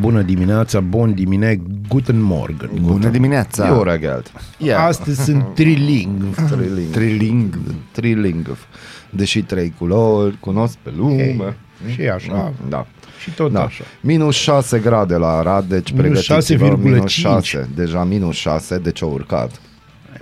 Bună 0.00 0.22
dimineața, 0.22 0.80
bun 0.80 1.14
dimine, 1.14 1.60
guten 1.88 2.20
morgen. 2.20 2.70
Bună 2.80 3.08
dimineața! 3.08 3.66
Jó 3.66 3.82
reggelt. 3.82 4.32
Ia. 4.58 4.80
Astăzi 4.80 5.22
sunt 5.22 5.44
triling. 5.54 6.22
Triling. 6.50 6.90
Triling. 6.92 7.58
Triling. 7.92 8.56
Deși 9.10 9.42
trei 9.42 9.74
culori, 9.78 10.36
cunosc 10.40 10.76
pe 10.82 10.92
lume. 10.96 11.56
Și 11.94 12.00
așa. 12.00 12.52
Da. 12.68 12.86
Și 13.22 13.30
tot 13.30 13.52
Da. 13.52 13.62
așa. 13.64 13.84
Minus 14.00 14.34
6 14.36 14.78
grade 14.78 15.14
la 15.14 15.28
Arad, 15.28 15.64
deci 15.68 15.92
Minus 15.92 16.26
pregătiți-vă 16.26 16.66
6,5. 16.66 16.82
minus 16.82 17.10
6. 17.10 17.68
Deja 17.74 18.04
minus 18.04 18.36
6, 18.36 18.78
deci 18.78 19.02
au 19.02 19.10
urcat. 19.12 19.60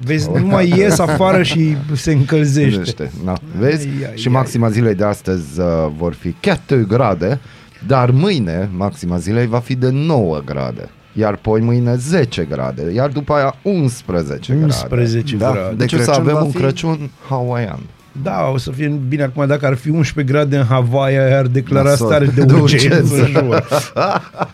Vezi, 0.00 0.30
nu 0.30 0.46
mai 0.46 0.68
ies 0.76 0.98
afară 0.98 1.42
și 1.42 1.76
se 1.94 2.12
încălzește. 2.12 2.70
Gândește, 2.70 3.10
Da. 3.24 3.32
Vezi? 3.58 3.86
Ai, 3.86 4.04
ai, 4.10 4.16
și 4.18 4.26
ai. 4.28 4.32
maxima 4.32 4.68
zilei 4.68 4.94
de 4.94 5.04
astăzi 5.04 5.60
uh, 5.60 5.66
vor 5.96 6.12
fi 6.14 6.34
chiar 6.40 6.60
2 6.66 6.86
grade, 6.86 7.40
dar 7.86 8.10
mâine 8.10 8.68
maxima 8.76 9.16
zilei 9.16 9.46
va 9.46 9.58
fi 9.58 9.74
de 9.74 9.88
9 9.90 10.40
grade. 10.44 10.88
Iar 11.12 11.36
poi 11.36 11.60
mâine 11.60 11.94
10 11.94 12.44
grade, 12.50 12.92
iar 12.94 13.08
după 13.08 13.32
aia 13.32 13.54
11 13.62 14.52
grade. 14.52 14.64
11 14.64 15.36
Da. 15.36 15.50
grade. 15.52 15.74
Deci 15.74 15.92
o 15.92 15.96
să 15.96 16.02
Crăciun 16.04 16.20
avem 16.22 16.34
va 16.34 16.42
un 16.42 16.50
fi- 16.50 16.56
Crăciun 16.58 17.10
hawaian. 17.28 17.78
Da, 18.22 18.50
o 18.52 18.58
să 18.58 18.70
fie 18.70 19.00
bine 19.08 19.22
acum 19.22 19.46
dacă 19.46 19.66
ar 19.66 19.74
fi 19.74 19.90
11 19.90 20.32
grade 20.34 20.56
în 20.56 20.64
Hawaii, 20.64 21.16
aia 21.18 21.38
ar 21.38 21.46
declara 21.46 21.88
Nasol. 21.88 22.06
stare 22.06 22.24
de 22.26 22.44
De 22.44 22.54
urgență. 22.54 22.86
urgență. 23.12 23.26
jur. 23.26 23.66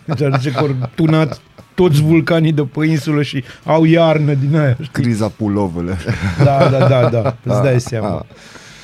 Deci 0.05 0.21
ar 0.21 0.39
zice 0.39 0.51
că 0.51 0.59
au 0.59 0.69
tunat 0.95 1.39
toți 1.75 2.01
vulcanii 2.01 2.51
de 2.51 2.61
pe 2.61 2.85
insulă 2.85 3.21
și 3.21 3.43
au 3.65 3.83
iarnă 3.85 4.33
din 4.33 4.57
aia. 4.57 4.73
știi? 4.81 4.89
Criza 5.03 5.27
pulovele. 5.35 5.97
Da, 6.43 6.67
da, 6.71 6.87
da, 6.87 7.09
da, 7.11 7.35
îți 7.53 7.61
dai 7.61 7.79
seama. 7.79 8.25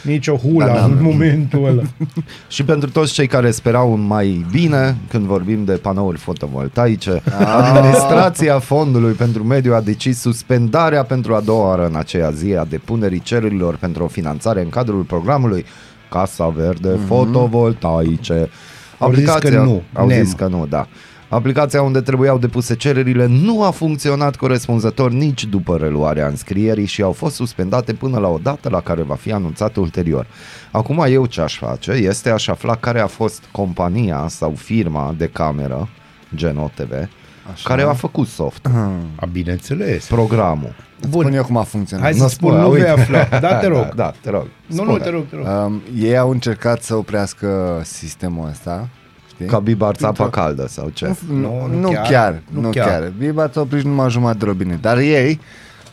Nici 0.09 0.27
o 0.27 0.35
hula 0.35 0.65
Da, 0.65 0.73
da. 0.73 0.83
în 0.83 0.97
momentul 1.01 1.65
ăla. 1.65 1.81
Și 2.47 2.63
pentru 2.63 2.89
toți 2.89 3.13
cei 3.13 3.27
care 3.27 3.51
sperau 3.51 3.91
un 3.91 4.01
mai 4.01 4.45
bine 4.51 4.97
când 5.09 5.25
vorbim 5.25 5.63
de 5.65 5.71
panouri 5.73 6.17
fotovoltaice, 6.17 7.21
Ah. 7.39 7.45
administrația 7.73 8.59
fondului 8.59 9.13
pentru 9.13 9.43
mediu 9.43 9.73
a 9.73 9.81
decis 9.81 10.19
suspendarea 10.19 11.03
pentru 11.03 11.33
a 11.35 11.39
doua 11.39 11.67
oară 11.67 11.85
în 11.85 11.95
aceea 11.95 12.29
zi 12.31 12.53
a 12.55 12.65
depunerii 12.65 13.19
cererilor 13.21 13.75
pentru 13.75 14.03
o 14.03 14.07
finanțare 14.07 14.61
în 14.61 14.69
cadrul 14.69 15.01
programului 15.01 15.65
Casa 16.09 16.47
Verde 16.47 16.89
Fotovoltaice. 17.07 18.49
Au 18.97 19.13
zis 19.13 19.29
că 19.29 19.49
nu. 19.49 19.81
Au 19.93 20.07
Nem. 20.07 20.23
zis 20.23 20.33
că 20.33 20.47
nu, 20.47 20.65
da. 20.69 20.87
Aplicația 21.29 21.81
unde 21.81 22.01
trebuiau 22.01 22.37
depuse 22.37 22.75
cererile 22.75 23.25
nu 23.25 23.63
a 23.63 23.69
funcționat 23.71 24.35
corespunzător 24.35 25.11
nici 25.11 25.45
după 25.45 25.77
reluarea 25.77 26.27
înscrierii 26.27 26.85
și 26.85 27.01
au 27.01 27.11
fost 27.11 27.35
suspendate 27.35 27.93
până 27.93 28.17
la 28.19 28.27
o 28.27 28.37
dată 28.37 28.69
la 28.69 28.81
care 28.81 29.01
va 29.01 29.15
fi 29.15 29.31
anunțat 29.31 29.75
ulterior. 29.75 30.27
Acum 30.71 31.05
eu 31.09 31.25
ce 31.25 31.41
aș 31.41 31.57
face 31.57 31.91
este 31.91 32.29
aș 32.29 32.47
afla 32.47 32.75
care 32.75 32.99
a 32.99 33.07
fost 33.07 33.43
compania 33.51 34.25
sau 34.27 34.51
firma 34.55 35.13
de 35.17 35.27
cameră, 35.27 35.89
gen 36.35 36.57
OTV, 36.57 36.91
Așa. 37.51 37.69
care 37.69 37.81
a 37.81 37.93
făcut 37.93 38.27
soft, 38.27 38.65
A, 39.15 39.25
bineînțeles. 39.31 40.05
programul. 40.07 40.75
Bun. 41.09 41.21
Spun 41.21 41.33
eu 41.33 41.43
cum 41.43 41.57
a 41.57 41.63
funcționat. 41.63 42.03
Hai 42.03 42.13
să 42.13 42.21
Nu 42.21 42.27
spun, 42.27 42.49
spune, 42.49 42.63
nu 42.63 42.69
vei 42.71 42.79
uite. 42.81 42.91
afla. 43.01 43.27
Da, 43.39 43.53
te 43.55 43.67
rog. 43.67 43.77
Da, 43.77 43.93
da 43.95 44.13
te 44.21 44.29
rog. 44.29 44.47
Nu, 44.67 44.75
nu, 44.75 44.89
Spune. 44.89 45.03
te 45.03 45.09
rog, 45.09 45.25
te 45.29 45.35
rog. 45.35 45.45
Um, 45.65 45.81
ei 45.99 46.17
au 46.17 46.29
încercat 46.29 46.81
să 46.83 46.95
oprească 46.95 47.81
sistemul 47.83 48.47
ăsta. 48.49 48.87
Știi? 49.39 49.51
Ca 49.51 49.59
bibar 49.59 49.95
țapa 49.95 50.11
Printr-o- 50.13 50.41
caldă 50.41 50.67
sau 50.67 50.89
ce? 50.89 51.15
Nu, 51.27 51.35
Nu, 51.35 51.67
nu, 51.67 51.67
nu 51.67 51.79
nu 51.79 51.89
chiar. 51.91 52.05
chiar. 52.09 52.41
Nu 52.51 52.61
Nu 52.61 52.69
chiar. 52.69 52.87
chiar. 52.87 53.11
Biba 53.17 53.47
ți-a 53.47 53.61
oprit 53.61 53.83
numai 53.83 54.09
jumătate 54.09 54.37
de 54.37 54.45
robinet. 54.45 54.81
Dar 54.81 54.97
ei 54.97 55.39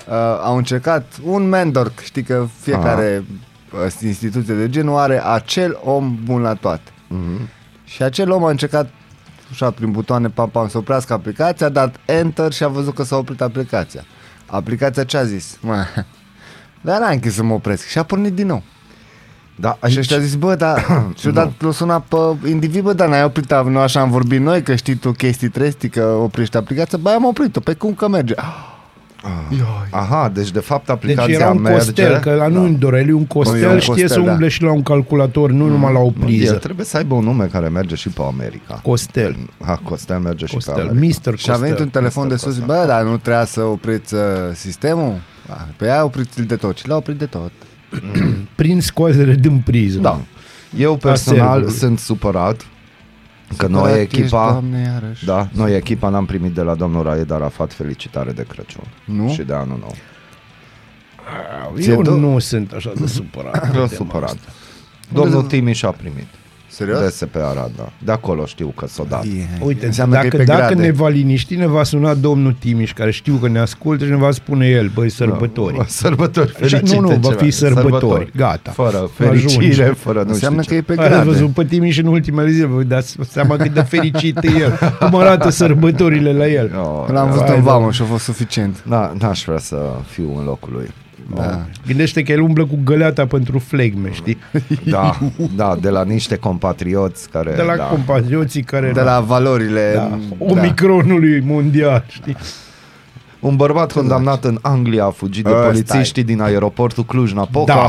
uh, 0.09 0.15
au 0.43 0.57
încercat 0.57 1.13
un 1.23 1.49
mentor. 1.49 1.93
Știi 2.03 2.23
că 2.23 2.47
fiecare 2.61 3.25
uh, 3.87 3.93
instituție 4.03 4.55
de 4.55 4.69
genul 4.69 4.97
are 4.99 5.25
acel 5.25 5.79
om 5.85 6.19
bun 6.25 6.41
la 6.41 6.55
toate. 6.55 6.91
Mhm. 7.09 7.49
Și 7.85 8.03
acel 8.03 8.31
om 8.31 8.45
a 8.45 8.51
încercat 8.51 8.89
așa 9.51 9.71
prin 9.71 9.91
butoane 9.91 10.29
pam 10.29 10.49
pam 10.49 10.69
să 10.69 10.79
oprească 10.79 11.13
aplicația, 11.13 11.67
a 11.67 11.71
dat 11.71 11.97
enter 12.05 12.53
și 12.53 12.65
a 12.65 12.69
văzut 12.69 12.95
că 12.95 13.03
s-a 13.03 13.17
oprit 13.17 13.41
aplicația. 13.41 14.03
Aplicația 14.47 15.05
ce 15.05 15.17
a 15.17 15.25
zis? 15.25 15.59
Mă, 15.61 15.85
dar 16.81 17.01
n-am 17.01 17.13
închis 17.13 17.35
să 17.35 17.43
mă 17.43 17.55
opresc 17.55 17.87
și 17.87 17.99
a 17.99 18.03
pornit 18.03 18.33
din 18.33 18.47
nou. 18.47 18.63
Da, 19.61 19.79
Și 19.89 19.99
ăștia 19.99 20.17
a 20.17 20.21
zis, 20.21 20.35
bă, 20.35 20.55
dar 20.65 21.05
și-a 21.19 21.31
dat 21.31 21.53
l 21.59 21.69
suna 21.69 22.05
pe 22.09 22.49
individ, 22.49 22.83
bă, 22.83 22.93
dar 22.93 23.09
n-ai 23.09 23.25
oprit, 23.25 23.55
nu 23.69 23.79
așa 23.79 24.01
am 24.01 24.11
vorbit 24.11 24.41
noi, 24.41 24.63
că 24.63 24.75
știi 24.75 24.95
tu 24.95 25.11
chestii 25.13 25.49
tresti, 25.49 25.89
că 25.89 26.03
oprești 26.05 26.57
aplicația, 26.57 26.99
bă, 27.01 27.11
am 27.11 27.25
oprit-o, 27.25 27.61
pe 27.61 27.73
cum 27.75 27.95
că 27.95 28.09
merge? 28.09 28.35
Aha, 29.91 30.31
deci 30.35 30.51
de 30.51 30.61
fapt 30.61 30.87
Deci 30.87 30.95
aplicația 30.95 31.35
era 31.35 31.51
un 31.51 31.61
merge. 31.61 31.79
costel, 31.79 32.19
că 32.19 32.35
la 32.35 32.47
nu 32.47 32.63
în 32.63 32.79
Doreli, 32.79 33.11
un 33.13 33.27
costel 33.27 33.63
E 33.63 33.67
un 33.73 33.79
știe 33.79 33.93
costel, 33.93 34.09
să 34.09 34.21
da. 34.21 34.31
umble 34.33 34.49
și 34.49 34.63
la 34.63 34.73
un 34.73 34.83
calculator, 34.83 35.51
nu 35.51 35.67
numai 35.69 35.93
la 35.93 35.99
o 35.99 36.05
El 36.05 36.13
priză. 36.25 36.55
trebuie 36.55 36.87
să 36.87 36.97
aibă 36.97 37.15
un 37.15 37.25
nume 37.25 37.45
care 37.45 37.69
merge 37.69 37.95
și 37.95 38.09
pe 38.09 38.23
America. 38.23 38.81
Costel. 38.83 39.37
Ha, 39.65 39.81
Costel 39.85 40.19
merge 40.19 40.47
și 40.47 40.57
pe 40.57 40.63
Costel. 40.65 40.89
America. 40.89 41.31
Mr. 41.31 41.37
Și 41.39 41.51
a 41.51 41.55
venit 41.55 41.79
un 41.79 41.85
Costel. 41.85 42.01
telefon 42.01 42.29
de 42.29 42.37
sus, 42.37 42.59
bă, 42.59 42.85
dar 42.87 43.03
nu 43.03 43.17
trebuia 43.17 43.45
să 43.45 43.63
opriți 43.63 44.15
uh, 44.15 44.21
sistemul? 44.55 45.15
Da, 45.47 45.67
Pe 45.77 45.85
ea 45.85 46.05
opriți 46.05 46.43
de 46.43 46.57
tot 46.57 46.77
și 46.77 46.89
l-a 46.89 46.97
oprit 46.97 47.19
de 47.19 47.27
tot. 47.27 47.51
Prin 48.55 48.81
scoatere 48.81 49.35
din 49.35 49.59
priză. 49.65 49.99
Da. 49.99 50.21
Eu 50.77 50.97
personal 50.97 51.47
serverului. 51.49 51.73
sunt 51.73 51.99
supărat 51.99 52.67
că 53.57 53.67
noi 53.67 53.81
Supărat 53.81 53.99
ești, 54.01 54.21
echipa, 54.21 54.51
Doamne, 54.51 54.79
iarăși. 55.03 55.25
da, 55.25 55.49
noi 55.53 55.77
echipa 55.77 56.09
n-am 56.09 56.25
primit 56.27 56.53
de 56.53 56.61
la 56.63 56.75
domnul 56.75 57.03
Raed 57.03 57.31
Arafat 57.31 57.73
felicitare 57.73 58.33
de 58.33 58.45
Crăciun 58.49 58.85
Nu? 59.05 59.29
și 59.31 59.43
de 59.43 59.53
anul 59.55 59.79
nou. 59.81 59.95
Eu 61.77 61.77
Ție, 61.81 61.95
nu 62.19 62.39
sunt 62.39 62.73
așa 62.73 62.93
de 63.01 63.07
supărat. 63.07 63.55
Eu 63.65 63.71
pe 63.71 63.75
tema 63.75 63.87
supărat. 63.87 64.29
asta. 64.29 64.49
Domnul 65.13 65.43
Timiș 65.43 65.83
a 65.83 65.91
primit. 65.91 66.27
Serios? 66.77 66.99
DSP 66.99 67.35
Arad, 67.37 67.71
da. 67.77 67.89
De 68.05 68.13
acolo 68.13 68.45
știu 68.47 68.67
că 68.77 68.87
s-o 68.89 69.05
dat. 69.09 69.25
Ie. 69.25 69.49
Uite, 69.61 69.87
Înseamnă 69.87 70.15
că 70.17 70.23
dacă, 70.23 70.37
e 70.37 70.39
pe 70.39 70.45
dacă 70.45 70.59
grade. 70.61 70.83
ne 70.83 70.91
va 70.91 71.09
liniști, 71.09 71.55
ne 71.55 71.67
va 71.67 71.83
suna 71.83 72.15
domnul 72.15 72.57
Timiș, 72.59 72.93
care 72.93 73.11
știu 73.11 73.35
că 73.37 73.49
ne 73.49 73.59
ascultă 73.59 74.05
și 74.05 74.11
ne 74.11 74.17
va 74.17 74.31
spune 74.31 74.67
el, 74.69 74.91
băi, 74.95 75.11
sărbători. 75.11 75.85
Sărbători 76.03 76.49
Așa, 76.49 76.59
fericite. 76.59 76.95
nu, 76.95 77.01
nu, 77.01 77.09
va 77.09 77.29
ceva. 77.29 77.43
fi 77.43 77.51
sărbători. 77.51 78.31
Gata. 78.37 78.71
Fără 78.71 79.11
fericire, 79.15 79.65
Ajunge. 79.69 79.83
fără 79.85 80.23
nu 80.23 80.31
Înseamnă 80.31 80.63
știu 80.63 80.75
că 80.77 80.83
ce. 80.83 80.93
e 80.93 80.95
pe 80.95 81.01
Ați 81.03 81.11
grade. 81.11 81.31
văzut 81.31 81.51
pe 81.51 81.65
Timiș 81.65 81.99
în 81.99 82.07
ultimele 82.07 82.51
zile, 82.51 82.67
vă 82.67 82.83
dați 82.83 83.17
seama 83.29 83.57
cât 83.57 83.73
de 83.75 83.81
fericit 83.81 84.37
e 84.43 84.49
el, 84.59 84.79
cum 85.01 85.15
arată 85.17 85.51
sărbătorile 85.51 86.33
la 86.33 86.49
el. 86.49 86.71
Oh, 86.79 87.05
L-am 87.13 87.15
da. 87.15 87.25
văzut 87.33 87.47
Hai, 87.47 87.57
în 87.57 87.65
da. 87.65 87.71
vamă 87.71 87.91
și 87.91 88.03
a 88.03 88.05
fost 88.05 88.25
suficient. 88.25 88.85
Da, 88.89 89.13
n-aș 89.21 89.45
vrea 89.45 89.59
să 89.59 89.77
fiu 90.11 90.39
în 90.39 90.45
locul 90.45 90.73
lui. 90.73 90.89
Da. 91.35 91.67
Gândește 91.87 92.23
că 92.23 92.33
el 92.33 92.41
umblă 92.41 92.67
cu 92.67 92.79
găleata 92.85 93.27
pentru 93.27 93.59
flegme, 93.59 94.13
știi? 94.13 94.39
Da, 94.85 95.19
da, 95.57 95.77
de 95.81 95.89
la 95.89 96.05
niște 96.05 96.37
compatrioți 96.37 97.29
care... 97.29 97.53
De 97.57 97.63
la 97.63 97.77
da. 97.77 97.85
compatrioții 97.85 98.63
care... 98.63 98.91
De 98.95 99.01
la 99.01 99.21
valorile... 99.21 99.93
da, 99.95 100.19
omicronului 100.39 101.41
mondial, 101.41 102.05
știi? 102.09 102.37
Un 103.41 103.57
bărbat 103.57 103.93
condamnat 103.93 104.45
în 104.45 104.59
Anglia 104.63 105.05
a 105.05 105.11
fugit 105.11 105.45
de 105.45 105.51
Ăsta 105.51 105.67
polițiștii 105.67 106.23
din 106.25 106.41
aeroportul 106.41 107.05
Cluj-Napoca. 107.05 107.75
Da. 107.75 107.83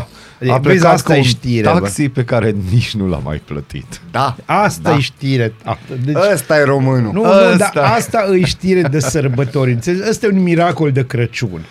A 0.54 0.58
Vezi, 0.58 0.60
plecat 0.62 0.94
asta 0.94 1.10
cu 1.10 1.16
e 1.16 1.18
un 1.18 1.24
știre, 1.24 1.70
bă. 1.72 1.80
taxi 1.80 2.10
pe 2.10 2.24
care 2.24 2.56
nici 2.72 2.94
nu 2.96 3.08
l-a 3.08 3.22
mai 3.24 3.42
plătit. 3.46 4.02
Da. 4.12 4.36
Asta 4.46 4.90
Da. 4.90 4.96
e 4.96 5.00
știre. 5.00 5.54
tată. 5.64 5.80
Deci, 6.06 6.16
Ăsta 6.34 6.58
e 6.58 6.64
românul. 6.64 7.12
nu, 7.14 7.24
nu, 7.24 7.30
Ăsta. 7.52 7.72
dar 7.74 7.84
asta 7.98 8.28
e 8.40 8.46
știre 8.46 8.82
de 8.82 9.00
sărbători. 9.00 9.72
Înțelegi? 9.72 10.10
Ăsta 10.10 10.26
e 10.26 10.30
un 10.30 10.44
miracol 10.44 10.92
de 10.92 11.06
Crăciun. 11.06 11.62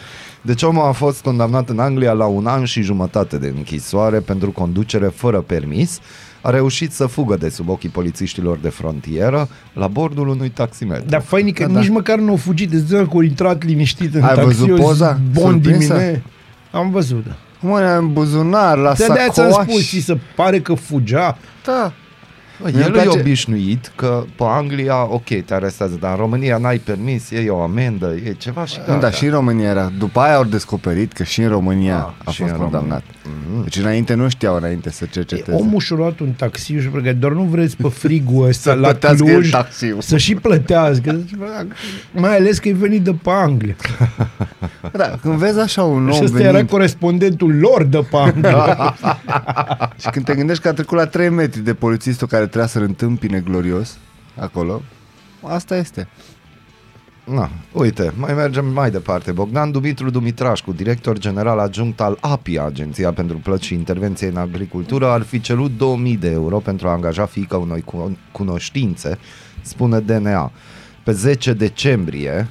Deci 0.47 0.63
omul 0.63 0.83
a 0.85 0.93
fost 0.93 1.23
condamnat 1.23 1.69
în 1.69 1.79
Anglia 1.79 2.13
la 2.13 2.25
un 2.27 2.47
an 2.47 2.65
și 2.65 2.83
jumătate 2.83 3.39
de 3.39 3.53
închisoare 3.57 4.19
pentru 4.19 4.51
conducere 4.51 5.07
fără 5.07 5.41
permis. 5.41 5.99
A 6.41 6.51
reușit 6.51 6.93
să 6.93 7.07
fugă 7.07 7.37
de 7.37 7.49
sub 7.49 7.69
ochii 7.69 7.89
polițiștilor 7.89 8.59
de 8.63 8.69
frontieră 8.69 9.49
la 9.73 9.87
bordul 9.87 10.29
unui 10.29 10.49
taximetru. 10.49 11.05
Dar 11.09 11.21
fain 11.23 11.53
că 11.53 11.67
Da, 11.67 11.73
da. 11.73 11.79
nici 11.81 11.89
măcar 11.89 12.19
nu 12.19 12.31
au 12.31 12.37
fugit. 12.37 12.73
Îți 12.73 12.89
dă 12.89 12.97
că 13.03 13.11
au 13.13 13.21
intrat 13.21 13.63
liniștit 13.65 14.15
în 14.15 14.23
Ai 14.23 14.29
taxi. 14.35 14.45
văzut 14.45 14.69
eu 14.69 14.75
zic, 14.77 14.85
poza? 14.85 15.21
Bon 15.33 15.51
Surprinsă? 15.53 15.93
dimine. 15.95 16.23
Am 16.73 16.91
văzut, 16.91 17.25
da. 17.27 17.37
Mă, 17.61 17.79
în 18.01 18.13
buzunar, 18.13 18.79
la 18.79 18.93
De-aia 18.93 19.29
ți-am 19.31 19.51
sacoaș. 19.51 19.67
spus, 19.69 19.89
ți 19.89 19.99
se 19.99 20.19
pare 20.37 20.61
că 20.61 20.75
fugea. 20.75 21.39
Da. 21.65 21.93
Bă, 22.61 22.69
Mie 22.73 22.75
îmi 22.75 22.85
El 22.85 22.91
place- 22.93 23.09
e 23.17 23.21
obișnuit 23.21 23.93
că 23.97 24.25
pe 24.37 24.43
Anglia, 24.47 25.13
ok, 25.13 25.25
te 25.45 25.55
arestează, 25.55 25.97
dar 26.01 26.11
în 26.11 26.17
România 26.17 26.57
n-ai 26.57 26.79
permis, 26.79 27.31
e 27.31 27.49
o 27.49 27.61
amendă, 27.63 28.15
e 28.25 28.33
ceva 28.33 28.65
și 28.65 28.79
Da, 28.87 28.95
da, 28.97 29.11
și 29.11 29.25
în 29.25 29.31
România 29.31 29.69
era. 29.69 29.93
După 29.99 30.21
aia 30.21 30.35
au 30.37 30.45
descoperit 30.45 31.13
că 31.13 31.23
și 31.25 31.41
în 31.41 31.49
România 31.49 31.97
Ah, 31.97 32.13
a 32.25 32.31
și 32.31 32.41
fost 32.41 32.53
în 32.53 32.59
condamnat. 32.59 33.03
România. 33.25 33.63
Deci 33.63 33.77
înainte 33.77 34.15
nu 34.15 34.29
știau 34.29 34.57
înainte 34.57 34.91
să 34.91 35.05
cerceteze. 35.11 35.57
Omul 35.57 35.81
și-a 35.81 35.97
luat 35.97 36.19
un 36.19 36.31
taxi 36.37 36.73
și 36.73 36.91
că 37.03 37.13
doar 37.13 37.33
nu 37.33 37.43
vreți 37.43 37.77
pe 37.77 37.89
frigul 37.89 38.47
ăsta 38.49 38.71
Să 38.71 38.77
la 38.79 38.89
plătească 38.89 39.25
Cluj 39.25 39.45
el 39.45 39.51
taxiul. 39.51 40.01
să 40.01 40.17
și 40.17 40.35
plătească. 40.35 41.13
Deci, 41.13 41.35
bă, 41.35 41.67
Mai 42.13 42.37
ales 42.37 42.59
că 42.59 42.69
e 42.69 42.73
venit 42.73 43.03
de 43.03 43.13
pe 43.13 43.31
Anglia. 43.31 43.77
Da, 44.97 45.19
când 45.21 45.35
vezi 45.35 45.59
așa 45.59 45.83
un 45.83 46.11
și 46.13 46.19
om 46.19 46.25
ăsta 46.25 46.41
era 46.41 46.51
venind 46.51 46.69
corespondentul 46.69 47.59
lor 47.59 47.85
de 47.85 47.99
pe 48.11 48.17
Anglia. 48.17 48.95
și 50.01 50.09
când 50.11 50.25
te 50.25 50.35
gândești 50.35 50.63
că 50.63 50.69
a 50.69 50.73
trecut 50.73 50.99
la 50.99 51.07
3 51.07 51.29
metri 51.29 51.61
de 51.61 51.75
polițistul 51.75 52.27
care 52.27 52.45
trebuia 52.45 52.67
să-l 52.67 52.83
întâmpine 52.83 53.41
glorios 53.41 53.99
acolo, 54.39 54.83
asta 55.43 55.77
este. 55.77 56.09
Na, 57.25 57.51
uite, 57.73 58.13
mai 58.17 58.35
mergem 58.35 58.67
mai 58.73 58.91
departe. 58.91 59.33
Bogdan 59.33 59.71
Dumitru 59.71 60.11
Dumitrașcu, 60.11 60.73
director 60.73 61.19
general 61.19 61.59
adjunct 61.59 62.01
al 62.01 62.19
API, 62.21 62.59
Agenția 62.59 63.13
pentru 63.13 63.37
Plăți 63.37 63.65
și 63.67 63.75
Intervenție 63.75 64.29
în 64.29 64.37
Agricultură, 64.37 65.07
ar 65.11 65.23
fi 65.23 65.41
cerut 65.41 65.77
2000 65.77 66.17
de 66.17 66.31
euro 66.31 66.59
pentru 66.59 66.89
a 66.89 66.91
angaja 66.93 67.27
fiica 67.27 67.57
unei 67.57 67.81
cu- 67.83 68.19
cunoștințe, 68.33 69.19
spune 69.63 70.01
DNA. 70.01 70.53
Pe 71.03 71.13
10 71.13 71.53
decembrie 71.53 72.49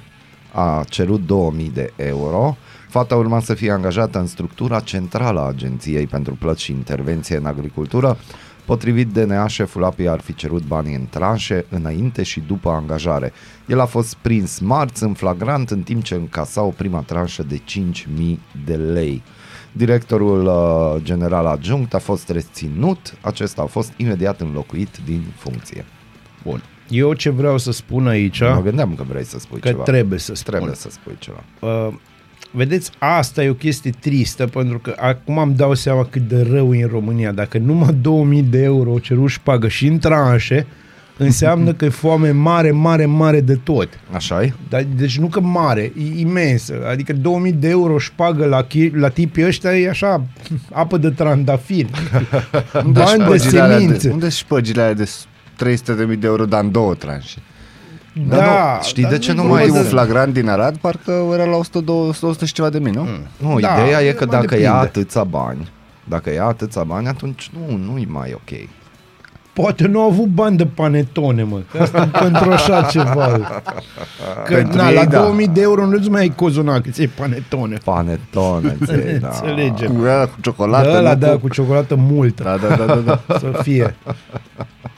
a 0.55 0.83
cerut 0.89 1.25
2000 1.25 1.71
de 1.73 1.93
euro. 1.95 2.57
Fata 2.89 3.15
urma 3.15 3.39
să 3.39 3.53
fie 3.53 3.71
angajată 3.71 4.19
în 4.19 4.27
structura 4.27 4.79
centrală 4.79 5.39
a 5.39 5.47
Agenției 5.47 6.07
pentru 6.07 6.33
Plăți 6.33 6.63
și 6.63 6.71
Intervenție 6.71 7.37
în 7.37 7.45
Agricultură. 7.45 8.17
Potrivit 8.65 9.11
DNA, 9.11 9.47
șeful 9.47 9.83
API 9.83 10.07
ar 10.07 10.19
fi 10.19 10.35
cerut 10.35 10.63
banii 10.63 10.95
în 10.95 11.07
tranșe 11.09 11.65
înainte 11.69 12.23
și 12.23 12.39
după 12.39 12.69
angajare. 12.69 13.33
El 13.67 13.79
a 13.79 13.85
fost 13.85 14.15
prins 14.15 14.59
marți 14.59 15.03
în 15.03 15.13
flagrant 15.13 15.69
în 15.69 15.81
timp 15.81 16.03
ce 16.03 16.15
încasa 16.15 16.61
o 16.61 16.69
prima 16.69 16.99
tranșă 16.99 17.43
de 17.43 17.57
5.000 17.57 18.37
de 18.65 18.75
lei. 18.75 19.23
Directorul 19.71 20.45
uh, 20.45 21.03
general 21.03 21.45
adjunct 21.45 21.93
a 21.93 21.99
fost 21.99 22.29
reținut, 22.29 23.17
acesta 23.21 23.61
a 23.61 23.65
fost 23.65 23.93
imediat 23.97 24.41
înlocuit 24.41 24.97
din 25.05 25.23
funcție. 25.37 25.85
Bun. 26.43 26.61
Eu 26.89 27.13
ce 27.13 27.29
vreau 27.29 27.57
să 27.57 27.71
spun 27.71 28.07
aici, 28.07 28.39
Mă 28.39 28.61
gândeam 28.63 28.93
că 28.95 29.03
vrei 29.09 29.23
să 29.25 29.39
spui 29.39 29.59
că 29.59 29.67
ceva. 29.67 29.83
trebuie 29.83 30.19
să 30.19 30.35
spun. 30.35 30.53
Trebuie 30.53 30.75
să 30.75 30.89
spui 30.91 31.15
ceva. 31.19 31.43
Uh, 31.59 31.93
vedeți, 32.51 32.91
asta 32.97 33.43
e 33.43 33.49
o 33.49 33.53
chestie 33.53 33.91
tristă, 33.99 34.47
pentru 34.47 34.79
că 34.79 34.95
acum 34.99 35.37
îmi 35.37 35.55
dau 35.55 35.73
seama 35.73 36.05
cât 36.05 36.21
de 36.27 36.47
rău 36.51 36.73
e 36.73 36.83
în 36.83 36.89
România. 36.89 37.31
Dacă 37.31 37.57
numai 37.57 37.93
2000 38.01 38.41
de 38.41 38.63
euro 38.63 38.91
o 38.91 38.99
ceruș 38.99 39.37
pagă 39.37 39.67
și 39.67 39.87
în 39.87 39.97
tranșe, 39.99 40.65
înseamnă 41.17 41.73
că 41.73 41.85
e 41.85 41.89
foame 41.89 42.31
mare, 42.31 42.71
mare, 42.71 43.05
mare 43.05 43.41
de 43.41 43.55
tot. 43.55 43.89
așa 44.11 44.43
e? 44.43 44.53
Dar, 44.69 44.85
deci 44.95 45.17
nu 45.19 45.27
că 45.27 45.39
mare, 45.39 45.81
e 45.81 46.19
imensă. 46.19 46.73
Adică 46.89 47.13
2000 47.13 47.51
de 47.51 47.69
euro 47.69 47.95
pagă 48.15 48.45
la, 48.45 48.67
chi- 48.67 48.91
la 48.93 49.09
tipii 49.09 49.45
ăștia 49.45 49.77
e 49.77 49.89
așa, 49.89 50.23
apă 50.71 50.97
de 50.97 51.09
trandafir. 51.09 51.85
Bani 52.73 52.93
de 52.93 53.23
Șpăgile 53.23 53.59
alea 53.59 53.77
semințe. 53.77 54.07
De, 54.07 54.13
unde 54.13 54.29
sunt 54.29 54.33
șpăgile 54.45 54.81
alea 54.81 54.93
de 54.93 55.09
300.000 55.63 56.19
de 56.19 56.27
euro, 56.27 56.45
dar 56.45 56.63
în 56.63 56.71
două 56.71 56.93
tranșe? 56.93 57.37
Da, 58.29 58.35
Dar 58.35 58.75
nu, 58.77 58.83
știi 58.83 59.03
dar 59.03 59.11
de 59.11 59.17
ce 59.17 59.33
nu 59.33 59.41
e 59.43 59.45
mai 59.45 59.49
vorba 59.49 59.61
Ultimul 59.63 59.81
de- 59.83 59.89
flagrant 59.89 60.33
din 60.33 60.49
Arad 60.49 60.77
parcă 60.77 61.23
era 61.33 61.43
la 61.45 61.55
100, 61.55 61.79
200, 61.79 62.25
100 62.25 62.45
și 62.45 62.53
ceva 62.53 62.69
de 62.69 62.79
mii, 62.79 62.91
nu? 62.91 63.01
Mm. 63.01 63.49
Nu, 63.49 63.59
Da, 63.59 63.81
ideea 63.81 64.01
e 64.01 64.11
că 64.11 64.25
mai 64.25 64.39
dacă 64.39 64.53
ia 64.55 64.59
depinde. 64.71 64.85
atâția 64.99 65.23
bani, 65.23 65.71
dacă 66.03 66.31
ia 66.33 66.45
atâția 66.45 66.83
bani, 66.83 67.07
atunci 67.07 67.51
nu, 67.53 67.77
nu 67.77 67.97
e 67.97 68.05
mai 68.07 68.31
ok. 68.33 68.67
Poate 69.53 69.87
nu 69.87 70.01
au 70.01 70.09
avut 70.09 70.25
bani 70.25 70.57
de 70.57 70.65
panetone, 70.65 71.43
mă. 71.43 71.59
Că 71.71 71.81
asta 71.81 72.09
e 72.13 72.17
pentru 72.19 72.51
așa 72.51 72.81
ceva. 72.81 73.27
Că, 74.45 74.53
Pentru 74.53 74.77
na, 74.77 74.89
ei, 74.89 74.95
la 74.95 75.05
da. 75.05 75.19
2000 75.21 75.47
de 75.47 75.61
euro 75.61 75.85
nu-ți 75.85 76.09
mai 76.09 76.21
ai 76.21 76.33
cozonac, 76.35 76.89
ți 76.91 77.07
panetone. 77.07 77.77
Panetone, 77.83 78.77
ți 78.85 79.19
da. 79.19 79.27
Înțelegem. 79.27 79.91
Cu 79.95 80.01
ăla 80.01 80.25
cu 80.25 80.35
ciocolată. 80.41 80.91
Da, 80.91 80.99
la 80.99 81.13
nu 81.13 81.19
da, 81.19 81.37
cu 81.37 81.49
ciocolată 81.49 81.95
multă. 81.95 82.43
Da, 82.43 82.57
da, 82.67 82.75
da, 82.75 82.85
da, 82.85 82.95
da. 83.27 83.37
Să 83.39 83.59
fie. 83.61 83.95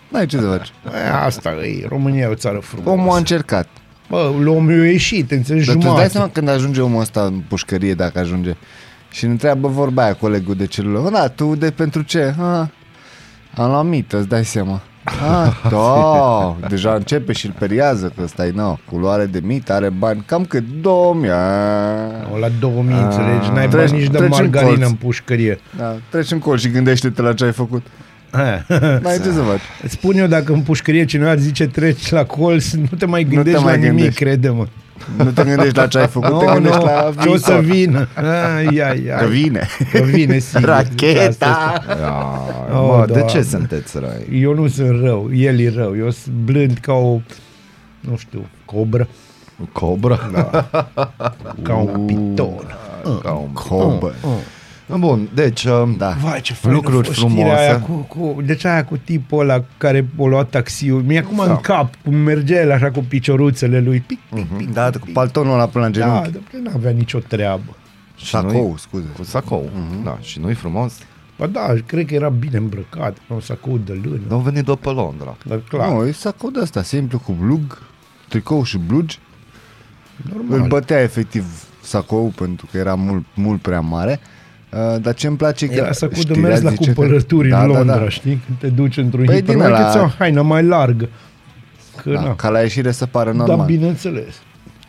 N-ai 0.10 0.26
ce 0.26 0.38
să 0.38 0.46
faci. 0.48 0.68
E, 0.86 1.10
Asta 1.26 1.50
e, 1.50 1.86
România 1.88 2.24
e 2.24 2.26
o 2.32 2.34
țară 2.36 2.58
frumoasă. 2.60 2.90
Omul 3.00 3.14
a 3.14 3.18
încercat. 3.18 3.68
Bă, 4.10 4.32
omul 4.48 4.82
a 4.82 4.86
ieșit, 4.88 5.32
înțelegi, 5.32 5.66
Dar 5.66 5.76
tu 5.76 5.80
îți 5.80 5.88
dai 5.88 5.94
jumătate. 5.96 6.10
seama 6.10 6.30
când 6.34 6.50
ajunge 6.50 6.82
omul 6.82 7.02
ăsta 7.02 7.22
în 7.22 7.42
pușcărie, 7.48 7.94
dacă 7.94 8.20
ajunge, 8.20 8.56
și 9.12 9.24
îl 9.26 9.30
întreabă 9.32 9.68
vorba 9.68 10.04
aia 10.04 10.14
colegul 10.14 10.56
de 10.56 10.66
celulă. 10.66 11.10
Da, 11.10 11.28
tu 11.28 11.56
de 11.56 11.72
pentru 11.72 12.02
ce? 12.02 12.34
Ha, 12.38 12.70
am 13.56 13.70
luat 13.70 13.86
mită, 13.86 14.18
îți 14.18 14.28
dai 14.28 14.46
seama. 14.46 14.82
Ah, 15.04 15.52
da, 15.72 16.56
deja 16.70 16.94
începe 16.94 17.32
și 17.34 17.46
îl 17.46 17.54
periază 17.60 18.12
că 18.16 18.22
ăsta 18.24 18.46
e, 18.46 18.52
no, 18.56 18.78
culoare 18.92 19.26
de 19.26 19.40
mită, 19.44 19.74
are 19.74 19.90
bani, 19.90 20.24
cam 20.26 20.46
cât? 20.46 20.64
2000. 20.82 21.30
Ah. 21.30 21.36
O, 22.34 22.38
La 22.38 22.48
2000, 22.60 22.96
înțelegi, 22.96 23.50
n-ai 23.54 23.68
Treci- 23.68 23.90
bani 23.90 23.92
nici 24.00 24.10
de 24.12 24.18
treci 24.18 24.30
în 24.32 24.38
margarină 24.40 24.72
colț. 24.76 24.90
în 24.90 24.94
pușcărie. 24.96 25.60
Da, 25.78 25.96
treci 26.10 26.32
în 26.32 26.40
colț 26.40 26.60
și 26.62 26.70
gândește-te 26.70 27.22
la 27.22 27.34
ce 27.34 27.44
ai 27.46 27.52
făcut. 27.52 27.86
N-ai 28.32 29.18
ce 29.24 29.32
să 29.32 29.42
faci. 29.48 29.62
Îți 29.84 29.94
spun 29.94 30.18
eu 30.18 30.28
dacă 30.28 30.54
în 30.54 30.62
pușcărie 30.62 31.06
cineva 31.06 31.32
îți 31.32 31.44
zice 31.44 31.68
treci 31.68 32.10
la 32.12 32.24
colț, 32.24 32.72
nu 32.72 32.98
te 32.98 33.06
mai 33.06 33.24
te 33.24 33.36
gândești 33.36 33.64
mai 33.64 33.72
la 33.74 33.78
nimic, 33.80 33.96
gândești. 33.96 34.24
crede-mă. 34.24 34.66
Nu 35.18 35.32
te 35.32 35.44
gândești 35.44 35.76
la 35.78 35.88
ce 35.88 35.98
ai 36.00 36.08
făcut, 36.08 36.40
te 36.40 36.46
Nu, 36.46 36.52
gândești 36.54 36.78
nu, 36.78 36.84
la 36.86 37.14
ce 37.22 37.28
o 37.30 37.38
să 37.38 37.60
viitor. 37.62 37.76
vină. 37.76 38.08
Ai, 38.56 38.66
ai, 38.80 39.02
Că 39.02 39.24
ai. 39.24 39.30
vine. 39.30 39.68
Că 39.92 40.02
vine, 40.04 40.40
sigur. 40.50 40.68
Racheta! 40.70 41.84
Ia, 42.00 42.26
Oh, 42.74 42.88
mă, 42.98 43.04
de 43.08 43.12
Doamne. 43.14 43.32
ce 43.32 43.42
sunteți 43.42 43.98
răi? 44.00 44.42
Eu 44.42 44.54
nu 44.54 44.68
sunt 44.68 45.02
rău, 45.04 45.30
el 45.34 45.60
e 45.60 45.72
rău. 45.76 45.98
Eu 45.98 46.10
sunt 46.10 46.36
blând 46.36 46.78
ca 46.82 46.94
o, 46.94 47.20
nu 48.00 48.18
știu, 48.18 48.46
cobră, 48.66 49.08
Cobra? 49.72 50.20
Da. 50.34 50.68
ca 51.62 51.76
un 51.76 52.06
piton. 52.06 52.76
Ca 53.24 53.32
un... 53.32 53.52
Cobă. 53.54 54.14
Bun, 54.96 55.30
deci... 55.34 55.64
uh, 55.64 55.90
Da. 55.98 56.10
Vai, 56.22 56.42
ce 56.42 56.54
fain 56.54 56.74
Lucruri 56.76 57.08
a 57.08 57.12
fost 57.12 57.18
știrea 57.18 57.36
frumoase. 57.36 57.62
Aia 57.70 57.80
cu, 57.80 57.94
cu, 57.94 58.42
deci 58.42 58.66
aia 58.66 58.86
cu 58.86 58.98
tipul 58.98 59.40
ăla 59.40 59.64
care 59.78 60.08
o 60.18 60.28
luat 60.28 60.50
taxiul. 60.50 61.02
Mi-e 61.02 61.18
acum 61.20 61.38
Da. 61.38 61.44
în 61.52 61.58
cap 61.58 61.94
cum 62.04 62.16
mergea 62.16 62.62
el 62.62 62.72
așa 62.72 62.92
cu 62.92 63.00
picioruțele 63.08 63.80
lui. 63.80 64.00
Pic, 64.00 64.20
pic, 64.34 64.48
pic. 64.58 64.74
Da, 64.74 64.90
cu 64.90 65.08
paltonul 65.14 65.54
ăla 65.54 65.66
până 65.68 65.86
la 65.86 65.92
Da, 65.92 65.98
genunchi. 66.00 66.32
dar 66.32 66.42
nu 66.62 66.72
avea 66.76 66.92
nicio 66.92 67.20
treabă. 67.20 67.76
și 68.16 68.26
Sacou, 68.26 68.52
nu-i- 68.68 68.78
scuze. 68.80 69.06
Cu 69.18 69.24
sacou, 69.24 69.70
da. 70.04 70.18
Și 70.22 70.40
nu-i 70.40 70.54
frumos? 70.54 70.94
Ba 71.38 71.48
da, 71.48 71.74
cred 71.86 72.06
că 72.06 72.14
era 72.14 72.30
bine 72.30 72.58
îmbrăcat, 72.58 73.18
un 73.28 73.40
sacou 73.40 73.78
de 73.78 74.00
lână. 74.04 74.22
Nu 74.28 74.36
au 74.36 74.42
venit 74.42 74.66
de 74.66 74.78
pe 74.82 74.90
Londra. 74.90 75.36
Dar 75.46 75.60
clar, 75.70 75.90
Nu, 75.90 76.06
e 76.06 76.12
sacou 76.12 76.50
de 76.50 76.60
asta, 76.60 76.84
simplu, 76.84 77.20
cu 77.20 77.32
blug, 77.32 77.82
tricou 78.28 78.64
și 78.64 78.78
blugi. 78.78 79.20
normal. 80.34 80.60
Îl 80.60 80.68
bătea 80.68 81.00
efectiv 81.02 81.46
sacou 81.82 82.28
pentru 82.36 82.68
că 82.72 82.78
era 82.78 82.96
mult, 82.96 83.24
mult 83.34 83.62
prea 83.62 83.80
mare. 83.80 84.20
Uh, 84.74 84.96
dar 85.02 85.14
ce 85.14 85.28
îmi 85.28 85.38
place 85.38 85.68
că 85.68 85.74
Era 85.74 85.92
sacou 85.92 86.16
de 86.16 86.20
știrea 86.20 86.42
mers 86.42 86.62
la 86.62 86.70
zice 86.70 86.86
că- 86.86 86.94
cumpărături 86.94 87.50
da, 87.50 87.62
în 87.64 87.72
da, 87.72 87.78
Londra, 87.78 87.98
da. 87.98 88.10
știi? 88.10 88.42
Când 88.46 88.58
te 88.60 88.68
duci 88.68 88.98
într-un 88.98 89.26
Păi 89.26 89.34
păi 89.36 89.42
din 89.44 89.54
hipermarket, 89.54 89.88
ăla- 89.88 89.92
ți 89.92 89.98
o 89.98 90.08
haină 90.18 90.42
mai 90.42 90.64
largă. 90.64 91.10
Că, 92.04 92.12
Da, 92.12 92.22
na. 92.22 92.36
ca 92.36 92.50
la 92.50 92.60
ieșire 92.60 92.92
să 92.92 93.06
pară 93.06 93.32
Da, 93.32 93.36
normal. 93.38 93.66
bineînțeles. 93.66 94.36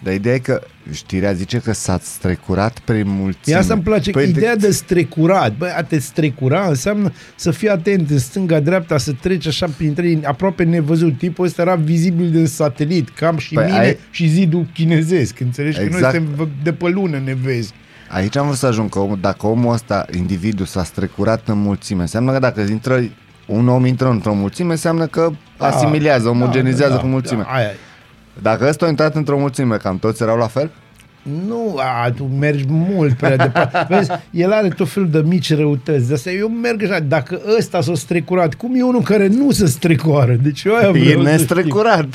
Dar 0.02 0.14
ideea 0.14 0.35
e 0.35 0.38
că 0.38 0.61
știrea 0.92 1.32
zice 1.32 1.58
că 1.58 1.73
s-a 1.73 1.99
strecurat 2.02 2.78
prin 2.78 3.04
mulțime. 3.06 3.54
Ia 3.54 3.58
asta 3.58 3.75
îmi 3.75 3.82
place, 3.82 4.11
Păi 4.11 4.23
păi 4.23 4.32
de- 4.32 4.38
ideea 4.38 4.56
de 4.56 4.70
strecurat. 4.70 5.56
Băi, 5.56 5.70
a 5.76 5.82
te 5.82 5.99
strecura 5.99 6.66
înseamnă 6.68 7.12
să 7.37 7.50
fii 7.50 7.68
atent 7.68 8.11
în 8.11 8.18
stânga, 8.18 8.61
dreapta, 8.61 8.99
să 8.99 9.12
treci 9.20 9.47
așa 9.47 9.66
printre 9.76 10.08
ei, 10.08 10.20
aproape 10.25 10.62
nevăzut. 10.64 11.18
Tipul 11.18 11.44
ăsta 11.44 11.62
era 11.62 11.75
vizibil 11.75 12.30
din 12.30 12.47
satelit, 12.47 13.08
cam 13.08 13.37
și 13.38 13.54
Păi 13.54 13.64
mine 13.64 13.78
ai- 13.78 13.97
și 14.11 14.26
zidul 14.28 14.66
chinezesc. 14.75 15.40
Înțelegi 15.40 15.76
că 15.76 15.82
noi 15.85 15.92
Exact. 15.94 16.14
suntem 16.14 16.49
de 16.62 16.73
pe 16.73 16.88
lună 16.88 17.20
ne 17.25 17.37
vezi. 17.42 17.73
Aici 18.08 18.36
am 18.36 18.44
vrut 18.46 18.58
să 18.58 18.66
ajung 18.66 18.90
că 18.90 18.98
omul, 18.98 19.18
dacă 19.20 19.46
omul 19.46 19.72
ăsta, 19.72 20.04
individul, 20.16 20.66
s-a 20.66 20.84
strecurat 20.84 21.48
în 21.48 21.58
mulțime, 21.58 22.00
înseamnă 22.00 22.32
că 22.32 22.38
dacă 22.38 22.60
intră, 22.60 23.00
un 23.46 23.68
om 23.68 23.84
intră 23.84 24.08
într-o 24.08 24.34
mulțime, 24.34 24.70
înseamnă 24.70 25.06
că 25.06 25.30
asimilează, 25.56 26.28
omogenizează 26.28 26.96
cu 26.96 27.06
mulțimea. 27.06 27.44
Da, 27.44 27.52
aia 27.52 27.66
e. 27.66 27.76
Dacă 28.42 28.68
ăsta 28.68 28.86
a 28.86 28.88
intrat 28.88 29.14
într-o 29.14 29.38
mulțime, 29.38 29.76
cam 29.76 29.98
toți 29.98 30.22
erau 30.22 30.36
la 30.36 30.46
fel? 30.46 30.70
Nu, 31.47 31.76
a, 32.04 32.11
tu 32.11 32.25
mergi 32.25 32.64
mult 32.68 33.12
prea 33.16 33.37
departe. 33.37 33.87
Vezi, 33.94 34.11
el 34.30 34.52
are 34.52 34.68
tot 34.68 34.88
felul 34.88 35.11
de 35.11 35.23
mici 35.26 35.54
răutăți. 35.54 36.08
De 36.08 36.14
asta 36.14 36.30
eu 36.30 36.49
merg 36.49 36.82
așa, 36.82 37.00
dacă 37.00 37.40
ăsta 37.58 37.80
s-a 37.80 37.94
strecurat, 37.94 38.54
cum 38.54 38.75
e 38.75 38.82
unul 38.82 39.02
care 39.02 39.26
nu 39.26 39.50
se 39.50 39.66
strecoară? 39.66 40.32
Deci 40.42 40.62
eu 40.64 40.75
aia 40.75 40.88
E 40.88 40.90
vreau 40.90 41.04
să 41.04 41.11
știu. 41.11 41.23
nestrecurat. 41.30 42.06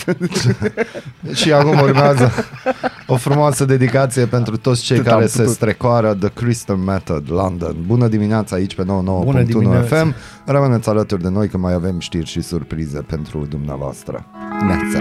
Și 1.39 1.51
acum 1.51 1.79
urmează 1.79 2.31
o 3.07 3.15
frumoasă 3.15 3.65
dedicație 3.65 4.25
pentru 4.25 4.57
toți 4.57 4.83
cei 4.83 4.97
Tot 4.97 5.05
care 5.05 5.21
am 5.21 5.27
se 5.27 5.37
putut. 5.37 5.53
strecoară 5.53 6.13
The 6.19 6.29
Crystal 6.29 6.75
Method 6.75 7.23
London. 7.31 7.75
Bună 7.85 8.07
dimineața 8.07 8.55
aici 8.55 8.75
pe 8.75 8.81
99.1 8.83 8.85
Bună 8.85 9.41
dimineața. 9.43 9.95
FM. 9.95 10.15
Rămâneți 10.45 10.89
alături 10.89 11.21
de 11.21 11.29
noi 11.29 11.49
că 11.49 11.57
mai 11.57 11.73
avem 11.73 11.99
știri 11.99 12.25
și 12.25 12.41
surprize 12.41 12.99
pentru 12.99 13.45
dumneavoastră. 13.49 14.25
Neața. 14.65 14.99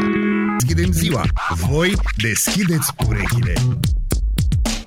Deschidem 0.58 0.92
ziua. 0.92 1.22
Voi 1.68 1.92
deschideți 2.22 2.92
urechile. 3.08 3.52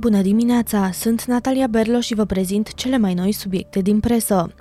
Bună 0.00 0.20
dimineața! 0.20 0.90
Sunt 0.92 1.24
Natalia 1.24 1.66
Berlo 1.66 2.00
și 2.00 2.14
vă 2.14 2.24
prezint 2.24 2.74
cele 2.74 2.98
mai 2.98 3.14
noi 3.14 3.32
subiecte 3.32 3.80
din 3.80 4.00
presă. 4.00 4.52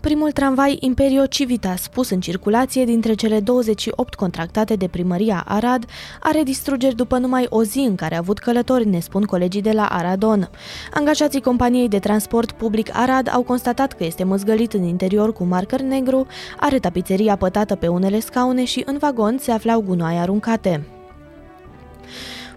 Primul 0.00 0.32
tramvai 0.32 0.76
Imperio 0.80 1.26
Civitas 1.26 1.88
pus 1.88 2.10
în 2.10 2.20
circulație 2.20 2.84
dintre 2.84 3.14
cele 3.14 3.40
28 3.40 4.14
contractate 4.14 4.74
de 4.74 4.88
primăria 4.88 5.44
Arad 5.46 5.84
are 6.20 6.42
distrugeri 6.42 6.94
după 6.94 7.18
numai 7.18 7.46
o 7.48 7.62
zi 7.62 7.78
în 7.78 7.94
care 7.94 8.14
a 8.14 8.18
avut 8.18 8.38
călători, 8.38 8.88
ne 8.88 8.98
spun 9.00 9.22
colegii 9.22 9.62
de 9.62 9.72
la 9.72 9.86
Aradon. 9.86 10.50
Angajații 10.94 11.40
companiei 11.40 11.88
de 11.88 11.98
transport 11.98 12.52
public 12.52 12.88
Arad 12.92 13.30
au 13.32 13.42
constatat 13.42 13.92
că 13.92 14.04
este 14.04 14.24
măzgălit 14.24 14.72
în 14.72 14.82
interior 14.82 15.32
cu 15.32 15.44
marker 15.44 15.80
negru, 15.80 16.26
are 16.60 16.78
tapiseria 16.78 17.36
pătată 17.36 17.74
pe 17.74 17.88
unele 17.88 18.20
scaune 18.20 18.64
și 18.64 18.82
în 18.86 18.98
vagon 18.98 19.36
se 19.40 19.50
aflau 19.50 19.80
gunoaie 19.80 20.18
aruncate. 20.18 20.86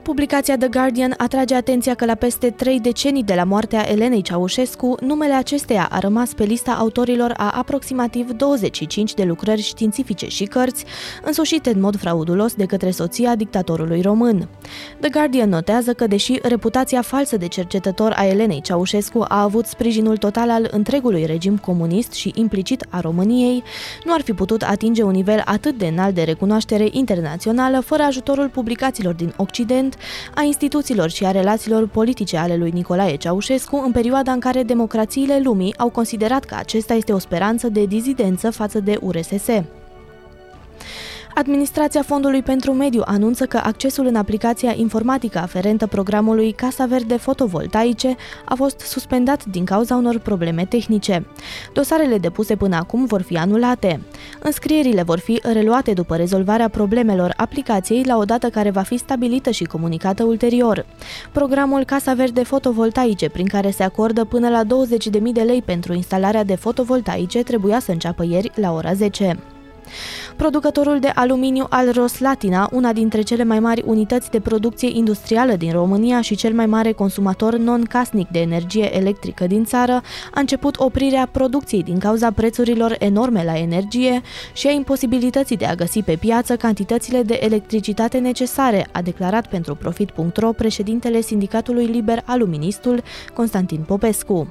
Publicația 0.09 0.57
The 0.57 0.67
Guardian 0.67 1.13
atrage 1.17 1.55
atenția 1.55 1.93
că 1.93 2.05
la 2.05 2.15
peste 2.15 2.49
trei 2.49 2.79
decenii 2.79 3.23
de 3.23 3.33
la 3.33 3.43
moartea 3.43 3.91
Elenei 3.91 4.21
Ceaușescu, 4.21 4.95
numele 5.01 5.33
acesteia 5.33 5.87
a 5.91 5.99
rămas 5.99 6.33
pe 6.33 6.43
lista 6.43 6.71
autorilor 6.71 7.33
a 7.37 7.49
aproximativ 7.49 8.31
25 8.31 9.13
de 9.13 9.23
lucrări 9.23 9.61
științifice 9.61 10.27
și 10.27 10.43
cărți, 10.43 10.85
însușite 11.23 11.69
în 11.69 11.79
mod 11.79 11.97
fraudulos 11.97 12.53
de 12.53 12.65
către 12.65 12.91
soția 12.91 13.35
dictatorului 13.35 14.01
român. 14.01 14.47
The 14.99 15.09
Guardian 15.09 15.49
notează 15.49 15.93
că, 15.93 16.07
deși 16.07 16.39
reputația 16.41 17.01
falsă 17.01 17.37
de 17.37 17.47
cercetător 17.47 18.13
a 18.15 18.25
Elenei 18.25 18.61
Ceaușescu 18.61 19.25
a 19.27 19.41
avut 19.41 19.65
sprijinul 19.65 20.17
total 20.17 20.49
al 20.49 20.67
întregului 20.71 21.25
regim 21.25 21.57
comunist 21.57 22.11
și 22.11 22.31
implicit 22.35 22.85
a 22.89 22.99
României, 22.99 23.63
nu 24.05 24.13
ar 24.13 24.21
fi 24.21 24.33
putut 24.33 24.61
atinge 24.61 25.03
un 25.03 25.11
nivel 25.11 25.41
atât 25.45 25.77
de 25.77 25.87
înalt 25.87 26.15
de 26.15 26.23
recunoaștere 26.23 26.87
internațională 26.91 27.79
fără 27.79 28.03
ajutorul 28.03 28.49
publicațiilor 28.49 29.13
din 29.13 29.33
Occident, 29.37 29.97
a 30.35 30.41
instituțiilor 30.41 31.09
și 31.09 31.25
a 31.25 31.31
relațiilor 31.31 31.87
politice 31.87 32.37
ale 32.37 32.55
lui 32.55 32.71
Nicolae 32.71 33.15
Ceaușescu 33.15 33.81
în 33.85 33.91
perioada 33.91 34.31
în 34.31 34.39
care 34.39 34.63
democrațiile 34.63 35.39
lumii 35.43 35.77
au 35.77 35.89
considerat 35.89 36.45
că 36.45 36.55
acesta 36.55 36.93
este 36.93 37.13
o 37.13 37.17
speranță 37.17 37.69
de 37.69 37.85
dizidență 37.85 38.51
față 38.51 38.79
de 38.79 38.97
URSS. 39.01 39.47
Administrația 41.33 42.01
Fondului 42.01 42.41
pentru 42.41 42.74
Mediu 42.74 43.01
anunță 43.05 43.45
că 43.45 43.62
accesul 43.63 44.05
în 44.05 44.15
aplicația 44.15 44.74
informatică 44.75 45.38
aferentă 45.38 45.88
programului 45.88 46.51
Casa 46.51 46.86
Verde 46.86 47.17
Fotovoltaice 47.17 48.15
a 48.45 48.55
fost 48.55 48.79
suspendat 48.79 49.45
din 49.45 49.65
cauza 49.65 49.95
unor 49.95 50.17
probleme 50.19 50.65
tehnice. 50.65 51.25
Dosarele 51.74 52.17
depuse 52.17 52.55
până 52.55 52.75
acum 52.75 53.05
vor 53.05 53.21
fi 53.21 53.38
anulate. 53.38 54.01
Înscrierile 54.39 55.03
vor 55.03 55.19
fi 55.19 55.39
reluate 55.53 55.93
după 55.93 56.15
rezolvarea 56.15 56.67
problemelor 56.67 57.33
aplicației 57.38 58.03
la 58.03 58.17
o 58.17 58.24
dată 58.24 58.50
care 58.50 58.69
va 58.69 58.81
fi 58.81 58.98
stabilită 58.98 59.50
și 59.50 59.63
comunicată 59.63 60.24
ulterior. 60.24 60.86
Programul 61.31 61.83
Casa 61.83 62.13
Verde 62.13 62.43
Fotovoltaice, 62.43 63.29
prin 63.29 63.48
care 63.48 63.69
se 63.69 63.83
acordă 63.83 64.24
până 64.24 64.50
la 64.50 64.63
20.000 64.63 65.09
de 65.33 65.41
lei 65.41 65.62
pentru 65.62 65.93
instalarea 65.93 66.43
de 66.43 66.55
fotovoltaice, 66.55 67.43
trebuia 67.43 67.79
să 67.79 67.91
înceapă 67.91 68.25
ieri 68.25 68.51
la 68.55 68.74
ora 68.74 68.93
10. 68.93 69.38
Producătorul 70.36 71.00
de 71.00 71.12
aluminiu 71.15 71.65
al 71.69 71.91
Roslatina, 71.91 72.69
una 72.72 72.93
dintre 72.93 73.22
cele 73.22 73.43
mai 73.43 73.60
mari 73.60 73.84
unități 73.86 74.31
de 74.31 74.39
producție 74.39 74.89
industrială 74.93 75.53
din 75.53 75.72
România 75.72 76.22
și 76.22 76.36
cel 76.36 76.53
mai 76.53 76.65
mare 76.65 76.91
consumator 76.91 77.58
non-casnic 77.58 78.27
de 78.29 78.39
energie 78.39 78.98
electrică 78.98 79.48
din 79.48 79.65
țară, 79.65 80.01
a 80.34 80.39
început 80.39 80.79
oprirea 80.79 81.29
producției 81.31 81.84
din 81.84 82.00
cauza 82.00 82.31
prețurilor 82.31 82.96
enorme 83.00 83.43
la 83.43 83.58
energie 83.58 84.22
și 84.53 84.67
a 84.67 84.72
imposibilității 84.72 85.58
de 85.58 85.65
a 85.65 85.75
găsi 85.75 86.01
pe 86.01 86.15
piață 86.15 86.55
cantitățile 86.55 87.22
de 87.22 87.39
electricitate 87.41 88.17
necesare, 88.17 88.88
a 88.91 89.01
declarat 89.01 89.48
pentru 89.48 89.75
Profit.ro 89.75 90.51
președintele 90.51 91.22
Sindicatului 91.22 91.86
Liber 91.86 92.22
Aluministul, 92.25 93.03
Constantin 93.34 93.84
Popescu. 93.88 94.48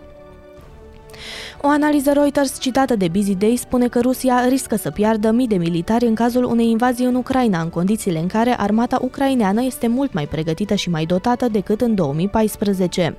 O 1.61 1.69
analiză 1.69 2.13
Reuters 2.13 2.61
citată 2.61 2.97
de 2.97 3.09
Busy 3.09 3.35
Day 3.35 3.57
spune 3.57 3.89
că 3.89 4.01
Rusia 4.01 4.47
riscă 4.49 4.77
să 4.77 4.91
piardă 4.91 5.31
mii 5.31 5.47
de 5.47 5.57
militari 5.57 6.07
în 6.07 6.15
cazul 6.15 6.45
unei 6.45 6.71
invazii 6.71 7.05
în 7.05 7.15
Ucraina, 7.15 7.61
în 7.61 7.69
condițiile 7.69 8.19
în 8.19 8.27
care 8.27 8.55
armata 8.59 8.99
ucraineană 9.01 9.63
este 9.63 9.87
mult 9.87 10.13
mai 10.13 10.27
pregătită 10.27 10.75
și 10.75 10.91
mai 10.91 11.05
dotată 11.05 11.49
decât 11.49 11.81
în 11.81 11.95
2014. 11.95 13.17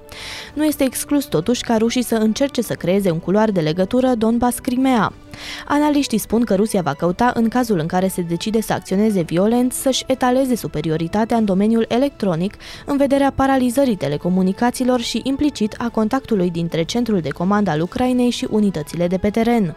Nu 0.53 0.65
este 0.65 0.83
exclus 0.83 1.25
totuși 1.25 1.63
ca 1.63 1.77
rușii 1.77 2.03
să 2.03 2.15
încerce 2.15 2.61
să 2.61 2.73
creeze 2.73 3.11
un 3.11 3.19
culoar 3.19 3.51
de 3.51 3.59
legătură 3.59 4.07
Donbass-Crimea. 4.17 5.13
Analiștii 5.67 6.17
spun 6.17 6.43
că 6.43 6.55
Rusia 6.55 6.81
va 6.81 6.93
căuta, 6.93 7.31
în 7.35 7.47
cazul 7.47 7.79
în 7.79 7.87
care 7.87 8.07
se 8.07 8.21
decide 8.21 8.61
să 8.61 8.73
acționeze 8.73 9.21
violent, 9.21 9.73
să-și 9.73 10.03
etaleze 10.07 10.55
superioritatea 10.55 11.37
în 11.37 11.45
domeniul 11.45 11.85
electronic, 11.87 12.53
în 12.85 12.97
vederea 12.97 13.31
paralizării 13.35 13.95
telecomunicațiilor 13.95 14.99
și 14.99 15.21
implicit 15.23 15.75
a 15.77 15.89
contactului 15.89 16.49
dintre 16.49 16.83
centrul 16.83 17.19
de 17.19 17.29
comandă 17.29 17.69
al 17.69 17.81
Ucrainei 17.89 18.29
și 18.29 18.47
unitățile 18.49 19.07
de 19.07 19.17
pe 19.17 19.29
teren. 19.29 19.75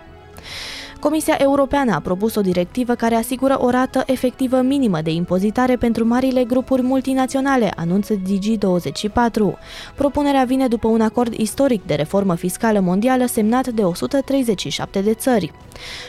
Comisia 1.03 1.37
Europeană 1.39 1.95
a 1.95 2.01
propus 2.01 2.35
o 2.35 2.41
directivă 2.41 2.95
care 2.95 3.15
asigură 3.15 3.59
o 3.61 3.71
rată 3.71 4.03
efectivă 4.07 4.61
minimă 4.61 5.01
de 5.01 5.11
impozitare 5.11 5.77
pentru 5.77 6.07
marile 6.07 6.45
grupuri 6.45 6.83
multinaționale, 6.83 7.73
anunță 7.77 8.15
Digi24. 8.15 9.59
Propunerea 9.95 10.45
vine 10.45 10.67
după 10.67 10.89
un 10.89 11.01
acord 11.01 11.33
istoric 11.35 11.87
de 11.87 11.95
reformă 11.95 12.35
fiscală 12.35 12.81
mondială 12.81 13.27
semnat 13.27 13.69
de 13.69 13.83
137 13.83 15.01
de 15.01 15.15
țări. 15.15 15.53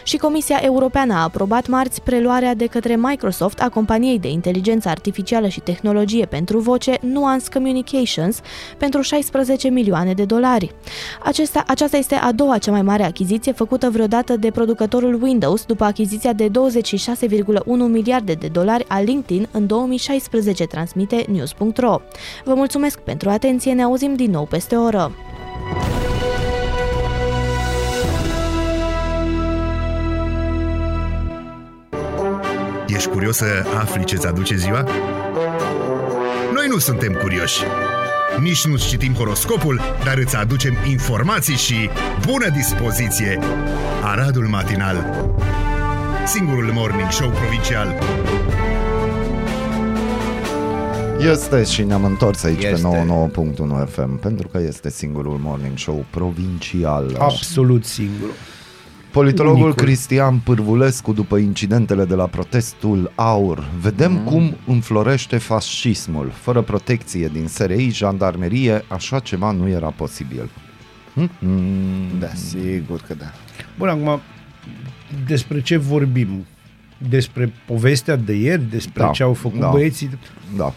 Și 0.03 0.17
Comisia 0.17 0.59
Europeană 0.61 1.13
a 1.13 1.23
aprobat 1.23 1.67
marți 1.67 2.01
preluarea 2.01 2.53
de 2.53 2.65
către 2.65 2.95
Microsoft 2.95 3.61
a 3.61 3.69
companiei 3.69 4.19
de 4.19 4.29
inteligență 4.29 4.89
artificială 4.89 5.47
și 5.47 5.59
tehnologie 5.59 6.25
pentru 6.25 6.59
voce 6.59 6.97
Nuance 7.01 7.45
Communications 7.53 8.39
pentru 8.77 9.01
16 9.01 9.69
milioane 9.69 10.13
de 10.13 10.25
dolari. 10.25 10.71
Acesta, 11.23 11.63
aceasta 11.67 11.97
este 11.97 12.15
a 12.15 12.31
doua 12.31 12.57
cea 12.57 12.71
mai 12.71 12.81
mare 12.81 13.03
achiziție 13.03 13.51
făcută 13.51 13.89
vreodată 13.89 14.37
de 14.37 14.51
producători 14.51 14.81
producătorul 14.87 15.23
Windows 15.23 15.65
după 15.65 15.83
achiziția 15.83 16.33
de 16.33 16.47
26,1 16.47 16.51
miliarde 17.65 18.33
de 18.33 18.47
dolari 18.47 18.85
a 18.87 19.01
LinkedIn 19.01 19.47
în 19.51 19.67
2016, 19.67 20.65
transmite 20.65 21.25
news.ro. 21.29 22.01
Vă 22.43 22.53
mulțumesc 22.53 22.99
pentru 22.99 23.29
atenție, 23.29 23.73
ne 23.73 23.83
auzim 23.83 24.15
din 24.15 24.31
nou 24.31 24.45
peste 24.45 24.75
o 24.75 24.83
oră. 24.83 25.11
Ești 32.87 33.09
curios 33.09 33.35
să 33.35 33.45
afli 33.79 34.03
ce-ți 34.03 34.27
aduce 34.27 34.55
ziua? 34.55 34.83
Noi 36.53 36.67
nu 36.67 36.77
suntem 36.77 37.13
curioși. 37.21 37.63
Nici 38.43 38.65
nu 38.65 38.77
citim 38.77 39.13
horoscopul, 39.13 39.81
dar 40.03 40.17
îți 40.17 40.35
aducem 40.35 40.73
informații 40.89 41.55
și 41.55 41.89
bună 42.25 42.49
dispoziție. 42.49 43.39
Aradul 44.03 44.47
Matinal 44.47 44.95
Singurul 46.25 46.71
morning 46.73 47.11
show 47.11 47.29
provincial 47.29 47.99
Este 51.31 51.63
și 51.63 51.83
ne-am 51.83 52.03
întors 52.03 52.43
aici 52.43 52.63
Este. 52.63 52.87
pe 52.87 53.05
99.1 53.85 53.89
FM 53.89 54.19
pentru 54.19 54.47
că 54.47 54.59
este 54.59 54.89
singurul 54.89 55.39
morning 55.41 55.77
show 55.77 56.05
provincial. 56.09 57.15
Absolut 57.19 57.85
singur. 57.85 58.29
Politologul 59.13 59.63
Unicul. 59.63 59.83
Cristian 59.83 60.39
Pârvulescu 60.39 61.13
după 61.13 61.37
incidentele 61.37 62.05
de 62.05 62.15
la 62.15 62.25
protestul 62.27 63.11
AUR. 63.15 63.69
Vedem 63.81 64.11
mm. 64.11 64.23
cum 64.23 64.55
înflorește 64.67 65.37
fascismul. 65.37 66.31
Fără 66.31 66.61
protecție 66.61 67.27
din 67.27 67.47
SRI, 67.47 67.89
jandarmerie, 67.89 68.83
așa 68.87 69.19
ceva 69.19 69.51
nu 69.51 69.67
era 69.67 69.89
posibil. 69.89 70.49
Mm-hmm. 71.21 72.19
Da, 72.19 72.27
sigur 72.27 73.01
că 73.07 73.13
da. 73.13 73.31
Bun, 73.77 73.87
acum, 73.87 74.21
despre 75.27 75.61
ce 75.61 75.77
vorbim? 75.77 76.45
Despre 77.09 77.53
povestea 77.65 78.15
de 78.15 78.33
ieri? 78.33 78.69
Despre 78.69 79.03
Da, 79.03 79.09
ce 79.09 79.23
au 79.23 79.33
făcut 79.33 79.59
da. 79.59 79.69
băieții? 79.69 80.09
Da. 80.57 80.73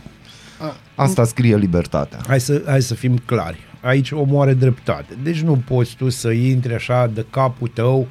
Asta 0.95 1.25
scrie 1.25 1.57
libertatea. 1.57 2.19
Hai 2.27 2.41
să, 2.41 2.63
hai 2.67 2.83
să 2.83 2.95
fim 2.95 3.17
clari. 3.25 3.59
Aici 3.81 4.11
omul 4.11 4.41
are 4.41 4.55
dreptate. 4.55 5.15
Deci 5.23 5.41
nu 5.41 5.63
poți 5.69 5.97
tu 5.97 6.09
să 6.09 6.31
intri 6.31 6.75
așa 6.75 7.11
de 7.15 7.27
capul 7.31 7.69
tău, 7.69 8.09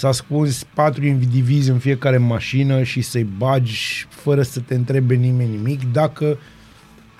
să 0.00 0.06
ascunzi 0.06 0.66
patru 0.74 1.06
indivizi 1.06 1.70
în 1.70 1.78
fiecare 1.78 2.18
mașină 2.18 2.82
și 2.82 3.00
să-i 3.00 3.26
bagi 3.38 4.06
fără 4.08 4.42
să 4.42 4.60
te 4.60 4.74
întrebe 4.74 5.14
nimeni 5.14 5.56
nimic 5.56 5.92
dacă 5.92 6.38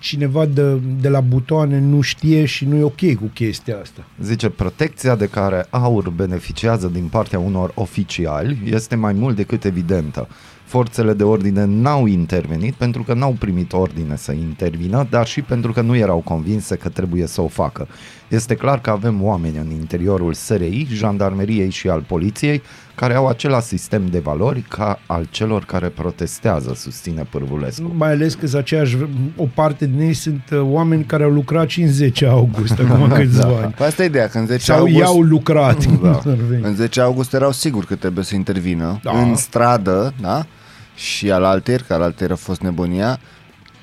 cineva 0.00 0.46
de, 0.46 0.74
de 1.00 1.08
la 1.08 1.20
butoane 1.20 1.78
nu 1.78 2.00
știe 2.00 2.44
și 2.44 2.64
nu 2.64 2.76
e 2.76 2.82
ok 2.82 3.14
cu 3.14 3.30
chestia 3.34 3.78
asta. 3.82 4.04
Zice, 4.22 4.48
protecția 4.48 5.16
de 5.16 5.26
care 5.26 5.66
AUR 5.70 6.08
beneficiază 6.08 6.86
din 6.86 7.08
partea 7.08 7.38
unor 7.38 7.72
oficiali 7.74 8.58
este 8.64 8.94
mai 8.94 9.12
mult 9.12 9.36
decât 9.36 9.64
evidentă. 9.64 10.28
Forțele 10.64 11.12
de 11.12 11.24
ordine 11.24 11.64
n-au 11.64 12.06
intervenit 12.06 12.74
pentru 12.74 13.02
că 13.02 13.14
n-au 13.14 13.36
primit 13.38 13.72
ordine 13.72 14.16
să 14.16 14.32
intervină, 14.32 15.06
dar 15.10 15.26
și 15.26 15.42
pentru 15.42 15.72
că 15.72 15.80
nu 15.80 15.96
erau 15.96 16.18
convinse 16.18 16.76
că 16.76 16.88
trebuie 16.88 17.26
să 17.26 17.40
o 17.40 17.48
facă. 17.48 17.88
Este 18.30 18.54
clar 18.54 18.80
că 18.80 18.90
avem 18.90 19.22
oameni 19.22 19.56
în 19.56 19.70
interiorul 19.70 20.34
SRI, 20.34 20.86
jandarmeriei 20.90 21.70
și 21.70 21.88
al 21.88 22.04
poliției 22.06 22.62
care 22.94 23.14
au 23.14 23.28
același 23.28 23.66
sistem 23.66 24.06
de 24.06 24.18
valori 24.18 24.60
ca 24.60 25.00
al 25.06 25.26
celor 25.30 25.64
care 25.64 25.88
protestează, 25.88 26.72
susține 26.76 27.26
Pârvulescu. 27.30 27.92
Mai 27.96 28.10
ales 28.10 28.34
că 28.34 28.56
aceeași, 28.56 28.96
o 29.36 29.46
parte 29.54 29.86
din 29.86 30.00
ei 30.00 30.12
sunt 30.12 30.42
uh, 30.52 30.60
oameni 30.62 31.04
care 31.04 31.22
au 31.22 31.30
lucrat 31.30 31.68
și 31.68 31.82
în 31.82 31.88
10 31.88 32.26
august, 32.26 32.78
acum 32.78 33.08
câțiva 33.18 33.56
ani. 33.62 33.74
Păi 33.76 33.86
asta 33.86 34.02
e 34.02 34.06
ideea, 34.06 34.28
că 34.28 34.38
în 34.38 34.46
10 34.46 34.62
Sau 34.62 34.76
august... 34.78 34.96
i-au 34.98 35.20
lucrat. 35.20 35.84
Da. 36.02 36.20
În 36.62 36.74
10 36.74 37.00
august 37.00 37.34
erau 37.34 37.52
sigur 37.52 37.84
că 37.84 37.94
trebuie 37.94 38.24
să 38.24 38.34
intervină 38.34 39.00
Da. 39.02 39.12
da. 39.12 39.20
în 39.20 39.36
stradă, 39.36 40.14
da? 40.20 40.46
Și 40.94 41.30
al 41.30 41.44
alter, 41.44 41.82
că 41.82 41.92
al 41.94 42.02
alter 42.02 42.30
a 42.30 42.36
fost 42.36 42.60
nebunia, 42.60 43.18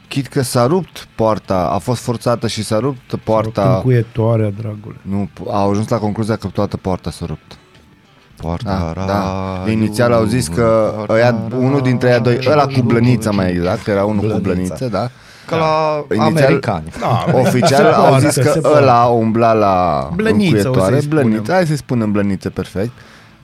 chit 0.07 0.27
că 0.27 0.41
s-a 0.41 0.65
rupt 0.67 1.07
poarta, 1.15 1.69
a 1.73 1.77
fost 1.77 2.01
forțată 2.01 2.47
și 2.47 2.63
s-a 2.63 2.79
rupt 2.79 3.15
poarta. 3.23 3.73
Încuietoarea, 3.75 4.49
dragule. 4.59 4.95
Nu, 5.01 5.29
au 5.51 5.69
ajuns 5.69 5.87
la 5.87 5.97
concluzia 5.97 6.35
că 6.35 6.47
toată 6.47 6.77
poarta 6.77 7.11
s-a 7.11 7.25
rupt. 7.25 7.57
Poarta 8.41 8.93
Da, 8.95 9.05
da. 9.05 9.71
Inițial 9.71 10.11
au 10.13 10.23
zis 10.23 10.47
că 10.47 10.93
ăia, 11.09 11.35
unul 11.59 11.81
dintre 11.81 12.09
ei 12.09 12.19
doi, 12.19 12.39
ăla 12.49 12.65
cu 12.65 12.81
blăniță 12.81 13.33
mai 13.33 13.49
exact, 13.51 13.87
era 13.87 14.05
unul 14.05 14.21
cu 14.31 14.39
Blăniță. 14.39 14.41
blăniță, 14.77 14.87
da? 14.87 15.09
Ca 15.47 15.55
la 15.57 16.05
Inițial- 16.15 16.43
americani. 16.45 16.91
Da, 16.99 17.25
Oficial 17.33 17.69
se 17.85 17.95
au 17.95 18.07
poate, 18.07 18.29
zis 18.29 18.43
că 18.43 18.51
se 18.51 18.59
poate. 18.59 18.77
ăla 18.77 19.03
umbla 19.05 19.53
la 19.53 20.09
Blăniță, 20.15 20.55
încuietoare, 20.55 20.95
o 20.95 20.97
să-i 20.99 21.05
spunem. 21.05 21.23
blăniță, 21.29 21.51
hai 21.51 21.65
să-i 21.65 21.77
spunem 21.77 22.11
blăniță, 22.11 22.49
perfect, 22.49 22.91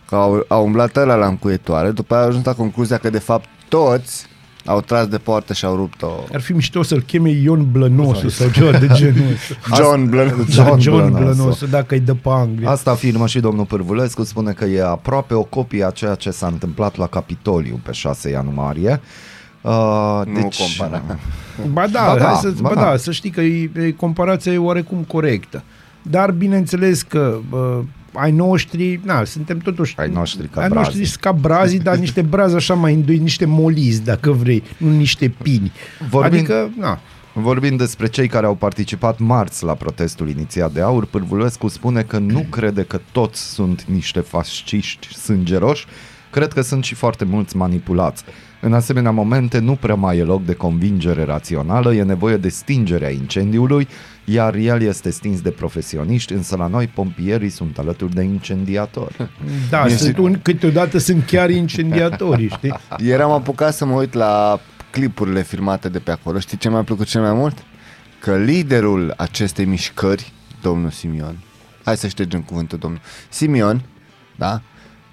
că 0.08 0.16
au, 0.16 0.46
au 0.48 0.64
umblat 0.66 0.96
ăla 0.98 1.16
la 1.16 1.26
încuietoare, 1.26 1.90
după 1.92 2.14
aia 2.14 2.24
au 2.24 2.30
ajuns 2.30 2.46
la 2.46 2.54
concluzia 2.54 2.98
că 2.98 3.10
de 3.10 3.20
fapt 3.20 3.48
toți 3.70 4.26
au 4.66 4.82
tras 4.82 5.08
de 5.08 5.18
poartă 5.18 5.54
și 5.54 5.66
au 5.66 5.76
rupt-o. 5.76 6.08
Ar 6.34 6.42
fi 6.42 6.54
mișto 6.54 6.82
să-l 6.84 7.02
cheme 7.02 7.30
Ion 7.30 7.72
Blănosu 7.72 8.30
sau 8.30 8.50
ceva 8.50 8.72
de 8.78 8.88
genul 8.98 9.24
ăsta. 9.34 9.84
John 9.84 10.10
Blănosu. 10.10 10.52
John, 10.52 10.68
John 10.68 10.80
John 10.80 11.12
Blănosu. 11.12 11.36
Blănosu, 11.36 11.66
dacă 11.68 11.96
e 11.96 12.00
de 12.00 12.14
pe 12.14 12.30
Anglia. 12.30 12.70
Asta 12.70 12.92
afirmă 12.92 13.28
și 13.28 13.40
domnul 13.40 13.66
Pârvulescu, 13.66 14.24
spune 14.24 14.52
că 14.52 14.66
e 14.66 14.84
aproape 14.84 15.34
o 15.34 15.44
copie 15.44 15.86
a 15.86 15.90
ceea 15.90 16.16
ce 16.16 16.32
s-a 16.32 16.48
întâmplat 16.48 16.98
la 16.98 17.08
Capitoliu 17.08 17.80
pe 17.84 17.92
6 17.92 18.30
ianuarie. 18.30 19.02
Uh, 19.62 20.22
Nu 20.26 20.42
deci, 20.42 20.60
compara. 20.62 21.02
Ba 21.72 21.88
da, 21.88 22.06
Ba 22.14 22.18
da, 22.18 22.26
hai 22.26 22.36
să, 22.36 22.54
ba 22.62 22.70
ba 22.70 22.76
da. 22.76 22.82
da, 22.82 22.98
să 22.98 23.12
știi 23.12 23.30
că 23.30 23.42
e, 23.42 23.70
e, 23.76 23.92
comparația 23.92 24.52
e 24.52 24.58
oarecum 24.58 24.98
corectă. 25.08 25.64
Dar 26.02 26.32
bineînțeles 26.32 27.02
că 27.02 27.38
uh, 27.50 27.80
ai 28.14 28.32
noștri, 28.32 29.00
na, 29.04 29.24
suntem 29.24 29.58
totuși... 29.58 29.94
Ai 29.98 30.10
noștri 30.10 30.48
ca 30.48 30.62
ai 30.62 30.70
brazii. 30.70 30.88
noștri 30.90 31.06
sunt 31.10 31.22
ca 31.22 31.32
brazii, 31.32 31.80
dar 31.80 31.98
niște 31.98 32.22
brazi 32.34 32.56
așa 32.56 32.74
mai 32.74 32.94
îndoi, 32.94 33.18
niște 33.18 33.46
molizi, 33.46 34.04
dacă 34.04 34.32
vrei, 34.32 34.64
nu 34.78 34.90
niște 34.92 35.34
pini. 35.42 35.72
Vorbind- 36.10 36.26
Adică, 36.26 36.70
na, 36.78 37.00
Vorbind 37.36 37.78
despre 37.78 38.08
cei 38.08 38.28
care 38.28 38.46
au 38.46 38.56
participat 38.56 39.20
marți 39.20 39.64
la 39.64 39.74
protestul 39.74 40.30
inițiat 40.30 40.72
de 40.72 40.82
aur, 40.82 41.06
Pârvulescu 41.06 41.68
spune 41.68 42.02
că 42.02 42.18
nu 42.18 42.46
crede 42.50 42.84
că 42.84 43.00
toți 43.12 43.42
sunt 43.54 43.84
niște 43.84 44.20
fasciști 44.20 45.14
sângeroși, 45.14 45.86
cred 46.30 46.54
că 46.54 46.62
sunt 46.62 46.84
și 46.84 46.96
foarte 46.96 47.26
mulți 47.26 47.56
manipulați. 47.58 48.24
În 48.62 48.74
asemenea 48.74 49.12
momente 49.12 49.60
nu 49.60 49.76
prea 49.76 49.96
mai 49.96 50.18
e 50.18 50.24
loc 50.24 50.46
de 50.46 50.54
convingere 50.54 51.24
rațională, 51.24 51.94
e 51.94 52.04
nevoie 52.04 52.38
de 52.38 52.50
stingerea 52.50 53.10
incendiului, 53.10 53.88
iar 54.26 54.56
el 54.56 54.82
este 54.82 55.10
stins 55.10 55.42
de 55.42 55.50
profesioniști, 55.50 56.34
însă 56.34 56.56
la 56.56 56.68
noi 56.68 56.88
pompierii 56.88 57.50
sunt 57.50 57.78
alături 57.78 58.14
de 58.14 58.22
incendiatori. 58.24 59.16
da, 59.70 59.88
sunt 59.88 60.18
un, 60.18 60.40
câteodată 60.42 60.98
sunt 60.98 61.26
chiar 61.26 61.50
incendiatorii, 61.50 62.50
știi? 62.50 62.74
Ieri 63.06 63.22
am 63.22 63.32
apucat 63.32 63.74
să 63.74 63.86
mă 63.86 63.94
uit 63.94 64.14
la 64.14 64.60
clipurile 64.92 65.44
filmate 65.44 65.90
de 65.90 66.00
pe 66.00 66.12
acolo. 66.12 66.40
Știi 66.40 66.58
ce 66.58 66.70
mi-a 66.70 66.84
plăcut 66.84 67.08
cel 67.08 67.22
mai 67.22 67.34
mult? 67.34 67.58
Că 68.20 68.38
liderul 68.38 69.14
acestei 69.18 69.66
mișcări, 69.66 70.32
domnul 70.62 70.90
Simion, 70.90 71.38
hai 71.84 71.98
să 71.98 72.08
ștergem 72.08 72.42
cuvântul 72.42 72.78
domnul, 72.78 73.00
Simion, 73.30 73.82
da? 74.36 74.62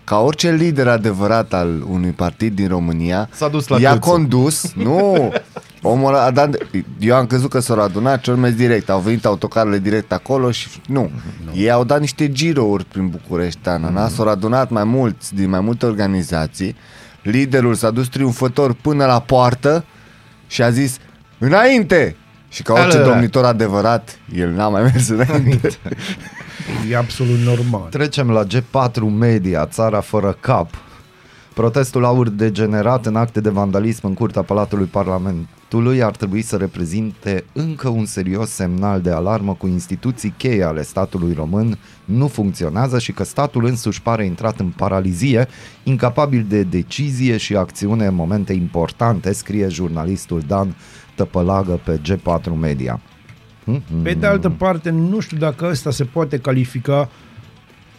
Ca 0.05 0.19
orice 0.19 0.53
lider 0.53 0.89
adevărat 0.89 1.53
al 1.53 1.85
unui 1.89 2.11
partid 2.11 2.55
din 2.55 2.69
România, 2.69 3.29
S-a 3.33 3.49
dus 3.49 3.67
la 3.69 3.81
i-a 3.81 3.93
Câțu. 3.93 4.11
condus, 4.11 4.73
nu, 4.85 5.33
omul 5.83 6.15
a 6.15 6.31
dat, 6.31 6.57
eu 6.99 7.15
am 7.15 7.27
crezut 7.27 7.51
că 7.51 7.61
s-au 7.61 7.81
adunat 7.81 8.23
și 8.23 8.31
au 8.31 8.37
mers 8.37 8.55
direct, 8.55 8.91
au 8.91 9.01
venit 9.01 9.25
autocarele 9.25 9.79
direct 9.79 10.13
acolo 10.13 10.51
și 10.51 10.69
nu, 10.87 11.11
ei 11.55 11.71
au 11.71 11.85
dat 11.85 12.01
niște 12.01 12.33
girouri 12.33 12.85
prin 12.85 13.09
București, 13.09 13.69
Ana, 13.69 14.09
s-au 14.09 14.29
adunat 14.29 14.71
mai 14.71 14.85
mulți 14.85 15.35
din 15.35 15.49
mai 15.49 15.61
multe 15.61 15.87
organizații, 15.87 16.77
liderul 17.23 17.75
s-a 17.75 17.91
dus 17.91 18.09
triumfător 18.09 18.73
până 18.73 19.07
la 19.07 19.21
poartă 19.21 19.85
și 20.47 20.63
a 20.63 20.71
zis, 20.71 20.97
înainte! 21.39 22.17
Și 22.49 22.63
ca 22.63 22.73
orice 22.73 22.97
Alea. 22.97 23.09
domnitor 23.09 23.45
adevărat, 23.45 24.19
el 24.35 24.51
n-a 24.51 24.69
mai 24.69 24.83
mers 24.83 25.09
înainte. 25.09 25.71
E 26.91 26.97
absolut 26.97 27.39
normal. 27.39 27.89
Trecem 27.91 28.31
la 28.31 28.45
G4 28.45 29.01
Media, 29.19 29.67
țara 29.67 30.01
fără 30.01 30.37
cap. 30.41 30.69
Protestul 31.55 32.05
aur 32.05 32.29
degenerat 32.29 33.07
în 33.07 33.17
acte 33.17 33.41
de 33.41 33.49
vandalism 33.49 34.07
în 34.07 34.15
curtea 34.15 34.43
Palatului 34.43 34.87
Parlamentului 35.71 36.09
ar 36.09 36.17
trebui 36.17 36.43
să 36.43 36.57
reprezinte 36.57 37.45
încă 37.53 37.89
un 37.89 38.05
serios 38.05 38.51
semnal 38.51 39.01
de 39.01 39.11
alarmă 39.11 39.55
cu 39.55 39.67
instituții 39.67 40.35
cheie 40.37 40.63
ale 40.65 40.83
statului 40.83 41.33
român 41.33 41.79
nu 42.05 42.27
funcționează 42.29 42.99
și 42.99 43.13
că 43.13 43.25
statul 43.25 43.65
însuși 43.65 44.03
pare 44.03 44.25
intrat 44.25 44.61
în 44.61 44.69
paralizie, 44.69 45.49
incapabil 45.83 46.47
de 46.49 46.63
decizie 46.63 47.37
și 47.37 47.57
acțiune 47.57 48.07
în 48.07 48.15
momente 48.15 48.53
importante, 48.53 49.33
scrie 49.33 49.69
jurnalistul 49.69 50.43
Dan 50.47 50.77
Tăpălagă 51.15 51.81
pe 51.85 52.01
G4 52.01 52.59
Media. 52.61 53.01
Pe 54.03 54.15
de 54.15 54.27
altă 54.27 54.51
parte, 54.51 54.91
nu 54.91 55.21
știu 55.21 55.37
dacă 55.37 55.67
ăsta 55.67 55.91
se 55.91 56.05
poate 56.05 56.39
califica 56.39 57.09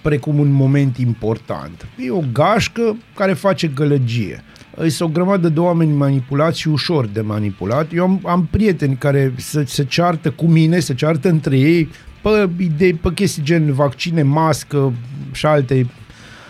precum 0.01 0.39
un 0.39 0.51
moment 0.51 0.97
important. 0.97 1.87
E 1.97 2.11
o 2.11 2.23
gașcă 2.33 2.97
care 3.15 3.33
face 3.33 3.67
gălăgie. 3.67 4.43
Sunt 4.77 5.09
o 5.09 5.13
grămadă 5.13 5.49
de 5.49 5.59
oameni 5.59 5.91
manipulați 5.91 6.59
și 6.59 6.67
ușor 6.67 7.05
de 7.05 7.21
manipulat. 7.21 7.93
Eu 7.93 8.03
am, 8.03 8.19
am 8.25 8.47
prieteni 8.51 8.95
care 8.95 9.33
se, 9.37 9.63
se 9.65 9.83
ceartă 9.83 10.31
cu 10.31 10.45
mine, 10.45 10.79
se 10.79 10.93
ceartă 10.93 11.29
între 11.29 11.57
ei 11.57 11.89
pe 12.21 12.49
idei, 12.57 12.93
pe 12.93 13.13
chestii 13.13 13.43
gen 13.43 13.73
vaccine, 13.73 14.23
mască 14.23 14.93
și 15.31 15.45
alte, 15.45 15.89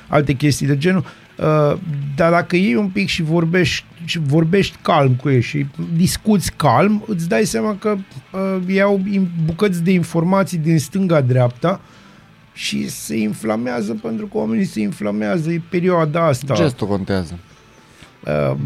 alte 0.08 0.34
chestii 0.34 0.68
de 0.68 0.78
genul. 0.78 1.04
Uh, 1.38 1.78
dar 2.16 2.32
dacă 2.32 2.56
iei 2.56 2.76
un 2.76 2.88
pic 2.88 3.08
și 3.08 3.24
vorbești, 3.24 3.86
și 4.06 4.20
vorbești 4.20 4.78
calm 4.82 5.14
cu 5.14 5.30
ei 5.30 5.42
și 5.42 5.66
discuți 5.96 6.52
calm, 6.56 7.04
îți 7.08 7.28
dai 7.28 7.44
seama 7.44 7.76
că 7.80 7.96
uh, 8.32 8.74
iau 8.76 9.02
in- 9.12 9.46
bucăți 9.46 9.84
de 9.84 9.92
informații 9.92 10.58
din 10.58 10.80
stânga-dreapta 10.80 11.82
și 12.54 12.90
se 12.90 13.18
inflamează 13.18 13.94
pentru 13.94 14.26
că 14.26 14.38
oamenii 14.38 14.66
se 14.66 14.80
inflamează, 14.80 15.52
e 15.52 15.62
perioada 15.70 16.26
asta. 16.26 16.54
Gestul 16.54 16.88
contează. 16.88 17.40
Uh, 18.28 18.58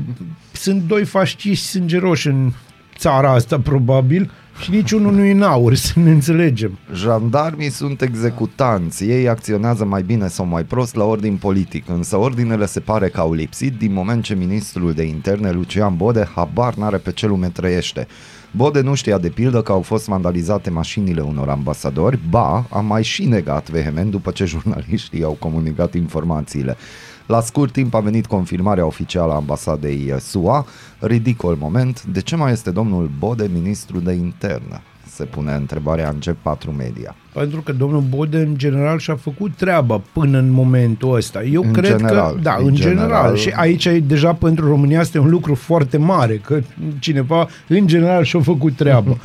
sunt 0.52 0.82
doi 0.82 1.06
fasciști 1.06 1.65
sângeroși 1.65 2.28
în 2.28 2.52
țara 2.98 3.32
asta, 3.32 3.60
probabil, 3.60 4.32
și 4.62 4.72
niciunul 4.72 5.13
nu 5.13 5.24
e 5.24 5.32
în 5.32 5.41
aur, 5.41 5.76
să 5.86 6.00
ne 6.00 6.12
înțelegem. 6.12 6.78
Jandarmii 6.94 7.70
sunt 7.70 8.02
executanți, 8.02 9.04
ei 9.04 9.30
acționează 9.30 9.86
mai 9.86 10.04
bine 10.04 10.28
sau 10.28 10.46
mai 10.46 10.63
prost 10.63 10.96
la 10.96 11.04
ordin 11.04 11.36
politic, 11.36 11.89
însă 11.89 12.18
ordinele 12.18 12.65
se 12.65 12.80
pare 12.80 13.10
că 13.10 13.20
au 13.20 13.34
lipsit 13.34 13.78
din 13.78 13.94
moment 13.94 14.24
ce 14.24 14.36
ministrul 14.36 14.94
de 14.94 15.04
interne 15.04 15.52
Lucian 15.52 15.96
Bode 15.96 16.30
habar 16.36 16.74
n-are 16.74 16.98
pe 16.98 17.12
ce 17.12 17.28
lume 17.28 17.48
trăiește. 17.48 18.08
Bode 18.52 18.82
nu 18.82 18.94
știa 18.94 19.18
de 19.18 19.30
pildă 19.30 19.62
că 19.62 19.72
au 19.72 19.82
fost 19.82 20.08
vandalizate 20.08 20.70
mașinile 20.70 21.22
unor 21.22 21.50
ambasadori, 21.50 22.20
ba, 22.30 22.65
a 22.70 22.80
mai 22.80 23.04
și 23.04 23.26
negat 23.26 23.70
vehement 23.70 24.12
după 24.12 24.32
ce 24.32 24.46
jurnaliștii 24.46 25.24
au 25.24 25.38
comunicat 25.39 25.94
informațiile. 25.94 26.78
La 27.26 27.42
scurt 27.42 27.72
timp 27.72 27.94
a 27.94 28.00
venit 28.00 28.26
confirmarea 28.26 28.86
oficială 28.86 29.32
a 29.32 29.36
ambasadei 29.36 30.06
eh, 30.08 30.20
SUA. 30.20 30.66
Ridicol 31.00 31.58
moment, 31.60 32.04
de 32.04 32.22
ce 32.22 32.36
mai 32.36 32.52
este 32.52 32.72
domnul 32.72 33.12
Bode 33.20 33.50
ministru 33.54 34.00
de 34.00 34.14
internă? 34.14 34.82
Se 35.08 35.24
pune 35.24 35.54
întrebarea 35.54 36.10
în 36.10 36.20
G4 36.20 36.76
Media. 36.78 37.16
Pentru 37.34 37.62
că 37.62 37.72
domnul 37.72 38.02
Bode, 38.02 38.38
în 38.38 38.58
general, 38.58 39.00
și-a 39.00 39.16
făcut 39.16 39.56
treaba 39.56 40.02
până 40.14 40.38
în 40.38 40.50
momentul 40.50 41.16
ăsta. 41.16 41.44
Eu 41.44 41.64
În 41.64 41.72
cred 41.74 41.98
general, 41.98 42.34
că, 42.34 42.40
da, 42.42 42.56
în 42.60 42.66
în, 42.66 42.76
general. 42.76 43.04
general. 43.06 43.36
Și 43.36 43.50
aici, 43.50 43.86
e 43.86 44.00
deja 44.00 44.34
pentru 44.34 44.68
România, 44.68 45.00
este 45.00 45.20
un 45.20 45.30
lucru 45.30 45.56
foarte 45.56 45.98
mare, 45.98 46.36
că 46.36 46.62
cineva, 47.00 47.48
în 47.68 47.88
general, 47.88 48.24
și-a 48.24 48.40
făcut 48.42 48.76
treaba 48.76 49.18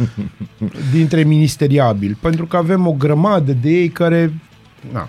dintre 0.95 1.23
ministeriabili. 1.23 2.17
Pentru 2.21 2.47
că 2.47 2.57
avem 2.57 2.87
o 2.87 2.93
grămadă 2.93 3.53
de 3.53 3.71
ei 3.71 3.89
care, 3.89 4.33
na, 4.93 5.09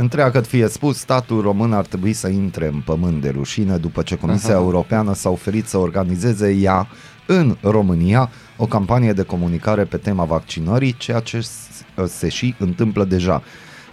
Întreagă 0.00 0.40
fie 0.40 0.68
spus, 0.68 0.98
statul 0.98 1.40
român 1.40 1.72
ar 1.72 1.86
trebui 1.86 2.12
să 2.12 2.28
intre 2.28 2.66
în 2.66 2.80
pământ 2.80 3.20
de 3.20 3.28
rușine 3.28 3.76
după 3.76 4.02
ce 4.02 4.16
Comisia 4.16 4.54
Europeană 4.54 5.14
s-a 5.14 5.28
oferit 5.30 5.66
să 5.66 5.78
organizeze 5.78 6.50
ea 6.52 6.88
în 7.26 7.56
România 7.62 8.30
o 8.56 8.66
campanie 8.66 9.12
de 9.12 9.22
comunicare 9.22 9.84
pe 9.84 9.96
tema 9.96 10.24
vaccinării, 10.24 10.94
ceea 10.98 11.20
ce 11.20 11.40
s- 11.40 11.66
se 12.06 12.28
și 12.28 12.54
întâmplă 12.58 13.04
deja. 13.04 13.42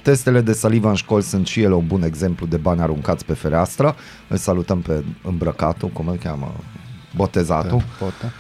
Testele 0.02 0.42
de 0.42 0.54
salivă 0.54 0.90
în 0.90 0.96
școli 0.96 1.24
sunt 1.24 1.48
și 1.48 1.62
ele 1.62 1.74
un 1.74 1.88
bun 1.88 2.04
exemplu 2.04 2.46
de 2.46 2.58
bani 2.58 2.82
aruncați 2.82 3.26
pe 3.26 3.34
fereastră. 3.34 3.96
Îl 4.28 4.38
salutăm 4.38 4.82
pe 4.82 5.04
îmbrăcatul, 5.24 5.90
cum 5.90 6.08
îl 6.08 6.16
cheamă, 6.16 6.56
botezatul. 7.16 7.84
Poate. 8.00 8.32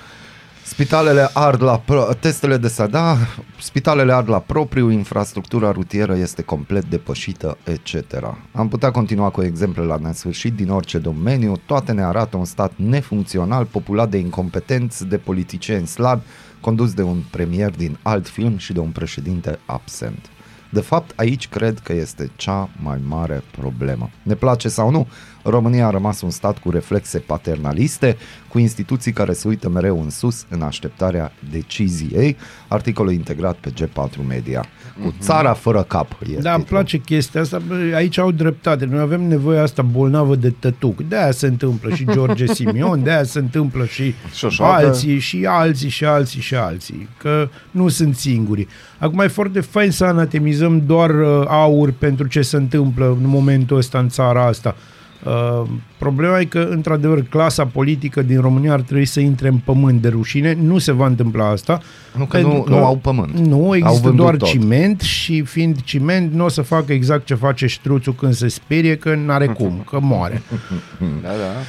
Spitalele 0.69 1.29
ard 1.33 1.61
la 1.61 1.79
pro- 1.79 2.13
testele 2.19 2.57
de 2.57 2.67
sada, 2.67 3.17
spitalele 3.59 4.13
ard 4.13 4.29
la 4.29 4.39
propriu, 4.39 4.89
infrastructura 4.89 5.71
rutieră 5.71 6.15
este 6.15 6.41
complet 6.41 6.85
depășită, 6.85 7.57
etc. 7.63 7.93
Am 8.51 8.67
putea 8.67 8.91
continua 8.91 9.29
cu 9.29 9.43
exemple 9.43 9.83
la 9.83 9.97
nesfârșit 10.01 10.53
din 10.53 10.69
orice 10.69 10.97
domeniu, 10.97 11.61
toate 11.65 11.91
ne 11.91 12.03
arată 12.03 12.37
un 12.37 12.45
stat 12.45 12.71
nefuncțional, 12.75 13.65
populat 13.65 14.09
de 14.09 14.17
incompetenți, 14.17 15.05
de 15.05 15.17
politicieni 15.17 15.87
slabi, 15.87 16.21
condus 16.61 16.93
de 16.93 17.01
un 17.01 17.23
premier 17.31 17.69
din 17.69 17.97
alt 18.01 18.27
film 18.27 18.57
și 18.57 18.73
de 18.73 18.79
un 18.79 18.89
președinte 18.89 19.59
absent. 19.65 20.29
De 20.69 20.81
fapt, 20.81 21.19
aici 21.19 21.47
cred 21.47 21.79
că 21.79 21.93
este 21.93 22.31
cea 22.35 22.69
mai 22.83 22.99
mare 23.07 23.43
problemă. 23.59 24.09
Ne 24.23 24.33
place 24.33 24.69
sau 24.69 24.89
nu, 24.89 25.07
România 25.49 25.87
a 25.87 25.89
rămas 25.89 26.21
un 26.21 26.29
stat 26.29 26.57
cu 26.57 26.69
reflexe 26.71 27.17
paternaliste, 27.17 28.17
cu 28.47 28.59
instituții 28.59 29.11
care 29.11 29.33
se 29.33 29.47
uită 29.47 29.69
mereu 29.69 30.01
în 30.01 30.09
sus 30.09 30.45
în 30.49 30.61
așteptarea 30.61 31.31
deciziei, 31.51 32.37
articolul 32.67 33.11
integrat 33.11 33.55
pe 33.55 33.69
G4 33.71 34.27
Media. 34.27 34.65
Cu 35.03 35.13
țara 35.19 35.53
fără 35.53 35.83
cap. 35.83 36.07
E 36.11 36.39
Da, 36.39 36.53
îmi 36.53 36.59
titlul. 36.63 36.63
place 36.63 36.97
chestia 36.97 37.41
asta. 37.41 37.61
Bă, 37.67 37.75
Aici 37.95 38.17
au 38.17 38.31
dreptate. 38.31 38.85
Noi 38.85 38.99
avem 38.99 39.21
nevoie 39.27 39.59
asta 39.59 39.81
bolnavă 39.81 40.35
de 40.35 40.49
tătuc. 40.59 41.01
De-aia 41.01 41.31
se 41.31 41.47
întâmplă 41.47 41.93
și 41.95 42.05
George 42.11 42.45
Simion, 42.53 43.03
de-aia 43.03 43.23
se 43.23 43.39
întâmplă 43.39 43.85
și 43.85 44.13
Șoșoacă. 44.33 44.85
alții, 44.85 45.19
și 45.19 45.45
alții, 45.45 45.89
și 45.89 46.05
alții, 46.05 46.41
și 46.41 46.55
alții. 46.55 47.07
Că 47.17 47.49
nu 47.71 47.87
sunt 47.87 48.15
singuri. 48.15 48.67
Acum 48.97 49.19
e 49.19 49.27
foarte 49.27 49.59
fain 49.59 49.91
să 49.91 50.05
anatemizăm 50.05 50.85
doar 50.85 51.09
uh, 51.09 51.43
aur 51.47 51.91
pentru 51.91 52.27
ce 52.27 52.41
se 52.41 52.55
întâmplă 52.57 53.05
în 53.21 53.27
momentul 53.29 53.77
ăsta 53.77 53.99
în 53.99 54.09
țara 54.09 54.45
asta. 54.45 54.75
Uh, 55.25 55.67
problema 55.97 56.39
e 56.39 56.45
că, 56.45 56.67
într-adevăr, 56.69 57.21
clasa 57.21 57.65
politică 57.65 58.21
din 58.21 58.41
România 58.41 58.73
ar 58.73 58.81
trebui 58.81 59.05
să 59.05 59.19
intre 59.19 59.47
în 59.47 59.57
pământ 59.57 60.01
de 60.01 60.07
rușine. 60.07 60.57
Nu 60.61 60.77
se 60.77 60.91
va 60.91 61.05
întâmpla 61.05 61.49
asta. 61.49 61.81
Nu 62.17 62.25
că 62.25 62.37
pentru 62.37 62.63
nu, 62.67 62.75
nu 62.75 62.85
au 62.85 62.95
pământ. 62.95 63.37
Nu, 63.37 63.63
Au 63.63 63.75
există 63.75 63.99
vândut 64.01 64.23
doar 64.23 64.35
tot. 64.35 64.47
ciment 64.47 65.01
și 65.01 65.41
fiind 65.41 65.81
ciment 65.83 66.33
nu 66.33 66.45
o 66.45 66.49
să 66.49 66.61
facă 66.61 66.93
exact 66.93 67.25
ce 67.25 67.35
face 67.35 67.67
ștruțul 67.67 68.13
când 68.13 68.33
se 68.33 68.47
sperie, 68.47 68.95
că 68.95 69.15
n-are 69.15 69.47
cum, 69.47 69.83
că 69.89 69.99
moare. 70.01 70.41
Da, 71.21 71.27
da. 71.29 71.61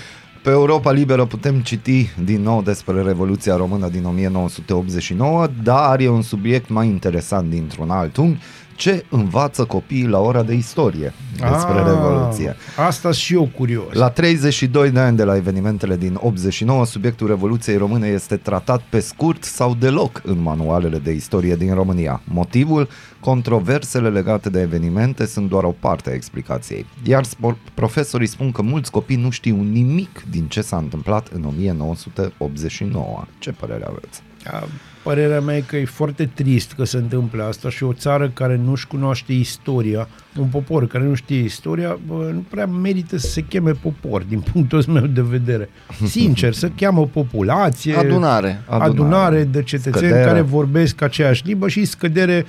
Pe 0.42 0.50
Europa 0.50 0.92
Liberă 0.92 1.24
putem 1.24 1.60
citi 1.60 2.10
din 2.24 2.42
nou 2.42 2.62
despre 2.62 3.02
Revoluția 3.02 3.56
Română 3.56 3.88
din 3.88 4.04
1989, 4.04 5.46
dar 5.62 6.00
e 6.00 6.08
un 6.08 6.22
subiect 6.22 6.68
mai 6.68 6.86
interesant 6.86 7.50
dintr-un 7.50 7.90
alt 7.90 8.16
unghi, 8.16 8.38
ce 8.78 9.04
învață 9.10 9.64
copiii 9.64 10.06
la 10.06 10.18
ora 10.18 10.42
de 10.42 10.54
istorie 10.54 11.12
despre 11.32 11.78
Ah, 11.80 11.84
Revoluție. 11.86 12.56
Asta 12.86 13.10
și 13.12 13.34
eu 13.34 13.50
curios. 13.56 13.92
La 13.92 14.10
32 14.10 14.90
de 14.90 14.98
ani 15.00 15.16
de 15.16 15.24
la 15.24 15.36
evenimentele 15.36 15.96
din 15.96 16.18
89, 16.20 16.86
subiectul 16.86 17.26
Revoluției 17.26 17.76
Române 17.76 18.06
este 18.06 18.36
tratat 18.36 18.82
pe 18.88 19.00
scurt 19.00 19.44
sau 19.44 19.74
deloc 19.74 20.20
în 20.24 20.38
manualele 20.42 20.98
de 20.98 21.12
istorie 21.12 21.56
din 21.56 21.74
România. 21.74 22.20
Motivul? 22.24 22.88
Controversele 23.20 24.08
legate 24.08 24.50
de 24.50 24.60
evenimente 24.60 25.26
sunt 25.26 25.48
doar 25.48 25.64
o 25.64 25.74
parte 25.80 26.10
a 26.10 26.14
explicației. 26.14 26.86
Iar 27.02 27.24
spor- 27.24 27.58
profesorii 27.74 28.26
spun 28.26 28.52
că 28.52 28.62
mulți 28.62 28.90
copii 28.90 29.16
nu 29.16 29.30
știu 29.30 29.56
nimic 29.62 30.22
din 30.30 30.46
ce 30.46 30.60
s-a 30.60 30.76
întâmplat 30.76 31.28
în 31.32 31.44
1989. 31.44 33.24
Ce 33.38 33.52
părere 33.52 33.84
aveți? 33.88 34.22
A, 34.46 34.64
Părerea 35.08 35.40
mea 35.40 35.56
e 35.56 35.60
că 35.60 35.76
e 35.76 35.84
foarte 35.84 36.30
trist 36.34 36.72
că 36.72 36.84
se 36.84 36.96
întâmplă 36.96 37.42
asta 37.42 37.70
și 37.70 37.84
o 37.84 37.92
țară 37.92 38.30
care 38.34 38.60
nu-și 38.64 38.86
cunoaște 38.86 39.32
istoria, 39.32 40.08
un 40.38 40.46
popor 40.46 40.86
care 40.86 41.04
nu 41.04 41.14
știe 41.14 41.38
istoria, 41.42 41.98
bă, 42.06 42.30
nu 42.32 42.44
prea 42.50 42.66
merită 42.66 43.18
să 43.18 43.26
se 43.26 43.40
cheme 43.40 43.70
popor, 43.70 44.22
din 44.22 44.40
punctul 44.52 44.84
meu 44.88 45.06
de 45.06 45.20
vedere. 45.20 45.68
Sincer, 46.06 46.52
să 46.52 46.68
cheamă 46.76 47.06
populație, 47.06 47.94
Adunare. 47.94 48.62
adunare, 48.66 48.90
adunare 48.90 49.44
de 49.44 49.62
cetățeni 49.62 49.96
Scădere. 50.06 50.24
care 50.24 50.40
vorbesc 50.40 51.02
aceeași 51.02 51.42
limbă 51.46 51.68
și 51.68 51.84
scădere 51.84 52.44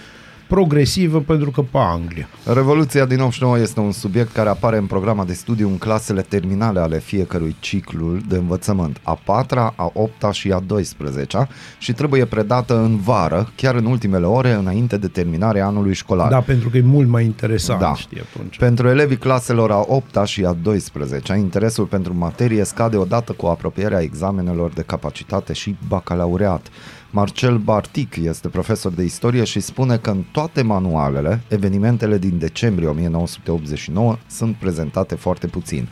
progresivă 0.49 1.19
pentru 1.19 1.51
că 1.51 1.62
pe 1.62 1.77
Anglia. 1.77 2.27
Revoluția 2.53 3.05
din 3.05 3.19
89 3.19 3.59
este 3.59 3.79
un 3.79 3.91
subiect 3.91 4.31
care 4.31 4.49
apare 4.49 4.77
în 4.77 4.85
programa 4.85 5.23
de 5.23 5.33
studiu 5.33 5.67
în 5.67 5.77
clasele 5.77 6.21
terminale 6.21 6.79
ale 6.79 6.99
fiecărui 6.99 7.55
ciclu 7.59 8.17
de 8.27 8.35
învățământ, 8.35 8.99
a 9.03 9.19
patra, 9.23 9.73
a 9.75 9.89
opta 9.93 10.31
și 10.31 10.51
a 10.51 10.59
12 10.59 11.47
și 11.77 11.93
trebuie 11.93 12.25
predată 12.25 12.77
în 12.77 12.97
vară, 12.97 13.51
chiar 13.55 13.75
în 13.75 13.85
ultimele 13.85 14.25
ore 14.25 14.51
înainte 14.51 14.97
de 14.97 15.07
terminarea 15.07 15.65
anului 15.65 15.93
școlar. 15.93 16.29
Da, 16.29 16.39
pentru 16.39 16.69
că 16.69 16.77
e 16.77 16.81
mult 16.81 17.07
mai 17.07 17.25
interesant, 17.25 17.79
Da. 17.79 17.93
știi, 17.95 18.21
atunci. 18.33 18.57
Pentru 18.57 18.88
elevii 18.88 19.17
claselor 19.17 19.71
a 19.71 19.83
8 19.88 20.25
și 20.25 20.45
a 20.45 20.53
12 20.53 21.35
interesul 21.38 21.85
pentru 21.85 22.15
materie 22.17 22.63
scade 22.63 22.97
odată 22.97 23.31
cu 23.31 23.45
apropierea 23.45 24.01
examenelor 24.01 24.71
de 24.71 24.81
capacitate 24.81 25.53
și 25.53 25.75
bacalaureat. 25.88 26.67
Marcel 27.11 27.57
Bartic 27.57 28.15
este 28.15 28.47
profesor 28.47 28.91
de 28.91 29.03
istorie 29.03 29.43
și 29.43 29.59
spune 29.59 29.97
că 29.97 30.09
în 30.09 30.23
toate 30.31 30.61
manualele, 30.61 31.41
evenimentele 31.47 32.17
din 32.17 32.37
decembrie 32.37 32.87
1989 32.87 34.17
sunt 34.27 34.55
prezentate 34.55 35.15
foarte 35.15 35.47
puțin. 35.47 35.87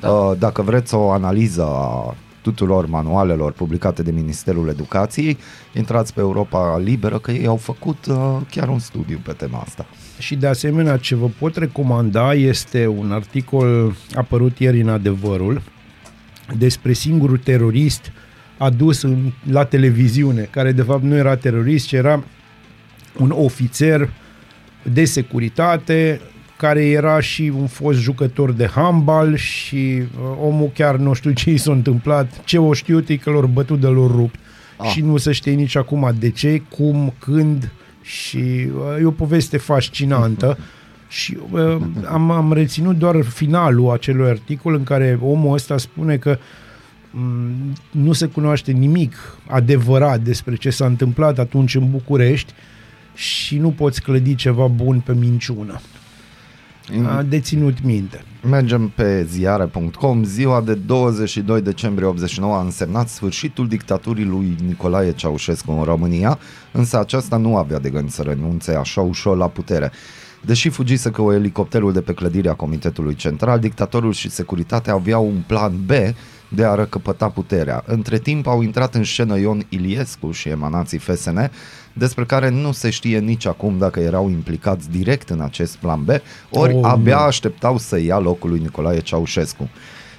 Da. 0.00 0.34
Dacă 0.38 0.62
vreți 0.62 0.94
o 0.94 1.10
analiză 1.10 1.64
a 1.64 2.14
tuturor 2.42 2.86
manualelor 2.86 3.52
publicate 3.52 4.02
de 4.02 4.10
Ministerul 4.10 4.68
Educației, 4.68 5.38
intrați 5.74 6.14
pe 6.14 6.20
Europa 6.20 6.78
Liberă 6.78 7.18
că 7.18 7.30
ei 7.30 7.46
au 7.46 7.56
făcut 7.56 8.06
uh, 8.06 8.36
chiar 8.50 8.68
un 8.68 8.78
studiu 8.78 9.20
pe 9.24 9.32
tema 9.32 9.58
asta. 9.58 9.86
Și 10.18 10.36
de 10.36 10.46
asemenea, 10.46 10.96
ce 10.96 11.14
vă 11.14 11.26
pot 11.38 11.56
recomanda 11.56 12.34
este 12.34 12.86
un 12.86 13.12
articol 13.12 13.94
apărut 14.14 14.58
ieri 14.58 14.80
în 14.80 14.88
Adevărul 14.88 15.62
despre 16.58 16.92
singurul 16.92 17.38
terorist 17.38 18.12
adus 18.62 19.02
în, 19.02 19.32
la 19.50 19.64
televiziune, 19.64 20.48
care 20.50 20.72
de 20.72 20.82
fapt 20.82 21.02
nu 21.02 21.16
era 21.16 21.36
terorist, 21.36 21.86
ci 21.86 21.92
era 21.92 22.24
un 23.18 23.30
ofițer 23.30 24.10
de 24.82 25.04
securitate 25.04 26.20
care 26.56 26.86
era 26.86 27.20
și 27.20 27.52
un 27.56 27.66
fost 27.66 27.98
jucător 27.98 28.52
de 28.52 28.66
handbal 28.66 29.36
și 29.36 29.76
uh, 29.76 30.36
omul 30.42 30.70
chiar 30.74 30.96
nu 30.96 31.12
știu 31.12 31.32
ce 31.32 31.50
i 31.50 31.56
s-a 31.56 31.72
întâmplat, 31.72 32.44
ce 32.44 32.58
o 32.58 32.72
știut 32.72 33.08
e 33.08 33.16
că 33.16 33.30
l-au 33.30 33.46
bătut 33.46 33.80
de 33.80 33.86
lor 33.86 34.10
rupt 34.10 34.38
ah. 34.76 34.88
și 34.88 35.00
nu 35.00 35.16
se 35.16 35.32
știe 35.32 35.52
nici 35.52 35.76
acum 35.76 36.14
de 36.18 36.30
ce, 36.30 36.62
cum, 36.68 37.14
când 37.18 37.72
și 38.02 38.36
uh, 38.36 39.00
e 39.00 39.04
o 39.04 39.10
poveste 39.10 39.56
fascinantă 39.56 40.58
și 41.08 41.38
uh, 41.50 41.76
am, 42.06 42.30
am 42.30 42.52
reținut 42.52 42.96
doar 42.96 43.22
finalul 43.22 43.90
acelui 43.90 44.28
articol 44.28 44.74
în 44.74 44.84
care 44.84 45.18
omul 45.22 45.54
ăsta 45.54 45.78
spune 45.78 46.16
că 46.16 46.38
mm, 46.38 46.38
nu 47.90 48.12
se 48.12 48.26
cunoaște 48.26 48.72
nimic 48.72 49.14
adevărat 49.46 50.20
despre 50.20 50.54
ce 50.54 50.70
s-a 50.70 50.86
întâmplat 50.86 51.38
atunci 51.38 51.74
în 51.74 51.90
București 51.90 52.52
și 53.14 53.58
nu 53.58 53.70
poți 53.70 54.02
clădi 54.02 54.34
ceva 54.34 54.66
bun 54.66 55.00
pe 55.00 55.14
minciună. 55.14 55.80
A 57.06 57.22
deținut 57.22 57.82
minte. 57.82 58.24
Mergem 58.48 58.88
pe 58.88 59.24
ziare.com. 59.24 60.24
Ziua 60.24 60.60
de 60.60 60.74
22 60.74 61.60
decembrie 61.60 62.06
89 62.06 62.54
a 62.54 62.60
însemnat 62.60 63.08
sfârșitul 63.08 63.68
dictaturii 63.68 64.24
lui 64.24 64.56
Nicolae 64.66 65.12
Ceaușescu 65.12 65.72
în 65.72 65.82
România, 65.82 66.38
însă 66.72 66.98
aceasta 66.98 67.36
nu 67.36 67.56
avea 67.56 67.78
de 67.78 67.90
gând 67.90 68.10
să 68.10 68.22
renunțe 68.22 68.74
așa 68.74 69.00
ușor 69.00 69.36
la 69.36 69.48
putere. 69.48 69.92
Deși 70.44 70.68
fugise 70.68 71.10
cu 71.10 71.32
elicopterul 71.32 71.92
de 71.92 72.00
pe 72.00 72.12
clădirea 72.12 72.54
Comitetului 72.54 73.14
Central, 73.14 73.58
dictatorul 73.58 74.12
și 74.12 74.30
securitatea 74.30 74.92
aveau 74.92 75.26
un 75.26 75.42
plan 75.46 75.72
B 75.86 75.90
de 76.54 76.64
a 76.64 76.74
răcăpăta 76.74 77.28
puterea. 77.28 77.82
Între 77.86 78.18
timp 78.18 78.46
au 78.46 78.62
intrat 78.62 78.94
în 78.94 79.04
scenă 79.04 79.38
Ion 79.38 79.62
Iliescu 79.68 80.30
și 80.30 80.48
emanații 80.48 80.98
FSN, 80.98 81.50
despre 81.92 82.24
care 82.24 82.48
nu 82.48 82.72
se 82.72 82.90
știe 82.90 83.18
nici 83.18 83.46
acum 83.46 83.78
dacă 83.78 84.00
erau 84.00 84.28
implicați 84.30 84.90
direct 84.90 85.28
în 85.28 85.40
acest 85.40 85.76
plan 85.76 86.04
B, 86.04 86.08
ori 86.50 86.74
Oh, 86.74 86.80
abia 86.84 87.16
nu. 87.16 87.22
așteptau 87.22 87.78
să 87.78 88.00
ia 88.00 88.18
locul 88.18 88.50
lui 88.50 88.58
Nicolae 88.60 89.00
Ceaușescu. 89.00 89.68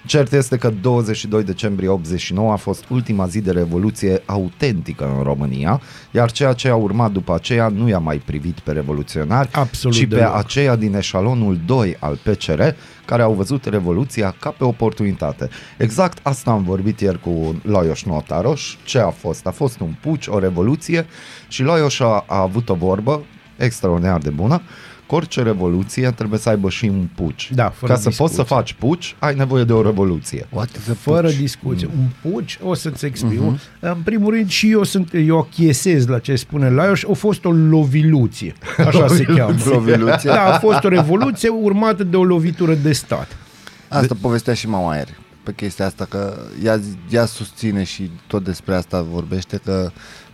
Cert 0.06 0.32
este 0.34 0.58
că 0.58 0.74
22 0.82 1.44
decembrie 1.44 1.88
89 1.88 2.52
a 2.52 2.56
fost 2.56 2.84
ultima 2.90 3.28
zi 3.28 3.42
de 3.42 3.52
revoluție 3.52 4.22
autentică 4.26 5.14
în 5.18 5.24
România, 5.24 5.82
iar 6.12 6.32
ceea 6.32 6.54
ce 6.54 6.70
a 6.70 6.76
urmat 6.76 7.12
după 7.12 7.34
aceea 7.34 7.68
nu 7.68 7.88
i-a 7.90 8.00
mai 8.00 8.22
privit 8.26 8.60
pe 8.60 8.72
revoluționari, 8.72 9.50
Absolut 9.52 9.96
ci 9.98 10.08
pe 10.08 10.16
deloc. 10.16 10.36
aceia 10.36 10.76
din 10.76 10.96
eșalonul 10.96 11.60
2 11.66 11.96
al 12.00 12.20
PCR, 12.24 12.62
care 13.12 13.24
au 13.24 13.34
văzut 13.34 13.66
revoluția 13.66 14.36
ca 14.40 14.50
pe 14.50 14.64
oportunitate. 14.64 15.50
Exact 15.78 16.20
asta 16.22 16.52
am 16.52 16.64
vorbit 16.64 17.00
ieri 17.00 17.20
cu 17.20 17.62
Laios 17.64 18.04
Notaroș. 18.04 18.76
Ce 18.84 19.00
a 19.00 19.10
fost? 19.10 19.48
A 19.48 19.52
fost 19.52 19.80
un 19.80 19.94
puci, 20.02 20.28
o 20.28 20.40
revoluție 20.40 21.06
și 21.48 21.64
Laios 21.64 22.00
a, 22.00 22.24
a 22.28 22.42
avut 22.42 22.70
o 22.70 22.74
vorbă 22.74 23.24
extraordinar 23.58 24.20
de 24.20 24.30
bună 24.30 24.56
că 24.56 24.64
orice 25.16 25.42
revoluție 25.42 26.12
trebuie 26.12 26.40
să 26.40 26.50
aibă 26.50 26.70
și 26.70 26.86
un 26.86 27.08
puci. 27.16 27.52
Da, 27.54 27.70
fără 27.70 27.94
Ca 27.94 28.00
să 28.00 28.04
poți 28.04 28.18
să 28.18 28.24
discuție. 28.42 28.56
faci 28.56 28.74
puci, 28.74 29.16
ai 29.20 29.36
nevoie 29.36 29.64
de 29.64 29.74
o 29.74 29.82
revoluție. 29.82 30.48
What 30.50 30.70
is 30.76 30.90
a 30.90 30.94
Fără 31.00 31.28
puci? 31.28 31.38
discuție. 31.38 31.88
Mm. 31.94 32.00
Un 32.24 32.32
puci, 32.32 32.60
o 32.64 32.74
să-ți 32.74 33.06
explic. 33.06 33.40
Mhm. 33.40 33.58
Uh-huh. 33.58 33.80
În 33.80 34.02
primul 34.04 34.34
rând 34.34 34.50
și 34.50 34.72
eu 34.72 34.84
sunt, 34.84 35.10
eu 35.14 35.38
achiesez 35.40 36.08
la 36.08 36.20
ce 36.20 36.36
spune 36.36 36.70
Laios, 36.70 37.04
a 37.10 37.14
fost 37.14 37.46
o 37.46 37.52
loviluție. 37.52 38.54
Așa 38.88 39.08
se 39.08 39.24
cheamă. 39.24 39.56
Loviluție? 39.66 40.30
Da, 40.30 40.54
a 40.54 40.60
fost 40.60 40.84
o 40.84 40.88
revoluție 40.88 41.50
urmată 41.50 42.04
de 42.04 42.16
o 42.18 42.24
lovitură 42.24 42.74
de 42.74 42.92
stat. 42.94 43.28
Asta 43.88 44.16
povestea 44.22 44.54
și 44.54 44.68
mama 44.68 44.96
ieri 44.96 45.20
pe 45.44 45.54
chestia 45.54 45.86
asta, 45.86 46.06
că 46.10 46.38
ea, 46.64 46.80
ea 47.10 47.26
susține 47.26 47.84
și 47.84 48.12
tot 48.28 48.44
despre 48.44 48.76
asta 48.76 49.02
vorbește, 49.02 49.60
că 49.64 49.92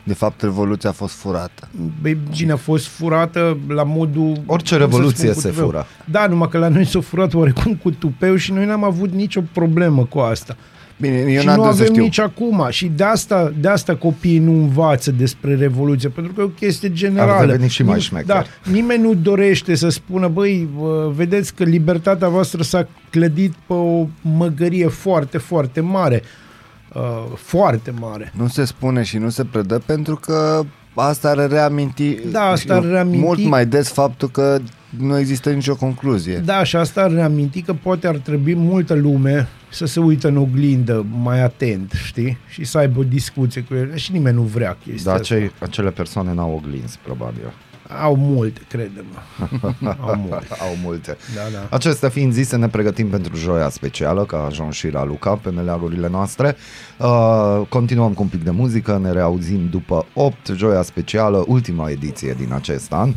de 0.08 0.14
fapt 0.14 0.42
revoluția 0.42 0.90
a 0.90 0.94
fost 0.94 1.14
furată. 1.14 1.68
Băi, 2.02 2.18
bine, 2.38 2.52
a 2.52 2.56
fost 2.56 2.88
furată 2.88 3.58
la 3.68 3.84
modul... 3.84 4.42
Orice 4.46 4.78
cum 4.78 4.84
să 4.84 4.90
revoluție 4.96 5.18
spun, 5.30 5.34
cu 5.34 5.40
se 5.40 5.50
tupeu. 5.50 5.66
fură. 5.66 5.86
Da, 6.06 6.28
numai 6.28 6.48
că 6.50 6.58
la 6.58 6.68
noi 6.68 6.86
s-a 6.86 7.00
furat 7.02 7.34
oarecum 7.34 7.76
cu 7.84 7.92
tupeu 7.92 8.36
și 8.36 8.52
noi 8.52 8.66
n-am 8.66 8.84
avut 8.84 9.12
nicio 9.14 9.42
problemă 9.52 10.06
cu 10.06 10.20
asta. 10.20 10.56
Bine, 11.00 11.16
eu 11.18 11.40
și 11.40 11.46
n-am 11.46 11.56
nu 11.56 11.62
de 11.64 11.68
să 11.68 11.74
avem 11.82 11.86
știu. 11.86 12.02
nici 12.04 12.20
acum. 12.20 12.66
Și 12.70 12.92
de 12.96 13.04
asta, 13.04 13.52
de 13.60 13.68
asta 13.68 13.96
copiii 13.96 14.40
nu 14.40 14.52
învață 14.52 15.12
despre 15.12 15.56
Revoluție, 15.56 16.10
pentru 16.10 16.34
că 16.34 16.42
e 16.42 16.44
o 16.44 16.48
chestie 16.48 16.92
generală. 16.92 17.32
Ar 17.32 17.46
deveni 17.46 17.70
și 17.70 17.84
mai 17.84 17.98
Nim- 17.98 18.02
șmecher. 18.02 18.26
Da, 18.36 18.44
nimeni 18.72 19.02
nu 19.04 19.14
dorește 19.14 19.76
să 19.76 19.90
spună, 19.90 20.28
băi, 20.28 20.68
vă- 20.78 21.12
vedeți 21.16 21.54
că 21.56 21.64
libertatea 21.64 22.28
voastră 22.28 22.64
s-a 22.64 22.88
clădit 23.10 23.54
pe 23.68 23.74
o 23.74 24.08
măgărie 24.22 24.88
foarte, 24.88 25.38
foarte 25.38 25.80
mare. 25.80 26.22
Uh, 26.98 27.32
foarte 27.36 27.94
mare. 28.00 28.32
Nu 28.36 28.48
se 28.48 28.66
spune 28.66 29.04
și 29.04 29.18
nu 29.18 29.30
se 29.30 29.44
predă 29.46 29.82
pentru 29.86 30.16
că 30.16 30.64
asta 30.94 31.30
ar 31.30 31.50
reaminti, 31.50 32.18
Da, 32.32 32.42
asta 32.42 32.76
ar 32.76 32.84
reaminti- 32.84 33.20
mult 33.24 33.44
mai 33.46 33.66
des 33.66 33.92
faptul 33.92 34.30
că 34.30 34.60
nu 34.98 35.18
există 35.18 35.52
nicio 35.52 35.76
concluzie. 35.76 36.38
Da, 36.38 36.64
și 36.64 36.76
asta 36.76 37.02
ar 37.02 37.12
reaminti 37.12 37.62
că 37.62 37.74
poate 37.74 38.08
ar 38.08 38.16
trebui 38.16 38.56
multă 38.56 38.94
lume 38.94 39.48
să 39.70 39.86
se 39.86 40.00
uită 40.00 40.28
în 40.28 40.38
oglindă 40.38 41.06
mai 41.22 41.42
atent, 41.44 41.92
știi? 42.06 42.38
Și 42.50 42.64
să 42.64 42.78
aibă 42.78 43.00
o 43.00 43.04
discuție 43.04 43.62
cu 43.62 43.74
ele. 43.74 43.98
Și 43.98 44.12
nimeni 44.12 44.36
nu 44.36 44.42
vrea 44.42 44.78
chestia 44.84 45.12
Dar 45.12 45.22
asta. 45.22 45.36
acei, 45.36 45.52
acele 45.60 45.90
persoane 45.90 46.34
n-au 46.34 46.54
oglinzi, 46.64 47.00
probabil. 47.04 47.54
Au 48.04 48.16
multe, 48.16 48.62
crede-mă. 48.68 49.48
Au 50.08 50.16
multe. 50.16 50.48
Au 50.60 50.76
multe. 50.84 51.18
Da, 51.36 51.42
da. 51.54 51.76
Acestea 51.76 52.10
fiind 52.10 52.34
zise, 52.34 52.56
ne 52.56 52.68
pregătim 52.68 53.08
pentru 53.10 53.36
joia 53.36 53.70
specială, 53.70 54.24
ca 54.24 54.46
ajuns 54.46 54.76
și 54.76 54.90
la 54.90 55.06
Luca, 55.06 55.36
pe 55.36 55.50
meleagurile 55.50 56.08
noastre. 56.10 56.56
Uh, 56.98 57.62
continuăm 57.70 58.14
cu 58.14 58.22
un 58.22 58.28
pic 58.28 58.44
de 58.44 58.52
muzică, 58.52 59.00
ne 59.04 59.12
reauzim 59.12 59.68
după 59.70 60.06
8, 60.14 60.48
joia 60.56 60.82
specială, 60.82 61.44
ultima 61.48 61.90
ediție 61.90 62.36
din 62.38 62.54
acest 62.54 62.94
an. 62.94 63.14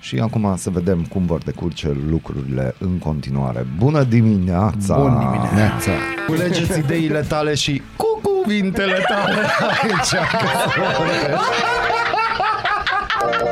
Și 0.00 0.18
acum 0.18 0.54
să 0.56 0.70
vedem 0.70 1.02
cum 1.04 1.26
vor 1.26 1.42
decurge 1.42 1.88
lucrurile 2.08 2.74
în 2.78 2.98
continuare. 2.98 3.66
Bună 3.78 4.02
dimineața! 4.02 4.96
Bun 4.96 5.18
dimineața! 5.18 5.90
Culegeți 6.26 6.78
ideile 6.78 7.20
tale 7.20 7.54
și 7.54 7.82
cu 7.96 8.20
cuvintele 8.22 9.04
tale 9.08 9.40
aici. 9.70 10.12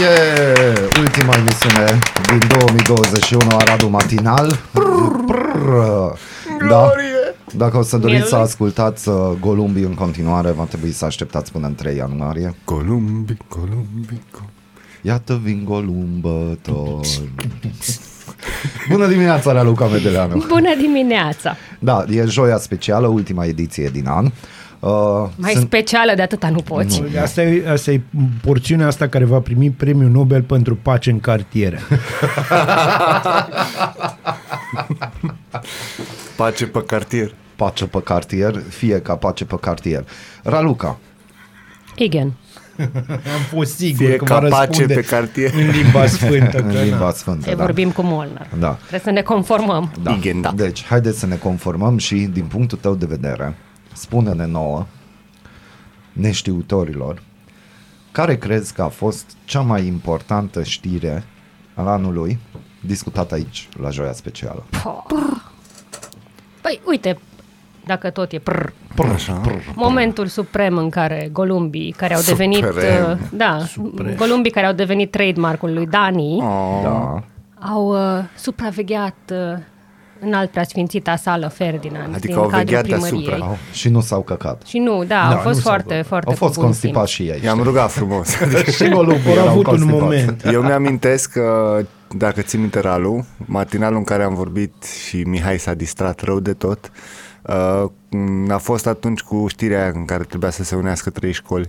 E 0.00 1.00
ultima 1.00 1.34
emisiune 1.36 1.98
din 2.28 2.48
2021 2.58 3.56
Aradul 3.56 3.88
Matinal. 3.88 4.58
Prrr. 4.72 6.18
Da. 6.68 6.90
Dacă 7.54 7.76
o 7.76 7.82
să 7.82 7.96
doriți 7.96 8.28
să 8.28 8.36
ascultați 8.36 9.08
uh, 9.08 9.14
Golumbii 9.40 9.82
în 9.82 9.94
continuare, 9.94 10.50
va 10.50 10.64
trebui 10.64 10.90
să 10.92 11.04
așteptați 11.04 11.52
până 11.52 11.66
în 11.66 11.74
3 11.74 11.96
ianuarie. 11.96 12.54
Columbi, 12.64 13.36
Columbi, 13.48 14.20
Columbi. 14.30 14.46
Iată 15.02 15.40
vin 15.42 15.64
golumbători. 15.64 17.22
Bună 18.90 19.06
dimineața, 19.06 19.52
Raluca 19.52 19.86
Medeleanu. 19.86 20.44
Bună 20.48 20.74
dimineața! 20.80 21.56
Da, 21.78 22.04
e 22.10 22.24
joia 22.24 22.58
specială, 22.58 23.06
ultima 23.06 23.44
ediție 23.44 23.88
din 23.88 24.06
an. 24.06 24.30
Uh, 24.88 25.28
Mai 25.36 25.52
sunt- 25.52 25.64
specială 25.66 26.12
de 26.16 26.22
atâta 26.22 26.48
nu 26.48 26.60
poți. 26.60 27.00
Nu, 27.00 27.20
Asta 27.22 27.42
e, 27.42 27.70
asta 27.70 27.90
e 27.90 28.00
porțiunea 28.42 28.86
asta 28.86 29.08
care 29.08 29.24
va 29.24 29.38
primi 29.40 29.70
premiul 29.70 30.10
Nobel 30.10 30.42
pentru 30.42 30.76
pace 30.82 31.10
în 31.10 31.20
cartiere. 31.20 31.80
Pace 36.36 36.66
pe 36.66 36.82
cartier. 36.86 37.34
pace 37.56 37.86
pe 37.86 38.00
cartier, 38.02 38.62
fie 38.68 39.00
ca 39.00 39.14
pace 39.16 39.44
pe 39.44 39.56
cartier. 39.60 40.04
Raluca, 40.42 40.98
Igen. 41.96 42.32
Am 43.08 43.40
fost 43.48 43.74
sigur 43.76 44.06
Fie 44.06 44.16
că 44.16 44.24
ca 44.24 44.38
va 44.38 44.48
pace 44.48 44.66
răspunde 44.66 44.94
pe 44.94 45.00
cartier. 45.00 45.52
în 45.54 45.70
limba 45.70 46.06
sfântă. 46.06 46.58
în 46.62 46.72
că 46.72 46.80
limba 46.82 46.98
na. 47.04 47.10
sfântă. 47.10 47.50
E 47.50 47.54
Da. 47.54 47.62
vorbim 47.64 47.90
cu 47.90 48.02
Molnar. 48.02 48.48
Da. 48.58 48.68
Trebuie 48.78 49.00
să 49.00 49.10
ne 49.10 49.22
conformăm. 49.22 49.92
Da. 50.02 50.10
Igen, 50.12 50.40
da. 50.40 50.52
Deci, 50.54 50.84
haideți 50.84 51.18
să 51.18 51.26
ne 51.26 51.36
conformăm 51.36 51.98
și, 51.98 52.14
din 52.14 52.44
punctul 52.44 52.78
tău 52.80 52.94
de 52.94 53.06
vedere, 53.08 53.54
spune-ne 53.96 54.46
nouă, 54.46 54.86
neștiutorilor, 56.12 57.22
care 58.12 58.36
crezi 58.36 58.72
că 58.74 58.82
a 58.82 58.88
fost 58.88 59.36
cea 59.44 59.60
mai 59.60 59.86
importantă 59.86 60.62
știre 60.62 61.24
al 61.74 61.86
anului 61.86 62.38
discutată 62.80 63.34
aici, 63.34 63.68
la 63.80 63.90
Joia 63.90 64.12
Specială? 64.12 64.64
Păi, 66.60 66.80
uite, 66.84 67.18
dacă 67.84 68.10
tot 68.10 68.32
e 68.32 68.38
prr, 68.38 68.66
Așa. 69.14 69.40
momentul 69.74 70.26
suprem 70.26 70.76
în 70.76 70.90
care 70.90 71.28
golumbii 71.32 71.90
care 71.96 72.14
au 72.14 72.20
devenit 72.26 72.64
Suprem. 72.64 73.10
uh, 73.10 73.18
da, 73.32 73.58
golumbii 74.16 74.50
care 74.50 74.66
au 74.66 74.72
devenit 74.72 75.10
trademark-ul 75.10 75.72
lui 75.72 75.86
Dani 75.86 76.42
Oh. 76.42 76.80
Da. 76.82 77.22
au 77.72 77.88
uh, 78.18 78.24
supravegheat 78.36 79.16
uh, 79.32 79.58
în 80.20 80.32
alt 80.32 80.50
preasfințita 80.50 81.16
sală 81.16 81.48
Ferdinand 81.48 82.14
Adică 82.14 82.26
din 82.26 82.36
au 82.36 82.42
cadrul 82.42 82.64
vegheat 82.64 82.82
primăriei. 82.82 83.24
deasupra. 83.26 83.46
Au, 83.46 83.56
și 83.72 83.88
nu 83.88 84.00
s-au 84.00 84.22
căcat. 84.22 84.62
Și 84.66 84.78
nu, 84.78 84.98
da, 85.04 85.06
Da, 85.06 85.26
au 85.28 85.34
nu 85.34 85.38
fost 85.40 85.54
s-au 85.60 85.62
foarte, 85.70 85.88
băgat. 85.88 86.06
foarte 86.06 86.28
Au 86.28 86.34
fost 86.34 86.52
cu 86.54 86.58
bun 86.60 86.64
constipați 86.64 87.12
simț. 87.12 87.28
și 87.30 87.36
ei. 87.36 87.44
I-am 87.44 87.62
rugat 87.62 87.90
frumos. 87.90 88.28
Și 88.76 88.88
golumbii 88.88 89.26
Au 89.28 89.32
erau 89.32 89.48
avut 89.48 89.56
un 89.66 89.72
constipați. 89.72 90.00
moment. 90.02 90.44
Eu 90.52 90.62
mi-amintesc 90.62 91.30
că, 91.32 91.78
dacă 92.16 92.40
ții 92.40 92.58
minte 92.58 92.80
Ralu, 92.80 93.24
matinalul 93.36 93.96
în 93.98 94.04
care 94.04 94.22
am 94.22 94.34
vorbit 94.34 94.74
și 95.08 95.16
Mihai 95.22 95.58
s-a 95.58 95.74
distrat 95.74 96.20
rău 96.20 96.40
de 96.40 96.52
tot, 96.52 96.90
uh, 97.42 97.84
a 98.48 98.56
fost 98.58 98.86
atunci 98.86 99.20
cu 99.20 99.46
știrea 99.48 99.80
aia 99.82 99.92
în 99.94 100.04
care 100.04 100.22
trebuia 100.22 100.50
să 100.50 100.62
se 100.64 100.74
unească 100.76 101.10
trei 101.10 101.32
școli. 101.32 101.68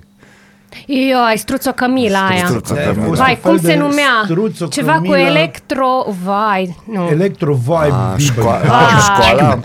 Eu, 0.86 1.24
ai 1.24 1.38
struțo 1.38 1.72
Camila 1.72 2.28
aia. 2.28 2.46
Struțo 2.46 2.74
Da, 2.74 2.80
Camila. 2.82 3.02
a 3.04 3.06
fost 3.08 3.20
Vai, 3.22 3.32
un 3.32 3.38
fel 3.42 3.52
cum 3.52 3.60
se 3.60 3.68
de 3.68 3.80
numea? 3.80 4.22
struțo 4.24 4.66
Ceva 4.68 4.94
cu 4.94 5.02
Camila. 5.10 5.28
electro... 5.30 6.06
Vai, 6.24 6.76
nu. 6.94 7.08
Electro 7.12 7.54
Vibe 7.54 7.74
A, 7.92 8.14
Bibel. 8.16 8.34
școala, 8.36 8.60
Ah. 8.64 8.96
a, 8.96 9.00
școala, 9.00 9.60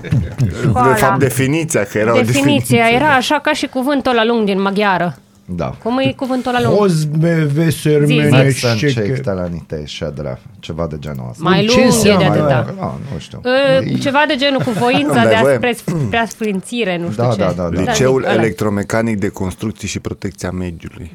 Școala. 0.62 0.92
de 0.92 0.98
fapt 0.98 1.18
definiția, 1.18 1.84
că 1.84 1.98
era 1.98 2.12
o 2.12 2.16
Definiția 2.16 2.42
definiție. 2.44 2.94
era 2.94 3.14
așa 3.14 3.38
ca 3.38 3.52
și 3.52 3.66
cuvântul 3.66 4.10
ăla 4.10 4.24
lung 4.24 4.44
din 4.44 4.60
maghiară. 4.60 5.16
Da. 5.56 5.74
Cum 5.82 5.98
e 5.98 6.12
cuvântul 6.12 6.54
ăla 6.54 6.68
lung? 6.68 6.80
Ozme 6.80 7.46
Zi, 7.46 7.54
vesermene 7.54 8.48
zi. 8.50 8.58
Să 8.58 8.74
șeche. 8.76 9.00
încerc 9.00 9.22
talanite 9.22 9.82
ședra, 9.86 10.38
ceva 10.60 10.86
de 10.86 10.96
genul 10.98 11.26
ăsta. 11.30 11.42
Mai 11.48 11.60
Ce 11.60 11.66
lung 11.66 11.78
e 11.80 11.84
înseamnă 11.84 12.18
de 12.34 12.40
aia? 12.40 12.56
atâta. 12.58 12.74
Da, 12.78 12.94
nu 13.12 13.18
știu. 13.18 13.40
Uh, 13.44 14.00
ceva 14.00 14.24
de 14.28 14.36
genul 14.36 14.60
cu 14.60 14.70
voința 14.70 15.12
Îmi 15.12 15.22
de 15.22 15.28
dai 15.28 15.38
a 15.38 15.42
voie? 15.42 15.54
spre, 15.56 15.72
spre 15.72 16.24
sfințire, 16.28 16.96
nu 16.98 17.10
știu 17.10 17.22
Da, 17.22 17.30
ce. 17.30 17.38
da, 17.38 17.52
da, 17.56 17.68
da. 17.68 17.80
Liceul 17.80 18.20
zic, 18.22 18.30
ăla. 18.30 18.40
Electromecanic 18.42 19.18
de 19.18 19.28
Construcții 19.28 19.88
și 19.88 20.00
Protecția 20.00 20.50
Mediului. 20.50 21.12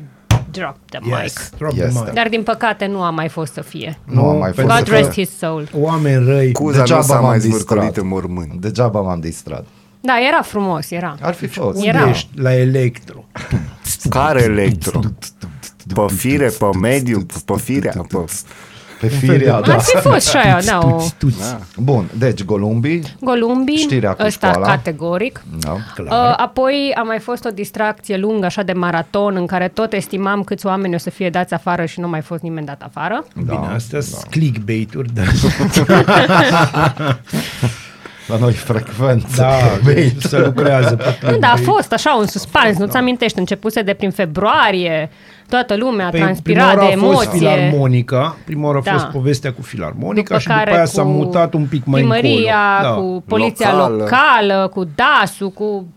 Drop 0.51 0.75
the 0.89 0.99
Yes, 1.03 1.17
mic. 1.49 1.57
drop 1.57 1.71
the 1.73 1.83
Este. 1.85 2.01
mic. 2.05 2.13
Dar 2.13 2.27
din 2.29 2.43
păcate 2.43 2.85
nu 2.85 3.01
a 3.01 3.09
mai 3.09 3.27
fost 3.29 3.53
să 3.53 3.61
fie. 3.61 3.97
Nu 4.03 4.25
a 4.29 4.33
mai 4.33 4.51
pentru 4.51 4.73
fost. 4.73 4.77
God 4.83 4.87
că 4.93 4.95
rest 4.95 5.11
his 5.11 5.37
soul. 5.37 5.67
Oameni 5.73 6.25
răi. 6.25 6.51
Cuza 6.51 6.77
Degeaba 6.77 7.01
nu 7.01 7.07
s-a 7.07 7.13
m-am 7.13 7.25
mai 7.25 7.37
distrat. 7.39 7.59
zvârcolit 7.61 7.97
în 7.97 8.07
mormânt. 8.07 8.53
Degeaba 8.53 9.01
m-am 9.01 9.19
distrat. 9.19 9.65
Da, 9.99 10.13
era 10.27 10.41
frumos, 10.41 10.91
era. 10.91 11.15
Ar 11.21 11.33
fi 11.33 11.47
fost. 11.47 11.75
Unde 11.77 11.87
Era. 11.87 12.09
ești? 12.09 12.27
La 12.35 12.55
Electro. 12.55 13.25
Care 14.09 14.41
electro? 14.43 14.99
Pe 15.93 16.13
fire, 16.15 16.47
pe 16.59 16.77
mediu, 16.81 17.25
pe 17.45 17.53
firea, 17.57 18.05
pe... 18.07 18.17
Pe 18.99 19.07
firea, 19.07 19.61
da. 19.61 19.73
Ar 19.73 19.79
fi 19.79 19.97
fost 19.97 20.29
și 20.29 20.37
aia, 20.37 20.59
da, 20.65 20.79
o 20.83 21.01
Bun, 21.77 22.09
deci 22.17 22.43
Golumbii, 22.43 23.15
golumbii, 23.19 23.75
Știrea 23.77 24.13
cu 24.13 24.23
ăsta 24.25 24.47
școala. 24.47 24.67
categoric. 24.67 25.43
da. 25.59 25.71
Uh, 25.71 26.33
apoi 26.37 26.93
a 26.95 27.01
mai 27.01 27.19
fost 27.19 27.45
o 27.45 27.49
distracție 27.49 28.17
lungă, 28.17 28.45
așa 28.45 28.63
de 28.63 28.73
maraton, 28.73 29.35
în 29.35 29.45
care 29.45 29.67
tot 29.67 29.93
estimam 29.93 30.43
câți 30.43 30.65
oameni 30.65 30.95
o 30.95 30.97
să 30.97 31.09
fie 31.09 31.29
dați 31.29 31.53
afară 31.53 31.85
și 31.85 31.99
nu 31.99 32.07
mai 32.07 32.21
fost 32.21 32.41
nimeni 32.41 32.65
dat 32.65 32.81
afară. 32.81 33.25
Bine, 33.35 33.67
astea 33.73 34.01
sunt 34.01 34.23
clickbait-uri, 34.29 35.09
dar... 35.13 35.27
La 38.27 38.37
noi 38.37 38.51
frecvent. 38.53 39.35
Da, 39.35 39.49
Bine. 39.85 40.13
se 40.19 40.37
lucrează 40.39 40.95
pe 40.95 41.17
plin. 41.25 41.39
Da, 41.39 41.47
a 41.47 41.55
fost 41.55 41.91
așa 41.93 42.15
un 42.19 42.25
suspans, 42.27 42.77
nu-ți 42.77 42.97
amintești, 42.97 43.39
începuse 43.39 43.81
de 43.81 43.93
prin 43.93 44.11
februarie, 44.11 45.09
toată 45.49 45.75
lumea 45.75 46.05
a 46.05 46.09
Păi, 46.09 46.19
transpirat 46.19 46.73
prima 46.73 46.87
de 46.87 46.95
oară 46.95 46.95
a 46.95 47.11
fost 47.13 47.23
emoție. 47.33 47.39
filarmonica, 47.39 48.37
prima 48.45 48.65
oară 48.65 48.77
a 48.77 48.81
Da. 48.81 48.91
fost 48.91 49.05
povestea 49.05 49.53
cu 49.53 49.61
filarmonica 49.61 50.27
După 50.27 50.39
și 50.39 50.47
după 50.47 50.59
care 50.59 50.75
aia 50.75 50.85
s-a 50.85 51.01
cu 51.01 51.07
mutat 51.09 51.53
un 51.53 51.65
pic 51.65 51.85
mai 51.85 51.99
primăria, 52.01 52.55
încolo. 52.81 52.95
Da. 52.95 53.01
cu 53.01 53.23
poliția 53.27 53.71
Locală. 53.75 53.95
locală, 53.95 54.67
cu 54.73 54.83
DAS-ul, 54.95 55.49
cu 55.49 55.87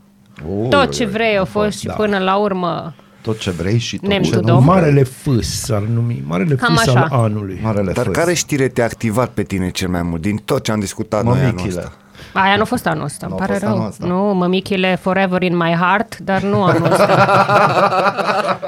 Ui, 0.61 0.69
tot 0.69 0.91
ce 0.95 1.05
ui, 1.05 1.11
vrei 1.11 1.39
a 1.39 1.45
fost 1.45 1.79
și 1.79 1.87
da. 1.87 1.93
până 1.93 2.19
la 2.19 2.37
urmă 2.37 2.95
Tot 3.23 3.39
ce 3.39 3.51
vrei 3.51 3.79
și 3.79 3.97
tot 3.97 4.09
Nem 4.09 4.23
ce 4.23 4.31
to 4.31 4.37
nu 4.37 4.43
do. 4.43 4.53
vrei. 4.55 4.65
Marele 4.67 5.03
fâs 5.03 5.61
s-ar 5.65 5.83
numi, 5.95 6.23
marele 6.27 6.55
Cam 6.55 6.75
fâs 6.75 6.87
așa. 6.89 7.07
al 7.11 7.23
anului. 7.25 7.59
Marele 7.63 7.93
Dar 7.93 8.05
fâs. 8.05 8.15
care 8.15 8.35
știre 8.35 8.69
te-a 8.69 8.85
activat 8.85 9.29
pe 9.29 9.43
tine 9.43 9.71
cel 9.71 9.89
mai 9.89 10.03
mult 10.03 10.21
din 10.21 10.37
tot 10.45 10.65
ce 10.65 10.73
am 10.73 10.81
discutat 10.81 11.25
noi 11.25 11.33
anul 11.39 11.47
Mămichile. 11.47 11.79
ăsta? 11.79 11.93
Aia 12.33 12.57
nu 12.57 12.63
a 12.63 12.65
fost 12.65 12.87
anul 12.87 13.05
ăsta, 13.05 13.27
îmi 13.27 13.35
Nu 13.39 13.43
a 13.43 13.47
pare 13.47 13.53
fost 13.53 13.65
anul 13.65 13.79
rău. 13.79 13.87
ăsta. 13.89 14.07
Nu, 14.07 14.17
mămichile 14.35 14.99
forever 15.01 15.43
in 15.43 15.57
my 15.57 15.77
heart, 15.81 16.19
dar 16.19 16.43
nu 16.43 16.63
anul 16.63 16.91
ăsta. 16.91 17.05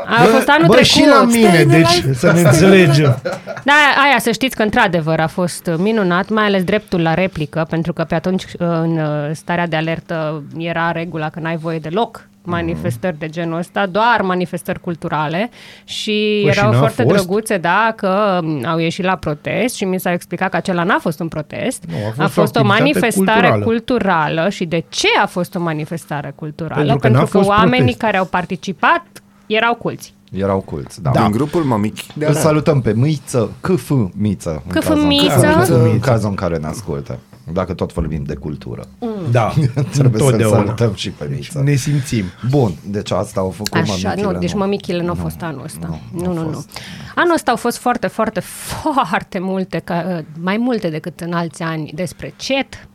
Aia 0.06 0.22
a 0.28 0.34
fost 0.34 0.48
anul 0.48 0.66
Bă, 0.66 0.72
trecut. 0.72 0.84
și 0.84 1.06
la 1.06 1.22
mine, 1.24 1.64
deci, 1.64 2.04
să 2.14 2.32
ne 2.32 2.40
înțelegem. 2.40 3.18
Da, 3.64 3.72
aia 4.04 4.18
să 4.18 4.30
știți 4.30 4.56
că 4.56 4.62
într-adevăr 4.62 5.20
a 5.20 5.26
fost 5.26 5.70
minunat, 5.76 6.28
mai 6.28 6.44
ales 6.44 6.64
dreptul 6.64 7.00
la 7.02 7.14
replică, 7.14 7.66
pentru 7.70 7.92
că 7.92 8.04
pe 8.04 8.14
atunci 8.14 8.44
în 8.58 8.98
uh, 8.98 9.30
starea 9.32 9.66
de 9.66 9.76
alertă 9.76 10.42
era 10.58 10.92
regula 10.92 11.28
că 11.28 11.40
n-ai 11.40 11.56
voie 11.56 11.78
deloc 11.78 12.26
manifestări 12.44 13.18
de 13.18 13.28
genul 13.28 13.58
ăsta, 13.58 13.86
doar 13.86 14.20
manifestări 14.22 14.80
culturale 14.80 15.50
și 15.84 16.40
Păi 16.44 16.52
și 16.52 16.58
erau 16.58 16.72
n-a 16.72 16.78
foarte 16.78 17.02
fost? 17.02 17.14
drăguțe, 17.14 17.56
da, 17.56 17.92
că 17.96 18.40
m, 18.42 18.64
au 18.66 18.78
ieșit 18.78 19.04
la 19.04 19.16
protest 19.16 19.74
și 19.74 19.84
mi 19.84 20.00
s-a 20.00 20.12
explicat 20.12 20.50
că 20.50 20.56
acela 20.56 20.82
n-a 20.82 20.98
fost 20.98 21.20
un 21.20 21.28
protest, 21.28 21.84
Nu, 21.88 21.94
a 21.96 22.08
fost 22.08 22.20
a 22.20 22.24
o 22.24 22.28
fost 22.28 22.56
o 22.56 22.58
activitate 22.58 22.82
manifestare 22.82 23.40
culturală. 23.40 23.64
culturală. 23.64 24.48
și 24.48 24.64
de 24.64 24.84
ce 24.88 25.08
a 25.22 25.26
fost 25.26 25.54
o 25.54 25.60
manifestare 25.60 26.32
culturală? 26.34 26.74
Pentru 26.80 26.94
că 26.96 27.00
Pentru 27.00 27.20
n-a 27.20 27.26
că, 27.26 27.36
fost 27.36 27.48
oamenii 27.48 27.76
protest. 27.78 27.98
care 27.98 28.16
au 28.16 28.24
participat 28.24 29.06
erau 29.46 29.74
culți. 29.74 30.14
Erau 30.32 30.60
culți, 30.60 31.02
da. 31.02 31.10
Da. 31.10 31.20
Din 31.22 31.30
grupul 31.30 31.62
Mămichi 31.62 32.06
de 32.14 32.24
Îl 32.24 32.30
Arad. 32.30 32.42
salutăm 32.42 32.80
pe 32.80 32.92
Miță, 32.96 33.52
câf 33.60 33.90
Miță. 34.16 34.62
în 34.66 34.72
Câf 34.72 34.86
cazul 34.88 35.00
în 35.02 35.06
Miță. 35.06 35.26
care- 35.40 35.52
Câf 35.54 35.68
În 35.68 35.82
Miță. 35.82 35.98
cazul 36.10 36.28
în 36.28 36.34
care 36.34 36.56
ne 36.56 36.66
ascultă. 36.66 37.18
Dacă 37.52 37.74
tot 37.74 37.92
vorbim 37.92 38.22
de 38.22 38.34
cultură. 38.34 38.86
Da, 39.30 39.48
Trebuie 39.52 39.90
să 39.92 40.02
întotdeauna. 40.02 40.56
salutăm 40.56 40.94
și 40.94 41.10
pe 41.10 41.28
Miță. 41.34 41.60
Ne 41.62 41.74
simțim. 41.74 42.24
Bun, 42.50 42.72
deci 42.86 43.10
asta 43.10 43.40
au 43.40 43.50
făcut 43.50 43.72
Așa, 43.72 43.84
mămichile, 43.84 44.32
nu, 44.32 44.38
deci 44.38 44.54
mămichile 44.54 45.02
nu 45.02 45.08
au 45.08 45.14
fost 45.14 45.42
anul 45.42 45.62
ăsta. 45.64 46.00
Nu, 46.12 46.26
nu, 46.26 46.32
nu. 46.32 46.50
fost. 46.50 46.78
Anul 47.14 47.34
ăsta 47.34 47.50
au 47.50 47.56
fost 47.56 47.78
foarte, 47.78 48.06
foarte, 48.06 48.40
foarte 48.84 49.38
multe, 49.38 49.78
ca, 49.78 50.24
mai 50.40 50.56
multe 50.56 50.88
decât 50.88 51.20
în 51.20 51.32
alți 51.32 51.62
ani 51.62 51.90
despre 51.94 52.34
CET. 52.36 52.88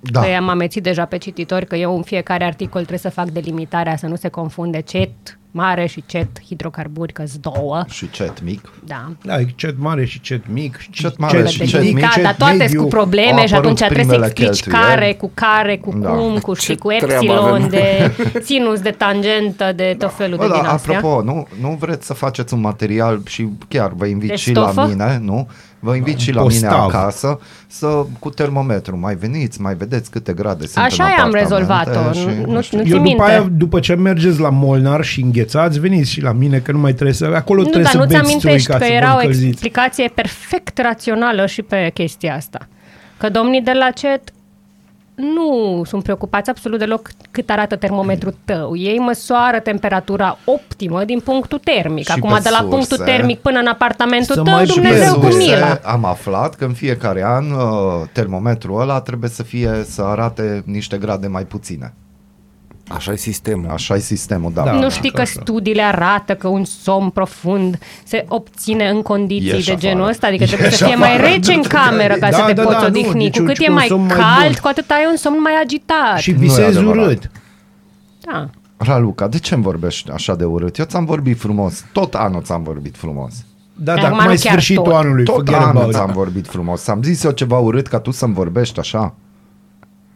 Da, 0.00 0.20
Că 0.20 0.28
i-am 0.28 0.48
amețit 0.48 0.82
deja 0.82 1.04
pe 1.04 1.16
cititori 1.16 1.66
că 1.66 1.76
eu 1.76 1.96
în 1.96 2.02
fiecare 2.02 2.44
articol 2.44 2.80
trebuie 2.80 2.98
să 2.98 3.10
fac 3.10 3.28
delimitarea 3.28 3.96
să 3.96 4.06
nu 4.06 4.16
se 4.16 4.28
confunde 4.28 4.80
CET 4.80 5.38
mare 5.54 5.86
și 5.86 6.02
CET 6.06 6.28
hidrocarburi, 6.46 7.12
că 7.12 7.24
două. 7.40 7.84
și 7.88 8.10
cet 8.10 8.42
mic. 8.42 8.72
Da. 8.84 9.12
Da, 9.22 9.40
e 9.40 9.46
cet 9.56 9.74
mare 9.78 10.04
și 10.04 10.20
cet 10.20 10.42
mic. 10.48 10.78
și 10.78 10.90
Cet 10.90 11.18
mare 11.18 11.46
și 11.46 11.66
cet 11.66 11.82
mic, 11.82 11.94
mic. 11.94 12.02
Da, 12.16 12.22
dar 12.22 12.34
toate 12.34 12.56
sunt 12.66 12.76
cu 12.76 12.82
Au 12.82 12.88
probleme 12.88 13.46
și 13.46 13.54
apărut 13.54 13.56
atunci 13.64 13.78
trebuie 13.78 14.04
să 14.04 14.10
primele 14.10 14.26
explici 14.26 14.60
cheltuieli. 14.62 14.84
care, 14.94 15.12
cu 15.14 15.30
care, 15.34 15.76
cu 15.76 15.98
Da. 15.98 16.08
cum, 16.10 16.38
cu 16.38 16.54
știi, 16.54 16.74
Ce 16.74 16.80
cu 16.80 16.88
treabă 16.88 17.12
epsilon, 17.14 17.38
avem? 17.62 17.68
de 17.68 18.12
sinus, 18.44 18.80
de 18.80 18.90
tangentă, 18.90 19.72
de 19.76 19.96
tot 19.98 20.14
felul 20.14 20.36
Bă, 20.36 20.42
de 20.42 20.48
da, 20.48 20.54
din 20.60 20.64
astea. 20.68 20.96
apropo, 20.96 21.22
nu, 21.22 21.46
nu 21.60 21.76
vreți 21.80 22.06
să 22.06 22.14
faceți 22.14 22.54
un 22.54 22.60
material 22.60 23.20
și 23.26 23.48
chiar 23.68 23.92
vă 23.96 24.06
invit 24.06 24.28
De 24.28 24.36
și 24.36 24.50
stofă? 24.50 24.80
la 24.80 24.86
mine, 24.86 25.18
nu? 25.22 25.48
Vă 25.84 25.94
invit 25.94 26.18
și 26.18 26.32
la 26.32 26.42
Postav. 26.42 26.70
mine 26.70 26.82
acasă 26.98 27.40
să 27.66 28.04
cu 28.18 28.30
termometru 28.30 28.98
mai 28.98 29.14
veniți, 29.14 29.60
mai 29.60 29.74
vedeți 29.74 30.10
câte 30.10 30.32
grade 30.32 30.66
sunt 30.66 30.84
Așa 30.84 31.04
în 31.04 31.10
i-am 31.10 31.18
apartamente 31.18 31.38
rezolvat-o. 31.38 32.12
și, 32.12 32.26
Nu- 32.46 32.52
nu- 32.52 32.60
știu. 32.60 32.76
nu- 32.78 32.82
Eu 32.82 32.88
ții 32.88 32.92
după 32.98 33.02
minte. 33.08 33.22
aia, 33.22 33.46
după 33.52 33.80
ce 33.80 33.94
mergeți 33.94 34.40
la 34.40 34.48
Molnar 34.50 35.04
și 35.04 35.20
înghețați, 35.22 35.80
veniți 35.80 36.10
și 36.10 36.20
la 36.20 36.32
mine, 36.32 36.58
că 36.58 36.72
nu 36.72 36.78
mai 36.78 36.92
trebuie 36.92 37.14
să... 37.14 37.24
Acolo 37.34 37.58
Nu, 37.62 37.68
trebuie 37.68 37.82
dar 37.82 37.92
să 37.92 37.98
nu-ți 37.98 38.08
beți 38.08 38.20
stui 38.20 38.32
amintești 38.32 38.68
ca 38.70 38.76
că 38.76 38.84
să 38.84 38.88
vă 38.90 38.94
era 38.96 39.14
o 39.14 39.16
încălziți. 39.18 39.46
explicație 39.48 40.08
perfect 40.14 40.78
rațională 40.78 41.46
și 41.46 41.62
pe 41.62 41.90
chestia 41.94 42.34
asta. 42.34 42.58
Că 43.18 43.28
domnii 43.28 43.62
de 43.62 43.72
la 43.72 43.90
CET 43.90 44.22
nu 45.14 45.82
sunt 45.84 46.02
preocupați 46.02 46.50
absolut 46.50 46.78
deloc 46.78 47.08
cât 47.30 47.50
arată 47.50 47.76
termometrul 47.76 48.34
tău. 48.44 48.76
Ei 48.76 48.98
măsoară 48.98 49.58
temperatura 49.60 50.38
optimă 50.44 51.04
din 51.04 51.20
punctul 51.20 51.58
termic. 51.58 52.04
Și 52.04 52.12
Acum, 52.12 52.30
pe 52.32 52.38
de 52.42 52.48
la 52.48 52.56
surse. 52.56 52.74
punctul 52.74 52.96
termic 52.96 53.38
până 53.40 53.58
în 53.58 53.66
apartamentul 53.66 54.34
Să 54.34 54.42
tău, 54.42 54.52
mai 54.54 54.66
și 54.66 54.80
pe 54.80 54.80
Dumnezeu 54.80 55.14
cu 55.14 55.20
surse 55.20 55.38
mila. 55.38 55.78
am 55.84 56.04
aflat 56.04 56.54
că 56.54 56.64
în 56.64 56.72
fiecare 56.72 57.22
an 57.24 57.50
uh, 57.50 57.60
termometrul 58.12 58.80
ăla 58.80 59.00
trebuie 59.00 59.30
să 59.30 59.42
fie 59.42 59.70
să 59.84 60.02
arate 60.02 60.62
niște 60.66 60.96
grade 60.96 61.26
mai 61.26 61.44
puține. 61.44 61.94
Așa 62.94 63.12
e 63.12 63.16
sistemul. 63.16 63.70
Așa 63.70 63.94
e 63.94 63.98
sistemul, 63.98 64.52
da. 64.54 64.62
Da. 64.62 64.72
Nu 64.72 64.90
știi 64.90 65.10
că 65.10 65.20
așa. 65.20 65.40
studiile 65.40 65.82
arată 65.82 66.34
că 66.34 66.48
un 66.48 66.64
somn 66.64 67.10
profund 67.10 67.78
se 68.04 68.24
obține 68.28 68.88
în 68.88 69.02
condiții 69.02 69.48
Ieși 69.48 69.66
de 69.66 69.76
genul 69.76 69.96
afară. 69.96 70.10
ăsta, 70.10 70.26
adică 70.26 70.44
trebuie 70.44 70.66
Ieși 70.66 70.78
să 70.78 70.84
fie 70.84 70.94
mai 70.94 71.14
afară. 71.14 71.28
rece 71.32 71.52
în 71.52 71.62
cameră 71.62 72.14
ca 72.14 72.30
Da, 72.30 72.36
să 72.36 72.42
te 72.46 72.52
da, 72.52 72.62
poți 72.62 72.74
da, 72.74 72.80
nu, 72.80 72.86
odihni. 72.86 73.22
deci 73.22 73.36
cu 73.36 73.40
un- 73.42 73.46
cât 73.46 73.56
e 73.58 73.68
un 73.68 73.74
mai 73.74 73.86
somn 73.86 74.06
mai 74.06 74.16
cald, 74.16 74.46
bun. 74.52 74.58
cu 74.62 74.68
atât 74.68 74.90
ai 74.90 75.06
un 75.10 75.16
somn 75.16 75.40
mai 75.40 75.52
agitat. 75.62 76.18
Și 76.18 76.30
Nu 76.30 76.36
e 76.36 76.40
visezi 76.40 76.78
adevărat. 76.78 77.04
urât. 77.04 77.30
Da. 78.20 78.48
Raluca, 78.76 79.28
de 79.28 79.38
ce 79.38 79.54
îmi 79.54 79.62
vorbești 79.62 80.10
așa 80.10 80.34
de 80.34 80.44
urât? 80.44 80.76
Eu 80.78 80.84
ți-am 80.84 81.04
vorbit 81.04 81.38
frumos. 81.38 81.84
Tot 81.92 82.14
anul 82.14 82.42
ți-am 82.42 82.62
vorbit 82.62 82.96
frumos. 82.96 83.32
Da, 83.74 83.92
Acum 83.92 84.02
dar 84.02 84.10
nu 84.10 84.16
mai 84.16 84.26
chiar 84.26 84.36
sfârșitul 84.36 84.84
tot. 84.84 84.94
anului. 84.94 85.24
Tot 85.24 85.34
forget 85.34 85.54
anul 85.54 85.68
about 85.68 85.86
it. 85.86 85.92
ți-am 85.94 86.12
vorbit 86.12 86.46
frumos. 86.46 86.88
Am 86.88 87.02
zis 87.02 87.22
eu 87.24 87.30
ceva 87.30 87.58
urât 87.58 87.86
ca 87.86 87.98
tu 87.98 88.10
să-mi 88.10 88.34
vorbești 88.34 88.78
așa. 88.78 89.14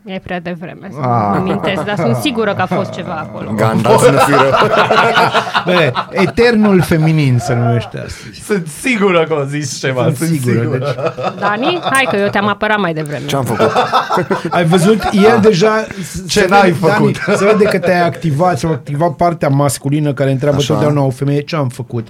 E 0.07 0.21
prea 0.25 0.41
devreme 0.41 0.89
să 0.91 0.99
Ah. 1.01 1.07
mă 1.07 1.37
amintesc, 1.37 1.83
dar 1.85 1.97
sunt 1.97 2.17
sigură 2.17 2.55
că 2.55 2.63
a 2.63 2.67
fost 2.67 2.91
ceva 2.91 3.13
acolo. 3.15 3.51
Gandalf 3.57 4.03
să 4.03 4.11
nu 4.11 4.19
fii 4.19 4.35
rău. 4.35 4.51
Bă, 5.67 5.93
eternul 6.11 6.81
feminin 6.83 7.39
se 7.39 7.55
numește 7.55 7.97
astăzi. 7.99 8.43
Sunt 8.47 8.67
sigură 8.81 9.25
că 9.29 9.35
o 9.35 9.45
zis 9.45 9.79
ceva. 9.79 10.03
Sunt 10.17 10.17
sigură. 10.41 10.61
Deci, 10.79 10.95
Dani, 11.41 11.81
hai 11.91 12.07
că 12.11 12.17
eu 12.17 12.29
te-am 12.29 12.49
apărat 12.49 12.79
mai 12.79 12.95
devreme. 12.95 13.27
Ce 13.27 13.37
am 13.37 13.45
făcut? 13.45 13.73
ai 14.51 14.65
văzut, 14.65 15.03
el 15.13 15.39
deja... 15.41 15.87
Ce 16.29 16.41
se 16.41 16.47
n-ai 16.49 16.71
vede, 16.71 16.87
făcut? 16.93 17.25
Dani, 17.27 17.39
se 17.39 17.45
vede 17.45 17.65
că 17.65 17.79
te-ai 17.79 18.03
activat, 18.07 18.59
s-a 18.59 18.69
activat 18.69 19.11
partea 19.11 19.49
masculină 19.49 20.13
care 20.13 20.31
întreabă 20.31 20.57
Așa. 20.57 20.73
totdeauna 20.73 21.03
o 21.03 21.11
femeie 21.11 21.41
ce 21.41 21.57
am 21.57 21.69
făcut. 21.69 22.07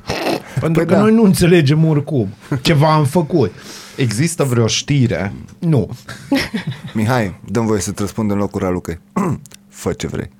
Pentru 0.60 0.84
Păi 0.84 0.86
că 0.86 0.94
da. 0.94 1.00
noi 1.00 1.12
nu 1.12 1.22
înțelegem 1.22 1.84
oricum. 1.84 2.28
Ceva 2.60 2.92
am 2.92 3.04
făcut. 3.04 3.52
Există 3.96 4.44
vreo 4.44 4.66
știre 4.66 5.32
Nu. 5.58 5.88
Mihai, 6.94 7.40
dăm 7.44 7.66
voie 7.66 7.80
să-ți 7.80 8.00
răspund 8.00 8.30
în 8.30 8.36
locul 8.36 8.60
Ralucăi. 8.60 8.98
Fă 9.68 9.92
ce 9.92 10.06
vrei. 10.06 10.30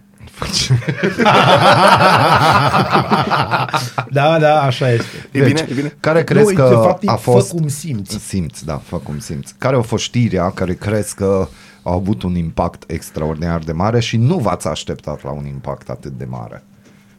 Da, 4.10 4.38
da, 4.38 4.62
așa 4.62 4.90
este. 4.90 5.28
E 5.30 5.44
bine? 5.44 5.66
E 5.70 5.74
bine? 5.74 5.96
care 6.00 6.24
crezi 6.24 6.52
Nu, 6.52 6.54
că 6.54 6.68
de 6.68 6.74
fapt, 6.74 7.02
e 7.02 7.10
a 7.10 7.16
fost... 7.16 7.48
Fă 7.48 7.54
cum 7.54 7.68
simți. 7.68 8.18
Simți, 8.18 8.64
da, 8.64 8.76
fă 8.84 8.96
cum 8.96 9.18
simți. 9.18 9.54
Care 9.58 9.76
a 9.76 9.80
fost 9.80 10.04
știrea 10.04 10.50
care 10.50 10.74
crezi 10.74 11.14
că 11.14 11.48
a 11.82 11.92
avut 11.92 12.22
un 12.22 12.34
impact 12.34 12.90
extraordinar 12.90 13.58
de 13.58 13.72
mare 13.72 14.00
și 14.00 14.16
nu 14.16 14.38
v-ați 14.38 14.68
așteptat 14.68 15.22
la 15.22 15.30
un 15.30 15.46
impact 15.46 15.88
atât 15.88 16.12
de 16.12 16.24
mare? 16.24 16.64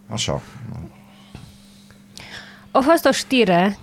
Așa. 0.07 0.41
A 2.71 2.79
fost 2.79 3.05
o 3.05 3.11
știre 3.11 3.77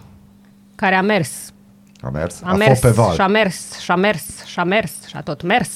care 0.75 0.95
a 0.95 1.03
mers 1.03 1.53
A 2.01 2.09
mers? 2.09 2.43
A, 2.43 2.51
A, 2.51 2.55
mers 2.55 2.69
fost 2.69 2.81
pe 2.81 2.89
val. 2.91 3.15
și 3.15 3.21
a 3.21 3.27
mers 3.27 3.79
și 3.79 3.91
a 3.91 3.95
mers 3.95 4.45
și 4.45 4.59
a 4.59 4.65
mers 4.65 4.93
și 5.07 5.17
a 5.17 5.21
tot 5.21 5.43
mers 5.43 5.71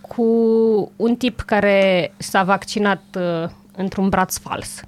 cu 0.00 0.22
un 0.96 1.16
tip 1.16 1.40
care 1.40 2.12
s-a 2.16 2.42
vaccinat 2.42 3.02
uh, 3.18 3.48
într-un 3.76 4.08
braț 4.08 4.36
fals. 4.38 4.80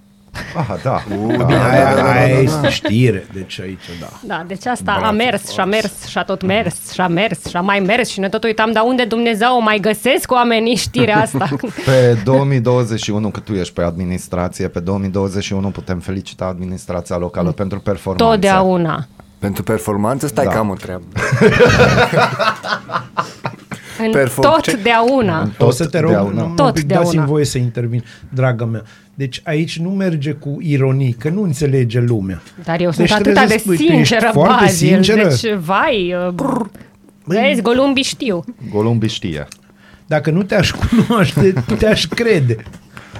Ah, 0.56 0.74
da. 0.82 1.02
Uh, 1.16 1.36
da. 1.36 1.44
bine. 1.44 1.58
Aia, 1.58 1.94
da, 1.94 2.02
da, 2.02 2.10
aia 2.12 2.34
da, 2.34 2.40
este 2.40 2.68
știre, 2.68 3.26
deci 3.32 3.60
aici, 3.60 3.84
da. 4.00 4.08
Da, 4.22 4.44
deci 4.46 4.66
asta 4.66 4.92
a 4.92 4.98
Brațul 4.98 5.16
mers 5.16 5.42
și 5.50 5.60
a 5.60 5.62
fals. 5.62 5.68
mers 5.70 6.06
și 6.06 6.18
a 6.18 6.22
tot 6.22 6.42
mers 6.42 6.92
și 6.92 7.00
a 7.00 7.06
mers 7.06 7.44
și 7.48 7.56
a 7.56 7.60
mai 7.60 7.78
mers 7.80 8.08
și 8.08 8.20
ne 8.20 8.28
tot 8.28 8.44
uitam, 8.44 8.72
dar 8.72 8.82
unde 8.86 9.04
Dumnezeu 9.04 9.56
o 9.56 9.60
mai 9.60 9.78
găsesc 9.80 10.30
oamenii 10.32 10.74
știrea 10.76 11.20
asta? 11.20 11.48
Pe 11.86 12.18
2021, 12.24 13.28
că 13.30 13.40
tu 13.40 13.52
ești 13.52 13.72
pe 13.74 13.82
administrație, 13.82 14.68
pe 14.68 14.80
2021 14.80 15.68
putem 15.68 15.98
felicita 15.98 16.44
administrația 16.44 17.16
locală 17.16 17.50
pentru 17.52 17.78
performanță. 17.80 18.24
Totdeauna. 18.34 19.06
Pentru 19.38 19.62
performanță, 19.62 20.26
stai 20.26 20.44
Da. 20.44 20.50
că 20.50 20.58
am 20.58 20.68
o 20.68 20.74
treabă. 20.74 21.04
În 23.98 24.10
Perform- 24.10 24.60
ce? 24.62 24.70
totdeauna. 24.70 25.50
o 25.58 25.70
să 25.70 25.86
te 25.86 25.98
rog, 25.98 26.10
Totdeauna. 26.12 26.42
nu, 26.46 26.54
Tot 26.54 26.66
un 26.66 26.72
pic, 26.72 26.84
de 26.84 26.94
dați-mi 26.94 27.16
una. 27.18 27.26
voie 27.26 27.44
să 27.44 27.58
intervin, 27.58 28.04
dragă 28.28 28.64
mea. 28.64 28.82
Deci 29.14 29.40
aici 29.44 29.78
nu 29.78 29.88
merge 29.90 30.32
cu 30.32 30.58
ironii, 30.60 31.12
că 31.12 31.28
nu 31.28 31.42
înțelege 31.42 32.00
lumea. 32.00 32.42
Dar 32.64 32.80
eu 32.80 32.90
Deci 32.90 32.94
sunt 33.08 33.08
trebuie 33.08 33.34
atâta 33.34 33.46
să 33.46 33.54
de 33.54 33.58
spui, 33.58 33.76
tu 33.76 33.82
ești 33.82 33.94
sinceră, 33.94 34.30
foarte 34.32 34.64
Bazil. 34.64 34.88
sinceră? 34.88 35.28
Deci, 35.28 35.54
vai, 35.54 36.14
uh, 36.28 36.60
vezi, 37.24 37.62
golumbii 37.62 38.02
știu. 38.02 38.44
Golumbi 38.70 39.06
știe. 39.06 39.46
Dacă 40.06 40.30
nu 40.30 40.42
te-aș 40.42 40.70
cunoaște, 40.70 41.52
te-aș 41.78 42.06
crede. 42.06 42.56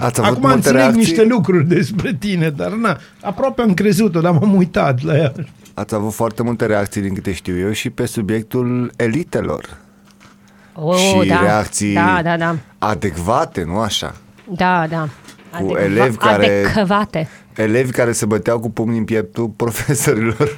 Ați 0.01 0.21
avut 0.21 0.31
Acum 0.31 0.41
multe 0.41 0.55
înțeleg 0.57 0.77
reacții? 0.81 0.99
niște 1.01 1.25
lucruri 1.25 1.69
despre 1.69 2.17
tine, 2.19 2.49
dar 2.51 2.73
na, 2.73 2.97
aproape 3.23 3.63
am 3.63 3.75
crezut-o, 3.75 4.21
dar 4.21 4.33
m-am 4.33 4.55
uitat 4.55 5.03
la 5.03 5.17
ea. 5.17 5.33
Ați 5.75 5.95
avut 5.95 6.13
foarte 6.13 6.43
multe 6.43 6.67
reacții 6.67 7.01
din 7.01 7.15
câte 7.15 7.33
știu 7.33 7.59
eu 7.59 7.73
și 7.73 7.91
pe 7.91 8.07
subiectul 8.07 8.91
elitelor. 8.97 9.77
Oh, 10.79 10.97
și 10.97 11.29
da. 11.29 11.41
reacții 11.41 11.95
Da, 11.95 12.21
da, 12.23 12.37
da. 12.37 12.57
adecvate, 12.79 13.63
nu 13.65 13.79
așa? 13.79 14.15
Da, 14.49 14.87
da. 14.87 15.09
Cu 15.65 15.75
elevi 15.77 16.17
care- 16.17 16.65
Adecvate. 16.75 17.29
Elevi 17.57 17.91
care 17.91 18.13
se 18.13 18.27
băteau 18.27 18.59
cu 18.61 18.71
pumnii 18.71 18.99
în 18.99 19.05
pieptul 19.05 19.49
profesorilor. 19.49 20.55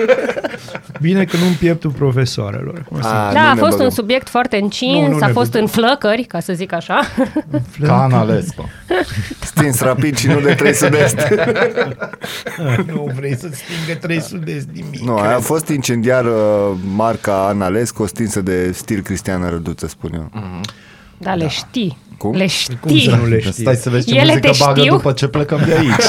Bine 1.00 1.24
că 1.24 1.36
nu 1.36 1.46
în 1.46 1.54
pieptul 1.58 1.90
profesoarelor. 1.90 2.84
O 2.88 2.96
să- 3.00 3.08
A, 3.08 3.32
Da, 3.32 3.40
nu 3.42 3.48
a 3.48 3.52
ne 3.54 3.58
fost 3.58 3.70
băgăm. 3.70 3.84
un 3.84 3.90
subiect 3.90 4.28
foarte 4.28 4.56
încins, 4.56 5.06
Nu, 5.08 5.08
nu 5.12 5.18
a 5.22 5.26
ne 5.26 5.32
fost 5.32 5.50
băgăm. 5.50 5.60
în 5.60 5.66
flăcări, 5.66 6.22
ca 6.24 6.40
să 6.40 6.52
zic 6.52 6.72
așa. 6.72 7.00
Ca 7.82 8.02
Analescu. 8.02 8.68
Stins 9.52 9.80
rapid 9.80 10.16
și 10.16 10.26
nu 10.26 10.40
de 10.40 10.54
3 10.54 10.74
sud-est. 10.74 11.16
nu 12.92 13.10
vrei 13.16 13.36
să 13.36 13.48
stingă 13.52 13.98
300 14.00 14.44
de 14.44 14.64
nimic. 14.72 15.00
Nu, 15.00 15.16
aia 15.16 15.36
a 15.36 15.40
fost 15.40 15.68
incendiar 15.68 16.24
uh, 16.24 16.32
marca 16.94 17.46
Analescu, 17.46 18.06
stinsă 18.06 18.40
de 18.40 18.72
stil 18.72 19.00
Cristian 19.00 19.48
Răduță, 19.50 19.86
spun 19.86 20.10
eu. 20.14 20.30
Da, 21.18 21.34
le 21.34 21.48
știi. 21.48 21.98
Cum? 22.22 22.32
Le 22.34 22.48
Cum 22.80 22.98
să 22.98 23.10
nu 23.10 23.16
știi. 23.16 23.28
le 23.28 23.40
știi? 23.40 23.52
Stai 23.52 23.74
să 23.76 23.90
vezi 23.90 24.06
ce 24.06 24.14
Ele 24.14 24.26
muzică 24.34 24.50
te 24.50 24.56
bagă 24.64 24.80
știu? 24.80 24.92
după 24.96 25.12
ce 25.12 25.26
plecăm 25.28 25.60
de 25.66 25.74
aici. 25.74 25.92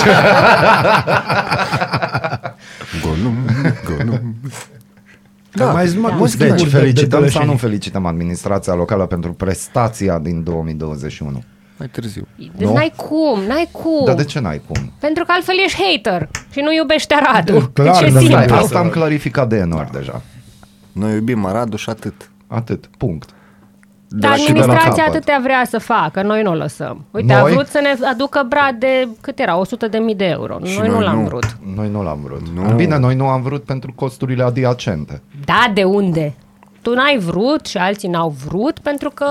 Golum, 3.03 3.36
golum. 3.86 4.36
Da, 5.55 5.72
mai 5.72 5.84
sunt 5.88 5.95
numai 5.95 6.18
cu 6.18 6.24
Deci 6.24 6.32
schimburi 6.32 6.57
de- 6.64 6.70
de 6.70 6.78
felicităm 6.78 7.09
sau 7.09 7.20
tălășenii. 7.20 7.47
nu 7.47 7.57
felicităm 7.57 8.05
administrația 8.05 8.74
locală 8.74 9.05
pentru 9.05 9.34
prestația 9.34 10.20
din 10.20 10.43
2021? 10.43 11.43
Mai 11.78 11.88
târziu. 11.91 12.28
Deci 12.38 12.68
Nu? 12.68 12.74
n-ai 12.74 12.93
cum, 12.95 13.39
n-ai 13.47 13.70
cum. 13.72 14.05
Dar 14.05 14.16
de 14.16 14.24
ce 14.24 14.39
n-ai 14.39 14.61
cum? 14.68 14.91
Pentru 14.99 15.24
că 15.26 15.32
altfel 15.36 15.55
ești 15.66 15.82
hater 15.84 16.30
și 16.51 16.59
nu 16.59 16.74
iubești 16.74 17.14
Aradul. 17.14 17.72
Da, 17.74 17.84
clar, 17.84 17.99
deci 17.99 18.09
e 18.09 18.14
dar 18.14 18.22
simplu. 18.22 18.41
stai, 18.43 18.57
Asta 18.59 18.80
am 18.80 18.89
clarificat 18.89 19.49
de 19.49 19.55
enorm 19.55 19.91
deja. 19.91 20.22
Noi 20.91 21.14
iubim 21.14 21.45
Aradu 21.45 21.76
și 21.78 21.89
atât. 21.89 22.32
Atât. 22.47 22.89
Punct. 22.97 23.30
Dar 24.16 24.38
și 24.38 24.45
de 24.45 24.51
la 24.53 24.59
administrația 24.59 25.03
capăt. 25.03 25.16
atâtea 25.16 25.39
vrea 25.43 25.64
să 25.70 25.78
facă, 25.80 26.22
noi 26.22 26.41
nu 26.41 26.51
o 26.51 26.53
lăsăm. 26.53 27.05
Uite, 27.11 27.34
a 27.34 27.41
Noi? 27.41 27.51
vrut 27.51 27.68
să 27.68 27.80
ne 27.82 28.07
aducă 28.07 28.45
brad 28.49 28.76
de, 28.80 29.07
cât 29.22 29.39
era, 29.39 29.59
100 29.59 29.88
de 29.88 29.97
mii 29.97 30.16
de 30.16 30.26
euro. 30.26 30.57
Și 30.64 30.78
noi, 30.80 30.88
noi 30.88 30.97
nu 30.97 31.03
l-am 31.03 31.20
nu. 31.20 31.26
vrut. 31.28 31.57
Noi 31.76 31.89
nu 31.89 32.03
l-am 32.03 32.20
vrut. 32.24 32.41
Nu. 32.55 32.74
Bine, 32.76 32.97
noi 32.97 33.16
nu 33.16 33.28
am 33.28 33.41
vrut 33.41 33.64
pentru 33.64 33.91
costurile 33.95 34.43
adiacente. 34.43 35.22
Da, 35.45 35.72
de 35.74 35.84
unde? 35.84 36.34
Tu 36.82 36.93
n-ai 36.93 37.18
vrut 37.20 37.66
și 37.66 37.78
alții 37.78 38.09
n-au 38.09 38.36
vrut 38.47 38.80
pentru 38.80 39.09
că 39.09 39.26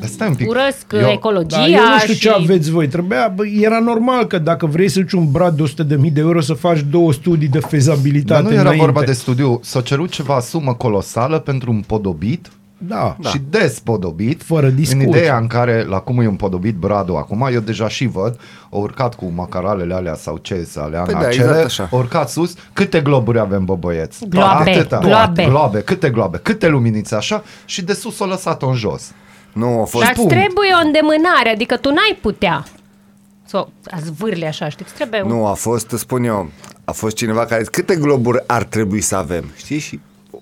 Dar 0.00 0.08
stai 0.08 0.28
un 0.28 0.34
pic. 0.34 0.48
urăsc 0.50 0.86
Eu- 0.92 1.08
ecologia 1.08 1.56
Da, 1.56 1.66
eu 1.66 1.80
nu 1.92 1.98
știu 1.98 2.12
și... 2.14 2.20
ce 2.20 2.30
aveți 2.30 2.70
voi. 2.70 2.88
Trebuia, 2.88 3.32
bă, 3.34 3.42
era 3.60 3.78
normal 3.78 4.26
că 4.26 4.38
dacă 4.38 4.66
vrei 4.66 4.88
să-ți 4.88 5.14
un 5.14 5.30
brad 5.30 5.56
de 5.56 5.62
100.000 6.06 6.12
de 6.12 6.20
euro 6.20 6.40
să 6.40 6.52
faci 6.54 6.80
două 6.90 7.12
studii 7.12 7.48
de 7.48 7.58
fezabilitate 7.58 8.42
Dar 8.42 8.42
nu 8.42 8.52
era 8.52 8.60
înainte. 8.60 8.84
vorba 8.84 9.02
de 9.02 9.12
studiu. 9.12 9.60
S-a 9.62 9.80
cerut 9.80 10.10
ceva 10.10 10.40
sumă 10.40 10.74
colosală 10.74 11.38
pentru 11.38 11.70
un 11.70 11.82
podobit 11.86 12.50
Da. 12.88 13.16
da. 13.20 13.28
și 13.28 13.40
despodobit. 13.50 14.42
Fără 14.42 14.66
În 14.66 14.74
discuție. 14.74 15.08
ideea 15.08 15.36
în 15.36 15.46
care, 15.46 15.84
la 15.84 15.98
cum 15.98 16.20
e 16.20 16.26
un 16.26 16.36
podobit 16.36 16.74
Bradu 16.74 17.14
acum, 17.14 17.48
eu 17.52 17.60
deja 17.60 17.88
și 17.88 18.06
văd, 18.06 18.40
au 18.70 18.80
urcat 18.80 19.14
cu 19.14 19.32
macaralele 19.34 19.94
alea 19.94 20.14
sau 20.14 20.36
ce 20.36 20.64
să 20.64 20.80
alea 20.80 21.02
Păi 21.02 21.14
în 21.14 21.20
da, 21.20 21.26
acele, 21.26 21.44
exact 21.44 21.64
așa. 21.64 21.88
au 21.90 21.98
urcat 21.98 22.28
sus. 22.28 22.54
Câte 22.72 23.00
globuri 23.00 23.38
avem, 23.38 23.64
bă 23.64 23.74
băieți? 23.74 24.26
Gloabe, 24.28 24.70
Atâta. 24.70 24.98
gloabe. 24.98 25.44
gloabe. 25.44 25.80
Câte 25.80 26.10
gloabe? 26.10 26.38
Câte 26.38 26.68
luminițe 26.68 27.14
așa? 27.14 27.42
Și 27.64 27.82
de 27.82 27.92
sus 27.92 28.18
o 28.18 28.26
lăsat-o 28.26 28.68
în 28.68 28.74
jos. 28.74 29.12
Nu, 29.52 29.80
a 29.80 29.84
fost... 29.84 30.04
Dar 30.04 30.12
îți 30.12 30.20
punct. 30.20 30.30
trebuie 30.30 30.70
o 30.82 30.86
îndemânare, 30.86 31.48
adică 31.52 31.76
tu 31.76 31.88
n-ai 31.88 32.18
putea 32.20 32.64
să 33.44 33.56
o 33.56 33.66
zvârli 34.04 34.46
așa, 34.46 34.68
știi? 34.68 34.84
Îți 34.84 34.94
trebuie 34.94 35.22
un... 35.22 35.28
Nu, 35.28 35.46
a 35.46 35.52
fost, 35.52 35.90
spun 35.90 36.24
eu, 36.24 36.50
a 36.84 36.92
fost 36.92 37.16
cineva 37.16 37.40
care 37.40 37.54
a 37.54 37.58
zis 37.58 37.68
câte 37.68 37.96
globuri 37.96 38.44
ar 38.46 38.64
trebui 38.64 39.00
să 39.00 39.16
avem, 39.16 39.44
știi? 39.56 39.78
Și 39.78 40.00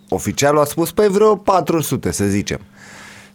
oficialul 0.08 0.60
a 0.60 0.64
spus, 0.64 0.92
pe 0.92 1.06
vreo 1.10 1.36
400, 1.36 2.12
să 2.12 2.24
zicem. 2.24 2.58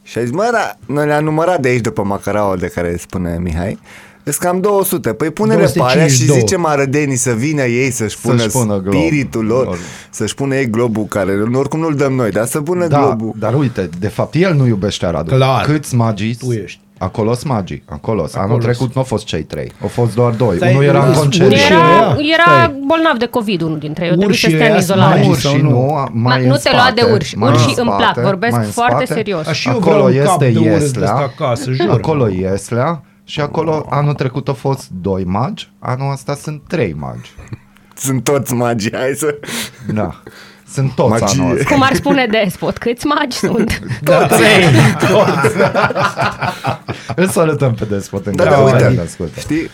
Și 0.03 0.18
a 0.18 0.22
zis, 0.22 0.32
mă, 0.32 0.49
da, 0.51 0.76
noi 0.93 1.05
le-am 1.05 1.24
numărat 1.24 1.60
de 1.62 1.68
aici 1.68 1.82
după 1.82 2.03
macaraua 2.03 2.55
de 2.55 2.68
care 2.68 2.97
spune 2.99 3.38
Mihai, 3.41 3.80
Sunt 4.24 4.36
cam 4.36 4.60
200. 4.62 5.14
Păi 5.14 5.30
pune-le 5.32 5.66
pe 5.74 5.80
alea 5.80 6.08
și 6.08 6.26
252. 6.26 6.39
zicem 6.39 6.66
arădenii 6.66 7.16
să 7.16 7.32
vină 7.32 7.64
ei 7.64 7.91
să-și 7.91 8.18
pună, 8.20 8.38
Să-și 8.38 8.49
pună 8.49 8.78
glob. 8.80 8.93
spiritul 8.93 9.45
lor, 9.45 9.66
Lor. 9.66 9.78
să-și 10.10 10.36
pună 10.36 10.55
ei 10.55 10.70
globul 10.70 11.05
care 11.05 11.32
oricum 11.53 11.80
nu-l 11.80 11.95
dăm 11.95 12.14
noi, 12.14 12.32
dar 12.32 12.45
să 12.45 12.62
pună 12.62 12.88
Da, 12.88 12.99
globul. 12.99 13.34
dar 13.39 13.53
uite, 13.53 13.89
de 13.99 14.08
fapt 14.08 14.36
el 14.36 14.53
nu 14.53 14.66
iubește 14.68 15.05
Aradul. 15.05 15.34
Clar. 15.38 15.66
Câți 15.66 15.95
magiți? 15.95 16.45
Tu 16.45 16.51
ești. 16.51 16.80
Acolo 16.98 17.34
sunt 17.34 17.52
magii. 17.52 17.84
Acolo. 17.89 18.22
Anul 18.34 18.45
Acolo 18.45 18.58
trecut 18.58 18.88
nu 18.88 19.02
au 19.02 19.04
fost 19.04 19.26
cei 19.26 19.43
trei. 19.43 19.72
Au 19.82 19.88
fost 19.88 20.16
doar 20.16 20.32
doi. 20.34 20.56
Stai, 20.56 20.72
Unul 20.72 20.84
era 20.84 21.02
în 21.04 21.08
urși- 21.10 21.20
concediu. 21.20 21.48
urși 21.48 21.72
Era, 21.72 21.78
ăia? 21.78 22.18
era 22.34 22.43
Stai. 22.43 22.80
bolnav 22.88 23.18
de 23.18 23.26
COVID 23.26 23.62
unul 23.62 23.78
dintre 23.80 24.04
ei, 24.06 24.10
trebuie 24.16 24.36
să 24.38 24.45
Urșii 24.48 24.58
stea 24.58 24.66
în 24.68 24.72
ăia 24.74 24.82
sunt 24.82 24.98
izolare. 24.98 25.16
magii. 25.16 25.30
Urși 25.32 25.41
sau 25.41 25.58
nu? 25.58 25.70
nu, 25.70 26.10
Ma, 26.14 26.30
mai 26.32 26.45
nu 26.45 26.54
în 26.54 26.60
te 26.64 26.70
lua 26.72 26.80
spate, 26.80 27.02
de 27.02 27.12
urși. 27.12 27.38
mai 27.38 27.48
în 27.50 27.54
Urșii 27.56 27.74
îmi 27.78 27.88
spate, 27.89 28.12
plac, 28.14 28.26
vorbesc 28.26 28.56
mai 28.56 28.66
în 28.66 28.72
foarte 28.72 29.06
spate. 29.06 29.14
serios. 29.20 29.43
Dar 29.45 29.56
și 29.56 29.68
eu 29.68 29.74
acolo 29.78 29.93
vreau 30.04 30.08
un 30.08 30.24
cap 30.26 30.41
este 30.41 30.52
de 30.52 30.60
urât 30.60 30.70
de 30.80 30.84
Ieslea. 30.84 31.14
ăsta 31.14 31.32
acasă, 31.38 31.72
jur. 31.72 31.89
Acolo 31.89 32.30
e 32.30 32.39
Ieslea. 32.50 33.02
Și 33.24 33.41
acolo 33.41 33.86
anul 33.89 34.14
trecut 34.14 34.48
au 34.48 34.54
fost 34.54 34.89
doi 34.89 35.24
magi, 35.24 35.72
anul 35.80 36.12
ăsta 36.12 36.34
sunt 36.36 36.62
trei 36.68 36.95
magi. 37.00 37.32
Sunt 37.95 38.24
toți 38.24 38.54
magii, 38.54 38.91
hai 38.95 39.14
să... 39.16 39.36
Da. 39.93 40.10
Sunt 40.74 40.91
toți 40.95 41.09
Magie. 41.09 41.41
anul 41.43 41.57
ăsta. 41.57 41.74
Cum 41.74 41.82
ar 41.82 41.93
spune 41.93 42.26
despot, 42.26 42.78
câți 42.78 43.05
magi 43.05 43.36
sunt? 43.38 43.82
Da, 44.01 44.28
Îl 47.15 47.28
salutăm 47.28 47.74
pe 47.74 47.86
despot 47.86 48.26
în 48.26 48.36
Da, 48.36 48.43
care 48.43 48.55
da, 48.55 48.61
uite, 48.61 48.76
uite, 48.76 48.88
ne 48.95 49.01
ascultă. 49.01 49.39
știi, 49.39 49.70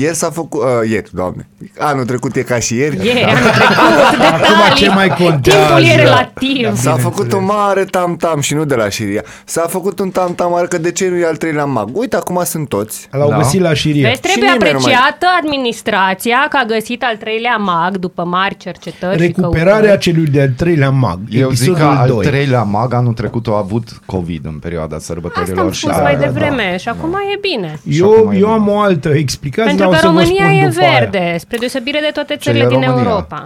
ieri 0.00 0.14
s-a 0.14 0.30
făcut, 0.30 0.60
uh, 0.62 0.90
ieri, 0.90 1.10
doamne, 1.12 1.48
anul 1.78 2.04
trecut 2.04 2.36
e 2.36 2.42
ca 2.42 2.58
și 2.58 2.74
ieri, 2.76 2.96
E, 3.08 3.24
anul 3.24 3.50
trecut, 3.50 4.10
detalii. 4.10 4.74
ce 4.76 4.88
mai 4.88 5.08
contează? 5.08 5.74
Timpul 5.74 5.84
e 5.84 5.96
relativ. 5.96 6.76
S-a 6.76 6.92
făcut 6.96 7.32
un 7.32 7.44
mare 7.44 7.84
tam-tam 7.84 8.40
și 8.40 8.54
nu 8.54 8.64
de 8.64 8.74
la 8.74 8.88
șiria. 8.88 9.22
S-a 9.44 9.66
făcut 9.68 9.98
un 9.98 10.10
tam-tam 10.10 10.50
mare 10.50 10.66
că 10.66 10.78
de 10.78 10.92
ce 10.92 11.08
nu 11.08 11.16
e 11.16 11.26
al 11.26 11.36
treilea 11.36 11.64
mag? 11.64 11.88
Uite, 11.92 12.16
acum 12.16 12.40
sunt 12.44 12.68
toți. 12.68 13.08
L-au 13.10 13.28
Da. 13.28 13.36
găsit 13.36 13.60
la 13.60 13.74
șirie. 13.74 14.02
Vezi, 14.08 14.20
trebuie 14.20 14.50
nimeni 14.50 14.72
nu 14.72 14.78
mai- 14.82 14.92
apreciată 14.92 15.26
administrația 15.42 16.46
că 16.50 16.56
a 16.56 16.64
găsit 16.64 17.02
al 17.02 17.16
treilea 17.16 17.56
mag 17.56 17.96
după 17.96 18.24
mari 18.24 18.56
cercetări 18.56 19.20
și 19.20 19.26
Recuperarea 19.26 19.74
căutări. 19.78 19.98
celui 20.00 20.26
de-al 20.26 20.48
treilea 20.56 20.90
mag. 20.90 21.18
Eu 21.30 21.50
zic 21.50 21.64
că 21.66 21.70
episodul 21.72 21.96
al 22.00 22.08
2. 22.08 22.24
treilea 22.24 22.62
mag 22.62 22.92
anul 22.94 23.12
trecut 23.12 23.46
a 23.46 23.56
avut 23.56 23.88
COVID 24.06 24.44
în 24.44 24.58
perioada 24.58 24.96
Asta 24.96 25.12
sărbătorilor. 25.12 25.58
am 25.64 25.70
și 25.70 25.80
spus 25.80 25.96
da, 25.96 26.02
mai 26.02 26.16
da, 26.16 26.20
devreme 26.24 26.76
și 26.78 26.88
acum 26.88 27.12
e 27.34 27.38
bine. 27.40 27.80
Și 27.90 28.00
Eu, 28.00 28.10
acum 28.12 28.30
e 28.30 28.34
eu 28.36 28.40
bine. 28.46 28.52
am 28.52 28.68
o 28.68 28.78
altă 28.80 29.08
explicație, 29.08 29.70
Pentru 29.78 29.84
dar 29.84 29.88
o 29.88 29.90
că 29.90 29.96
să 29.98 30.06
vă 30.06 30.20
România 30.20 30.44
spun 30.44 30.58
e 30.58 30.68
după 30.68 30.80
aia. 30.80 30.98
verde, 30.98 31.36
spre 31.38 31.56
deosebire 31.56 32.00
de 32.00 32.10
toate 32.12 32.32
Ce 32.32 32.38
țările 32.38 32.64
e 32.64 32.66
din 32.66 32.80
România? 32.80 33.10
Europa. 33.10 33.44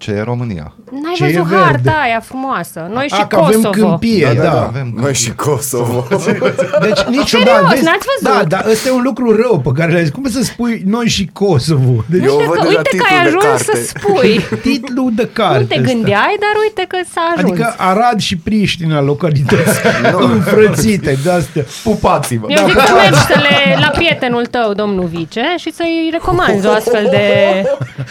Ce 0.00 0.10
e 0.10 0.22
România? 0.22 0.72
N-ai 1.02 1.12
Ce 1.16 1.24
e 1.24 1.26
văzut 1.26 1.46
verde? 1.48 1.64
harta 1.64 2.00
aia 2.02 2.20
frumoasă. 2.20 2.88
Noi 2.92 3.06
și 3.08 3.20
A, 3.20 3.26
că 3.26 3.36
avem 3.36 3.60
Kosovo. 3.62 3.86
câmpie, 3.88 4.32
da. 4.42 4.62
avem 4.66 4.92
Noi 4.96 5.14
și 5.14 5.30
Kosovo. 5.34 6.06
Deci 6.86 7.00
niciodată, 7.08 7.50
Serios, 7.50 7.70
vezi? 7.70 7.84
n-ați 7.84 8.06
văzut? 8.20 8.38
Da, 8.38 8.44
dar 8.44 8.64
ăsta 8.70 8.88
e 8.88 8.92
un 8.92 9.02
lucru 9.02 9.36
rău 9.36 9.60
pe 9.60 9.70
care 9.74 9.90
le-ai 9.90 10.02
zis. 10.04 10.12
Cum 10.12 10.28
să 10.28 10.42
spui 10.42 10.82
noi 10.86 11.06
și 11.08 11.30
Kosovo? 11.32 12.04
Deci 12.06 12.24
Eu 12.24 12.32
Uite 12.36 12.46
văd 12.48 12.56
că, 12.58 12.62
de 12.62 12.68
la 12.72 12.76
uite 12.76 12.82
că 12.82 12.96
titlul 12.96 13.16
ai 13.18 13.22
de 13.22 13.28
ajuns 13.28 13.44
carte. 13.44 13.64
să 13.64 13.92
spui. 13.94 14.40
titlul 14.72 15.10
de 15.14 15.28
carte 15.32 15.58
Nu 15.58 15.64
te 15.64 15.78
ăsta. 15.80 15.92
gândeai, 15.92 16.34
dar 16.44 16.54
uite 16.66 16.84
că 16.88 16.98
s-a 17.14 17.20
ajuns. 17.36 17.50
Adică 17.50 17.74
Arad 17.78 18.18
și 18.20 18.36
Priștina, 18.36 19.00
localități 19.00 19.80
înfrățite 20.34 21.18
de 21.24 21.30
astea. 21.30 21.64
Pupați-vă! 21.82 22.46
Eu 22.48 22.66
zic 22.68 22.78
să 22.86 22.92
mergi 22.94 23.18
să 23.18 23.34
le, 23.46 23.76
la 23.80 23.88
prietenul 23.88 24.46
tău, 24.46 24.72
domnul 24.74 25.06
Vice, 25.06 25.42
și 25.58 25.72
să-i 25.72 26.08
recomanzi 26.12 26.66
o 26.66 26.70
astfel 26.70 27.06
de 27.10 27.24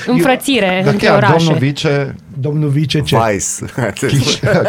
înfrățire 0.07 0.81
Dar 0.83 0.93
între 0.93 1.07
chiar, 1.07 1.17
orașe. 1.17 1.35
domnul 1.37 1.57
Vice, 1.57 1.78
Domnul 2.37 2.69
Vice 2.69 2.99
ce? 3.01 3.17
Vice. 3.31 3.65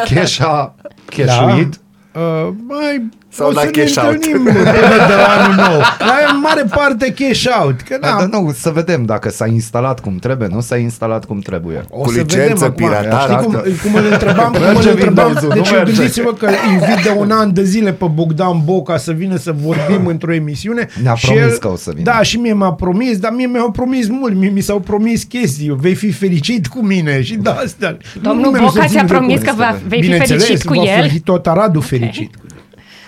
Cheșa, 0.05 0.75
cheșuit, 1.11 1.81
Uh, 2.15 2.49
mai 2.67 3.09
Sau 3.33 3.49
o 3.49 3.53
la 3.53 3.61
să 3.61 3.71
ne 3.75 3.83
cash 3.83 3.97
out. 4.05 4.13
întâlnim 4.15 4.43
până 4.45 4.63
de 5.11 5.15
anul 5.39 5.55
nou. 5.55 5.79
Dar 5.99 6.17
e 6.27 6.31
în 6.35 6.41
mare 6.43 6.65
parte 6.75 7.13
cash 7.19 7.45
out. 7.63 7.81
Că, 7.81 7.97
Da, 8.01 8.09
na, 8.11 8.19
dar 8.19 8.27
nu, 8.41 8.53
să 8.59 8.71
vedem 8.71 9.05
dacă 9.05 9.31
s-a 9.31 9.47
instalat 9.47 10.01
cum 10.01 10.17
trebuie, 10.17 10.49
nu 10.53 10.61
s-a 10.61 10.77
instalat 10.77 11.25
cum 11.25 11.39
trebuie. 11.39 11.85
o 11.91 11.99
cu 12.01 12.11
să 12.11 12.19
licență, 12.19 12.37
vedem 12.41 12.63
acum. 12.63 12.75
piratat. 12.75 13.23
Știi 13.23 13.37
cum, 13.45 13.53
cum 13.83 13.95
îl 13.95 14.09
întrebam, 14.13 14.53
cum 14.53 14.61
Merge 14.63 14.89
îl 14.89 14.95
întrebam 14.95 15.25
Windows-ul, 15.27 15.49
nu 15.49 15.55
deci 15.55 15.71
merge. 15.73 15.93
gândiți-vă 15.93 16.33
că 16.33 16.49
invit 16.73 17.03
de 17.05 17.15
un 17.19 17.31
an 17.31 17.53
de 17.53 17.63
zile 17.65 17.93
pe 17.93 18.05
Bogdan 18.15 18.61
Boca 18.65 18.97
să 18.97 19.13
vină 19.13 19.37
să 19.37 19.55
vorbim 19.63 20.07
într-o 20.07 20.33
emisiune. 20.35 20.89
Ne-a 21.03 21.15
și 21.15 21.33
promis 21.33 21.57
că 21.57 21.69
o 21.69 21.77
să 21.77 21.91
vină. 21.95 22.05
Da, 22.13 22.23
și 22.23 22.37
mie 22.37 22.53
m-a 22.53 22.73
promis, 22.73 23.19
dar 23.19 23.33
mie 23.33 23.47
mi-au 23.47 23.71
promis 23.71 24.09
mult, 24.09 24.35
mie 24.35 24.51
mi 24.51 24.61
s-au 24.61 24.79
promis 24.81 25.23
chestii, 25.23 25.77
vei 25.81 25.95
fi 25.95 26.11
fericit 26.13 26.67
cu 26.67 26.85
mine 26.85 27.23
și 27.23 27.35
de 27.37 27.51
astea. 27.51 27.97
Domnul 28.21 28.45
Nimeni 28.45 28.65
nu 28.65 28.71
se 28.71 28.75
Boca 28.79 28.87
ține 28.87 28.99
ți-a 29.01 29.07
de 29.07 29.13
promis 29.13 29.39
cuvânt. 29.39 29.57
că 29.57 29.63
va, 29.63 29.77
vei 29.89 30.01
fi 30.01 30.05
Bineînțeles, 30.07 30.45
fericit 30.45 30.67
cu 30.69 30.75
va 30.75 30.83
el? 31.03 31.09
fi 31.09 31.21
tot 31.21 31.47
Aradul 31.47 31.83
fericit. 31.83 32.35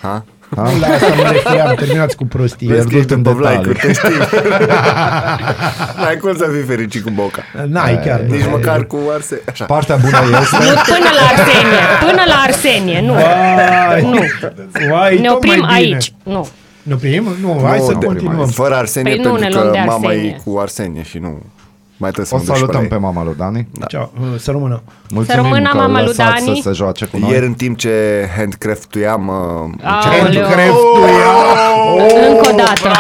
Ha? 0.02 0.24
Nu 0.56 0.62
la 0.80 0.86
asta 0.86 1.06
mă 1.16 1.28
refeream, 1.30 1.74
terminați 1.74 2.16
cu 2.16 2.24
prostie. 2.26 2.68
Vezi 2.68 2.82
că 2.82 2.88
Pierdut 2.88 3.00
ești 3.00 3.12
în 3.12 3.22
după 3.22 3.38
detalii. 3.38 3.68
like 3.68 3.86
te 3.86 3.92
știi. 3.92 4.10
N-ai 6.02 6.16
cum 6.20 6.36
să 6.36 6.48
fii 6.52 6.62
fericit 6.62 7.02
cu 7.02 7.10
Boca. 7.10 7.42
N-ai 7.68 8.00
chiar. 8.04 8.20
Nici 8.20 8.40
n-ai. 8.40 8.50
măcar 8.50 8.84
cu 8.84 8.98
Arse. 9.14 9.40
Așa. 9.50 9.64
Partea 9.64 9.96
bună 9.96 10.18
este... 10.40 10.56
Nu 10.56 10.62
până 10.62 11.10
la 11.18 11.26
Arsenie, 11.32 11.82
până 12.06 12.22
la 12.26 12.34
Arsenie, 12.46 13.00
nu. 13.00 13.12
Vai, 13.12 14.02
Nu. 14.02 14.20
vai, 14.90 15.18
Ne 15.18 15.26
tot 15.28 15.36
oprim 15.36 15.58
mai 15.60 15.82
bine. 15.82 15.94
aici. 15.94 16.12
Nu. 16.22 16.48
Ne 16.82 16.94
oprim? 16.94 17.28
Nu, 17.40 17.60
hai 17.66 17.78
Nu, 17.78 17.84
să 17.84 17.92
de- 17.98 18.06
continuăm. 18.06 18.46
Fără 18.46 18.74
Arsenie, 18.74 19.14
Păi 19.14 19.24
nu 19.24 19.32
ne 19.32 19.38
pentru 19.40 19.58
luăm 19.58 19.72
că 19.72 19.78
de 19.78 19.84
mama 19.86 20.08
Arsenie. 20.08 20.28
e 20.30 20.40
cu 20.44 20.58
Arsenie 20.58 21.02
și 21.02 21.18
nu... 21.18 21.42
Mai 22.02 22.10
trebuie 22.10 22.26
să 22.26 22.34
O 22.34 22.38
mă 22.38 22.44
duc 22.44 22.54
și 22.54 22.60
salutăm 22.60 22.82
la 22.82 22.88
pe 22.88 22.94
ei. 22.94 23.00
mama 23.00 23.22
lui 23.24 23.34
Dani. 23.36 23.68
Da. 23.72 23.86
Ceau, 23.86 24.12
uh, 24.20 24.38
să 24.38 24.50
rămână. 24.50 24.82
Mulțumim 25.10 25.42
rămână 25.42 25.68
că 25.70 25.76
mama 25.76 25.86
îl 25.98 26.04
lui 26.04 26.04
lăsați 26.06 26.44
Dani. 26.44 26.60
să 26.62 26.68
se 26.68 26.74
joace 26.74 27.04
cu 27.06 27.18
noi. 27.18 27.30
Ieri 27.30 27.46
în 27.46 27.54
timp 27.54 27.76
ce 27.78 27.92
handcraftuiam 28.36 29.28
uh, 29.28 29.34
Aoleu. 29.84 30.42
Încă 32.28 32.48
o 32.50 32.56
dată. 32.56 32.90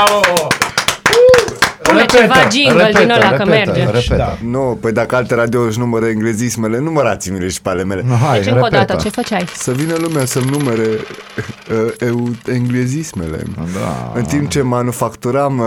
Pune 1.92 2.04
ceva 2.20 2.34
jingle 2.52 2.92
din 2.98 3.10
ăla 3.10 3.30
că 3.36 3.44
merge. 3.44 3.84
Repetă. 3.84 4.14
Da. 4.16 4.38
Nu, 4.44 4.78
păi 4.80 4.92
dacă 4.92 5.16
alte 5.16 5.34
radio 5.34 5.60
își 5.60 5.78
numără 5.78 6.06
englezismele, 6.06 6.78
numărați-mi-le 6.78 7.48
și 7.48 7.62
pe 7.62 7.68
ale 7.68 7.84
mele. 7.84 8.04
Hai, 8.26 8.38
Deci 8.38 8.46
încă 8.48 8.58
o 8.60 8.64
repetă. 8.64 8.84
dată, 8.86 9.02
ce 9.02 9.08
făceai? 9.08 9.44
Să 9.56 9.72
vină 9.72 9.94
lumea 9.98 10.24
să-mi 10.24 10.50
numere 10.50 10.86
uh, 10.88 11.92
eu, 12.00 12.28
englezismele. 12.46 13.42
Da. 13.56 14.12
În 14.14 14.24
timp 14.24 14.48
ce 14.48 14.62
manufacturam 14.62 15.58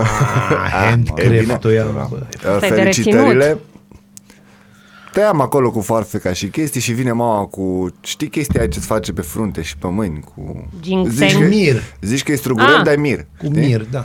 Handcraft-uia, 0.72 1.84
bă. 1.84 2.08
uh, 2.12 2.26
Stai 2.56 2.68
de 2.68 2.74
felicitările, 2.74 3.58
tăiam 5.12 5.40
acolo 5.40 5.70
cu 5.70 5.80
foarfeca 5.80 6.32
și 6.32 6.46
chestii 6.46 6.80
și 6.80 6.92
vine 6.92 7.12
mama 7.12 7.44
cu, 7.44 7.94
știi 8.02 8.28
chestia 8.28 8.60
aia 8.60 8.68
ce-ți 8.68 8.86
face 8.86 9.12
pe 9.12 9.20
frunte 9.20 9.62
și 9.62 9.76
pe 9.76 9.86
mâini? 9.90 10.24
Cu... 10.34 10.70
Ginseng. 10.80 11.12
Zici 11.30 11.32
că, 11.38 11.46
Mir. 11.48 11.82
zici 12.00 12.22
că 12.22 12.32
e 12.32 12.36
strugurel, 12.36 12.74
Ah. 12.76 12.82
dar 12.84 12.94
e 12.94 12.96
mir. 12.96 13.18
Cu 13.38 13.46
știi? 13.46 13.66
mir, 13.66 13.86
da. 13.90 14.04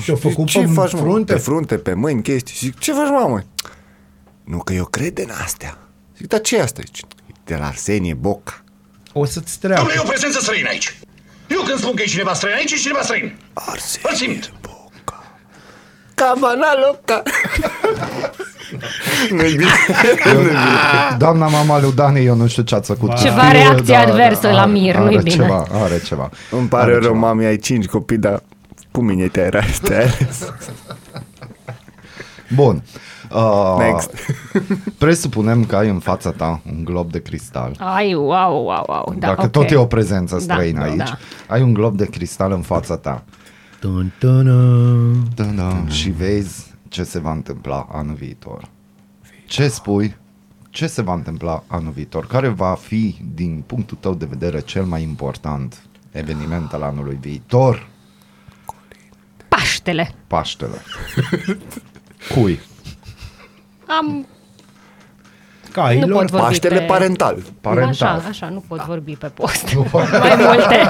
Și-au 0.00 0.16
Și 0.16 0.22
făcut 0.28 0.46
ce 0.46 0.58
pe 0.60 0.66
faci, 0.66 0.92
mă? 0.92 0.98
frunte. 0.98 1.32
Pe 1.32 1.38
frunte, 1.38 1.76
pe 1.76 1.94
mâini, 1.94 2.22
chestii. 2.22 2.54
Și 2.54 2.64
zic, 2.64 2.78
ce 2.78 2.92
faci, 2.92 3.08
mamă? 3.08 3.42
Nu, 4.44 4.58
că 4.58 4.72
eu 4.72 4.84
cred 4.84 5.18
în 5.18 5.30
astea. 5.44 5.78
Zic, 6.16 6.26
dar 6.26 6.40
ce 6.40 6.56
e 6.56 6.62
asta? 6.62 6.80
Zice, 6.84 7.02
de 7.44 7.56
la 7.56 7.66
Arsenie 7.66 8.14
Boca. 8.14 8.60
O 9.12 9.24
să-ți 9.24 9.58
treacă. 9.58 9.80
Domnule, 9.80 9.98
e 10.00 10.04
o 10.04 10.08
prezență 10.08 10.38
străină 10.40 10.68
aici. 10.68 10.98
Eu 11.48 11.62
când 11.66 11.78
spun 11.78 11.94
că 11.94 12.02
e 12.02 12.06
cineva 12.06 12.32
străin 12.32 12.54
aici, 12.56 12.72
e 12.72 12.76
cineva 12.76 13.00
străin. 13.02 13.36
Arsenie 13.52 14.08
Îl 14.10 14.14
simt. 14.16 14.52
Boca. 14.60 15.24
Cavana 16.14 16.66
loca. 16.86 17.22
Nu-i 19.30 19.54
bine. 19.54 19.70
Doamna 21.18 21.46
mama 21.48 21.80
lui 21.80 21.92
Dani, 21.92 22.24
eu 22.24 22.34
nu 22.34 22.46
știu 22.46 22.62
ce 22.62 22.74
ați 22.74 22.86
făcut. 22.86 23.14
Ceva 23.16 23.42
Știu, 23.42 23.52
reacție 23.58 23.94
adversă 23.94 24.50
la 24.50 24.60
are- 24.60 24.70
mir, 24.70 24.96
are 24.96 25.04
nu-i 25.04 25.16
bine. 25.22 25.34
Ceva, 25.34 25.66
are 25.72 26.00
ceva. 26.00 26.30
Îmi 26.50 26.68
pare 26.68 26.82
Are 26.84 26.92
rău, 26.92 27.00
ceva. 27.02 27.14
mami, 27.18 27.44
ai 27.44 27.56
cinci 27.58 27.86
copii, 27.86 28.16
dar 28.18 28.42
cu 28.96 29.02
mine 29.02 29.26
te-ai 29.28 29.46
ales. 29.46 29.78
Te-ai 29.78 30.02
ales. 30.20 30.52
Bun. 32.54 32.82
Uh, 33.32 33.76
Next. 33.78 34.10
presupunem 34.98 35.64
că 35.64 35.76
ai 35.76 35.88
în 35.88 35.98
fața 35.98 36.30
ta 36.32 36.60
un 36.76 36.84
glob 36.84 37.10
de 37.10 37.22
cristal. 37.22 37.76
Ai, 37.78 38.14
wow, 38.14 38.64
wow, 38.64 38.84
wow. 38.88 39.14
Da, 39.18 39.26
Dacă 39.26 39.42
ok. 39.42 39.50
tot 39.50 39.70
e 39.70 39.74
o 39.76 39.86
prezență 39.86 40.34
Da, 40.46 40.54
străină 40.54 40.78
da, 40.78 40.84
aici, 40.84 40.96
da. 40.96 41.18
ai 41.48 41.62
un 41.62 41.72
glob 41.72 41.96
de 41.96 42.04
cristal 42.06 42.52
în 42.52 42.60
fața 42.60 42.96
ta. 42.96 43.24
Dun, 43.80 44.12
dun, 44.20 44.44
dun. 44.44 45.22
Da, 45.34 45.62
da, 45.62 45.84
și 45.88 46.10
vezi 46.10 46.74
ce 46.88 47.02
se 47.02 47.18
va 47.18 47.32
întâmpla 47.32 47.86
anul 47.92 48.14
viitor. 48.14 48.68
Ce 49.46 49.68
spui? 49.68 50.16
Ce 50.70 50.86
se 50.86 51.02
va 51.02 51.12
întâmpla 51.14 51.62
anul 51.66 51.92
viitor? 51.92 52.26
Care 52.26 52.48
va 52.48 52.76
fi, 52.80 53.16
din 53.34 53.62
punctul 53.66 53.96
tău 54.00 54.14
de 54.14 54.26
vedere, 54.28 54.60
cel 54.60 54.84
mai 54.84 55.02
important 55.02 55.82
eveniment 56.12 56.72
al 56.72 56.82
anului 56.82 57.18
viitor? 57.20 57.86
Paștele. 59.66 60.10
Paștele. 60.26 60.82
Cui? 62.34 62.60
Am... 63.86 64.26
Cailor. 65.72 66.08
Nu 66.08 66.14
pot 66.16 66.30
vorbi 66.30 66.46
Paștele 66.46 66.78
pe... 66.78 66.84
parental. 66.84 67.42
Parental. 67.60 68.16
Așa, 68.18 68.28
așa, 68.28 68.48
nu 68.48 68.64
pot 68.68 68.84
vorbi 68.84 69.16
pe 69.16 69.26
post. 69.26 69.74
Mai 69.92 70.36
multe. 70.38 70.88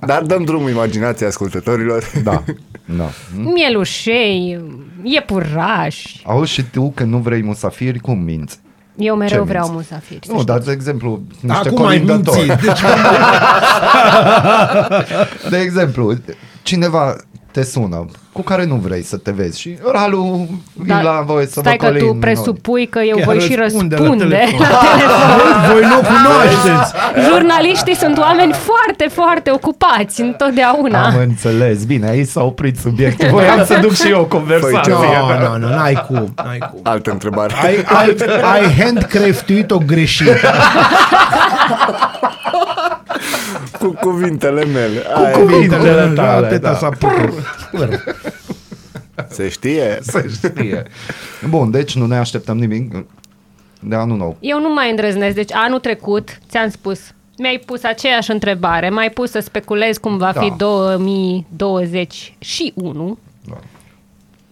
Dar 0.00 0.22
dăm 0.22 0.44
drumul 0.44 0.70
imaginației 0.70 1.28
ascultătorilor. 1.28 2.04
Da, 2.22 2.42
da. 2.84 3.08
Mielușei, 3.34 4.60
iepurași. 5.02 6.22
Auzi 6.24 6.52
și 6.52 6.62
tu 6.62 6.92
că 6.94 7.04
nu 7.04 7.18
vrei 7.18 7.42
musafiri, 7.42 7.98
cum 7.98 8.18
minți? 8.18 8.58
Eu 8.96 9.16
mereu 9.16 9.38
Ce 9.42 9.48
vreau 9.48 9.68
minți? 9.68 9.88
musafiri. 9.90 10.26
să 10.26 10.32
Nu, 10.32 10.38
știi. 10.38 10.46
dar 10.52 10.58
de 10.58 10.72
exemplu, 10.72 11.20
niște 11.40 11.68
Acum 11.68 11.86
ai 11.86 11.98
mințit. 11.98 12.24
colindători. 12.26 12.46
Deci, 12.62 12.80
De 15.50 15.58
exemplu, 15.58 16.14
cineva 16.62 17.16
te 17.56 17.64
sună 17.64 18.04
cu 18.32 18.42
care 18.42 18.64
nu 18.64 18.74
vrei 18.74 19.02
să 19.02 19.16
te 19.16 19.30
vezi 19.30 19.60
și 19.60 19.78
Ralu 19.92 20.46
Da, 20.72 20.94
da, 20.94 21.00
la 21.02 21.22
voi 21.26 21.46
să 21.46 21.60
Stai 21.60 21.76
vă 21.80 21.86
că 21.86 21.92
tu 21.92 21.98
colind 21.98 22.20
presupui 22.20 22.86
că 22.86 22.98
eu 22.98 23.16
Chiar 23.16 23.24
voi 23.24 23.40
și 23.40 23.54
răspunde 23.54 23.94
la 23.94 24.00
răspunde. 24.00 24.24
telefon. 24.24 24.66
voi 25.72 25.80
nu 25.80 25.96
cunoașteți. 25.96 26.92
Jurnaliștii 27.30 27.94
sunt 27.94 28.18
oameni 28.18 28.52
foarte, 28.52 29.08
foarte 29.12 29.50
ocupați 29.50 30.20
întotdeauna. 30.20 31.04
Am 31.06 31.16
înțeles. 31.16 31.84
Bine, 31.84 32.08
aici 32.08 32.28
s-a 32.28 32.42
oprit 32.42 32.78
subiectul. 32.78 33.28
Voiam 33.28 33.64
să 33.64 33.78
duc 33.80 33.94
și 33.94 34.08
eu 34.10 34.20
o 34.20 34.24
conversație. 34.24 34.92
Păi, 34.92 35.08
Nu, 35.40 35.48
nu, 35.58 35.66
nu, 35.66 35.74
n-ai 35.74 36.04
cum, 36.06 36.34
n-ai 36.44 36.58
cum. 36.58 36.80
Altă 36.82 37.10
întrebare. 37.10 37.54
Ai, 37.64 37.84
ai, 37.96 38.16
ai 38.52 38.74
handcraftuit-o 38.82 39.78
greșit. 39.78 40.26
Cu 43.86 43.94
cuvintele 44.08 44.64
mele. 44.64 44.98
Cu 45.00 45.18
Aia, 45.20 45.30
cuvintele 45.38 45.92
tale, 45.92 46.14
tale, 46.14 46.58
da. 46.58 46.74
s-a 46.74 46.88
putut. 46.88 47.32
Se 49.28 49.48
știe. 49.48 49.98
Să 50.02 50.24
știe. 50.32 50.82
Bun, 51.48 51.70
deci 51.70 51.96
nu 51.96 52.06
ne 52.06 52.16
așteptăm 52.16 52.58
nimic 52.58 53.04
de 53.80 53.94
anul 53.94 54.16
nou. 54.16 54.36
Eu 54.40 54.60
nu 54.60 54.72
mai 54.72 54.90
îndrăznesc. 54.90 55.34
Deci 55.34 55.52
anul 55.52 55.78
trecut, 55.78 56.38
ți-am 56.48 56.70
spus, 56.70 57.00
mi-ai 57.38 57.62
pus 57.66 57.82
aceeași 57.82 58.30
întrebare, 58.30 58.88
m-ai 58.90 59.10
pus 59.10 59.30
să 59.30 59.40
speculez 59.40 59.96
cum 59.96 60.16
va 60.16 60.32
Da. 60.32 60.40
fi 60.40 60.52
2021. 60.56 63.18
Da. 63.44 63.56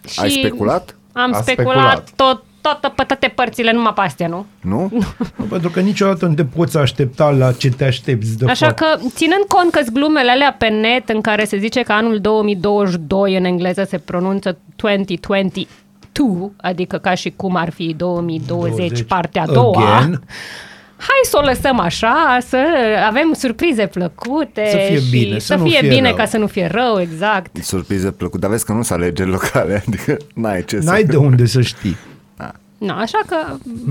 Și 0.09 0.20
Ai 0.20 0.30
speculat? 0.30 0.97
Am 1.12 1.35
A 1.35 1.41
speculat, 1.41 1.74
speculat. 1.74 2.11
tot, 2.16 2.45
tot, 2.80 2.92
pe 2.94 3.02
toate 3.02 3.32
părțile, 3.34 3.72
numai 3.72 3.92
pe 3.94 4.00
astea, 4.00 4.28
nu? 4.34 4.46
Nu? 4.60 4.92
Pentru 5.48 5.70
că 5.70 5.80
niciodată 5.80 6.26
nu 6.26 6.34
te 6.34 6.44
poți 6.44 6.76
aștepta 6.78 7.30
la 7.30 7.52
ce 7.52 7.68
te 7.70 7.84
aștepți 7.84 8.38
de 8.38 8.44
Așa 8.50 8.66
fapt. 8.66 8.78
că, 8.78 8.86
ținând 9.14 9.44
cont 9.48 9.70
că 9.70 9.80
glumele 9.92 10.30
alea 10.30 10.56
pe 10.58 10.68
net 10.68 11.08
în 11.08 11.20
care 11.20 11.44
se 11.44 11.56
zice 11.58 11.82
că 11.82 11.92
anul 11.92 12.18
2022 12.20 13.36
în 13.36 13.44
engleză 13.44 13.84
se 13.88 13.98
pronunță 13.98 14.58
2022, 14.76 16.52
adică 16.56 16.96
ca 16.98 17.14
și 17.14 17.32
cum 17.36 17.56
ar 17.56 17.70
fi 17.70 17.94
2020 17.96 18.76
20 18.76 19.02
partea 19.02 19.42
a 19.42 19.46
doua, 19.52 19.96
again. 19.96 20.22
hai 20.96 21.20
să 21.30 21.38
o 21.42 21.44
lăsăm 21.44 21.78
așa, 21.80 22.38
să 22.48 22.58
avem 23.06 23.32
surprize 23.38 23.86
plăcute 23.86 24.66
Să 24.70 24.76
fie 24.76 24.98
și 25.00 25.10
bine, 25.10 25.38
să, 25.38 25.46
să 25.46 25.54
nu 25.54 25.64
fie, 25.64 25.78
fie 25.78 25.88
bine 25.88 26.06
rău. 26.08 26.16
ca 26.16 26.24
să 26.26 26.36
nu 26.38 26.46
fie 26.46 26.66
rău, 26.72 27.00
exact. 27.00 27.56
Surprize 27.64 28.10
plăcut. 28.10 28.40
Dar 28.40 28.50
vezi 28.50 28.64
că 28.64 28.72
nu 28.72 28.82
sunt 28.82 28.98
alegeri 29.00 29.30
locale. 29.30 29.82
Adică 29.86 30.16
n-ai 30.34 30.64
ce 30.64 30.78
N-ai 30.82 31.00
să... 31.00 31.06
de 31.06 31.16
unde 31.16 31.46
să 31.46 31.60
știi. 31.60 31.96
No, 32.78 32.93
așa 32.93 33.18
că 33.26 33.37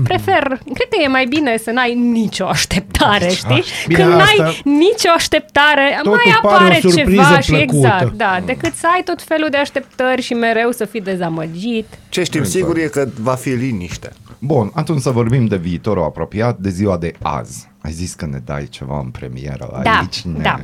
prefer, 0.04 0.42
cred 0.64 0.88
că 0.90 0.96
e 1.04 1.08
mai 1.08 1.26
bine 1.26 1.56
să 1.56 1.70
n-ai 1.70 1.94
nicio 1.94 2.46
așteptare, 2.46 3.28
știi? 3.28 3.64
Bine, 3.86 3.98
Când 4.02 4.12
asta- 4.20 4.42
n-ai 4.42 4.60
nicio 4.64 5.08
așteptare, 5.14 5.94
Totul 6.02 6.10
mai 6.24 6.38
pare 6.42 6.54
apare 6.56 6.80
o 6.84 6.88
surpriză 6.90 7.22
ceva 7.22 7.40
și 7.40 7.50
plăcută. 7.50 7.76
exact, 7.76 8.12
da, 8.12 8.40
decât 8.46 8.74
să 8.74 8.86
ai 8.94 9.02
tot 9.04 9.22
felul 9.22 9.48
de 9.50 9.56
așteptări 9.56 10.22
și 10.22 10.34
mereu 10.34 10.70
să 10.70 10.84
fii 10.84 11.00
dezamăgit. 11.00 11.86
Ce 12.08 12.22
știm 12.22 12.44
sigur 12.44 12.76
e 12.76 12.80
că 12.86 13.08
va 13.20 13.34
fi 13.34 13.48
liniște. 13.48 14.12
Bun, 14.38 14.70
atunci 14.74 15.00
să 15.00 15.10
vorbim 15.10 15.46
de 15.46 15.56
viitorul 15.56 16.02
apropiat, 16.02 16.58
de 16.58 16.68
ziua 16.68 16.96
de 16.96 17.12
azi. 17.22 17.68
Ai 17.80 17.92
zis 17.92 18.14
că 18.14 18.26
ne 18.26 18.38
dai 18.44 18.66
ceva 18.70 18.98
în 18.98 19.10
premieră 19.10 19.80
Da, 19.82 19.98
aici. 19.98 20.20
ne... 20.20 20.42
da. 20.42 20.60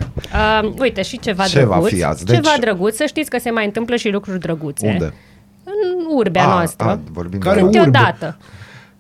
Uh, 0.62 0.70
uite, 0.78 1.03
și 1.03 1.18
ceva 1.18 1.45
Ce 1.47 1.64
va 1.64 1.74
drăguț. 1.74 1.91
fi 1.93 2.05
azi? 2.05 2.24
Ceva 2.24 2.41
Deci- 2.41 2.59
drăguț, 2.61 2.97
să 2.97 3.05
știți 3.07 3.31
că 3.31 3.39
se 3.39 3.51
mai 3.51 3.64
întâmplă 3.64 3.97
și 3.97 4.09
lucruri 4.09 4.39
drăguțe. 4.41 4.87
Unde? 4.87 5.14
În 5.70 6.06
urbea 6.16 6.44
A, 6.44 6.54
noastră. 6.54 6.86
a, 6.88 6.98
vorbim 7.12 7.38
Care 7.38 7.56
de 7.56 7.62
urbe? 7.62 7.76
Câteodată. 7.78 8.36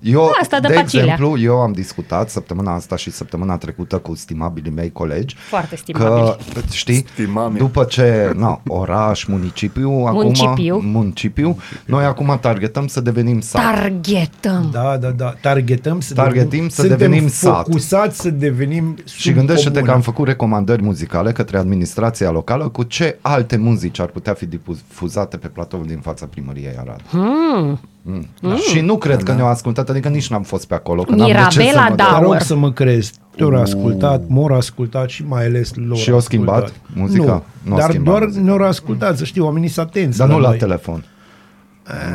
Eu, 0.00 0.32
Asta 0.40 0.60
de 0.60 0.68
de 0.68 0.74
Pacilea. 0.74 1.04
exemplu, 1.04 1.38
eu 1.38 1.60
am 1.60 1.72
discutat 1.72 2.30
săptămâna 2.30 2.74
asta 2.74 2.96
și 2.96 3.10
săptămâna 3.10 3.56
trecută 3.56 3.98
cu 3.98 4.14
stimabilii 4.14 4.70
mei 4.72 4.92
colegi 4.92 5.36
Foarte 5.48 5.68
că, 5.74 5.76
stimabili. 5.76 6.36
știi, 6.72 7.04
Stimabili. 7.12 7.58
după 7.58 7.84
ce, 7.84 8.32
na, 8.36 8.60
oraș, 8.66 9.24
municipiu, 9.24 9.90
Municipiu. 9.90 10.74
acum, 10.74 10.86
municipiu, 10.90 11.56
noi 11.84 12.04
acum 12.04 12.38
targetăm 12.40 12.86
să 12.86 13.00
devenim 13.00 13.40
sat. 13.40 13.62
Targetăm. 13.62 14.68
Da, 14.72 14.96
da, 14.96 15.08
da. 15.10 15.34
Targetăm 15.40 16.00
să 16.00 16.14
Targetim 16.14 16.48
devenim, 16.48 16.68
să 16.68 16.86
devenim 16.86 17.28
suntem 17.28 17.52
sat. 17.52 17.64
focusați 17.64 18.20
să 18.20 18.30
devenim 18.30 18.96
Și 19.04 19.32
gândește-te 19.32 19.62
subcomune. 19.62 19.86
că 19.90 19.92
am 19.96 20.00
făcut 20.00 20.26
recomandări 20.26 20.82
muzicale 20.82 21.32
către 21.32 21.58
administrația 21.58 22.30
locală 22.30 22.68
cu 22.68 22.82
ce 22.82 23.18
alte 23.20 23.56
muzici 23.56 24.00
ar 24.00 24.06
putea 24.08 24.34
fi 24.34 24.46
difuzate 24.46 25.36
pe 25.36 25.48
platoul 25.48 25.86
din 25.86 25.98
fața 25.98 26.26
primăriei 26.26 26.74
Arad. 26.78 27.00
Hmm. 27.10 27.80
Mm. 28.02 28.26
Da. 28.40 28.54
Și 28.56 28.80
nu 28.80 28.96
cred 28.98 29.22
că 29.22 29.32
ne-au 29.32 29.48
ascultat, 29.48 29.88
adică 29.90 30.08
nici 30.08 30.28
n-am 30.30 30.42
fost 30.42 30.66
pe 30.66 30.74
acolo. 30.74 31.02
Că 31.02 31.14
n-am 31.14 31.26
de 31.26 31.32
ce 31.50 31.58
Mirabela 31.58 31.82
să 31.84 31.90
mă 31.90 31.96
da. 31.96 32.04
dau. 32.04 32.14
Te 32.18 32.22
rog 32.22 32.32
Aur. 32.32 32.40
să 32.42 32.56
mă 32.56 32.72
crezi. 32.72 33.12
Te-au 33.36 33.60
ascultat, 33.60 34.22
m-au 34.28 34.44
ascultat 34.46 35.08
și 35.08 35.24
mai 35.26 35.44
ales 35.44 35.72
lor 35.74 35.96
Și 35.96 36.10
au 36.10 36.20
schimbat 36.20 36.62
ascultat. 36.62 36.80
muzica? 36.94 37.24
Nu, 37.24 37.42
Nu 37.62 37.72
au 37.72 37.78
dar 37.78 37.88
schimbat 37.90 38.08
doar 38.12 38.22
muzica. 38.24 38.44
ne-au 38.44 38.58
ascultat, 38.68 39.16
să 39.16 39.24
știi, 39.24 39.40
oamenii 39.40 39.68
sunt 39.68 39.86
atenți. 39.86 40.18
Dar 40.18 40.28
nu 40.28 40.38
la 40.38 40.48
noi. 40.48 40.58
telefon. 40.58 41.04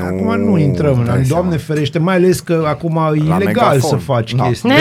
Acum 0.06 0.40
nu 0.40 0.58
intrăm 0.58 1.00
în 1.00 1.06
dai 1.06 1.16
ani, 1.16 1.26
seama. 1.26 1.42
Doamne 1.42 1.58
ferește, 1.58 2.00
mai 2.00 2.16
ales 2.16 2.40
că 2.40 2.64
acum 2.68 2.98
e 3.14 3.18
ilegal 3.18 3.40
megafon. 3.44 3.80
să 3.80 3.96
faci 3.96 4.34
Da. 4.34 4.44
chestii. 4.48 4.70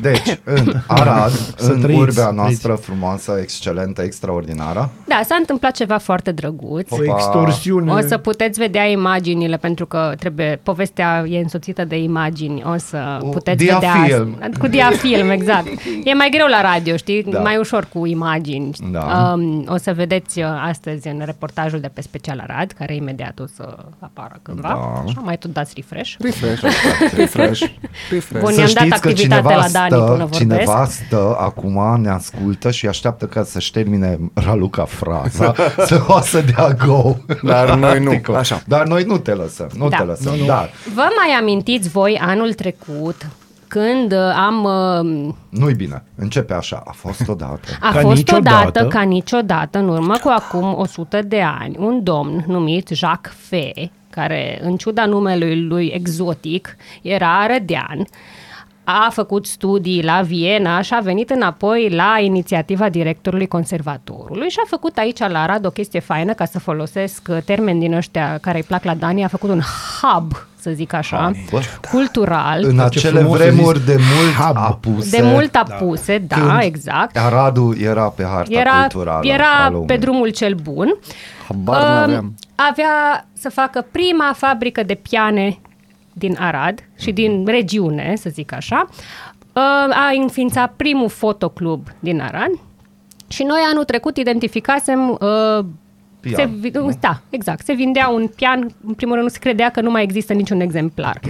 deci, 0.00 0.38
în 0.44 0.72
Arad, 0.86 1.30
Să 1.56 1.72
în 1.72 1.80
trăiți, 1.80 2.00
urbea 2.00 2.22
trăiți. 2.22 2.36
noastră 2.36 2.74
frumoasă, 2.74 3.38
excelentă, 3.40 4.02
extraordinară, 4.02 4.90
Da, 5.06 5.20
s-a 5.24 5.34
întâmplat 5.38 5.72
ceva 5.72 5.98
foarte 5.98 6.32
drăguț. 6.32 6.90
O 6.90 6.96
extorsiune. 7.04 7.92
O 7.92 8.00
să 8.00 8.16
puteți 8.18 8.58
vedea 8.60 8.84
imaginile 8.84 9.56
pentru 9.56 9.86
că 9.86 10.12
trebuie 10.18 10.60
povestea 10.62 11.24
e 11.28 11.38
însoțită 11.38 11.84
de 11.84 11.98
imagini. 12.02 12.62
O 12.74 12.76
să 12.76 13.16
Cu 13.20 13.28
puteți 13.28 13.64
diafilm. 13.64 14.30
vedea 14.30 14.50
cu 14.58 14.66
diafilm, 14.66 15.30
exact. 15.30 15.66
E 16.04 16.14
mai 16.14 16.28
greu 16.30 16.46
la 16.46 16.60
radio, 16.60 16.96
știi? 16.96 17.22
Da. 17.22 17.38
Mai 17.40 17.56
ușor 17.56 17.88
cu 17.92 18.06
imagini. 18.06 18.70
Da. 18.92 19.32
Um, 19.36 19.64
o 19.68 19.76
să 19.76 19.92
vedeți 19.92 20.38
uh, 20.38 20.44
astăzi 20.68 21.08
în 21.08 21.22
reportajul 21.24 21.80
de 21.80 21.90
pe 21.92 22.00
Special 22.00 22.44
Arad, 22.48 22.72
care 22.72 22.94
imediat 22.94 23.38
o 23.38 23.44
să 23.54 23.76
apară 23.98 24.25
cândva. 24.42 24.68
Da. 24.68 25.02
Așa, 25.06 25.20
mai 25.20 25.36
tot 25.38 25.52
dați 25.52 25.72
refresh. 25.76 26.14
Refresh, 26.18 26.62
refresh, 27.16 27.62
refresh. 28.10 28.42
Bun, 28.44 28.52
să 28.52 28.60
i-am 28.60 28.70
dat 28.74 28.84
știți 28.84 29.00
că 29.00 29.08
activitate 29.08 29.22
cineva 29.42 29.54
la 29.54 29.68
Dani 29.72 29.88
până 29.90 30.04
stă, 30.04 30.14
vorbesc. 30.16 30.38
cineva 30.38 30.84
stă 30.84 31.36
acum, 31.40 32.00
ne 32.00 32.10
ascultă 32.10 32.70
și 32.70 32.86
așteaptă 32.86 33.26
ca 33.26 33.44
să-și 33.44 33.70
termine 33.72 34.18
Raluca 34.34 34.84
fraza, 34.84 35.54
să 35.86 36.04
o 36.06 36.20
să 36.20 36.40
dea 36.40 36.68
go. 36.86 37.14
Dar 37.42 37.74
noi 37.74 38.00
nu, 38.00 38.08
Articol. 38.10 38.34
așa. 38.34 38.62
Dar 38.66 38.86
noi 38.86 39.02
nu 39.04 39.18
te 39.18 39.34
lăsăm, 39.34 39.68
nu 39.76 39.88
Da. 39.88 39.96
te 39.96 40.02
lăsăm, 40.02 40.32
Nu, 40.34 40.40
nu. 40.40 40.46
dar 40.46 40.70
Vă 40.94 41.08
mai 41.16 41.36
amintiți 41.40 41.88
voi 41.88 42.18
anul 42.22 42.52
trecut 42.52 43.26
când 43.68 44.12
uh, 44.12 44.18
am 44.46 44.64
uh, 44.64 45.34
nu-i 45.48 45.74
bine, 45.74 46.02
începe 46.16 46.54
așa, 46.54 46.82
a 46.86 46.92
fost 46.92 47.28
odată. 47.28 47.60
A 47.80 47.90
Ca 47.92 47.98
fost 48.00 48.16
niciodată. 48.16 48.56
odată, 48.68 48.86
ca 48.86 49.00
niciodată, 49.02 49.78
în 49.78 49.88
urmă 49.88 50.14
cu 50.22 50.28
acum 50.28 50.74
100 50.78 51.22
de 51.22 51.40
ani, 51.60 51.76
un 51.78 52.02
domn 52.02 52.44
numit 52.46 52.88
Jacques 52.88 53.34
Fay, 53.48 53.92
care, 54.16 54.58
în 54.62 54.76
ciuda 54.76 55.06
numelui 55.06 55.62
lui 55.62 55.86
exotic, 55.86 56.76
era 57.02 57.40
arădean, 57.40 58.06
a 58.84 59.08
făcut 59.12 59.46
studii 59.46 60.02
la 60.02 60.22
Viena 60.22 60.80
și 60.80 60.94
a 60.94 61.00
venit 61.00 61.30
înapoi 61.30 61.88
la 61.90 62.16
inițiativa 62.20 62.88
directorului 62.88 63.46
conservatorului 63.46 64.48
și 64.48 64.58
a 64.64 64.66
făcut 64.66 64.96
aici 64.96 65.18
la 65.18 65.42
Arad 65.42 65.66
o 65.66 65.70
chestie 65.70 66.00
faină, 66.00 66.32
ca 66.32 66.44
să 66.44 66.58
folosesc 66.58 67.28
uh, 67.30 67.38
termeni 67.44 67.80
din 67.80 67.94
ăștia 67.94 68.38
care 68.38 68.56
îi 68.56 68.62
plac 68.62 68.84
la 68.84 68.94
Dani, 68.94 69.24
a 69.24 69.28
făcut 69.28 69.50
un 69.50 69.60
hub, 70.00 70.32
să 70.70 70.72
zic 70.74 70.92
așa, 70.92 71.30
Bă, 71.50 71.60
cultural, 71.90 72.64
în 72.64 72.78
acele 72.78 73.18
frumos 73.18 73.38
să 73.38 73.44
vremuri 73.44 73.78
zici 73.78 73.86
de 73.86 73.96
mult 74.16 74.34
hub. 74.34 74.56
apuse, 74.56 75.20
de 75.20 75.26
mult 75.28 75.54
apuse, 75.54 76.18
da, 76.18 76.36
Când 76.36 76.50
exact. 76.62 77.16
Aradul 77.16 77.76
era 77.80 78.02
pe 78.08 78.24
harta 78.24 78.58
era, 78.60 78.80
culturală 78.80 79.20
a 79.22 79.34
era 79.34 79.68
lumii. 79.70 79.86
pe 79.86 79.96
drumul 79.96 80.28
cel 80.28 80.54
bun. 80.54 80.96
Habar 81.48 81.82
Um, 81.82 81.88
n-aveam. 82.00 82.34
avea 82.54 83.26
să 83.32 83.50
facă 83.50 83.86
prima 83.90 84.32
fabrică 84.36 84.82
de 84.82 84.94
piane 84.94 85.58
din 86.12 86.36
Arad 86.40 86.78
și 86.98 87.12
din 87.12 87.44
regiune, 87.46 88.14
să 88.16 88.28
zic 88.32 88.52
așa. 88.52 88.86
Uh, 89.52 89.62
a 89.90 90.10
înființat 90.20 90.72
primul 90.76 91.08
fotoclub 91.08 91.86
din 91.98 92.20
Arad 92.20 92.50
și 93.28 93.42
noi 93.42 93.60
anul 93.70 93.84
trecut 93.84 94.16
identificasem 94.16 95.10
uh, 95.20 95.64
Pian, 96.34 96.60
se, 96.62 96.68
vi- 96.68 96.96
da, 97.00 97.20
exact. 97.30 97.64
Se 97.64 97.72
vindea 97.72 98.08
un 98.08 98.26
pian, 98.26 98.74
în 98.86 98.94
primul 98.94 99.14
rând 99.14 99.26
nu 99.26 99.32
se 99.32 99.38
credea 99.38 99.70
că 99.70 99.80
nu 99.80 99.90
mai 99.90 100.02
există 100.02 100.32
niciun 100.32 100.60
exemplar. 100.60 101.20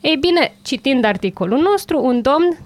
Ei 0.00 0.16
bine, 0.16 0.52
citind 0.62 1.04
articolul 1.04 1.58
nostru, 1.58 2.04
un 2.04 2.22
domn 2.22 2.58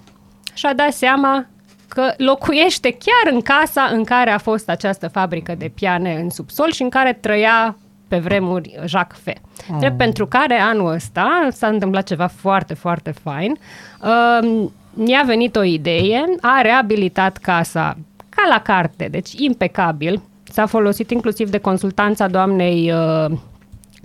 și-a 0.54 0.74
dat 0.74 0.92
seama 0.92 1.46
că 1.88 2.12
locuiește 2.16 2.90
chiar 2.90 3.32
în 3.32 3.40
casa 3.40 3.82
în 3.92 4.04
care 4.04 4.30
a 4.30 4.38
fost 4.38 4.68
această 4.68 5.08
fabrică 5.08 5.54
de 5.58 5.70
piane 5.74 6.14
în 6.14 6.30
subsol 6.30 6.70
și 6.72 6.82
în 6.82 6.88
care 6.88 7.12
trăia 7.12 7.76
pe 8.08 8.18
vremuri 8.18 8.74
Jacques 8.86 9.20
Fay. 9.22 9.36
Ah. 9.70 9.76
Drept 9.78 9.96
pentru 9.96 10.26
care 10.26 10.60
anul 10.60 10.92
ăsta 10.92 11.48
s-a 11.50 11.66
întâmplat 11.66 12.06
ceva 12.06 12.26
foarte, 12.26 12.74
foarte 12.74 13.10
fain. 13.10 13.58
Uh, 14.02 14.68
mi-a 14.94 15.22
venit 15.26 15.56
o 15.56 15.62
idee, 15.62 16.24
a 16.40 16.60
reabilitat 16.60 17.36
casa 17.36 17.96
ca 18.28 18.48
la 18.48 18.60
carte, 18.60 19.08
deci 19.10 19.32
impecabil. 19.32 20.22
S-a 20.52 20.66
folosit 20.66 21.10
inclusiv 21.10 21.50
de 21.50 21.58
consultanța 21.58 22.28
doamnei 22.28 22.92
uh, 22.92 23.38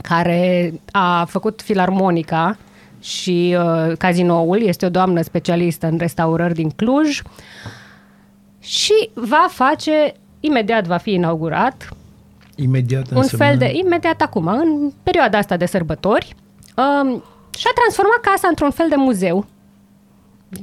care 0.01 0.73
a 0.91 1.25
făcut 1.25 1.61
filarmonica 1.61 2.57
și 3.01 3.57
uh, 3.59 3.97
cazinoul. 3.97 4.61
Este 4.61 4.85
o 4.85 4.89
doamnă 4.89 5.21
specialistă 5.21 5.87
în 5.87 5.97
restaurări 5.97 6.53
din 6.53 6.69
Cluj 6.69 7.21
și 8.59 9.09
va 9.13 9.47
face, 9.49 10.13
imediat 10.39 10.85
va 10.85 10.97
fi 10.97 11.11
inaugurat, 11.11 11.89
Imediat 12.55 13.11
un 13.11 13.17
însemnă- 13.17 13.45
fel 13.45 13.57
de, 13.57 13.71
imediat 13.73 14.21
acum, 14.21 14.47
în 14.47 14.91
perioada 15.03 15.37
asta 15.37 15.57
de 15.57 15.65
sărbători, 15.65 16.35
um, 16.75 17.23
și-a 17.57 17.71
transformat 17.75 18.19
casa 18.21 18.47
într-un 18.47 18.71
fel 18.71 18.89
de 18.89 18.95
muzeu, 18.95 19.45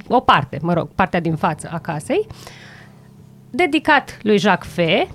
o 0.07 0.19
parte, 0.19 0.59
mă 0.61 0.73
rog, 0.73 0.87
partea 0.95 1.19
din 1.19 1.35
față 1.35 1.69
a 1.71 1.79
casei, 1.79 2.27
dedicat 3.49 4.17
lui 4.21 4.37
Jacques 4.37 4.73
Fay. 4.73 5.09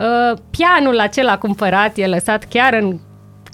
Uh, 0.00 0.38
pianul 0.50 1.00
acela 1.00 1.38
cumpărat 1.38 1.96
e 1.96 2.06
lăsat 2.06 2.44
chiar 2.44 2.72
în 2.72 2.98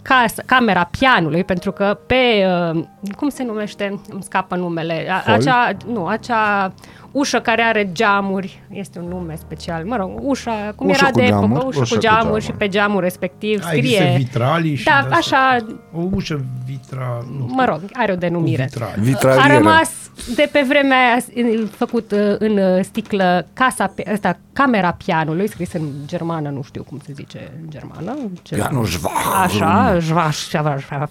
casă, 0.03 0.43
camera 0.47 0.89
pianului, 0.99 1.45
pentru 1.45 1.73
că 1.73 1.99
pe, 2.07 2.47
uh, 2.75 2.85
cum 3.17 3.29
se 3.29 3.45
numește, 3.45 4.01
îmi 4.11 4.23
scapă 4.23 4.57
numele, 4.57 5.07
a, 5.11 5.23
Hol? 5.27 5.35
acea, 5.35 5.71
nu, 5.87 6.07
acea 6.07 6.73
ușă 7.13 7.39
care 7.41 7.63
are 7.63 7.89
geamuri, 7.93 8.63
este 8.71 8.99
un 8.99 9.09
nume 9.09 9.35
special, 9.37 9.85
mă 9.85 9.97
rog, 9.97 10.11
ușa, 10.23 10.73
cum 10.77 10.89
Ușă 10.89 10.99
era 11.03 11.11
cu 11.11 11.19
de 11.19 11.25
epocă, 11.25 11.41
geamuri? 11.41 11.67
ușă, 11.67 11.79
Ușă 11.81 11.89
cu 11.89 11.95
cu 11.95 12.01
geamuri 12.01 12.23
geamuri. 12.25 12.45
și 12.45 12.53
pe 12.53 12.69
geamul 12.69 13.01
respectiv 13.01 13.63
A, 13.65 13.73
există 13.73 14.03
scrie, 14.03 14.17
vitralii 14.17 14.75
și 14.75 14.85
da, 14.85 15.07
de-astea. 15.09 15.39
așa, 15.39 15.67
O 15.95 16.07
ușă 16.13 16.45
vitra... 16.67 17.25
Nu, 17.39 17.47
mă 17.49 17.65
rog, 17.65 17.81
are 17.93 18.13
o 18.13 18.17
denumire. 18.17 18.63
vitrali. 18.71 18.93
A 18.99 19.01
Vitralieră. 19.01 19.53
rămas 19.59 19.91
de 20.35 20.49
pe 20.53 20.65
vremea 20.69 20.99
aia 20.99 21.17
în- 21.35 21.67
făcut 21.67 22.11
uh, 22.13 22.35
în 22.39 22.57
uh, 22.59 22.83
sticlă 22.85 23.47
casa, 23.53 23.87
pe, 23.95 24.05
ăsta, 24.13 24.39
camera 24.53 24.93
pianului, 25.05 25.49
scris 25.49 25.73
în 25.73 25.89
germană, 26.07 26.49
nu 26.49 26.63
știu 26.63 26.83
cum 26.83 27.01
se 27.07 27.13
zice 27.13 27.53
în 27.63 27.71
germană. 27.71 28.17
Ce- 28.43 28.55
Pianul 28.55 28.87
Schwach. 28.87 29.43
Așa, 29.43 29.99
jvaș, 29.99 30.49
jvaș, 30.49 30.81
jvaș, 30.81 31.09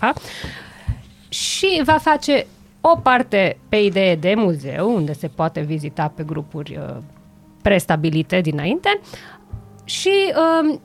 și 1.30 1.82
va 1.86 1.98
face 2.02 2.46
o 2.82 2.96
parte 2.96 3.58
pe 3.70 3.76
idee 3.76 4.16
de 4.16 4.34
muzeu, 4.38 4.96
unde 4.96 5.14
se 5.14 5.28
poate 5.28 5.62
vizita 5.62 6.12
pe 6.16 6.24
grupuri 6.24 6.78
uh, 6.82 6.98
prestabilite 7.62 8.42
dinainte 8.42 9.00
și 9.84 10.34
um, 10.62 10.80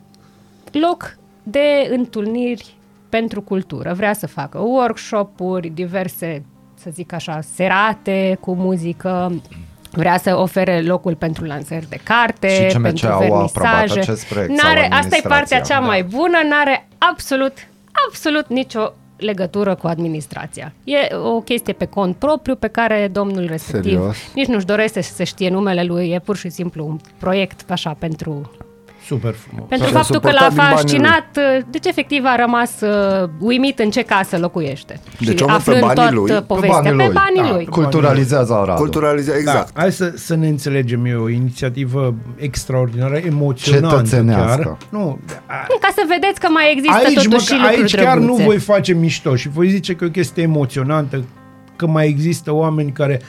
loc 0.73 1.17
de 1.43 1.89
întâlniri 1.91 2.75
pentru 3.09 3.43
cultură. 3.43 3.93
Vrea 3.93 4.13
să 4.13 4.27
facă 4.27 4.59
workshop-uri, 4.59 5.69
diverse, 5.69 6.45
să 6.75 6.91
zic 6.93 7.13
așa, 7.13 7.41
serate 7.55 8.37
cu 8.41 8.55
muzică, 8.55 9.41
vrea 9.91 10.19
să 10.19 10.37
ofere 10.37 10.81
locul 10.83 11.15
pentru 11.15 11.45
lansări 11.45 11.89
de 11.89 11.99
carte, 12.03 12.49
Și 12.49 12.75
CMC 12.75 12.83
pentru 12.83 13.09
au 13.09 13.23
aprobat 13.23 13.75
vernisaje. 13.75 14.01
acest 14.01 14.27
proiect, 14.27 14.59
sau 14.59 14.69
N-are, 14.69 14.81
asta 14.81 14.91
e 14.91 14.97
administrația, 14.97 15.29
partea 15.29 15.61
cea 15.61 15.81
da. 15.81 15.87
mai 15.87 16.03
bună, 16.03 16.39
n-are 16.49 16.89
absolut, 16.99 17.53
absolut 18.09 18.49
nicio 18.49 18.93
legătură 19.25 19.75
cu 19.75 19.87
administrația. 19.87 20.73
E 20.85 21.15
o 21.15 21.41
chestie 21.41 21.73
pe 21.73 21.85
cont 21.85 22.17
propriu 22.17 22.55
pe 22.55 22.69
care 22.69 23.09
domnul 23.13 23.47
respectiv 23.47 23.93
Serios? 23.93 24.17
nici 24.35 24.47
nu-și 24.47 24.67
dorește 24.67 25.01
să 25.01 25.23
știe 25.23 25.51
numele 25.51 25.85
lui, 25.85 26.11
e 26.11 26.19
pur 26.19 26.37
și 26.37 26.49
simplu 26.49 26.87
un 26.87 26.99
proiect 27.19 27.71
așa 27.71 27.97
pentru 27.99 28.51
Super 29.07 29.35
frumos. 29.35 29.69
pentru 29.69 29.89
Și-a 29.89 29.97
faptul 29.99 30.21
că 30.21 30.31
l-a 30.31 30.39
suportat 30.39 30.49
din 30.49 30.57
banii 30.59 30.77
fascinat, 30.77 31.27
uh, 31.59 31.65
deci 31.71 31.87
efectiv 31.87 32.23
a 32.25 32.37
rămas 32.37 32.81
uh, 32.81 33.29
uimit 33.39 33.79
în 33.79 33.91
ce 33.91 34.03
casă 34.03 34.39
locuiește. 34.39 35.01
Deci 35.21 35.37
și 35.39 35.43
omul 35.43 35.61
pe 35.65 35.71
aflând 35.71 35.81
banii 35.81 36.03
tot 36.05 36.13
lui, 36.13 36.31
uh, 36.31 36.37
pe 36.37 36.45
povestea, 36.47 36.81
pe 36.81 36.89
banii 36.89 37.05
lui. 37.05 37.13
banii 37.15 37.43
Da. 37.51 37.55
lui. 37.55 37.65
Culturalizează 37.67 38.53
Aradul. 38.55 38.75
Culturalizează, 38.75 39.39
exact. 39.39 39.73
Da, 39.73 39.81
hai 39.81 39.93
să, 39.93 40.13
să 40.17 40.35
ne 40.37 40.49
înțelegem, 40.49 41.05
e 41.05 41.15
o 41.15 41.29
inițiativă 41.29 42.15
extraordinară, 42.37 43.17
emoționantă 43.17 43.97
Cetățenească. 43.97 44.63
chiar. 44.63 44.77
Nu, 44.89 45.19
a, 45.47 45.55
Ca 45.81 45.89
să 45.95 46.03
vedeți 46.09 46.41
că 46.41 46.49
mai 46.51 46.73
există 46.73 46.97
aici, 47.07 47.23
totuși 47.23 47.47
și 47.47 47.53
măcar, 47.53 47.67
lucruri 47.71 47.81
aici 47.81 47.95
chiar 48.05 48.17
nu 48.17 48.23
drăguțe. 48.23 48.45
voi 48.45 48.59
face 48.59 48.93
mișto 48.93 49.37
și 49.37 49.49
voi 49.49 49.69
zice 49.69 49.95
că 49.95 50.05
e 50.05 50.07
o 50.07 50.11
chestie 50.11 50.43
emoționantă, 50.43 51.25
că 51.77 51.87
mai 51.87 52.07
există 52.07 52.53
oameni 52.55 52.93
care 52.93 53.21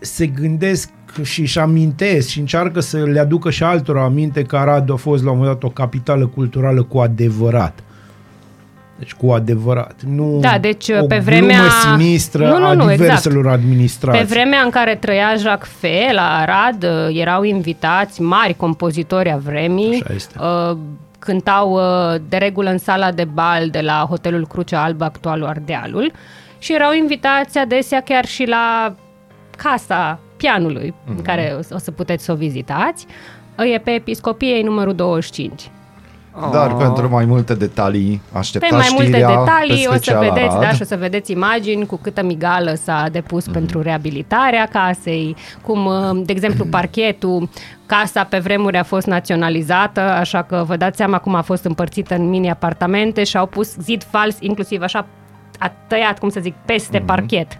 se 0.00 0.26
gândesc 0.26 0.90
și 1.22 1.40
își 1.40 1.58
amintesc 1.58 2.28
și 2.28 2.38
încearcă 2.38 2.80
să 2.80 2.98
le 2.98 3.20
aducă 3.20 3.50
și 3.50 3.62
altora 3.62 4.02
aminte 4.02 4.42
că 4.42 4.56
Aradu 4.56 4.92
a 4.92 4.96
fost 4.96 5.24
la 5.24 5.30
un 5.30 5.36
moment 5.36 5.54
dat 5.54 5.70
o 5.70 5.72
capitală 5.72 6.26
culturală 6.26 6.82
cu 6.82 6.98
adevărat. 6.98 7.78
Deci 8.98 9.12
cu 9.14 9.30
adevărat. 9.30 9.94
Nu 10.06 10.38
Da, 10.40 10.58
deci, 10.60 10.88
o 10.88 10.92
pe 11.06 11.06
glumă 11.06 11.22
vremea- 11.22 11.62
sinistră 11.96 12.48
Nu, 12.48 12.58
nu, 12.58 12.64
a 12.66 12.72
nu, 12.72 12.80
exact. 12.82 12.98
diverselor 12.98 13.46
administrații. 13.48 14.20
Pe 14.20 14.26
vremea 14.26 14.60
în 14.60 14.70
care 14.70 14.94
trăia 14.94 15.34
Jacques 15.38 15.72
Fay 15.80 16.10
la 16.12 16.36
Arad, 16.36 16.84
uh, 16.84 17.20
erau 17.20 17.42
invitați 17.42 18.20
mari 18.22 18.54
compozitori 18.54 19.30
a 19.30 19.36
vremii, 19.36 20.02
Așa 20.04 20.14
este. 20.14 20.38
uh, 20.40 20.76
cântau 21.18 21.72
uh, 21.72 22.20
de 22.28 22.36
regulă 22.36 22.70
în 22.70 22.78
sala 22.78 23.12
de 23.12 23.24
bal 23.24 23.68
de 23.70 23.80
la 23.80 24.06
Hotelul 24.08 24.46
Crucea 24.46 24.82
Albă, 24.82 25.04
actualul 25.04 25.46
Ardealul, 25.46 26.12
și 26.58 26.74
erau 26.74 26.92
invitați 26.92 27.58
adesea 27.58 28.00
chiar 28.00 28.24
și 28.26 28.44
la 28.48 28.94
casa 29.62 30.18
pianului, 30.36 30.94
în 31.08 31.22
care 31.22 31.56
o, 31.70 31.74
o 31.74 31.78
să 31.78 31.90
puteți 31.90 32.24
să 32.24 32.32
o 32.32 32.34
vizitați. 32.34 33.06
Uh, 33.58 33.72
E 33.74 33.78
pe 33.78 33.90
Episcopiei 33.90 34.62
numărul 34.62 34.94
25. 34.94 35.70
Dar 36.52 36.74
pentru 36.76 37.08
mai 37.08 37.24
multe 37.24 37.54
detalii 37.54 38.20
Pe 38.32 38.38
așteptați 38.38 38.72
mai 38.74 38.88
multe 38.90 39.04
știrea 39.10 39.28
detalii 39.28 39.82
pe 39.82 39.88
o 39.88 39.92
să 39.92 39.96
Special 39.98 40.18
vedeți, 40.24 40.48
Arad. 40.54 40.60
da, 40.60 40.68
și 40.72 40.82
o 40.82 40.84
să 40.84 40.96
vedeți 40.96 41.32
imagini 41.32 41.86
cu 41.86 41.96
câtă 41.96 42.22
migală 42.22 42.74
s-a 42.74 43.06
depus 43.12 43.44
Mhm. 43.44 43.52
pentru 43.52 43.82
reabilitarea 43.82 44.66
casei, 44.66 45.36
cum, 45.62 45.86
uh, 45.86 46.20
de 46.24 46.32
exemplu, 46.32 46.64
parchetul, 46.78 47.48
casa 47.86 48.24
pe 48.24 48.38
vremuri 48.38 48.76
a 48.76 48.82
fost 48.82 49.06
naționalizată, 49.06 50.00
așa 50.00 50.42
că 50.42 50.64
vă 50.66 50.76
dați 50.76 50.96
seama 50.96 51.18
cum 51.18 51.34
a 51.34 51.42
fost 51.42 51.64
împărțită 51.64 52.14
în 52.14 52.28
mini-apartamente 52.28 53.24
și 53.24 53.36
au 53.36 53.46
pus 53.46 53.76
zid 53.76 54.02
fals, 54.10 54.36
inclusiv 54.40 54.82
așa, 54.82 55.06
a 55.58 55.72
tăiat, 55.86 56.18
cum 56.18 56.28
să 56.28 56.40
zic, 56.40 56.54
peste 56.64 56.96
Mhm. 56.98 57.06
parchet. 57.06 57.58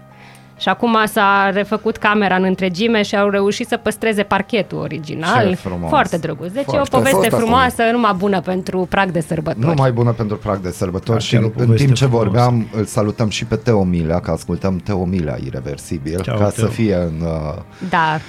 Și 0.61 0.69
acum 0.69 0.97
s-a 1.05 1.49
refăcut 1.53 1.97
camera 1.97 2.35
în 2.35 2.43
întregime 2.43 3.01
și 3.01 3.15
au 3.15 3.29
reușit 3.29 3.67
să 3.67 3.77
păstreze 3.77 4.23
parchetul 4.23 4.77
original. 4.77 5.47
Ce 5.49 5.55
frumos. 5.55 5.89
Foarte 5.89 6.17
drăguț. 6.17 6.51
Deci 6.51 6.63
Foarte. 6.63 6.75
e 6.93 6.95
o 6.95 6.97
poveste 6.97 7.15
Ai 7.17 7.21
fost 7.29 7.33
acolo. 7.33 7.45
frumoasă, 7.45 7.83
numai 7.91 8.13
bună 8.17 8.41
pentru 8.41 8.85
prag 8.89 9.09
de 9.11 9.19
sărbători. 9.21 9.65
Nu 9.65 9.73
mai 9.77 9.91
bună 9.91 10.11
pentru 10.11 10.37
prag 10.37 10.57
de 10.59 10.71
sărbători 10.71 11.17
Da, 11.17 11.23
și 11.23 11.33
chiar 11.33 11.43
o 11.43 11.45
în 11.45 11.51
poveste 11.51 11.83
timp 11.83 11.95
ce 11.95 12.05
frumoasă. 12.05 12.25
vorbeam 12.29 12.67
îl 12.75 12.85
salutăm 12.85 13.29
și 13.29 13.45
pe 13.45 13.55
Teo 13.55 13.83
Milea, 13.83 14.19
că 14.19 14.31
ascultăm 14.31 14.77
Teo 14.77 15.03
Milea 15.05 15.37
irreversibil, 15.45 16.21
Ceau, 16.21 16.37
ca 16.37 16.49
Teo. 16.49 16.65
să 16.65 16.71
fie 16.71 16.95
în... 16.95 17.21
Uh, 17.25 17.61
Da. 17.89 18.19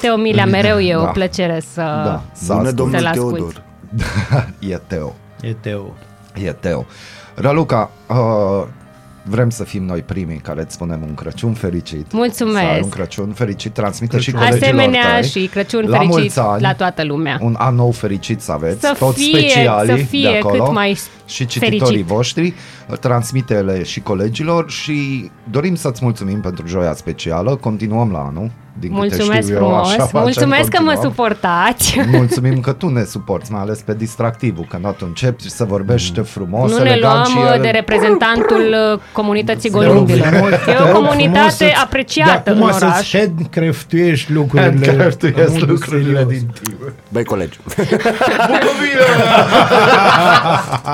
Teo 0.00 0.16
Milea, 0.16 0.46
mereu 0.46 0.78
e 0.78 0.96
o 0.96 1.02
Da. 1.04 1.10
plăcere 1.10 1.60
să... 1.72 1.80
da, 1.80 2.22
să 2.32 2.44
Bună, 2.52 2.58
ascult. 2.60 2.76
domnul 2.76 2.98
Să-l 2.98 3.06
ascult. 3.06 3.34
Teodor. 3.34 3.62
E 4.72 4.80
Teo. 4.86 5.14
E 5.40 5.52
Teo. 5.60 5.94
E 6.44 6.52
Teo. 6.52 6.84
Raluca, 7.34 7.90
uh, 8.08 8.16
vrem 9.22 9.50
să 9.50 9.64
fim 9.64 9.84
noi 9.84 10.00
primii 10.00 10.36
care 10.36 10.60
îți 10.60 10.74
spunem 10.74 11.02
un 11.08 11.14
Crăciun 11.14 11.52
fericit. 11.52 12.12
Mulțumesc. 12.12 12.58
Să 12.66 12.72
ai 12.72 12.80
un 12.82 12.88
Crăciun 12.88 13.32
fericit, 13.32 13.72
transmite 13.72 14.18
și 14.18 14.30
Crăciun. 14.30 14.48
colegilor 14.48 14.72
Asemenea 14.80 15.20
tăi. 15.20 15.28
și 15.28 15.46
Crăciun 15.46 15.84
la 15.88 15.96
fericit 15.96 16.18
mulți 16.18 16.38
ani, 16.38 16.62
la 16.62 16.74
toată 16.74 17.04
lumea. 17.04 17.38
Un 17.42 17.54
an 17.58 17.74
nou 17.74 17.90
fericit 17.90 18.40
să 18.40 18.52
aveți, 18.52 18.80
Să 18.80 18.94
toți 18.98 19.22
fie- 19.22 19.38
specialii 19.38 19.98
să 19.98 20.04
fie 20.08 20.30
de 20.30 20.36
acolo 20.36 20.64
cât 20.64 20.72
mai 20.72 20.98
și 21.26 21.46
cititorii 21.46 21.78
fericit. 21.80 22.04
voștri, 22.06 22.54
transmite-le 23.00 23.82
și 23.82 24.00
colegilor 24.00 24.70
și 24.70 25.30
dorim 25.50 25.74
să-ți 25.74 26.00
mulțumim 26.04 26.40
pentru 26.40 26.66
joia 26.66 26.94
specială, 26.94 27.56
continuăm 27.56 28.10
la 28.12 28.18
anul. 28.18 28.50
Din 28.80 28.88
câte 28.94 29.06
Mulțumesc 29.06 29.42
știu 29.42 29.54
eu, 29.54 29.60
frumos. 29.60 29.88
așa 29.88 29.96
facem, 30.04 30.20
Mulțumesc 30.20 30.68
că 30.68 30.82
mă 30.82 30.86
continuăm. 30.92 31.10
suportați. 31.10 32.00
Mulțumim 32.18 32.60
că 32.60 32.72
tu 32.72 32.88
ne 32.88 33.04
suporți, 33.04 33.52
mai 33.52 33.60
ales 33.60 33.80
pe 33.80 33.94
distractivul, 33.94 34.66
când 34.68 34.94
tu 34.96 35.04
începi 35.06 35.50
să 35.50 35.64
vorbești 35.64 36.20
frumos, 36.20 36.70
Nu 36.70 36.82
ne 36.82 36.90
elegant 36.90 37.32
luăm 37.34 37.46
și 37.46 37.52
el... 37.54 37.60
de 37.62 37.68
reprezentantul 37.68 38.74
uh, 38.92 39.00
comunității 39.12 39.70
Te 39.70 39.76
rog 39.76 39.86
golumbilor. 39.86 40.26
frumos- 40.26 40.50
E 40.52 40.56
te 40.64 40.70
o 40.82 40.86
rog 40.86 40.94
comunitate 40.94 41.30
frumos 41.38 41.54
să-ți- 41.56 41.82
apreciată 41.84 42.40
de 42.44 42.50
în 42.50 42.56
acum 42.62 42.76
oraș. 42.82 42.94
să-ți 42.96 43.16
handcraftuiești 43.16 44.32
lucrurile. 44.32 44.70
Handcraftuiesc 44.86 45.38
în 45.38 45.52
modul 45.52 45.68
lucrurile 45.68 46.06
serios. 46.18 46.28
din 46.28 46.50
timp. 46.62 46.92
Băi, 47.08 47.24
colegi, 47.24 47.58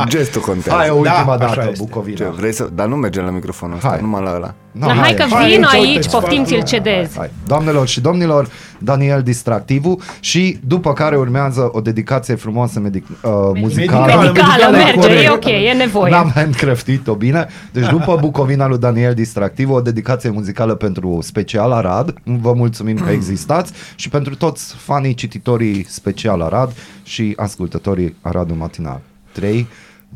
gestul 0.09 0.41
contează. 0.41 0.78
Hai, 0.78 0.91
o 0.91 0.95
ultima 0.95 1.37
Da, 1.39 1.45
așa 1.45 1.55
dată, 1.55 1.68
este. 1.70 1.84
Bucovina. 1.84 2.16
Ce, 2.16 2.24
vrei 2.37 2.53
să... 2.53 2.68
Dar 2.72 2.87
nu 2.87 2.97
mergem 2.97 3.24
la 3.24 3.30
microfonul 3.30 3.76
ăsta, 3.76 3.89
Hai. 3.89 3.99
numai 4.01 4.22
la 4.22 4.34
ăla. 4.34 4.55
No, 4.79 4.87
Da, 4.87 4.93
hai 4.95 5.14
că 5.14 5.24
hai, 5.31 5.49
vin 5.51 5.62
uite, 5.62 5.77
aici, 5.77 5.97
îți 5.97 6.11
poftim 6.11 6.37
fac 6.37 6.47
ți-l 6.47 6.51
lumea. 6.57 6.66
cedez. 6.66 7.14
Hai. 7.16 7.31
Doamnelor 7.47 7.87
și 7.89 8.01
domnilor, 8.01 8.49
Daniel 8.79 9.22
Distractivu 9.22 10.01
și 10.20 10.59
după 10.66 10.93
care 10.93 11.16
urmează 11.16 11.68
o 11.72 11.81
dedicație 11.81 12.35
frumoasă 12.35 12.81
medic- 12.81 13.07
uh, 13.22 13.31
muzicală. 13.55 14.05
Medicală, 14.07 14.22
Medicală, 14.22 14.77
merge, 14.77 14.99
corect. 14.99 15.22
e 15.24 15.31
ok, 15.31 15.45
e 15.45 15.72
nevoie. 15.77 16.12
N-am 16.12 16.31
handcraftit-o 16.35 17.14
bine. 17.14 17.47
Deci 17.72 17.89
după 17.89 18.16
Bucovina 18.20 18.66
lui 18.66 18.79
Daniel 18.79 19.14
Distractiv, 19.14 19.70
o 19.70 19.81
dedicație 19.81 20.31
muzicală 20.31 20.74
pentru 20.74 21.18
Special 21.22 21.72
Arad. 21.72 22.14
Vă 22.24 22.53
mulțumim 22.53 22.97
că 22.97 23.11
existați 23.11 23.72
și 23.95 24.09
pentru 24.09 24.37
toți 24.37 24.74
fanii 24.74 25.14
cititorii 25.14 25.87
Special 25.89 26.41
Arad 26.41 26.72
și 27.03 27.33
ascultătorii 27.37 28.16
Aradul 28.20 28.57
Matinal. 28.57 29.01
3, 29.33 29.66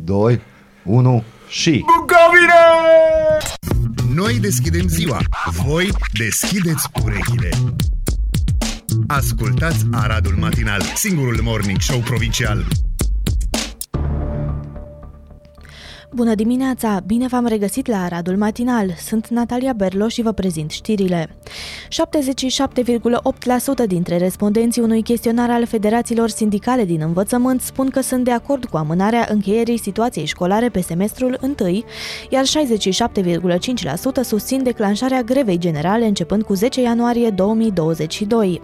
2, 0.05 0.41
1 0.85 1.23
și... 1.49 1.85
Noi 4.15 4.39
deschidem 4.39 4.89
ziua, 4.89 5.19
voi 5.51 5.93
deschideți 6.13 6.89
urechile. 7.03 7.49
Ascultați 9.07 9.87
Aradul 9.91 10.35
Matinal, 10.35 10.83
singurul 10.95 11.41
morning 11.43 11.79
show 11.81 12.01
provincial. 12.01 12.67
Bună 16.15 16.35
dimineața! 16.35 17.01
Bine 17.07 17.27
v-am 17.27 17.47
regăsit 17.47 17.87
la 17.87 18.03
Aradul 18.05 18.37
Matinal. 18.37 18.95
Sunt 19.07 19.29
Natalia 19.29 19.73
Berlo 19.73 20.09
și 20.09 20.23
vă 20.23 20.33
prezint 20.33 20.71
știrile. 20.71 21.37
77,8% 23.83 23.87
dintre 23.87 24.17
respondenții 24.17 24.83
unui 24.83 25.03
chestionar 25.03 25.51
al 25.51 25.67
federațiilor 25.67 26.29
sindicale 26.29 26.85
din 26.85 27.01
învățământ 27.01 27.61
spun 27.61 27.91
că 27.91 28.01
sunt 28.01 28.25
de 28.25 28.31
acord 28.31 28.65
cu 28.65 28.77
amânarea 28.77 29.27
încheierii 29.31 29.79
situației 29.79 30.25
școlare 30.25 30.69
pe 30.69 30.81
semestrul 30.81 31.39
întâi, 31.41 31.85
iar 32.31 32.45
67,5% 32.45 32.49
susțin 34.23 34.63
declanșarea 34.63 35.23
grevei 35.23 35.59
generale 35.59 36.07
începând 36.07 36.43
cu 36.43 36.55
10 36.55 36.81
ianuarie 36.81 37.31
2022. 37.31 38.61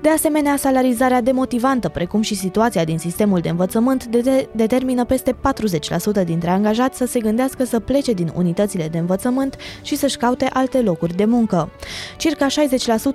De 0.00 0.08
asemenea, 0.08 0.56
salarizarea 0.56 1.20
demotivantă, 1.22 1.88
precum 1.88 2.20
și 2.20 2.34
situația 2.34 2.84
din 2.84 2.98
sistemul 2.98 3.40
de 3.40 3.48
învățământ, 3.48 4.04
de- 4.06 4.48
determină 4.52 5.04
peste 5.04 5.32
40% 5.32 6.24
dintre 6.24 6.50
angajați 6.50 6.82
să 6.92 7.06
se 7.06 7.20
gândească 7.20 7.64
să 7.64 7.80
plece 7.80 8.12
din 8.12 8.32
unitățile 8.34 8.88
de 8.88 8.98
învățământ 8.98 9.56
și 9.82 9.96
să-și 9.96 10.16
caute 10.16 10.48
alte 10.52 10.80
locuri 10.80 11.16
de 11.16 11.24
muncă. 11.24 11.70
Circa 12.16 12.46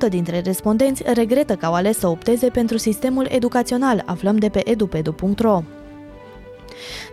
60% 0.07 0.09
dintre 0.09 0.39
respondenți 0.39 1.03
regretă 1.13 1.55
că 1.55 1.65
au 1.65 1.73
ales 1.73 1.97
să 1.97 2.07
opteze 2.07 2.49
pentru 2.49 2.77
sistemul 2.77 3.27
educațional, 3.29 4.03
aflăm 4.05 4.37
de 4.37 4.49
pe 4.49 4.69
edupedu.ro. 4.69 5.63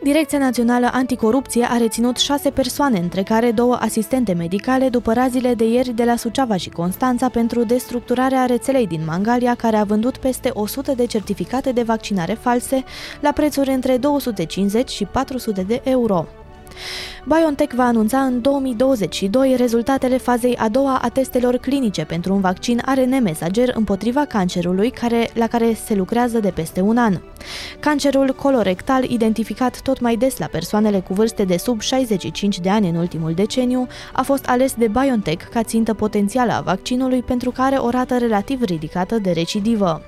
Direcția 0.02 0.38
Națională 0.38 0.88
Anticorupție 0.92 1.66
a 1.70 1.76
reținut 1.76 2.16
șase 2.16 2.50
persoane, 2.50 2.98
între 2.98 3.22
care 3.22 3.50
două 3.50 3.74
asistente 3.80 4.32
medicale, 4.32 4.88
după 4.88 5.12
razile 5.12 5.54
de 5.54 5.64
ieri 5.64 5.90
de 5.90 6.04
la 6.04 6.16
Suceava 6.16 6.57
și 6.57 6.68
Constanța 6.68 7.28
pentru 7.28 7.64
destructurarea 7.64 8.44
rețelei 8.44 8.86
din 8.86 9.00
Mangalia, 9.07 9.54
care 9.54 9.76
a 9.76 9.84
vândut 9.84 10.16
peste 10.16 10.50
100 10.52 10.92
de 10.92 11.07
certificate 11.07 11.72
de 11.72 11.82
vaccinare 11.82 12.32
false 12.32 12.84
la 13.20 13.32
prețuri 13.32 13.70
între 13.70 13.96
250 13.96 14.90
și 14.90 15.04
400 15.04 15.62
de 15.62 15.80
euro. 15.84 16.26
BioNTech 17.24 17.74
va 17.74 17.85
anunța 17.85 18.18
în 18.18 18.41
2022 18.41 19.55
rezultatele 19.57 20.16
fazei 20.18 20.57
a 20.57 20.68
doua 20.68 20.99
a 21.03 21.09
testelor 21.09 21.57
clinice 21.57 22.05
pentru 22.05 22.35
un 22.35 22.41
vaccin 22.41 22.83
ARN 22.85 23.22
mesager 23.22 23.72
împotriva 23.74 24.24
cancerului 24.24 24.91
care, 24.91 25.31
la 25.35 25.47
care 25.47 25.77
se 25.85 25.95
lucrează 25.95 26.39
de 26.39 26.51
peste 26.51 26.81
un 26.81 26.97
an. 26.97 27.20
Cancerul 27.81 28.35
colorectal, 28.35 29.05
identificat 29.05 29.81
tot 29.81 30.01
mai 30.01 30.16
des 30.16 30.39
la 30.39 30.47
persoanele 30.47 31.01
cu 31.01 31.14
vârste 31.14 31.45
de 31.45 31.57
sub 31.57 31.81
65 31.81 32.59
de 32.59 32.70
ani 32.70 32.89
în 32.89 32.95
ultimul 32.95 33.33
deceniu, 33.33 33.87
a 34.12 34.22
fost 34.22 34.47
ales 34.47 34.74
de 34.74 34.89
BioNTech 34.89 35.45
ca 35.53 35.62
țintă 35.62 35.95
potențială 35.95 36.53
a 36.53 36.61
vaccinului 36.61 37.22
pentru 37.22 37.51
că 37.51 37.62
are 37.62 37.77
o 37.77 37.91
rată 37.91 38.18
relativ 38.18 38.62
ridicată 38.62 39.18
de 39.18 39.31
recidivă. 39.31 40.03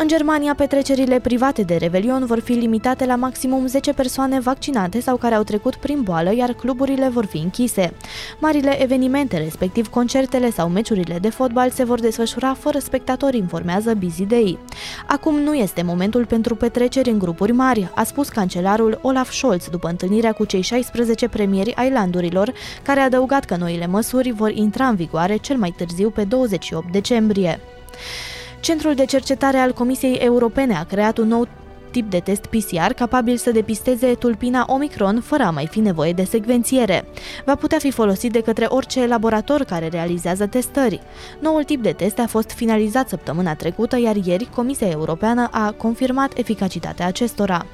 În 0.00 0.08
Germania, 0.08 0.54
petrecerile 0.54 1.20
private 1.20 1.62
de 1.62 1.76
Revelion 1.76 2.26
vor 2.26 2.40
fi 2.40 2.52
limitate 2.52 3.04
la 3.04 3.16
maximum 3.16 3.66
10 3.66 3.92
persoane 3.92 4.40
vaccinate 4.40 5.00
sau 5.00 5.16
care 5.16 5.34
au 5.34 5.42
trecut 5.42 5.76
prin 5.76 6.02
boală, 6.02 6.34
iar 6.34 6.52
cluburile 6.52 7.08
vor 7.08 7.26
fi 7.26 7.36
închise. 7.36 7.92
Marile 8.38 8.82
evenimente, 8.82 9.36
respectiv 9.36 9.88
concertele 9.88 10.50
sau 10.50 10.68
meciurile 10.68 11.18
de 11.18 11.28
fotbal, 11.28 11.70
se 11.70 11.84
vor 11.84 12.00
desfășura 12.00 12.54
fără 12.54 12.78
spectatori, 12.78 13.36
informează 13.36 13.94
Busy 13.94 14.24
Day. 14.24 14.58
Acum 15.06 15.38
nu 15.38 15.54
este 15.54 15.82
momentul 15.82 16.26
pentru 16.26 16.54
petreceri 16.54 17.10
în 17.10 17.18
grupuri 17.18 17.52
mari, 17.52 17.90
a 17.94 18.04
spus 18.04 18.28
cancelarul 18.28 18.98
Olaf 19.02 19.32
Scholz 19.32 19.68
după 19.68 19.88
întâlnirea 19.88 20.32
cu 20.32 20.44
cei 20.44 20.62
16 20.62 21.28
premieri 21.28 21.74
ai 21.74 21.90
landurilor, 21.90 22.52
care 22.82 23.00
a 23.00 23.04
adăugat 23.04 23.44
că 23.44 23.56
noile 23.56 23.86
măsuri 23.86 24.30
vor 24.30 24.50
intra 24.50 24.86
în 24.86 24.94
vigoare 24.94 25.36
cel 25.36 25.56
mai 25.56 25.74
târziu 25.76 26.10
pe 26.10 26.24
28 26.24 26.92
decembrie. 26.92 27.60
Centrul 28.60 28.94
de 28.94 29.04
cercetare 29.04 29.56
al 29.56 29.72
Comisiei 29.72 30.14
Europene 30.14 30.74
a 30.74 30.84
creat 30.84 31.18
un 31.18 31.28
nou 31.28 31.48
tip 31.90 32.10
de 32.10 32.18
test 32.18 32.46
PCR 32.46 32.92
capabil 32.96 33.36
să 33.36 33.50
depisteze 33.50 34.14
tulpina 34.14 34.64
Omicron 34.68 35.20
fără 35.20 35.42
a 35.42 35.50
mai 35.50 35.66
fi 35.66 35.80
nevoie 35.80 36.12
de 36.12 36.24
secvențiere. 36.24 37.04
Va 37.44 37.54
putea 37.54 37.78
fi 37.78 37.90
folosit 37.90 38.32
de 38.32 38.40
către 38.40 38.64
orice 38.64 39.06
laborator 39.06 39.64
care 39.64 39.88
realizează 39.88 40.46
testări. 40.46 41.00
Noul 41.40 41.64
tip 41.64 41.82
de 41.82 41.92
test 41.92 42.18
a 42.18 42.26
fost 42.26 42.50
finalizat 42.50 43.08
săptămâna 43.08 43.54
trecută, 43.54 43.98
iar 43.98 44.16
ieri 44.16 44.48
Comisia 44.54 44.88
Europeană 44.88 45.48
a 45.50 45.70
confirmat 45.72 46.38
eficacitatea 46.38 47.06
acestora. 47.06 47.66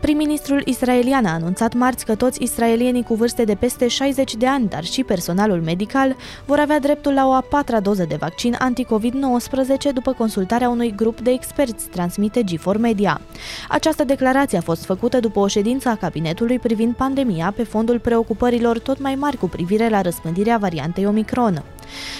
Prim-ministrul 0.00 0.62
israelian 0.64 1.24
a 1.24 1.32
anunțat 1.32 1.74
marți 1.74 2.04
că 2.04 2.14
toți 2.14 2.42
israelienii 2.42 3.02
cu 3.02 3.14
vârste 3.14 3.44
de 3.44 3.54
peste 3.54 3.88
60 3.88 4.34
de 4.34 4.46
ani, 4.46 4.68
dar 4.68 4.84
și 4.84 5.04
personalul 5.04 5.60
medical, 5.60 6.16
vor 6.44 6.58
avea 6.58 6.80
dreptul 6.80 7.12
la 7.12 7.26
o 7.26 7.32
a 7.32 7.40
patra 7.40 7.80
doză 7.80 8.04
de 8.08 8.16
vaccin 8.18 8.56
anti-COVID-19 8.58 9.92
după 9.94 10.12
consultarea 10.12 10.68
unui 10.68 10.94
grup 10.96 11.20
de 11.20 11.30
experți, 11.30 11.88
transmite 11.88 12.42
G4 12.42 12.78
Media. 12.78 13.20
Această 13.68 14.04
declarație 14.04 14.58
a 14.58 14.60
fost 14.60 14.84
făcută 14.84 15.20
după 15.20 15.38
o 15.38 15.46
ședință 15.46 15.88
a 15.88 15.96
cabinetului 15.96 16.58
privind 16.58 16.94
pandemia 16.94 17.52
pe 17.56 17.64
fondul 17.64 17.98
preocupărilor 17.98 18.78
tot 18.78 19.00
mai 19.00 19.14
mari 19.14 19.36
cu 19.36 19.48
privire 19.48 19.88
la 19.88 20.00
răspândirea 20.00 20.56
variantei 20.58 21.06
Omicron. 21.06 21.64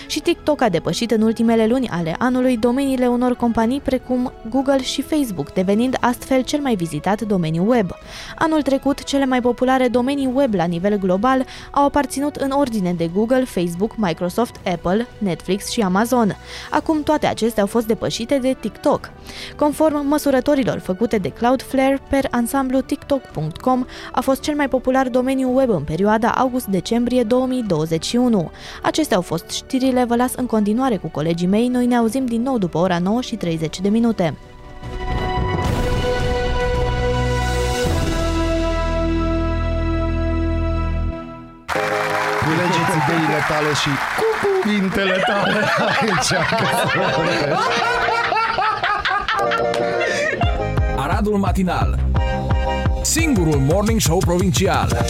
Și 0.07 0.21
TikTok 0.21 0.61
a 0.61 0.69
depășit 0.69 1.11
în 1.11 1.23
ultimele 1.23 1.67
luni 1.67 1.89
ale 1.89 2.15
anului 2.19 2.57
domeniile 2.57 3.07
unor 3.07 3.37
companii 3.37 3.81
precum 3.81 4.33
Google 4.49 4.83
și 4.83 5.03
Facebook, 5.03 5.53
devenind 5.53 5.97
astfel 6.01 6.43
cel 6.43 6.61
mai 6.61 6.75
vizitat 6.75 7.21
domeniu 7.23 7.69
web. 7.69 7.91
Anul 8.39 8.63
trecut, 8.63 9.05
cele 9.05 9.25
mai 9.25 9.41
populare 9.41 9.89
domenii 9.89 10.31
web 10.35 10.55
la 10.55 10.65
nivel 10.65 10.99
global 10.99 11.45
au 11.71 11.85
aparținut 11.85 12.37
în 12.37 12.51
ordine 12.51 12.93
de 12.93 13.07
Google, 13.15 13.45
Facebook, 13.45 13.97
Microsoft, 13.97 14.55
Apple, 14.65 15.07
Netflix 15.19 15.71
și 15.71 15.81
Amazon. 15.81 16.37
Acum 16.71 17.03
toate 17.03 17.27
acestea 17.27 17.63
au 17.63 17.69
fost 17.69 17.87
depășite 17.87 18.39
de 18.39 18.57
TikTok. 18.61 19.11
Conform 19.57 20.07
măsurătorilor 20.07 20.79
făcute 20.79 21.17
de 21.17 21.29
Cloudflare, 21.29 22.01
per 22.09 22.29
ansamblu 22.31 22.81
TikTok.com 22.81 23.85
a 24.13 24.21
fost 24.21 24.41
cel 24.41 24.55
mai 24.55 24.69
popular 24.69 25.09
domeniu 25.09 25.57
web 25.57 25.71
în 25.71 25.83
perioada 25.83 26.31
august-decembrie 26.31 27.23
2021. 27.23 28.51
Acestea 28.83 29.17
au 29.17 29.23
fost 29.23 29.56
știrile, 29.57 30.05
vă 30.05 30.17
las 30.17 30.35
în 30.35 30.47
continuare 30.47 30.97
cu 30.97 31.09
colegii 31.09 31.47
mei, 31.47 31.69
noi 31.69 31.87
ne 31.87 31.97
auzim 31.97 32.27
din 32.27 32.43
nou 32.43 32.59
după 32.59 32.79
ora 32.79 32.99
9 32.99 33.21
și 33.21 33.37
30 33.37 33.81
de 33.81 33.89
minute. 33.89 34.37
Culegeți 42.45 42.97
ideile 43.05 43.41
tale 43.49 43.73
și 43.75 43.89
cu 44.19 44.25
cuvintele 44.63 45.23
tale 45.27 45.65
aici. 46.01 46.33
Aradul 50.97 51.37
Matinal 51.37 51.99
Singurul 53.03 53.59
Morning 53.59 54.01
Show 54.01 54.19
Provincial 54.19 55.07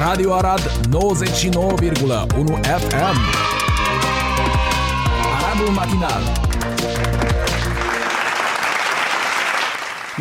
Radio 0.00 0.32
Arad 0.34 0.60
99,1 0.88 2.64
FM 2.64 3.16
Aradul 5.36 5.72
Matinal 5.74 6.22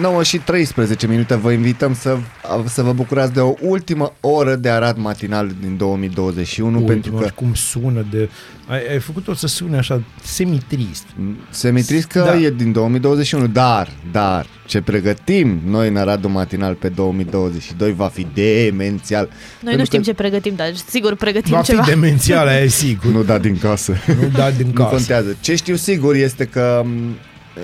9 0.01 0.23
și 0.23 0.37
13 0.37 1.07
minute 1.07 1.35
vă 1.35 1.51
invităm 1.51 1.93
să, 1.95 2.17
să 2.65 2.81
vă 2.81 2.93
bucurați 2.93 3.33
de 3.33 3.39
o 3.39 3.53
ultimă 3.61 4.13
oră 4.21 4.55
de 4.55 4.69
Arad 4.69 4.97
matinal 4.97 5.51
din 5.61 5.77
2021 5.77 6.77
Uite, 6.77 6.91
pentru 6.91 7.11
mă, 7.13 7.19
că 7.19 7.25
și 7.25 7.33
cum 7.33 7.53
sună 7.53 8.05
de... 8.11 8.29
Ai, 8.67 8.79
ai 8.91 8.99
făcut-o 8.99 9.33
să 9.33 9.47
sune 9.47 9.77
așa 9.77 10.01
semi-trist. 10.23 11.05
Semitrist 11.49 12.07
că 12.07 12.19
Da. 12.19 12.37
e 12.37 12.49
din 12.49 12.71
2021, 12.71 13.47
dar, 13.47 13.89
dar, 14.11 14.45
ce 14.65 14.81
pregătim 14.81 15.61
noi 15.65 15.87
în 15.87 15.95
Aradul 15.97 16.29
Matinal 16.29 16.73
pe 16.73 16.89
2022 16.89 17.93
va 17.93 18.07
fi 18.07 18.27
demențial. 18.33 19.25
Noi 19.25 19.35
Pentru 19.59 19.77
nu 19.79 19.85
știm 19.85 19.99
că 19.99 20.05
ce 20.05 20.13
pregătim, 20.13 20.53
dar 20.55 20.75
sigur 20.89 21.15
pregătim 21.15 21.51
Va 21.55 21.61
ceva. 21.61 21.81
fi 21.83 21.89
demențial, 21.89 22.47
aia 22.47 22.59
e 22.63 22.67
sigur. 22.67 23.11
Nu 23.11 23.23
da 23.23 23.37
din 23.37 23.57
casă. 23.57 23.93
Nu 24.21 24.27
da 24.27 24.51
din 24.51 24.65
Nu 24.67 24.73
casă. 24.73 24.89
contează. 24.95 25.37
Ce 25.41 25.55
știu 25.55 25.75
sigur 25.75 26.15
este 26.15 26.45
că 26.45 26.81
m, 26.85 27.15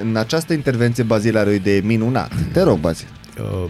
în 0.02 0.16
această 0.16 0.54
intervenție 0.54 1.04
Bazil 1.04 1.38
are 1.38 1.50
o 1.50 1.54
idee 1.54 1.80
minunată. 1.84 2.36
Te 2.52 2.62
rog, 2.62 2.80
Bazil. 2.80 3.08
Uh, 3.39 3.70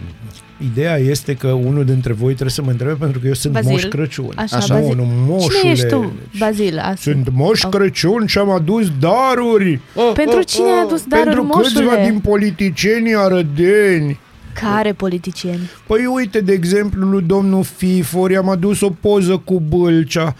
ideea 0.72 0.96
este 0.96 1.34
că 1.34 1.46
unul 1.46 1.84
dintre 1.84 2.12
voi 2.12 2.32
trebuie 2.32 2.50
să 2.50 2.62
mă 2.62 2.70
întrebe 2.70 2.92
pentru 2.92 3.18
că 3.18 3.26
eu 3.26 3.32
sunt 3.32 3.52
Bazil. 3.52 3.70
Moș 3.70 3.84
Crăciun. 3.84 4.32
Așa, 4.34 4.56
Așa. 4.56 4.74
Bazil. 4.74 4.96
Nu, 4.96 5.04
nu, 5.04 5.10
moșule. 5.26 5.58
Cine 5.58 5.70
ești 5.70 5.86
tu, 5.86 6.12
Bazil? 6.38 6.78
Astăzi? 6.78 7.02
Sunt 7.02 7.28
Moș 7.32 7.60
Crăciun 7.60 8.26
și 8.26 8.38
am 8.38 8.50
adus 8.50 8.90
daruri. 9.00 9.80
Pentru 10.14 10.42
cine 10.42 10.66
ai 10.66 10.80
adus 10.84 11.04
daruri, 11.04 11.34
Pentru 11.34 11.58
câțiva 11.60 11.80
moșule? 11.82 12.08
din 12.10 12.18
politicienii 12.20 13.14
arădeni. 13.16 14.18
Care 14.62 14.92
politicieni? 14.92 15.70
Păi 15.86 16.06
uite, 16.06 16.40
de 16.40 16.52
exemplu, 16.52 17.06
lui 17.06 17.22
domnul 17.22 17.62
Fifor 17.64 18.30
i-am 18.30 18.48
adus 18.48 18.80
o 18.80 18.90
poză 18.90 19.36
cu 19.44 19.60
Bâlcea, 19.60 20.34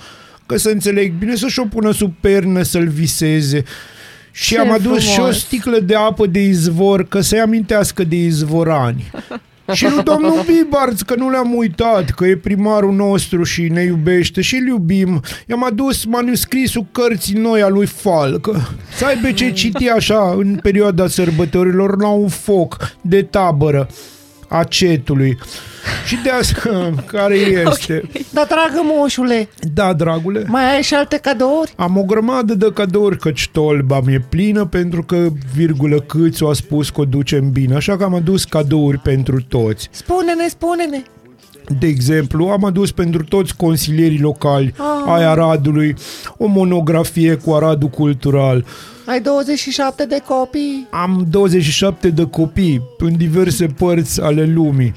că 0.46 0.56
să 0.56 0.68
înțeleg 0.68 1.12
bine, 1.18 1.34
să-și 1.34 1.60
o 1.60 1.64
pună 1.64 1.92
sub 1.92 2.12
pernă 2.20 2.62
să-l 2.62 2.88
viseze. 2.88 3.62
Și 4.38 4.54
Ce 4.54 4.58
am 4.58 4.70
adus 4.70 5.02
și 5.02 5.08
o 5.08 5.12
frumos. 5.12 5.38
sticlă 5.38 5.78
de 5.78 5.94
apă 5.94 6.26
de 6.26 6.40
izvor, 6.40 7.08
că 7.08 7.20
să-i 7.20 7.40
amintească 7.40 8.04
de 8.04 8.16
izvorani. 8.16 9.10
și 9.72 9.84
lui 9.84 10.02
domnul 10.02 10.44
Bibarț, 10.46 11.00
că 11.00 11.14
nu 11.14 11.30
le-am 11.30 11.54
uitat, 11.54 12.10
că 12.10 12.26
e 12.26 12.36
primarul 12.36 12.92
nostru 12.92 13.42
și 13.42 13.62
ne 13.62 13.82
iubește 13.82 14.40
și 14.40 14.54
îl 14.54 14.66
iubim. 14.66 15.22
I-am 15.48 15.64
adus 15.64 16.04
manuscrisul 16.04 16.86
cărții 16.92 17.34
noi 17.34 17.62
a 17.62 17.68
lui 17.68 17.86
Falcă. 17.86 18.68
Să 18.96 19.04
aibă 19.04 19.32
ce 19.32 19.52
citi 19.52 19.88
așa 19.88 20.34
în 20.38 20.58
perioada 20.62 21.06
sărbătorilor 21.06 22.00
la 22.00 22.08
un 22.08 22.28
foc 22.28 22.96
de 23.00 23.22
tabără 23.22 23.88
a 24.48 24.64
cetului. 24.64 25.38
Și 26.06 26.16
de 26.22 26.30
asta, 26.30 26.90
care 27.12 27.34
este? 27.34 28.02
Da, 28.32 28.44
dragă 28.48 28.80
moșule, 28.82 29.48
Da, 29.74 29.92
dragule. 29.92 30.44
mai 30.48 30.74
ai 30.74 30.82
și 30.82 30.94
alte 30.94 31.16
cadouri? 31.16 31.72
Am 31.76 31.96
o 31.98 32.02
grămadă 32.04 32.54
de 32.54 32.70
cadouri, 32.74 33.18
căci 33.18 33.48
tolba 33.52 34.00
mi-e 34.04 34.24
plină 34.28 34.64
pentru 34.66 35.02
că, 35.02 35.26
virgulă, 35.54 36.00
câțu 36.00 36.46
a 36.46 36.52
spus 36.52 36.90
că 36.90 37.00
o 37.00 37.04
ducem 37.04 37.50
bine, 37.50 37.74
așa 37.74 37.96
că 37.96 38.04
am 38.04 38.14
adus 38.14 38.44
cadouri 38.44 38.98
pentru 38.98 39.42
toți. 39.48 39.88
Spune-ne, 39.90 40.48
spune-ne. 40.48 41.02
De 41.78 41.86
exemplu, 41.86 42.46
am 42.46 42.64
adus 42.64 42.92
pentru 42.92 43.24
toți 43.24 43.56
consilierii 43.56 44.20
locali 44.20 44.74
ai 45.06 45.24
Aradului 45.24 45.94
o 46.38 46.46
monografie 46.46 47.34
cu 47.34 47.52
Aradul 47.52 47.88
Cultural. 47.88 48.64
Ai 49.06 49.20
27 49.20 50.04
de 50.06 50.22
copii, 50.28 50.86
Am 50.90 51.26
27 51.30 52.08
de 52.08 52.24
copii 52.26 52.82
în 52.98 53.16
diverse 53.16 53.66
părți 53.66 54.20
ale 54.22 54.44
lumii. 54.44 54.94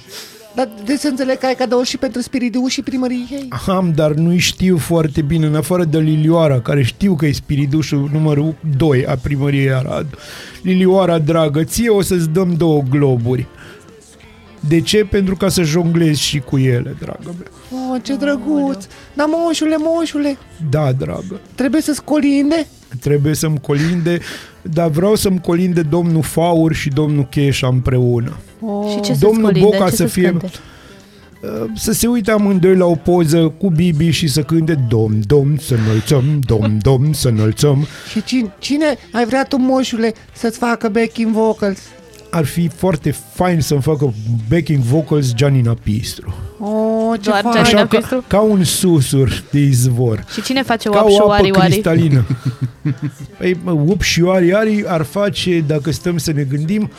Dar 0.60 0.70
de 0.86 0.96
să 0.96 1.08
înțeleg 1.08 1.38
că 1.38 1.46
ai 1.46 1.56
cadouri 1.56 1.88
și 1.88 1.98
pentru 1.98 2.22
Spiridiu 2.22 2.68
și 2.68 2.82
primăriei. 2.82 3.48
Am, 3.68 3.92
dar 3.96 4.12
nu 4.12 4.38
știu 4.38 4.78
foarte 4.78 5.22
bine, 5.22 5.46
în 5.46 5.56
afară 5.56 5.84
de 5.84 5.98
Lilioara, 5.98 6.60
care 6.62 6.84
știu 6.84 7.16
că 7.16 7.26
e 7.26 7.32
spiridușul 7.32 8.10
numărul 8.12 8.56
2 8.78 9.06
a 9.06 9.16
primăriei 9.16 9.72
Arad. 9.72 10.06
Lilioara, 10.62 11.20
dragă, 11.20 11.64
ție 11.64 11.90
o 11.90 12.02
să-ți 12.02 12.30
dăm 12.30 12.54
două 12.58 12.84
globuri. 12.90 13.48
De 14.68 14.82
ce? 14.82 15.06
Pentru 15.06 15.36
ca 15.36 15.50
să 15.50 15.62
jonglezi 15.64 16.22
și 16.22 16.40
cu 16.40 16.58
ele, 16.58 16.96
dragă 17.00 17.36
mea. 17.38 17.82
Oh, 17.92 18.02
ce 18.04 18.16
drăguț! 18.16 18.86
Dar 19.14 19.26
moșule, 19.30 19.76
moșule, 19.80 20.38
Da, 20.70 20.92
dragă. 20.92 21.40
trebuie 21.56 21.82
să-ți 21.82 22.04
colinde? 22.04 22.68
Trebuie 23.00 23.34
să-mi 23.36 23.60
colinde, 23.60 24.20
dar 24.62 24.90
vreau 24.90 25.16
să-mi 25.16 25.42
colinde 25.42 25.82
domnul 25.82 26.22
Faur 26.22 26.74
și 26.74 26.90
domnul 26.90 27.28
Cheșa 27.30 27.68
împreună. 27.68 28.38
Oh. 28.62 28.90
Și 28.92 29.00
ce 29.00 29.14
să 29.14 29.20
Domnul 29.20 29.44
scolinde? 29.50 29.70
Boca 29.78 29.90
ce 29.90 29.96
să 29.96 30.06
fie- 30.06 30.30
cânte? 30.30 30.50
Să 31.76 31.92
se 31.92 32.08
uite 32.08 32.32
amândoi 32.32 32.76
la 32.76 32.86
o 32.86 32.96
poză 32.96 33.54
cu 33.58 33.70
Bibi 33.70 34.10
și 34.10 34.28
să 34.28 34.42
cânte 34.44 34.74
Dom, 34.90 35.20
dom, 35.20 35.58
să 35.58 35.76
înălțăm, 35.86 36.24
dom, 36.46 36.78
dom, 36.82 37.14
să 37.14 37.28
înălțăm. 37.28 37.86
Și 38.12 38.24
cine, 38.24 38.52
cine 38.60 38.86
ai 39.12 39.26
vrea 39.26 39.44
tu, 39.44 39.58
moșule, 39.58 40.14
să-ți 40.34 40.58
facă 40.58 40.90
backing 40.90 41.32
vocals? 41.34 41.80
Ar 42.32 42.46
fi 42.46 42.68
foarte 42.68 43.12
fain 43.34 43.62
să-mi 43.62 43.82
facă 43.82 44.14
backing 44.50 44.84
vocals 44.84 45.34
Gianina 45.34 45.78
Pistru. 45.84 46.34
Oh, 46.60 47.20
ce 47.22 47.30
Doar 47.30 47.42
fain! 47.42 47.54
Gianina 47.54 47.80
Așa 47.82 47.88
ca, 47.88 47.98
Pistru? 47.98 48.24
ca 48.28 48.40
un 48.40 48.64
susur 48.64 49.44
de 49.52 49.60
izvor. 49.60 50.26
Și 50.34 50.42
cine 50.42 50.64
face 50.64 50.90
Ca 50.90 50.98
wap 50.98 51.10
și 51.10 51.18
o 51.20 51.24
apă 51.24 51.30
oari 51.30 51.52
oari? 51.52 51.72
cristalină. 51.72 52.26
Păi, 53.38 53.58
mă, 53.64 53.72
up 53.72 54.02
și 54.02 54.22
oari 54.22 54.54
oari 54.54 54.84
ar 54.88 55.02
face, 55.04 55.64
dacă 55.68 55.92
stăm 55.92 56.18
să 56.18 56.32
ne 56.32 56.44
gândim, 56.44 56.92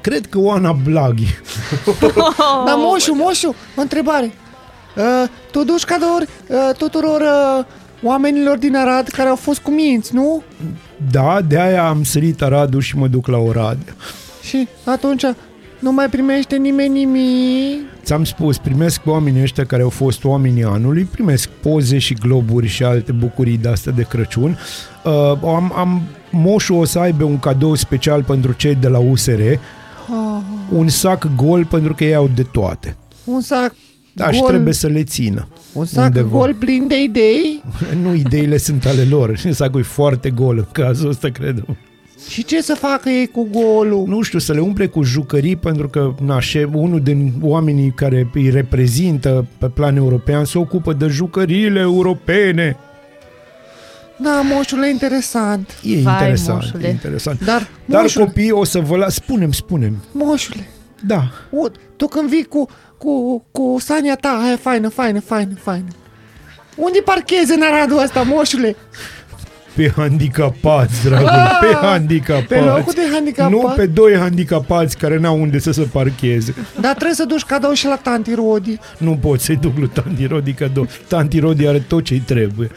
cred 0.00 0.26
că 0.26 0.38
Oana 0.38 0.72
Blaghi. 0.72 1.26
Dar 2.66 2.74
moșu, 2.76 3.14
moșu, 3.14 3.54
o 3.76 3.80
întrebare. 3.80 4.32
Uh, 4.96 5.02
tu 5.50 5.64
duci 5.64 5.84
cadouri 5.84 6.28
uh, 6.48 6.56
tuturor 6.76 7.20
uh, 7.20 7.64
oamenilor 8.02 8.56
din 8.56 8.76
Arad 8.76 9.08
care 9.08 9.28
au 9.28 9.36
fost 9.36 9.60
cu 9.60 9.70
minți, 9.70 10.14
nu? 10.14 10.42
Da, 11.10 11.40
de 11.48 11.60
aia 11.60 11.88
am 11.88 12.02
sărit 12.04 12.42
Aradul 12.42 12.80
și 12.80 12.96
mă 12.96 13.06
duc 13.06 13.26
la 13.26 13.38
Oradea. 13.38 13.94
Și 14.48 14.68
atunci 14.84 15.22
nu 15.78 15.92
mai 15.92 16.08
primește 16.08 16.56
nimeni 16.56 16.92
nimic. 17.04 17.80
Ți-am 18.02 18.24
spus, 18.24 18.58
primesc 18.58 19.00
pe 19.00 19.10
oamenii 19.10 19.42
ăștia 19.42 19.64
care 19.66 19.82
au 19.82 19.88
fost 19.88 20.24
oamenii 20.24 20.64
anului, 20.64 21.04
primesc 21.04 21.48
poze 21.48 21.98
și 21.98 22.14
globuri 22.14 22.66
și 22.66 22.84
alte 22.84 23.12
bucurii 23.12 23.58
de-astea 23.58 23.92
de 23.92 24.02
Crăciun. 24.02 24.58
Uh, 25.04 25.12
am, 25.44 25.72
am, 25.76 26.02
moșul 26.30 26.76
o 26.76 26.84
să 26.84 26.98
aibă 26.98 27.24
un 27.24 27.38
cadou 27.38 27.74
special 27.74 28.22
pentru 28.22 28.52
cei 28.52 28.74
de 28.74 28.88
la 28.88 28.98
USR, 28.98 29.40
Oh, 30.10 30.40
un 30.72 30.88
sac 30.88 31.28
gol 31.36 31.64
pentru 31.64 31.94
că 31.94 32.04
ei 32.04 32.14
au 32.14 32.30
de 32.34 32.42
toate. 32.42 32.96
un 33.24 33.40
sac 33.40 33.74
Da, 34.12 34.30
și 34.32 34.38
gol, 34.40 34.48
trebuie 34.48 34.72
să 34.72 34.86
le 34.86 35.02
țină. 35.04 35.48
un 35.72 35.84
sac 35.84 36.04
undeva. 36.04 36.38
gol 36.38 36.54
plin 36.54 36.86
de 36.88 37.02
idei. 37.02 37.62
Nu, 38.02 38.14
ideile 38.14 38.56
sunt 38.56 38.86
ale 38.86 39.02
lor. 39.10 39.36
Sacul 39.50 39.80
e 39.80 39.82
foarte 39.82 40.30
gol 40.30 40.56
în 40.56 40.66
cazul 40.72 41.08
ăsta, 41.08 41.28
cred. 41.28 41.64
Și 42.28 42.44
ce 42.44 42.62
să 42.62 42.74
facă 42.74 43.08
ei 43.08 43.26
cu 43.26 43.48
golul? 43.50 44.04
Nu 44.06 44.22
știu, 44.22 44.38
să 44.38 44.52
le 44.52 44.60
umple 44.60 44.86
cu 44.86 45.02
jucării 45.02 45.56
pentru 45.56 45.88
că 45.88 46.14
na, 46.24 46.40
șef, 46.40 46.68
unul 46.72 47.00
din 47.00 47.32
oamenii 47.42 47.92
care 47.96 48.30
îi 48.34 48.50
reprezintă 48.50 49.46
pe 49.58 49.68
plan 49.68 49.96
european 49.96 50.44
se 50.44 50.58
ocupă 50.58 50.92
de 50.92 51.06
jucăriile 51.06 51.80
europene. 51.80 52.76
Da, 54.16 54.40
moșule, 54.54 54.88
interesant. 54.90 55.74
E 55.82 55.96
Vai, 56.00 56.12
interesant, 56.12 56.60
moșule. 56.62 56.86
e 56.86 56.90
interesant. 56.90 57.44
Dar, 57.44 57.68
Dar 57.84 58.00
moșule, 58.02 58.24
copiii 58.24 58.50
o 58.50 58.64
să 58.64 58.78
vă 58.80 58.96
las... 58.96 59.14
Spunem, 59.14 59.52
spunem. 59.52 59.96
moșule, 60.12 60.68
Da. 61.06 61.22
u, 61.50 61.66
tu 61.96 62.06
când 62.06 62.28
vii 62.28 62.44
cu, 62.44 62.66
cu, 62.98 63.44
cu 63.50 63.76
sania 63.78 64.14
ta, 64.16 64.40
aia 64.44 64.56
faină, 64.56 64.88
faină, 64.88 65.20
faină, 65.20 65.54
faină, 65.62 65.86
Unde 66.76 66.98
parchezi 67.04 67.52
în 67.54 67.62
Aradul 67.62 67.98
ăsta, 68.02 68.22
moșule? 68.22 68.76
Pe 69.74 69.92
handicapați, 69.96 71.02
dragul, 71.04 71.28
pe 71.60 71.86
handicapați. 71.86 72.46
Pe 72.46 72.60
locul 72.60 72.92
de 72.94 73.08
handicapat? 73.12 73.50
Nu 73.50 73.72
pe 73.76 73.86
doi 73.86 74.16
handicapați 74.16 74.98
care 74.98 75.18
n-au 75.18 75.40
unde 75.40 75.58
să 75.58 75.72
se 75.72 75.82
parcheze. 75.92 76.54
Dar 76.80 76.92
trebuie 76.92 77.14
să 77.14 77.24
duci 77.24 77.42
cadou 77.42 77.72
și 77.72 77.86
la 77.86 77.96
tanti 77.96 78.34
Rodi. 78.34 78.78
Nu 78.98 79.16
poți 79.20 79.44
să-i 79.44 79.56
duc 79.56 79.78
lui 79.78 79.90
Tanti 79.92 80.26
Rodi 80.26 80.52
cadou. 80.52 80.88
Tanti 81.08 81.38
Rodi 81.38 81.66
are 81.66 81.78
tot 81.78 82.04
ce-i 82.04 82.18
trebuie. 82.18 82.70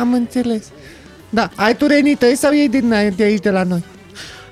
Am 0.00 0.12
înțeles. 0.12 0.64
Da, 1.30 1.50
ai 1.54 1.76
tu 1.76 1.86
renii 1.86 2.14
tăi 2.14 2.36
sau 2.36 2.54
ei 2.54 2.68
din 2.68 2.94
de 3.16 3.22
aici 3.22 3.42
de 3.42 3.50
la 3.50 3.62
noi? 3.62 3.84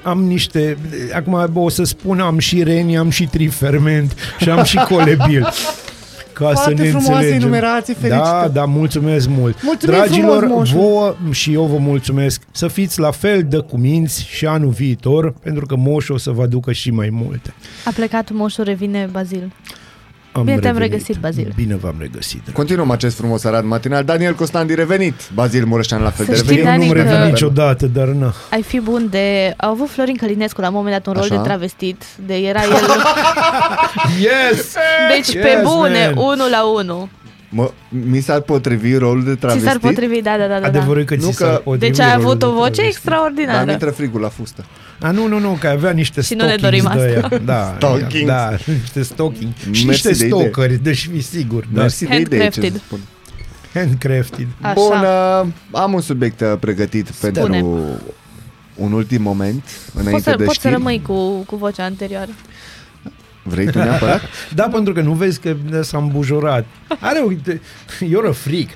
Am 0.02 0.22
niște, 0.22 0.76
acum 1.14 1.50
o 1.54 1.68
să 1.68 1.84
spun, 1.84 2.20
am 2.20 2.38
și 2.38 2.62
reni, 2.62 2.96
am 2.96 3.10
și 3.10 3.26
triferment 3.26 4.14
și 4.38 4.50
am 4.50 4.64
și 4.64 4.76
colebil. 4.76 5.48
Ca 6.34 6.44
Foarte 6.44 6.76
să 6.76 6.82
ne 6.82 6.88
frumoase 6.88 7.10
înțelegem. 7.12 7.40
enumerații, 7.40 7.94
Da, 7.94 8.00
felicitări. 8.00 8.52
da, 8.52 8.64
mulțumesc 8.64 9.28
mult. 9.28 9.62
Mulțumim 9.62 9.94
Dragilor, 9.96 10.38
frumos, 10.38 10.56
moșule. 10.58 10.80
vouă 10.80 11.14
și 11.30 11.52
eu 11.52 11.64
vă 11.64 11.76
mulțumesc 11.78 12.42
să 12.50 12.68
fiți 12.68 12.98
la 13.00 13.10
fel 13.10 13.42
de 13.48 13.58
cuminți 13.58 14.24
și 14.26 14.46
anul 14.46 14.70
viitor, 14.70 15.32
pentru 15.42 15.66
că 15.66 15.76
moșul 15.76 16.14
o 16.14 16.18
să 16.18 16.30
vă 16.30 16.42
aducă 16.42 16.72
și 16.72 16.90
mai 16.90 17.08
multe. 17.12 17.54
A 17.84 17.90
plecat 17.94 18.30
moșul, 18.30 18.64
revine 18.64 19.08
Bazil. 19.12 19.52
Am 20.36 20.44
Bine 20.44 20.58
te-am 20.58 20.72
revenit. 20.76 20.92
regăsit, 20.92 21.16
Bazil. 21.20 21.52
Bine 21.56 21.76
v-am 21.76 21.94
regăsit. 21.98 22.42
drag. 22.42 22.54
Continuăm 22.54 22.90
acest 22.90 23.16
frumos 23.16 23.44
arat 23.44 23.64
matinal. 23.64 24.04
Daniel 24.04 24.34
Costandi 24.34 24.74
revenit. 24.74 25.14
Bazil 25.34 25.64
Mureșan 25.64 26.02
la 26.02 26.10
fel 26.10 26.24
Să 26.24 26.30
de 26.30 26.36
știi, 26.36 26.56
revenit. 26.56 26.80
Eu 26.80 26.86
nu-mi 26.86 26.94
Dani, 26.94 27.08
că- 27.08 27.14
revin 27.14 27.30
niciodată, 27.30 27.86
dar 27.86 28.06
na. 28.06 28.32
Ai 28.50 28.62
fi 28.62 28.80
bun 28.80 29.06
de... 29.10 29.54
A 29.56 29.68
avut 29.68 29.88
Florin 29.90 30.16
Călinescu 30.16 30.60
la 30.60 30.68
un 30.68 30.74
moment 30.74 30.92
dat 30.96 31.06
un 31.06 31.12
rol 31.12 31.22
Așa. 31.22 31.34
de 31.34 31.48
travestit, 31.48 32.02
de 32.26 32.34
era 32.34 32.62
el... 32.62 32.68
Yes! 34.20 34.74
Deci 35.14 35.32
pe 35.42 35.48
Yes, 35.48 35.62
bune, 35.62 36.12
man. 36.14 36.24
unul 36.24 36.50
la 36.50 36.64
unul. 36.66 37.08
Mă, 37.48 37.70
mi 37.88 38.20
s-ar 38.20 38.40
potrivi 38.40 38.96
rolul 38.96 39.24
de 39.24 39.32
Ți 39.32 39.38
travestit. 39.38 39.68
s-ar 39.68 39.78
potrivi, 39.78 40.22
da, 40.22 40.36
da, 40.38 40.46
da. 40.46 40.58
da. 40.60 40.66
Adevărul 40.66 41.00
e 41.00 41.04
că 41.04 41.14
Nu 41.14 41.20
ți 41.30 41.36
că- 41.36 41.44
s-ar 41.44 41.56
potrivi 41.56 41.86
Deci 41.96 42.00
ai 42.04 42.10
rolul 42.12 42.24
avut 42.26 42.38
de 42.38 42.44
o 42.44 42.50
voce 42.50 42.70
travesti. 42.70 42.80
Dar 42.80 42.86
extraordinară. 42.86 43.64
mi 43.66 43.72
intră 43.72 43.90
frigul 43.90 44.20
la 44.20 44.28
fustă. 44.28 44.64
A, 45.04 45.10
nu, 45.10 45.26
nu, 45.26 45.38
nu, 45.38 45.56
că 45.60 45.68
avea 45.68 45.90
niște 45.90 46.20
Și 46.20 46.34
nu 46.34 46.44
ne 46.44 46.56
stockings 46.56 46.82
dorim 46.82 46.98
de 47.10 47.16
asta. 47.18 47.28
aia. 47.28 47.40
Da, 47.44 47.74
Stockings. 47.76 48.26
da, 48.26 48.50
niște 48.66 49.02
stocking. 49.02 49.52
Și 49.70 49.86
Mersi 49.86 49.86
niște 49.86 50.10
de 50.10 50.26
idee. 50.26 50.28
stocări, 50.40 50.82
deci 50.82 51.08
fi 51.12 51.20
sigur. 51.22 51.66
Da. 51.72 51.80
Mersi 51.80 52.04
de 52.06 52.16
idee 52.16 52.48
ce 52.48 52.50
să 52.50 52.60
Handcrafted. 52.60 52.80
spun. 52.86 52.98
Handcrafted. 53.74 54.46
Așa. 54.60 54.72
Bun, 54.74 54.98
uh, 54.98 55.80
am 55.80 55.92
un 55.92 56.00
subiect 56.00 56.40
uh, 56.40 56.52
pregătit 56.60 57.06
Spune. 57.06 57.32
pentru 57.32 57.80
un 58.74 58.92
ultim 58.92 59.22
moment, 59.22 59.62
înainte 59.92 60.10
Poți 60.12 60.24
să, 60.24 60.30
de 60.36 60.44
poți 60.44 60.48
să 60.60 60.68
știri. 60.68 60.72
rămâi 60.74 61.02
cu, 61.02 61.28
cu 61.46 61.56
vocea 61.56 61.84
anterioară. 61.84 62.30
Vrei 63.46 63.66
tu 63.70 63.78
neapărat? 63.78 64.20
Da, 64.54 64.62
pentru 64.72 64.92
că 64.92 65.00
nu 65.00 65.12
vezi 65.12 65.40
că 65.40 65.54
s-a 65.80 65.98
îmbujorat. 65.98 66.66
Are, 67.00 67.22
uite, 67.26 67.60
you're 68.04 68.28
a 68.28 68.32
freak. 68.32 68.68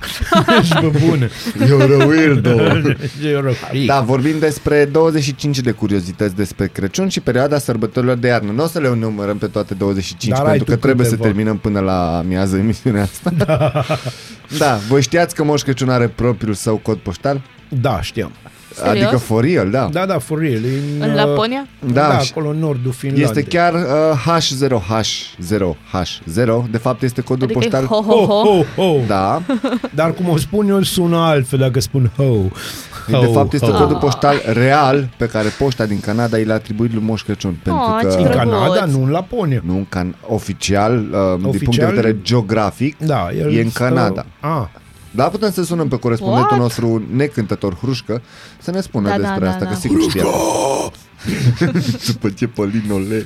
Ești 0.59 0.73
pe 0.79 0.99
bună. 1.07 1.27
You're 1.65 2.01
a 2.01 2.05
weirdo. 2.05 2.49
You're 2.49 3.49
a 3.49 3.51
freak. 3.67 3.85
Da, 3.85 3.99
vorbim 4.01 4.39
despre 4.39 4.85
25 4.85 5.59
de 5.59 5.71
curiozități 5.71 6.35
despre 6.35 6.67
Crăciun 6.67 7.07
și 7.09 7.19
perioada 7.19 7.57
sărbătorilor 7.57 8.17
de 8.17 8.27
iarnă. 8.27 8.51
Nu 8.51 8.63
o 8.63 8.67
să 8.67 8.79
le 8.79 8.95
numărăm 8.95 9.37
pe 9.37 9.47
toate 9.47 9.73
25, 9.73 10.33
Dar 10.37 10.45
ai 10.45 10.47
pentru 10.49 10.65
tu 10.65 10.71
că 10.71 10.77
trebuie 10.85 11.05
câteva. 11.05 11.23
să 11.23 11.27
terminăm 11.29 11.57
până 11.57 11.79
la 11.79 12.23
miază 12.27 12.57
emisiunea 12.57 13.01
asta. 13.01 13.31
Da. 13.37 13.85
da, 14.59 14.75
voi 14.87 15.01
știați 15.01 15.35
că 15.35 15.43
Moș 15.43 15.61
Crăciun 15.61 15.89
are 15.89 16.07
propriul 16.07 16.53
său 16.53 16.75
cod 16.75 16.97
poștal? 16.97 17.41
Da, 17.81 18.01
știam. 18.01 18.31
Serios? 18.73 19.03
Adică 19.05 19.17
for 19.17 19.43
real, 19.43 19.69
da. 19.69 19.89
Da, 19.91 20.05
da, 20.05 20.19
for 20.19 20.39
real. 20.39 20.61
În, 20.63 21.01
În 21.01 21.09
uh, 21.09 21.15
Laponia? 21.15 21.67
Da, 21.93 22.07
Da, 22.07 22.19
și- 22.19 22.31
acolo 22.35 22.49
în 22.49 22.59
nordul 22.59 22.91
Finlandei. 22.91 23.25
Este 23.27 23.43
chiar 23.43 23.73
uh, 23.73 23.81
H0H0H0. 24.27 26.69
De 26.71 26.77
fapt 26.77 27.01
este 27.01 27.21
codul 27.21 27.43
Adică 27.43 27.59
e 27.65 27.69
poștal. 27.69 27.85
ho, 27.85 27.95
ho, 28.01 28.25
Ho, 28.25 28.25
ho. 28.25 28.63
ho, 28.75 28.83
ho. 28.83 28.97
Da, 29.07 29.41
Dar 29.95 30.13
cum 30.13 30.29
o 30.29 30.37
spun 30.37 30.69
eu, 30.69 30.81
sună 30.81 31.17
altfel 31.17 31.59
dacă 31.59 31.79
spun 31.79 32.11
ho. 32.17 32.23
de 33.19 33.29
fapt 33.33 33.53
este 33.53 33.65
ho. 33.69 33.77
codul 33.77 33.97
poștal 33.97 34.35
real 34.53 35.09
pe 35.17 35.25
care 35.25 35.47
poșta 35.57 35.85
din 35.85 35.99
Canada 35.99 36.37
i 36.37 36.43
l-a 36.43 36.53
atribuit 36.53 36.93
lui 36.93 37.03
Moș 37.05 37.21
Crăciun. 37.23 37.59
Pentru 37.63 37.81
Oh, 37.83 37.97
ce 38.01 38.07
că 38.07 38.13
În 38.13 38.21
drăguț. 38.23 38.37
Canada, 38.37 38.85
nu 38.85 39.03
în 39.03 39.09
Laponia. 39.09 39.61
nu 39.65 39.73
în 39.75 39.85
can- 39.85 40.15
oficial, 40.27 40.93
uh, 40.97 41.01
din 41.01 41.41
punct 41.41 41.59
de 41.59 41.65
Oficial? 41.65 41.89
vedere 41.93 42.17
geografic, 42.21 42.97
Da, 42.97 43.27
el 43.39 43.53
e 43.55 43.61
în 43.61 43.69
stă- 43.69 43.83
Canada. 43.83 44.25
Ah, 44.39 44.63
Da, 45.11 45.23
putem 45.23 45.51
să 45.51 45.63
sunăm 45.63 45.87
pe 45.87 45.99
corespondentul 45.99 46.49
What? 46.49 46.61
nostru 46.61 47.03
necântător 47.15 47.75
Hrușcă 47.75 48.21
să 48.61 48.71
ne 48.71 48.81
spună 48.81 49.09
Da, 49.09 49.17
da, 49.17 49.21
despre 49.21 49.45
da, 49.45 49.51
asta, 49.51 49.63
da. 49.63 49.69
că 49.69 49.75
sigur 49.75 50.01
știa. 50.01 50.23
După 52.07 52.29
ce 52.29 52.47
Pălinole. 52.47 53.25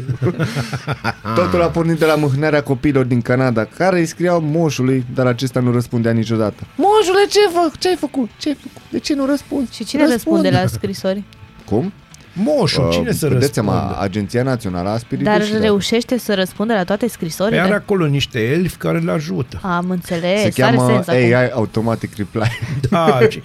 Totul 1.36 1.62
a 1.62 1.68
pornit 1.68 2.00
de 2.00 2.06
la 2.06 2.16
mâhnarea 2.16 2.64
copiilor 2.64 3.06
din 3.06 3.22
Canada, 3.22 3.66
care 3.66 4.00
îi 4.00 4.06
scriau 4.06 4.42
moșului, 4.42 5.06
dar 5.14 5.26
acesta 5.26 5.60
nu 5.60 5.72
răspundea 5.72 6.12
niciodată. 6.12 6.64
Moșule, 6.76 7.26
ce, 7.30 7.40
fă? 7.54 7.72
ce 7.80 7.88
ai 7.88 7.96
făcut? 7.96 8.30
Ce 8.38 8.50
ai 8.50 8.58
făcut? 8.62 8.82
De 8.92 9.00
ce 9.00 9.14
nu 9.14 9.26
răspunzi? 9.26 9.76
Și 9.76 9.84
cine 9.84 10.08
răspunde 10.08 10.50
la 10.50 10.66
scrisori? 10.66 11.24
Cum? 11.66 11.94
Moșul, 12.34 12.90
cine 12.92 13.10
Uh, 13.10 13.16
să 13.16 13.28
vedeți 13.28 13.46
răspundă? 13.60 13.72
seama, 13.78 13.98
Agenția 14.00 14.44
Națională 14.44 14.90
a 14.90 14.98
Spiritului 14.98 15.38
Dar 15.38 15.48
și 15.48 15.52
de- 15.52 15.58
reușește 15.58 16.18
să 16.18 16.34
răspundă 16.34 16.74
la 16.74 16.84
toate 16.84 17.00
Păi 17.06 17.10
scrisorile? 17.10 17.60
are 17.62 17.74
acolo 17.74 18.06
niște 18.06 18.40
elfi 18.40 18.76
care 18.76 18.98
le 19.00 19.12
ajută. 19.12 19.60
Am 19.62 19.90
înțeles, 19.90 20.40
Se 20.54 20.64
are 20.64 20.76
cheamă 20.76 20.86
sens 20.88 21.08
acum. 21.08 21.20
AI 21.34 21.50
Automatic 21.50 22.16
Reply. 22.18 22.60
Da, 22.90 23.20
ci- 23.30 23.40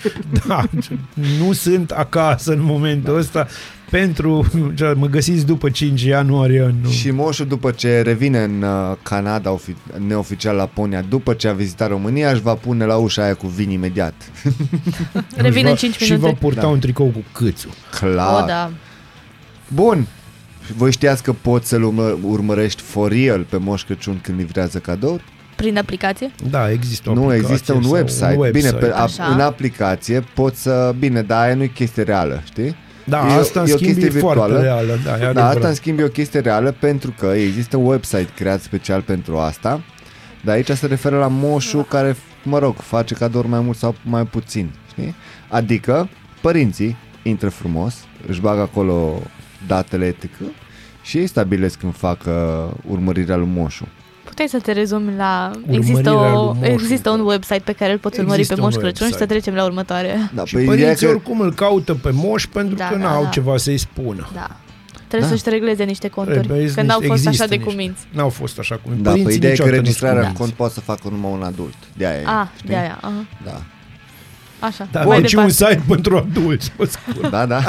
da, 0.46 0.64
nu 1.38 1.52
sunt 1.52 1.90
acasă 1.90 2.52
în 2.52 2.62
momentul 2.62 3.16
ăsta 3.16 3.46
pentru, 3.90 4.46
mă 4.94 5.06
găsiți 5.06 5.46
după 5.46 5.70
5 5.70 6.02
ianuarie. 6.02 6.74
Nu. 6.82 6.88
Și 6.90 7.10
moșul 7.10 7.46
după 7.46 7.70
ce 7.70 8.00
revine 8.00 8.42
în 8.42 8.62
uh, 8.62 8.96
Canada 9.02 9.56
ofi- 9.58 9.98
neoficial 10.06 10.56
Laponia, 10.56 11.02
după 11.08 11.32
ce 11.34 11.48
a 11.48 11.52
vizitat 11.52 11.88
România, 11.88 12.30
își 12.30 12.40
va 12.42 12.54
pune 12.54 12.84
la 12.84 12.96
ușa 12.96 13.22
aia 13.22 13.34
cu 13.34 13.46
vin 13.46 13.70
imediat. 13.70 14.14
Revine 15.36 15.70
în 15.70 15.76
Și 15.76 15.86
va- 15.86 15.92
5 15.92 15.96
Și 16.02 16.10
va 16.10 16.16
minute. 16.16 16.38
purta 16.40 16.60
Da. 16.60 16.66
un 16.66 16.78
tricou 16.78 17.06
cu 17.06 17.24
câțul. 17.32 17.70
Clar. 18.00 18.42
O, 18.42 18.46
da. 18.46 18.70
Bun. 19.68 20.06
Voi 20.76 20.92
știați 20.92 21.22
că 21.22 21.32
poți 21.32 21.68
să-l 21.68 21.82
urmă- 21.82 22.18
urmărești 22.22 22.82
for 22.82 23.10
real 23.12 23.40
pe 23.48 23.56
Moș 23.56 23.84
Crăciun 23.84 24.18
când 24.22 24.38
livrează 24.38 24.78
cadouri? 24.78 25.22
Prin 25.56 25.78
aplicație? 25.78 26.30
Da, 26.50 26.70
există 26.70 27.10
o 27.10 27.14
Nu, 27.14 27.22
aplicație 27.24 27.52
există 27.52 27.72
un 27.72 27.82
sau 27.82 27.92
website. 27.92 28.50
Bine, 28.52 28.70
pe, 28.70 28.90
a, 28.94 29.02
Așa. 29.02 29.24
în 29.24 29.40
aplicație 29.40 30.24
poți 30.34 30.62
să... 30.62 30.94
Bine, 30.98 31.22
dar 31.22 31.44
aia 31.44 31.54
nu 31.54 31.62
e 31.62 31.66
chestie 31.66 32.02
reală, 32.02 32.42
știi? 32.46 32.76
Da, 33.08 33.32
E 33.32 33.36
o- 33.36 33.38
asta 33.40 33.60
în 33.60 33.66
e 33.68 33.72
o 33.72 33.76
schimb 33.76 33.96
e 33.96 34.00
chestie 34.00 34.20
foarte 34.20 34.40
virtuală. 34.40 34.62
reală. 34.64 34.98
Da, 35.04 35.14
e 35.16 35.18
Da, 35.18 35.24
adevărat. 35.26 35.54
asta 35.56 35.68
în 35.68 35.74
schimb 35.74 35.98
e 35.98 36.02
o 36.04 36.08
chestie 36.08 36.40
reală 36.40 36.72
pentru 36.80 37.14
că 37.18 37.26
există 37.26 37.76
un 37.76 37.84
website 37.86 38.28
creat 38.36 38.60
special 38.60 39.00
pentru 39.00 39.38
asta, 39.38 39.80
dar 40.44 40.54
aici 40.54 40.70
se 40.70 40.86
referă 40.86 41.18
la 41.18 41.26
moșul 41.28 41.84
care, 41.84 42.16
mă 42.42 42.58
rog, 42.58 42.76
face 42.76 43.14
cadouri 43.14 43.48
mai 43.48 43.60
mult 43.60 43.76
sau 43.76 43.94
mai 44.04 44.24
puțin, 44.26 44.70
știi? 44.90 45.14
Adică 45.48 46.08
părinții 46.40 46.96
intră 47.22 47.48
frumos, 47.48 47.94
își 48.26 48.40
bagă 48.40 48.60
acolo 48.60 49.22
datele 49.66 50.06
etică 50.06 50.44
și 51.02 51.18
ei 51.18 51.26
stabilesc 51.26 51.78
când 51.78 51.96
fac 51.96 52.20
uh, 52.26 52.34
urmărirea 52.90 53.36
lui 53.36 53.48
moșul. 53.54 53.88
Puteai 54.38 54.60
să 54.60 54.66
te 54.66 54.72
rezumi 54.80 55.16
la... 55.16 55.50
Urmărirea 55.54 55.78
Există, 55.78 56.10
o, 56.12 56.22
lui 56.22 56.58
Moșu. 56.60 56.70
există 56.72 57.10
un 57.10 57.20
website 57.20 57.60
pe 57.64 57.72
care 57.72 57.92
îl 57.92 57.98
poți 57.98 58.18
urmări 58.20 58.38
Există 58.40 58.54
pe 58.54 58.60
un 58.60 58.66
Moș 58.66 58.76
Crăciun 58.82 59.06
și 59.06 59.12
să 59.12 59.18
website. 59.18 59.26
trecem 59.26 59.54
la 59.54 59.64
următoare. 59.64 60.30
Da, 60.34 60.44
Și 60.44 60.54
păi 60.54 60.62
ideea 60.62 60.76
e 60.76 60.80
părinții 60.80 61.06
că 61.06 61.12
oricum 61.12 61.40
îl 61.40 61.52
caută 61.54 61.94
pe 61.94 62.10
moș 62.12 62.46
pentru 62.46 62.74
Da, 62.74 62.88
că 62.88 62.96
da, 62.96 63.02
n-au 63.04 63.22
da. 63.22 63.28
ceva 63.28 63.56
să-i 63.56 63.78
spună. 63.78 64.28
Da. 64.34 64.56
Trebuie 65.08 65.28
Da. 65.30 65.36
să-și 65.36 65.48
regleze 65.54 65.84
niște 65.84 66.08
conturi. 66.08 66.36
Trebuie 66.38 66.56
Că 66.58 66.62
niște- 66.64 66.82
n-au 66.82 66.98
fost 67.00 67.10
așa 67.12 67.28
există 67.28 67.46
de 67.46 67.54
niște- 67.54 67.70
cuminți. 67.70 68.00
N-au 68.12 68.28
fost 68.28 68.58
așa 68.58 68.80
cum 68.84 68.92
da, 69.02 69.10
păi 69.10 69.20
ideea 69.20 69.32
e 69.34 69.40
că 69.40 69.46
niciodată 69.48 69.76
nu 69.76 69.82
registrarea 69.82 70.18
în 70.18 70.24
sunt 70.24 70.36
cont 70.38 70.52
poate 70.52 70.72
să 70.74 70.80
facă 70.80 71.08
numai 71.10 71.30
un 71.32 71.42
adult. 71.42 71.74
De 71.96 72.06
aia 72.06 72.16
e, 72.20 72.24
Ah, 72.26 72.46
știi? 72.56 72.68
de 72.68 72.76
aia. 72.76 72.98
Aha. 73.00 73.24
Da. 73.44 73.60
Așa. 74.66 74.88
Da, 74.90 75.02
Mai 75.04 75.20
deci 75.20 75.32
un 75.34 75.46
departe. 75.46 75.74
site 75.74 75.82
pentru 75.88 76.16
adulți, 76.16 76.72
pe 76.76 76.84
scurt. 76.86 77.30
Da, 77.30 77.46
da. 77.46 77.60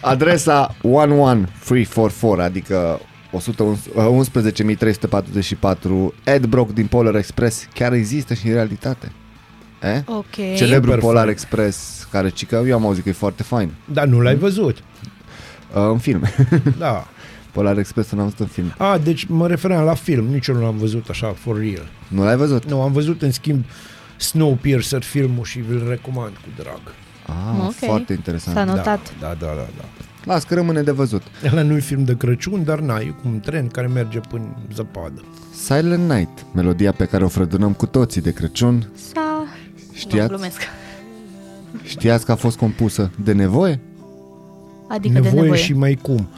Adresa 0.00 0.74
11344, 0.82 2.42
adică 2.42 3.00
11344 3.30 6.14
Adbrock 6.26 6.72
din 6.72 6.86
Polar 6.86 7.14
Express 7.14 7.66
chiar 7.74 7.92
există 7.92 8.34
și 8.34 8.46
în 8.46 8.52
realitate. 8.52 9.12
Eh? 9.82 10.00
Ok. 10.06 10.34
Celebrul 10.56 10.82
Super 10.92 10.98
Polar 10.98 11.16
fain. 11.22 11.28
Express, 11.30 12.08
care 12.10 12.28
cică, 12.28 12.64
eu 12.66 12.76
am 12.76 12.86
auzit 12.86 13.02
că 13.02 13.08
e 13.08 13.12
foarte 13.12 13.42
fain. 13.42 13.70
Dar 13.92 14.06
nu 14.06 14.20
l-ai 14.20 14.36
văzut. 14.36 14.76
Uh, 15.74 15.82
în 15.90 15.98
film. 15.98 16.22
Da. 16.78 17.06
Polar 17.52 17.78
Express 17.78 18.10
nu 18.10 18.18
am 18.18 18.24
văzut 18.24 18.40
în 18.40 18.46
film. 18.46 18.74
A, 18.78 18.98
deci 18.98 19.24
mă 19.24 19.46
refeream 19.46 19.84
la 19.84 19.94
film, 19.94 20.24
nici 20.26 20.46
eu 20.46 20.54
nu 20.54 20.60
l-am 20.62 20.76
văzut 20.76 21.08
așa, 21.08 21.32
for 21.32 21.58
real. 21.58 21.86
Nu 22.08 22.24
l-ai 22.24 22.36
văzut? 22.36 22.64
Nu, 22.64 22.82
am 22.82 22.92
văzut 22.92 23.22
în 23.22 23.30
schimb 23.30 23.64
Snowpiercer 24.16 25.02
filmul 25.02 25.44
și 25.44 25.58
vi-l 25.58 25.86
recomand 25.88 26.32
cu 26.34 26.48
drag. 26.56 26.80
Ah, 27.26 27.64
Ok. 27.66 27.74
foarte 27.74 28.12
interesant. 28.12 28.56
S-a 28.56 28.64
notat. 28.64 29.12
Da, 29.20 29.26
da, 29.26 29.34
da, 29.46 29.54
da. 29.54 29.66
da. 29.76 29.84
Las 30.24 30.44
că 30.44 30.54
rămâne 30.54 30.82
de 30.82 30.90
văzut. 30.90 31.22
Ăla 31.52 31.62
nu 31.62 31.76
e 31.76 31.78
film 31.78 32.04
de 32.04 32.16
Crăciun, 32.16 32.64
dar 32.64 32.78
na, 32.80 32.98
e 32.98 33.04
cu 33.22 33.22
un 33.28 33.40
tren 33.40 33.66
care 33.66 33.86
merge 33.86 34.18
până 34.28 34.42
în 34.42 34.74
zăpadă. 34.74 35.22
Silent 35.54 36.10
Night, 36.10 36.46
melodia 36.54 36.92
pe 36.92 37.04
care 37.04 37.24
o 37.24 37.28
frădunăm 37.28 37.72
cu 37.72 37.86
toții 37.86 38.20
de 38.20 38.32
Crăciun. 38.32 38.88
S-a... 39.12 39.20
Nu, 39.20 39.94
Știați, 39.94 40.28
glumesc. 40.28 40.60
știați 41.82 42.24
că 42.24 42.32
a 42.32 42.34
fost 42.34 42.56
compusă 42.56 43.10
de 43.24 43.32
nevoie? 43.32 43.80
Adică 44.88 45.12
nevoie, 45.12 45.32
de 45.34 45.40
nevoie. 45.40 45.60
și 45.60 45.72
mai 45.72 45.98
cum. 46.02 46.28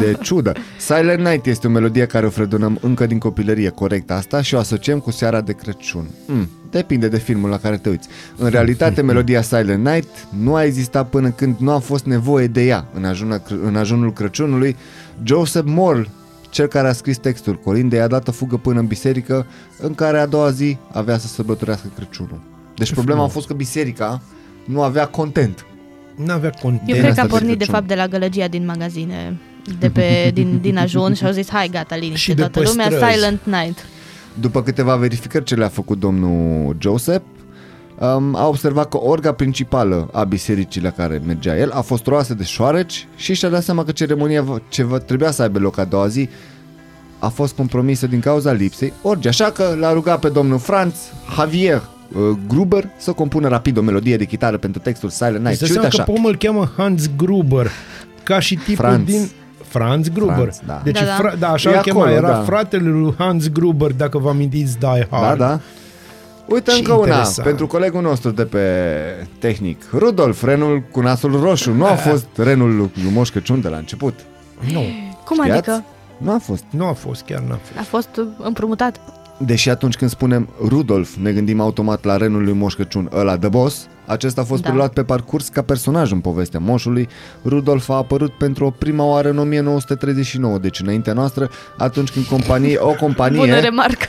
De 0.00 0.18
ciudă. 0.22 0.52
Silent 0.78 1.26
Night 1.26 1.46
este 1.46 1.66
o 1.66 1.70
melodie 1.70 2.06
care 2.06 2.26
o 2.26 2.30
fredonăm 2.30 2.78
încă 2.80 3.06
din 3.06 3.18
copilărie, 3.18 3.68
corect 3.68 4.10
asta, 4.10 4.42
și 4.42 4.54
o 4.54 4.58
asociem 4.58 4.98
cu 4.98 5.10
seara 5.10 5.40
de 5.40 5.52
Crăciun. 5.52 6.06
Mm, 6.26 6.48
depinde 6.70 7.08
de 7.08 7.18
filmul 7.18 7.50
la 7.50 7.58
care 7.58 7.76
te 7.76 7.88
uiți. 7.88 8.08
În 8.36 8.48
realitate, 8.48 9.02
melodia 9.12 9.42
Silent 9.42 9.84
Night 9.86 10.08
nu 10.42 10.54
a 10.54 10.64
existat 10.64 11.08
până 11.08 11.30
când 11.30 11.56
nu 11.58 11.70
a 11.70 11.78
fost 11.78 12.04
nevoie 12.04 12.46
de 12.46 12.64
ea. 12.64 12.86
În, 12.94 13.04
ajunul, 13.04 13.42
în 13.64 13.76
ajunul 13.76 14.12
Crăciunului, 14.12 14.76
Joseph 15.22 15.66
Moore, 15.68 16.08
cel 16.50 16.66
care 16.66 16.88
a 16.88 16.92
scris 16.92 17.16
textul 17.16 17.54
colindei, 17.54 18.00
a 18.00 18.06
dat 18.06 18.28
o 18.28 18.32
fugă 18.32 18.56
până 18.56 18.80
în 18.80 18.86
biserică, 18.86 19.46
în 19.80 19.94
care 19.94 20.18
a 20.18 20.26
doua 20.26 20.50
zi 20.50 20.76
avea 20.92 21.18
să 21.18 21.26
sărbătorească 21.26 21.86
Crăciunul. 21.96 22.40
Deci 22.76 22.92
problema 22.92 23.24
a 23.24 23.28
fost 23.28 23.46
că 23.46 23.54
biserica 23.54 24.22
nu 24.64 24.82
avea 24.82 25.06
content. 25.06 25.66
N-avea 26.14 26.50
content. 26.50 26.88
Eu 26.88 26.94
cred 26.94 27.00
că 27.04 27.08
asta 27.10 27.22
a 27.22 27.24
de 27.24 27.30
pornit 27.30 27.48
de 27.48 27.54
Crăciun. 27.56 27.74
fapt 27.74 27.86
de 27.88 27.94
la 27.94 28.06
gălăgia 28.08 28.48
din 28.48 28.64
magazine 28.64 29.36
de 29.78 29.90
pe, 29.90 30.30
din, 30.34 30.58
din 30.60 30.78
ajun 30.78 31.14
și 31.14 31.24
au 31.24 31.30
zis 31.32 31.50
hai 31.50 31.68
gata, 31.68 31.96
liniște 31.96 32.18
Și 32.18 32.34
de 32.34 32.40
toată 32.40 32.58
pe 32.60 32.64
lumea, 32.68 32.90
străzi. 32.90 33.12
Silent 33.14 33.40
Night. 33.44 33.86
După 34.40 34.62
câteva 34.62 34.96
verificări 34.96 35.44
ce 35.44 35.54
le-a 35.54 35.68
făcut 35.68 35.98
domnul 35.98 36.76
Joseph, 36.78 37.24
um, 37.98 38.34
a 38.34 38.46
observat 38.48 38.88
că 38.88 38.98
orga 39.00 39.32
principală 39.32 40.08
a 40.12 40.24
bisericii 40.24 40.80
la 40.80 40.90
care 40.90 41.22
mergea 41.26 41.56
el 41.58 41.70
a 41.70 41.80
fost 41.80 42.06
roasă 42.06 42.34
de 42.34 42.44
șoareci 42.44 43.06
și 43.16 43.34
și-a 43.34 43.48
dat 43.48 43.62
seama 43.62 43.84
că 43.84 43.92
ceremonia 43.92 44.42
v- 44.42 44.56
ce 44.68 44.82
vă 44.84 44.98
trebuia 44.98 45.30
să 45.30 45.42
aibă 45.42 45.58
loc 45.58 45.78
a 45.78 45.84
doua 45.84 46.06
zi 46.08 46.28
a 47.18 47.28
fost 47.28 47.54
compromisă 47.54 48.06
din 48.06 48.20
cauza 48.20 48.52
lipsei 48.52 48.92
orgii, 49.02 49.28
așa 49.30 49.44
că 49.50 49.76
l-a 49.78 49.92
rugat 49.92 50.18
pe 50.20 50.28
domnul 50.28 50.58
Franz 50.58 50.94
Javier 51.36 51.76
uh, 51.76 51.82
Gruber 52.48 52.88
să 52.96 53.12
compună 53.12 53.48
rapid 53.48 53.76
o 53.76 53.80
melodie 53.80 54.16
de 54.16 54.24
chitară 54.24 54.56
pentru 54.58 54.80
textul 54.80 55.08
Silent 55.08 55.44
Night. 55.44 55.60
Îți 55.60 55.64
Și 55.64 55.72
dai 55.72 55.84
uite 55.84 55.96
seama 55.96 56.04
că 56.04 56.10
așa, 56.10 56.12
pomul 56.12 56.30
îl 56.30 56.36
cheamă 56.36 56.72
Hans 56.76 57.10
Gruber, 57.16 57.70
ca 58.22 58.38
și 58.40 58.54
tipul 58.56 58.74
Franz. 58.74 59.04
din... 59.04 59.28
Franz 59.68 60.08
Gruber. 60.08 60.34
Franz, 60.34 60.60
da. 60.66 60.80
Deci, 60.84 60.98
Da, 60.98 61.04
da. 61.04 61.12
Fra... 61.14 61.34
da 61.38 61.48
așa 61.50 61.70
E 61.70 61.76
îl 61.76 61.80
chema, 61.82 62.00
acolo, 62.00 62.14
era 62.16 62.28
da. 62.28 62.42
fratele 62.42 62.88
lui 62.88 63.14
Hans 63.18 63.48
Gruber, 63.48 63.92
dacă 63.92 64.18
vă 64.18 64.28
amintiți 64.28 64.78
Die 64.78 65.06
da, 65.10 65.16
Hard. 65.16 65.38
da. 65.38 65.60
Uite 66.48 66.70
Ce 66.70 66.76
încă 66.76 66.92
una 66.92 67.06
interesant. 67.06 67.46
pentru 67.46 67.66
colegul 67.66 68.02
nostru 68.02 68.30
de 68.30 68.44
pe 68.44 68.60
tehnic. 69.38 69.82
Rudolf, 69.92 70.42
renul 70.44 70.82
cu 70.90 71.00
nasul 71.00 71.40
roșu, 71.40 71.72
nu 71.72 71.84
a 71.84 71.94
fost 71.94 72.26
renul 72.36 72.76
lui 72.76 72.90
lui 73.02 73.10
Moș 73.12 73.30
Crăciun 73.30 73.60
de 73.60 73.68
la 73.68 73.76
început. 73.76 74.14
Nu, 74.72 74.82
Cum 75.24 75.36
Știați? 75.42 75.50
adică? 75.70 75.84
Nu 76.18 76.32
a 76.32 76.38
fost. 76.38 76.64
nu 76.70 76.86
a 76.86 76.92
fost, 76.92 77.22
chiar 77.22 77.38
n-a 77.40 77.58
fost. 77.62 77.78
A 77.78 77.82
fost 77.82 78.08
împrumutat. 78.42 79.00
Deși 79.38 79.68
atunci 79.70 79.96
când 79.96 80.10
spunem 80.10 80.48
Rudolf, 80.66 81.14
ne 81.22 81.32
gândim 81.32 81.60
automat 81.60 82.04
la 82.04 82.16
renul 82.16 82.44
lui 82.44 82.52
Moș 82.52 82.74
Crăciun, 82.74 83.08
ăla 83.14 83.36
de 83.36 83.48
boss, 83.48 83.86
acesta 84.06 84.40
a 84.40 84.44
fost 84.44 84.62
Da. 84.62 84.68
preluat 84.68 84.92
pe 84.92 85.02
parcurs 85.04 85.48
ca 85.48 85.62
personaj 85.62 86.12
în 86.12 86.20
povestea 86.20 86.60
moșului. 86.60 87.08
Rudolf 87.44 87.88
a 87.88 87.94
apărut 87.94 88.32
pentru 88.32 88.64
o 88.64 88.70
prima 88.70 89.04
oară 89.04 89.30
în 89.30 89.38
1939, 89.38 90.58
deci 90.58 90.80
înaintea 90.80 91.12
noastră, 91.12 91.50
atunci 91.76 92.10
când 92.10 92.24
companie, 92.24 92.76
o 92.78 92.84
Bună 92.84 92.96
companie 92.96 93.54
remarcă. 93.60 94.06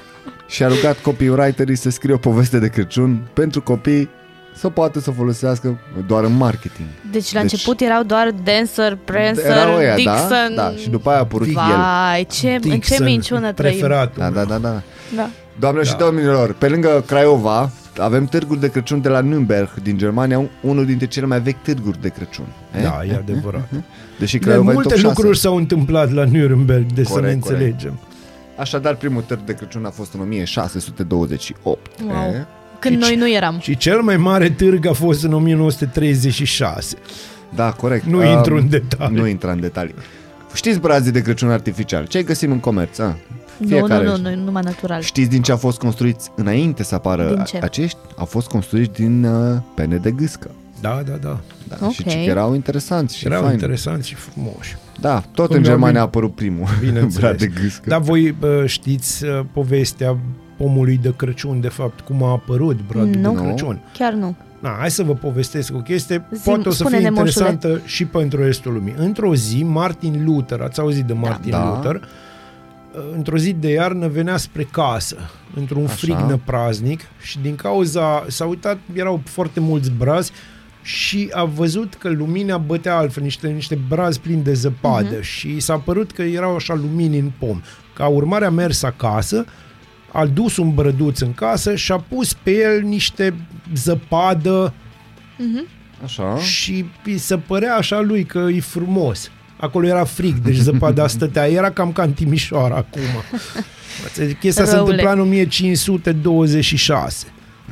și-a 0.48 0.68
rugat 0.68 0.98
copywriterii 1.02 1.76
să 1.78 1.90
scrie 1.90 2.14
o 2.14 2.18
poveste 2.18 2.60
de 2.60 2.68
Crăciun 2.68 3.28
pentru 3.34 3.62
copii 3.62 4.10
să 4.56 4.70
poată 4.70 5.00
să 5.00 5.12
folosească 5.12 5.80
doar 6.08 6.24
în 6.24 6.38
marketing. 6.38 6.88
Deci 7.12 7.34
la 7.34 7.42
Deci- 7.42 7.52
început 7.52 7.82
erau 7.82 8.04
doar 8.04 8.32
Dancer, 8.44 8.98
Prancer, 9.06 9.46
Erau 9.46 9.78
ăia, 9.78 9.96
Dixon. 9.96 10.56
da? 10.56 10.62
Da, 10.62 10.72
și 10.78 10.90
după 10.90 11.10
aia 11.10 11.18
a 11.18 11.22
apărut 11.22 11.48
el. 11.48 11.54
Vai, 11.54 12.26
ce, 12.32 12.50
în 12.50 12.60
ce 12.62 12.70
Dixon, 12.70 13.06
minciună 13.06 13.52
trăim. 13.52 13.74
preferatul. 13.78 14.14
Da, 14.22 14.30
da, 14.30 14.44
da, 14.44 14.58
da. 14.58 14.82
Da. 15.16 15.30
Doamnelor 15.60 15.88
și 15.88 15.96
domnilor, 15.96 16.54
pe 16.54 16.68
lângă 16.68 17.04
Craiova, 17.08 17.70
avem 18.00 18.26
târguri 18.26 18.60
de 18.60 18.70
Crăciun 18.70 19.02
de 19.02 19.10
la 19.10 19.22
Nürnberg 19.22 19.74
din 19.84 19.98
Germania, 19.98 20.42
unul 20.62 20.86
dintre 20.86 21.06
cele 21.08 21.26
mai 21.26 21.42
vechi 21.42 21.62
târguri 21.64 22.02
de 22.02 22.08
Crăciun. 22.10 22.46
Eh? 22.76 22.82
Da, 22.84 23.02
e 23.10 23.16
adevărat. 23.16 23.70
Deși 24.20 24.38
De 24.38 24.46
Craiova 24.46 24.70
e 24.70 24.74
multe 24.74 24.90
top 24.90 24.98
6. 24.98 25.08
lucruri 25.08 25.38
s-au 25.38 25.56
întâmplat 25.56 26.12
la 26.12 26.24
Nuremberg, 26.26 26.86
de 26.94 27.04
să 27.04 27.14
ne 27.14 27.20
Corect, 27.20 27.42
corect. 27.42 27.62
înțelegem. 27.62 28.00
Așadar, 28.58 28.96
primul 28.96 29.22
târg 29.22 29.40
de 29.46 29.54
Crăciun 29.54 29.86
a 29.86 29.90
fost 29.90 30.14
în 30.14 30.20
1628. 30.20 31.90
Wow. 32.08 32.34
eh? 32.34 32.42
Când 32.80 32.94
Și- 33.04 33.10
noi 33.10 33.16
nu 33.18 33.30
eram. 33.36 33.60
Și 33.60 33.78
cel 33.78 34.02
mai 34.02 34.18
mare 34.18 34.50
târg 34.50 34.86
a 34.88 34.94
fost 34.94 35.24
în 35.24 35.34
1936. 35.34 36.96
Da, 37.56 37.72
corect. 37.72 38.06
Nu 38.06 38.18
Um, 38.18 38.26
intru 38.26 38.56
în 38.56 38.70
detalii. 38.70 39.18
Nu 39.18 39.28
intră 39.28 39.52
în 39.52 39.60
detalii. 39.60 39.96
Știți 40.54 40.80
brazii 40.80 41.12
de 41.12 41.22
Crăciun 41.22 41.50
artificial? 41.50 42.06
Ce 42.06 42.24
găsim 42.24 42.52
în 42.52 42.60
comerț? 42.60 42.98
A? 43.00 43.18
Nu, 43.58 43.68
Fiecare. 43.68 44.06
nu, 44.06 44.18
nu, 44.18 44.30
nu, 44.36 44.44
numai 44.44 44.62
natural. 44.66 45.02
Știți 45.02 45.30
din 45.30 45.42
ce 45.42 45.52
au 45.52 45.58
fost 45.58 45.78
construiți 45.78 46.32
înainte 46.36 46.84
să 46.84 46.96
apară 46.96 47.34
Din 47.34 47.44
ce? 47.44 47.60
acești? 47.62 47.98
Au 48.18 48.26
fost 48.26 48.48
construiți 48.48 48.92
din 48.92 49.24
uh, 49.26 49.58
pene 49.76 49.96
de 49.98 50.12
gâscă. 50.12 50.50
Da, 50.82 51.02
da, 51.06 51.14
da. 51.22 51.40
Da, 51.68 51.76
Și 51.76 51.84
Ok. 51.84 51.92
ci 51.92 52.14
că 52.14 52.30
erau 52.30 52.54
interesanți 52.54 53.18
și 53.18 53.26
Erau 53.26 53.40
faini. 53.40 53.54
interesanți 53.54 54.08
și 54.08 54.16
frumoși. 54.16 54.76
Da, 55.00 55.20
tot 55.34 55.46
Cum 55.48 55.56
în 55.56 55.62
mi-au 55.62 55.62
Germania 55.74 55.86
venit- 55.86 56.00
a 56.00 56.02
apărut 56.02 56.36
primul 56.36 56.68
Bineînțeles. 56.86 57.18
brad 57.18 57.38
de 57.38 57.48
gâscă. 57.62 57.84
Dar 57.90 58.00
voi 58.02 58.36
bă, 58.40 58.64
știți 58.66 59.26
uh, 59.26 59.40
povestea 59.54 60.18
pomului 60.58 61.00
de 61.02 61.14
Crăciun, 61.16 61.62
de 61.62 61.68
fapt, 61.68 62.00
cum 62.00 62.24
a 62.24 62.32
apărut 62.32 62.80
bradul 62.88 63.20
Nu. 63.22 63.34
de 63.36 63.42
Crăciun. 63.42 63.80
Chiar 63.98 64.14
nu. 64.14 64.36
Na, 64.60 64.76
hai 64.80 64.92
să 64.92 65.04
vă 65.04 65.14
povestesc 65.14 65.76
o 65.76 65.80
chestie, 65.80 66.26
Zi- 66.34 66.42
poate 66.44 66.68
o 66.68 66.72
să 66.72 66.78
fie 66.84 66.86
spune-ne, 66.98 67.10
moșule. 67.10 67.28
interesantă 67.48 67.82
și 67.86 68.06
pentru 68.06 68.44
restul 68.44 68.74
lumii. 68.74 68.94
Într-o 68.98 69.36
zi, 69.36 69.64
Martin 69.64 70.24
Luther, 70.26 70.62
ați 70.62 70.80
auzit 70.80 71.04
de 71.06 71.14
Martin 71.14 71.52
Da. 71.52 71.66
Luther, 71.76 71.96
uh, 71.96 72.02
într-o 73.16 73.38
zi 73.38 73.54
de 73.54 73.72
iarnă 73.72 74.08
venea 74.08 74.38
spre 74.38 74.64
casă, 74.64 75.18
într-un 75.56 75.86
Așa. 75.86 75.94
frig 75.94 76.18
năpraznic 76.18 77.02
și 77.22 77.40
din 77.40 77.56
cauza, 77.56 78.26
s-a 78.28 78.46
uitat, 78.46 78.78
erau 78.94 79.22
foarte 79.26 79.60
mulți 79.60 79.92
brazi 79.92 80.32
și 80.82 81.30
a 81.32 81.44
văzut 81.44 81.94
că 81.94 82.10
lumina 82.10 82.58
bătea 82.58 82.98
altfel, 82.98 83.24
niște, 83.24 83.48
niște 83.48 83.80
brazi 83.88 84.20
plini 84.20 84.44
de 84.44 84.54
zăpadă 84.54 85.20
uh-huh. 85.20 85.24
și 85.24 85.60
s-a 85.60 85.78
părut 85.78 86.12
că 86.12 86.22
erau 86.22 86.56
așa 86.56 86.74
lumini 86.74 87.20
în 87.20 87.32
pom. 87.40 87.62
Ca 87.94 88.08
urmare 88.08 88.46
a 88.46 88.50
mers 88.50 88.84
acasă, 88.84 89.46
a 90.12 90.26
dus 90.26 90.58
un 90.58 90.74
brăduț 90.74 91.20
în 91.20 91.34
casă 91.34 91.76
și 91.76 91.92
a 91.92 91.98
pus 91.98 92.34
pe 92.34 92.52
el 92.52 92.82
niște 92.82 93.36
zăpadă 93.74 94.74
Așa. 96.04 96.38
și 96.38 96.86
îi 97.06 97.18
se 97.18 97.38
părea 97.38 97.76
așa 97.76 98.00
lui 98.00 98.24
că 98.24 98.48
e 98.54 98.60
frumos. 98.60 99.32
Acolo 99.58 99.88
era 99.88 100.04
frig, 100.04 100.36
deci 100.38 100.56
zăpada 100.56 101.08
stătea. 101.18 101.48
Era 101.48 101.72
cam 101.72 101.92
ca 101.92 102.04
în 102.04 102.12
Timișoara 102.14 102.76
acum. 102.76 103.02
Chestia 104.40 104.66
se 104.66 104.76
Răule. 104.76 104.90
întâmpla 104.92 105.12
în 105.12 105.20
1526, 105.20 107.26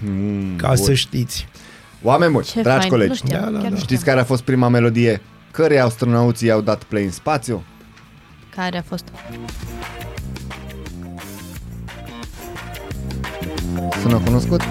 Mm, 0.06 0.56
ca 0.56 0.68
bun. 0.68 0.76
să 0.76 0.94
știți. 0.94 1.48
Oameni 2.02 2.32
buni, 2.32 2.46
Ce 2.46 2.62
dragi 2.62 2.78
fain. 2.78 2.90
colegi, 2.90 3.10
Nu 3.10 3.16
știam, 3.16 3.42
Da, 3.44 3.50
da, 3.50 3.54
chiar 3.54 3.62
da. 3.62 3.70
nu 3.70 3.76
știți 3.76 3.84
știam. 3.94 4.02
care 4.04 4.20
a 4.20 4.24
fost 4.24 4.42
prima 4.44 4.68
melodie 4.68 5.22
care 5.52 5.80
astronauții 5.80 6.48
i-au 6.48 6.62
dat 6.62 6.84
play 6.84 7.04
în 7.04 7.12
spațiu? 7.12 7.64
Care 8.56 8.78
a 8.78 8.82
fost? 8.82 9.04
Sună 14.02 14.18
cunoscut? 14.26 14.62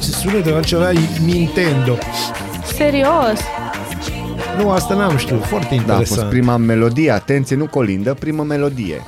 Se 0.00 0.10
sună 0.10 0.40
de 0.40 0.52
altceva 0.52 0.90
e 0.90 0.98
Nintendo. 1.24 1.98
Serios? 2.82 3.38
Nu, 4.58 4.70
asta 4.70 4.94
n-am 4.94 5.16
știut. 5.16 5.44
Foarte 5.44 5.68
Da, 5.68 5.74
a 5.74 5.74
interesant. 5.76 6.06
fost 6.20 6.24
prima 6.30 6.56
melodie, 6.56 7.10
atenție, 7.10 7.56
nu 7.56 7.66
colindă, 7.66 8.14
prima 8.14 8.42
melodie. 8.42 9.02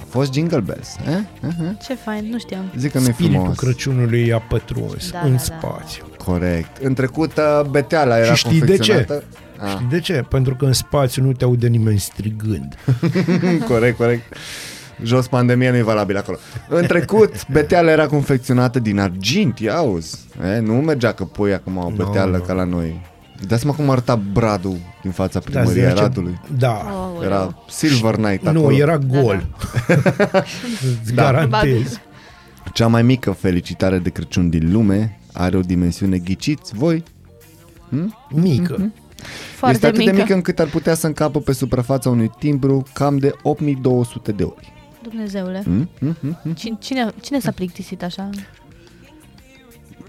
A 0.00 0.04
fost 0.08 0.32
Jingle 0.32 0.60
Bells. 0.60 0.88
Eh? 1.08 1.14
Uh-huh. 1.48 1.86
Ce 1.86 1.94
fain, 1.94 2.28
nu 2.30 2.38
știam. 2.38 2.60
Zic 2.76 2.92
că 2.92 2.98
nu-i 2.98 3.12
Spiritul 3.12 3.38
frumos. 3.38 3.56
Crăciunului 3.58 4.32
a 4.32 4.38
pătruns 4.38 5.10
Da, 5.10 5.20
în 5.20 5.30
da, 5.30 5.36
da. 5.36 5.42
spațiu. 5.42 6.04
Corect. 6.24 6.76
În 6.82 6.94
trecut, 6.94 7.36
uh, 7.36 7.60
beteala 7.70 8.18
era 8.18 8.34
Și 8.34 8.46
știi 8.46 8.60
de 8.60 8.76
ce? 8.76 8.92
confecționată. 8.92 9.24
Ah, 9.58 9.68
Știi 9.70 9.86
de 9.90 10.00
ce? 10.00 10.24
Pentru 10.28 10.54
că 10.54 10.64
în 10.64 10.72
spațiu 10.72 11.22
nu 11.22 11.32
te 11.32 11.44
aude 11.44 11.66
nimeni 11.66 11.98
strigând. 11.98 12.74
corect, 13.68 13.96
corect. 13.96 14.36
Jos 15.02 15.26
pandemia 15.28 15.70
nu 15.70 15.76
e 15.76 15.82
valabil 15.82 16.16
acolo. 16.16 16.38
În 16.68 16.86
trecut, 16.86 17.46
beteala 17.52 17.90
era 17.90 18.06
confecționată 18.06 18.78
din 18.78 18.98
argint, 18.98 19.58
ia 19.58 19.76
auzi. 19.76 20.18
E, 20.56 20.58
nu 20.58 20.72
mergea 20.74 21.12
că 21.12 21.24
pui 21.24 21.52
acum 21.52 21.76
o 21.76 21.88
Nu, 21.90 21.94
beteală 21.96 22.36
nu. 22.36 22.42
ca 22.42 22.52
la 22.52 22.64
noi. 22.64 23.00
Dați 23.48 23.60
seama 23.62 23.76
cum 23.76 23.90
arăta 23.90 24.16
bradul 24.32 24.76
din 25.02 25.10
fața 25.10 25.38
primăriei 25.38 25.72
zice- 25.74 25.86
Aradului. 25.98 26.40
Da. 26.58 26.72
Aoleu. 26.72 27.22
Era 27.22 27.64
Silver 27.68 28.16
Night 28.16 28.42
Nu, 28.42 28.48
acolo. 28.60 28.76
era 28.76 28.98
gol. 28.98 29.46
Îți 31.02 31.14
Da. 31.14 31.22
garantez. 31.22 32.00
Cea 32.72 32.86
mai 32.86 33.02
mică 33.02 33.30
felicitare 33.30 33.98
de 33.98 34.10
Crăciun 34.10 34.50
din 34.50 34.72
lume 34.72 35.18
are 35.32 35.56
o 35.56 35.60
dimensiune 35.60 36.18
ghiciți 36.18 36.74
voi? 36.74 37.02
Mică. 38.30 38.92
Foarte 39.56 39.74
este 39.76 39.86
atât 39.86 39.98
mică. 39.98 40.10
de 40.10 40.16
mică 40.20 40.34
încât 40.34 40.58
ar 40.58 40.66
putea 40.66 40.94
să 40.94 41.06
încapă 41.06 41.38
pe 41.40 41.52
suprafața 41.52 42.10
unui 42.10 42.30
timbru 42.38 42.82
cam 42.92 43.16
de 43.16 43.32
8200 43.42 44.32
de 44.32 44.42
ori. 44.42 44.72
Dumnezeule. 45.08 45.62
Mm? 45.66 45.88
Mm? 46.00 46.16
Mm? 46.20 46.38
Mm? 46.42 46.52
Cine, 46.52 46.76
cine, 46.80 47.08
cine 47.22 47.38
s-a 47.38 47.50
plictisit 47.50 48.02
așa? 48.02 48.30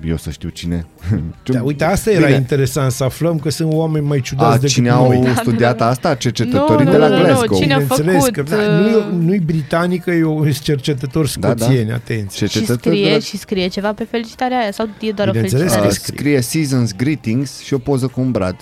Eu 0.06 0.18
să 0.18 0.30
știu 0.30 0.50
cine. 0.50 0.86
Da, 1.44 1.64
uite, 1.64 1.84
asta 1.84 2.12
era 2.12 2.26
Bine. 2.26 2.38
interesant 2.38 2.92
să 2.92 3.04
aflăm 3.04 3.40
că 3.40 3.50
sunt 3.50 3.74
oameni 3.74 4.06
mai 4.06 4.22
ciudați 4.22 4.50
A, 4.50 4.54
decât 4.54 4.70
cine 4.70 4.90
au 4.90 5.08
noi. 5.08 5.34
studiat 5.42 5.82
asta? 5.82 6.16
Cercetătorii 6.16 6.86
Nu, 6.86 6.92
de 6.92 6.98
la 6.98 7.08
nu, 7.08 7.14
nu, 7.14 7.20
nu, 7.20 7.26
Glasgow. 7.26 7.60
cine 7.60 7.74
a 7.74 7.78
Bineînțeles 7.78 8.16
făcut, 8.16 8.34
că, 8.34 8.42
da, 8.42 8.56
uh, 8.56 8.80
nu, 8.80 8.88
e- 8.98 9.26
nu-i 9.26 9.40
britanică, 9.40 10.12
e 10.12 10.24
o 10.24 10.50
cercetător 10.50 11.30
Da, 11.40 11.54
da. 11.54 11.66
scoțieni, 11.66 11.92
atenție. 11.92 12.48
Și 12.48 12.54
Cercetători 12.54 12.96
de 12.96 13.02
scrie, 13.02 13.14
la... 13.14 13.20
și 13.20 13.38
scrie 13.38 13.68
ceva 13.68 13.94
pe 13.94 14.04
felicitarea 14.04 14.60
aia 14.60 14.72
sau 14.72 14.90
e 15.02 15.12
doar 15.12 15.28
o 15.28 15.32
Bineînțeles 15.32 15.72
felicitare? 15.74 15.88
Uh, 15.88 16.06
că 16.06 16.12
scrie 16.12 16.42
Seasons 16.42 16.96
Greetings 16.96 17.60
și 17.64 17.74
o 17.74 17.78
poză 17.78 18.08
cu 18.08 18.22
un 18.22 18.32
brad. 18.32 18.56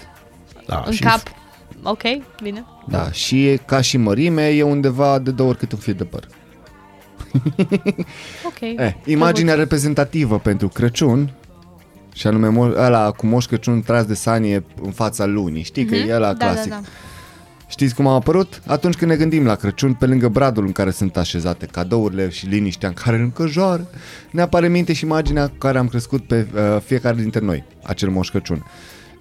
Da, 0.67 0.83
în 0.85 0.91
și 0.93 1.01
cap. 1.01 1.21
Ok, 1.83 2.01
bine. 2.41 2.65
Da, 2.87 3.11
și 3.11 3.47
e, 3.47 3.55
ca 3.55 3.81
și 3.81 3.97
mărime 3.97 4.47
e 4.47 4.63
undeva 4.63 5.19
de 5.19 5.31
două 5.31 5.49
ori 5.49 5.57
cât 5.57 5.71
un 5.71 5.79
fir 5.79 5.93
de 5.93 6.03
păr. 6.03 6.27
Ok. 8.45 8.59
Eh, 8.59 8.93
imaginea 9.05 9.53
reprezentativă 9.53 10.39
pentru 10.39 10.67
Crăciun 10.67 11.33
și 12.13 12.27
anume 12.27 12.47
mo- 12.47 12.77
ăla 12.77 13.11
cu 13.11 13.25
Moș 13.25 13.45
Crăciun 13.45 13.81
tras 13.81 14.05
de 14.05 14.13
sanie 14.13 14.63
în 14.83 14.91
fața 14.91 15.25
lunii. 15.25 15.63
Știi 15.63 15.85
că 15.85 15.95
e 15.95 16.15
ăla 16.15 16.33
da, 16.33 16.45
clasic. 16.45 16.69
da, 16.69 16.79
da. 16.81 16.87
Știți 17.67 17.95
cum 17.95 18.07
a 18.07 18.13
apărut? 18.13 18.61
Atunci 18.65 18.95
când 18.95 19.11
ne 19.11 19.17
gândim 19.17 19.45
la 19.45 19.55
Crăciun, 19.55 19.93
pe 19.93 20.05
lângă 20.05 20.27
bradul 20.27 20.65
în 20.65 20.71
care 20.71 20.91
sunt 20.91 21.17
așezate 21.17 21.65
cadourile 21.65 22.29
și 22.29 22.45
liniștea 22.45 22.87
în 22.87 22.93
care 22.93 23.17
încă 23.17 23.47
joară, 23.47 23.87
ne 24.31 24.41
apare 24.41 24.65
în 24.65 24.71
minte 24.71 24.93
și 24.93 25.03
imaginea 25.03 25.47
cu 25.47 25.55
care 25.57 25.77
am 25.77 25.87
crescut 25.87 26.23
pe 26.23 26.47
uh, 26.53 26.81
fiecare 26.85 27.15
dintre 27.15 27.39
noi, 27.39 27.63
acel 27.83 28.09
Moș 28.09 28.29
Crăciun. 28.29 28.65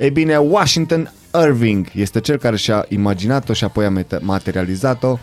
Ei 0.02 0.10
bine, 0.10 0.36
Washington 0.38 1.12
Irving 1.44 1.86
este 1.94 2.20
cel 2.20 2.36
care 2.38 2.56
și-a 2.56 2.84
imaginat-o 2.88 3.52
și 3.52 3.64
apoi 3.64 3.84
a 3.84 3.90
meta- 3.90 4.20
materializat-o. 4.20 5.18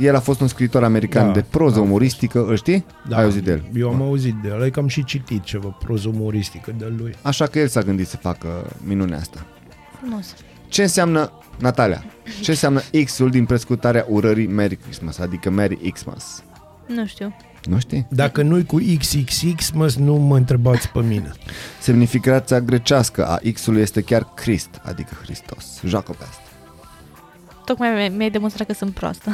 El 0.00 0.14
a 0.14 0.20
fost 0.20 0.40
un 0.40 0.48
scriitor 0.48 0.84
american 0.84 1.26
Da, 1.26 1.32
de 1.32 1.44
proză 1.50 1.80
umoristica, 1.80 2.40
îl 2.40 2.56
știi? 2.56 2.84
Da, 3.08 3.16
Ai 3.16 3.22
auzit 3.24 3.42
de 3.42 3.50
el? 3.50 3.68
Eu 3.74 3.88
am 3.88 4.02
auzit 4.02 4.34
de 4.42 4.48
el, 4.48 4.70
că 4.70 4.80
am 4.80 4.88
și 4.88 5.04
citit 5.04 5.42
ceva 5.42 5.68
proză 5.68 6.08
umoristică 6.08 6.74
de 6.78 6.92
lui. 6.98 7.14
Așa 7.22 7.46
că 7.46 7.58
el 7.58 7.68
s-a 7.68 7.80
gândit 7.80 8.06
să 8.08 8.16
facă 8.16 8.70
minunea 8.84 9.18
asta. 9.18 9.46
Frumos. 10.00 10.34
Ce 10.68 10.82
înseamnă, 10.82 11.32
Natalia, 11.58 12.04
ce 12.42 12.50
înseamnă 12.50 12.80
X-ul 13.04 13.30
din 13.30 13.44
prescutarea 13.44 14.04
urării 14.08 14.46
Merry 14.46 14.76
Christmas, 14.76 15.18
adică 15.18 15.50
Merry 15.50 15.90
Xmas? 15.92 16.42
Nu 16.86 17.06
știu. 17.06 17.36
Nu 17.64 17.78
știi? 17.78 18.06
Dacă 18.10 18.42
nu-i 18.42 18.64
cu 18.64 18.80
XXX, 18.98 19.70
mă, 19.70 19.92
nu 19.98 20.14
mă 20.14 20.36
întrebați 20.36 20.88
pe 20.88 21.00
mine. 21.00 21.32
Semnificația 21.80 22.60
grecească 22.60 23.26
a 23.26 23.38
X-ului 23.54 23.80
este 23.80 24.00
chiar 24.00 24.26
Christ, 24.34 24.68
adică 24.82 25.14
Hristos. 25.22 25.80
Joacă 25.86 26.12
pe 26.18 26.24
asta. 26.28 26.42
Tocmai 27.64 27.88
mi- 28.08 28.16
mi-ai 28.16 28.30
demonstrat 28.30 28.66
că 28.66 28.72
sunt 28.74 28.90
proastă. 28.94 29.30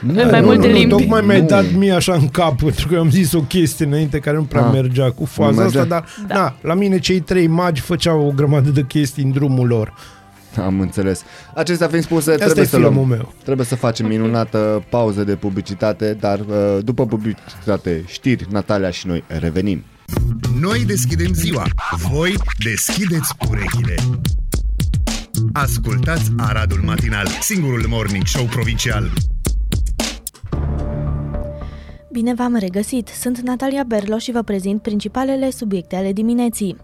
Nu, 0.00 0.22
În 0.22 0.28
mai 0.30 0.40
nu, 0.40 0.46
multe 0.46 0.66
nu, 0.66 0.72
limbi. 0.72 0.88
Tocmai 0.94 1.20
mi-ai 1.20 1.40
Nu. 1.40 1.46
dat 1.46 1.72
mie 1.72 1.92
așa 1.92 2.14
în 2.14 2.28
cap, 2.28 2.56
pentru 2.62 2.88
că 2.88 2.94
eu 2.94 3.00
am 3.00 3.10
zis 3.10 3.32
o 3.32 3.40
chestie 3.40 3.86
înainte 3.86 4.18
care 4.18 4.36
nu 4.36 4.42
prea 4.42 4.64
Ah, 4.66 4.72
mergea 4.72 5.04
cu 5.10 5.14
nu 5.20 5.24
faza 5.26 5.62
mergea? 5.62 5.80
asta, 5.80 5.84
dar 5.84 6.04
Da. 6.28 6.34
da. 6.34 6.40
Na, 6.40 6.54
la 6.62 6.74
mine 6.74 6.98
cei 6.98 7.20
trei 7.20 7.46
magi 7.46 7.80
făceau 7.80 8.26
o 8.26 8.30
grămadă 8.30 8.70
de 8.70 8.84
chestii 8.88 9.22
în 9.24 9.30
drumul 9.30 9.66
lor. 9.66 9.94
Am 10.56 10.80
înțeles. 10.80 11.22
Acestea 11.54 11.88
fiind 11.88 12.04
spuse, 12.04 12.30
Asta 12.30 12.44
trebuie 12.44 12.64
e 12.64 12.66
să, 12.68 12.76
filmul 12.76 12.94
luăm, 12.94 13.08
meu. 13.08 13.34
trebuie 13.44 13.66
să 13.66 13.76
facem 13.76 14.06
minunată 14.06 14.84
pauză 14.88 15.24
de 15.24 15.34
publicitate, 15.36 16.16
dar 16.20 16.38
uh, 16.38 16.78
după 16.84 17.06
publicitate, 17.06 18.04
știri, 18.06 18.46
Natalia 18.50 18.90
și 18.90 19.06
noi 19.06 19.24
revenim. 19.26 19.84
Noi 20.60 20.84
deschidem 20.84 21.32
ziua, 21.32 21.64
voi 22.10 22.34
deschideți 22.64 23.32
urechile. 23.50 23.94
Ascultați 25.52 26.30
Aradul 26.36 26.80
Matinal, 26.84 27.26
singurul 27.40 27.84
morning 27.88 28.26
show 28.26 28.44
provincial. 28.44 29.10
Bine 32.12 32.34
v-am 32.34 32.56
regăsit! 32.56 33.08
Sunt 33.08 33.38
Natalia 33.40 33.82
Berlo 33.86 34.18
și 34.18 34.30
vă 34.30 34.42
prezint 34.42 34.82
principalele 34.82 35.50
subiecte 35.50 35.96
ale 35.96 36.12
dimineții. 36.12 36.76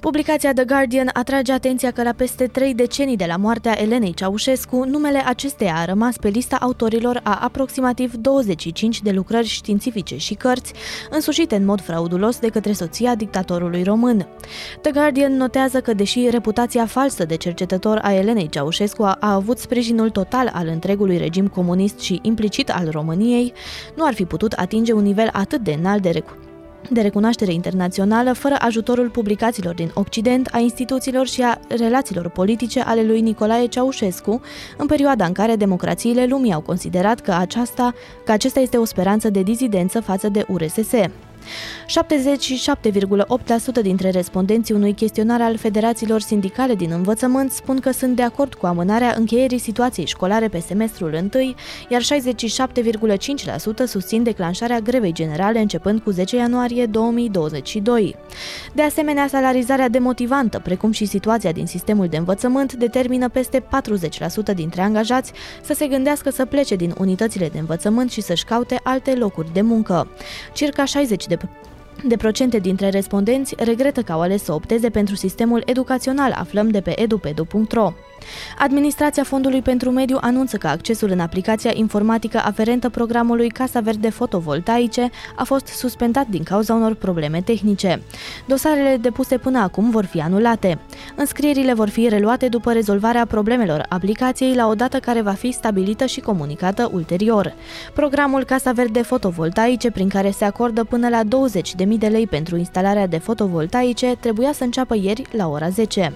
Publicația 0.00 0.52
The 0.52 0.64
Guardian 0.64 1.10
atrage 1.12 1.52
atenția 1.52 1.90
că 1.90 2.02
la 2.02 2.12
peste 2.12 2.46
trei 2.46 2.74
decenii 2.74 3.16
de 3.16 3.24
la 3.28 3.36
moartea 3.36 3.82
Elenei 3.82 4.14
Ceaușescu, 4.14 4.84
numele 4.84 5.22
acesteia 5.26 5.74
a 5.76 5.84
rămas 5.84 6.16
pe 6.16 6.28
lista 6.28 6.56
autorilor 6.60 7.20
a 7.22 7.38
aproximativ 7.42 8.14
25 8.14 9.02
de 9.02 9.10
lucrări 9.10 9.46
științifice 9.46 10.16
și 10.16 10.34
cărți, 10.34 10.72
însușite 11.10 11.56
în 11.56 11.64
mod 11.64 11.80
fraudulos 11.80 12.38
de 12.38 12.48
către 12.48 12.72
soția 12.72 13.14
dictatorului 13.14 13.82
român. 13.82 14.26
The 14.80 14.92
Guardian 14.92 15.36
notează 15.36 15.80
că, 15.80 15.94
deși 15.94 16.28
reputația 16.30 16.86
falsă 16.86 17.24
de 17.24 17.36
cercetător 17.36 17.98
a 18.02 18.12
Elenei 18.12 18.48
Ceaușescu 18.48 19.02
a, 19.02 19.16
a 19.20 19.32
avut 19.32 19.58
sprijinul 19.58 20.10
total 20.10 20.50
al 20.54 20.66
întregului 20.66 21.16
regim 21.16 21.46
comunist 21.46 21.98
și 21.98 22.18
implicit 22.22 22.70
al 22.70 22.88
României, 22.90 23.52
nu 23.96 24.04
ar 24.04 24.14
fi 24.14 24.24
putut 24.24 24.52
atinge 24.52 24.92
un 24.92 25.02
nivel 25.02 25.28
atât 25.32 25.60
de 25.60 25.72
înalt 25.78 26.02
de 26.02 26.10
rec- 26.10 26.45
de 26.90 27.00
recunoaștere 27.00 27.52
internațională 27.52 28.32
fără 28.32 28.54
ajutorul 28.58 29.10
publicațiilor 29.10 29.74
din 29.74 29.90
Occident, 29.94 30.48
a 30.52 30.58
instituțiilor 30.58 31.26
și 31.26 31.42
a 31.42 31.60
relațiilor 31.68 32.28
politice 32.28 32.80
ale 32.80 33.02
lui 33.02 33.20
Nicolae 33.20 33.66
Ceaușescu, 33.66 34.40
în 34.76 34.86
perioada 34.86 35.24
în 35.24 35.32
care 35.32 35.56
democrațiile 35.56 36.26
lumii 36.26 36.52
au 36.52 36.60
considerat 36.60 37.20
că, 37.20 37.32
aceasta, 37.32 37.94
că 38.24 38.32
acesta 38.32 38.60
este 38.60 38.76
o 38.76 38.84
speranță 38.84 39.30
de 39.30 39.42
dizidență 39.42 40.00
față 40.00 40.28
de 40.28 40.44
URSS. 40.48 40.92
77,8% 43.78 43.82
dintre 43.82 44.10
respondenții 44.10 44.74
unui 44.74 44.92
chestionar 44.92 45.40
al 45.40 45.56
federațiilor 45.56 46.20
sindicale 46.20 46.74
din 46.74 46.90
învățământ 46.90 47.50
spun 47.50 47.80
că 47.80 47.90
sunt 47.90 48.16
de 48.16 48.22
acord 48.22 48.54
cu 48.54 48.66
amânarea 48.66 49.14
încheierii 49.16 49.58
situației 49.58 50.06
școlare 50.06 50.48
pe 50.48 50.58
semestrul 50.58 51.14
întâi, 51.14 51.54
iar 51.88 52.02
67,5% 52.02 52.06
susțin 53.86 54.22
declanșarea 54.22 54.78
grevei 54.78 55.12
generale 55.12 55.58
începând 55.58 56.00
cu 56.00 56.10
10 56.10 56.36
ianuarie 56.36 56.86
2022. 56.86 58.16
De 58.72 58.82
asemenea, 58.82 59.26
salarizarea 59.26 59.88
demotivantă, 59.88 60.58
precum 60.58 60.90
și 60.90 61.04
situația 61.04 61.52
din 61.52 61.66
sistemul 61.66 62.06
de 62.06 62.16
învățământ, 62.16 62.72
determină 62.72 63.28
peste 63.28 63.64
40% 64.50 64.54
dintre 64.54 64.80
angajați 64.80 65.32
să 65.62 65.74
se 65.74 65.86
gândească 65.86 66.30
să 66.30 66.44
plece 66.44 66.76
din 66.76 66.94
unitățile 66.98 67.48
de 67.48 67.58
învățământ 67.58 68.10
și 68.10 68.20
să-și 68.20 68.44
caute 68.44 68.80
alte 68.82 69.14
locuri 69.14 69.52
de 69.52 69.60
muncă. 69.60 70.08
Circa 70.52 70.84
60 70.84 71.26
de 71.26 71.35
de 72.04 72.16
procente 72.16 72.58
dintre 72.58 72.88
respondenți 72.88 73.54
regretă 73.58 74.02
că 74.02 74.12
au 74.12 74.20
ales 74.20 74.42
să 74.42 74.52
opteze 74.52 74.90
pentru 74.90 75.14
sistemul 75.14 75.62
educațional, 75.66 76.32
aflăm 76.32 76.68
de 76.68 76.80
pe 76.80 77.00
edupedu.ro. 77.00 77.92
Administrația 78.58 79.22
Fondului 79.22 79.62
pentru 79.62 79.90
Mediu 79.90 80.18
anunță 80.20 80.56
că 80.56 80.66
accesul 80.66 81.10
în 81.10 81.20
aplicația 81.20 81.70
informatică 81.74 82.40
aferentă 82.44 82.88
programului 82.88 83.48
Casa 83.48 83.80
Verde 83.80 84.10
Fotovoltaice 84.10 85.10
a 85.36 85.44
fost 85.44 85.66
suspendat 85.66 86.26
din 86.26 86.42
cauza 86.42 86.74
unor 86.74 86.94
probleme 86.94 87.40
tehnice. 87.40 88.02
Dosarele 88.46 88.96
depuse 89.00 89.38
până 89.38 89.58
acum 89.58 89.90
vor 89.90 90.04
fi 90.04 90.20
anulate. 90.20 90.78
Înscrierile 91.14 91.74
vor 91.74 91.88
fi 91.88 92.08
reluate 92.08 92.48
după 92.48 92.72
rezolvarea 92.72 93.26
problemelor 93.26 93.86
aplicației 93.88 94.54
la 94.54 94.66
o 94.66 94.74
dată 94.74 94.98
care 94.98 95.20
va 95.20 95.32
fi 95.32 95.52
stabilită 95.52 96.06
și 96.06 96.20
comunicată 96.20 96.90
ulterior. 96.92 97.54
Programul 97.94 98.44
Casa 98.44 98.72
Verde 98.72 99.02
Fotovoltaice, 99.02 99.90
prin 99.90 100.08
care 100.08 100.30
se 100.30 100.44
acordă 100.44 100.84
până 100.84 101.08
la 101.08 101.20
20.000 101.22 101.98
de 101.98 102.06
lei 102.06 102.26
pentru 102.26 102.56
instalarea 102.56 103.06
de 103.06 103.18
fotovoltaice, 103.18 104.16
trebuia 104.20 104.52
să 104.52 104.64
înceapă 104.64 104.96
ieri 104.96 105.22
la 105.30 105.48
ora 105.48 105.68
10. 105.68 106.12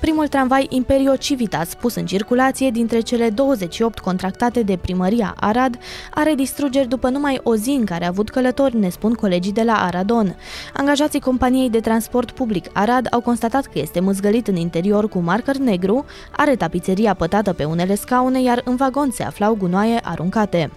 Primul 0.00 0.28
tramvai 0.28 0.66
Imperio 0.68 1.16
Civitas 1.36 1.74
pus 1.74 1.94
în 1.94 2.06
circulație 2.06 2.70
dintre 2.70 3.00
cele 3.00 3.30
28 3.30 3.98
contractate 3.98 4.62
de 4.62 4.76
primăria 4.76 5.34
Arad 5.40 5.78
are 6.14 6.34
distrugeri 6.34 6.88
după 6.88 7.08
numai 7.08 7.40
o 7.42 7.56
zi 7.56 7.70
în 7.70 7.84
care 7.84 8.04
a 8.04 8.08
avut 8.08 8.28
călători, 8.28 8.76
ne 8.76 8.88
spun 8.88 9.12
colegii 9.12 9.52
de 9.52 9.62
la 9.62 9.84
Aradon. 9.84 10.36
Angajații 10.74 11.20
companiei 11.20 11.70
de 11.70 11.80
transport 11.80 12.30
public 12.30 12.66
Arad 12.72 13.06
au 13.10 13.20
constatat 13.20 13.64
că 13.64 13.78
este 13.78 14.00
mâzgălit 14.00 14.48
în 14.48 14.56
interior 14.56 15.08
cu 15.08 15.18
marker 15.18 15.56
negru, 15.56 16.04
are 16.36 16.56
tapiseria 16.56 17.14
pătată 17.14 17.52
pe 17.52 17.64
unele 17.64 17.94
scaune, 17.94 18.42
iar 18.42 18.60
în 18.64 18.76
vagon 18.76 19.10
se 19.10 19.22
aflau 19.22 19.54
gunoaie 19.54 20.00
aruncate. 20.02 20.70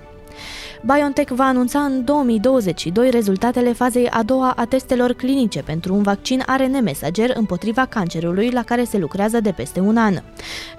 BioNTech 0.82 1.32
va 1.32 1.44
anunța 1.44 1.80
în 1.80 2.04
2022 2.04 3.10
rezultatele 3.10 3.74
fazei 3.74 4.10
a 4.10 4.24
doua 4.24 4.54
a 4.56 4.66
testelor 4.66 5.14
clinice 5.14 5.62
pentru 5.62 5.94
un 5.94 6.02
vaccin 6.02 6.44
ARN 6.46 6.84
mesager 6.84 7.32
împotriva 7.36 7.86
cancerului 7.86 8.50
la 8.50 8.64
care 8.64 8.84
se 8.84 8.98
lucrează 8.98 9.40
de 9.40 9.52
peste 9.52 9.80
un 9.80 9.98
an. 9.98 10.22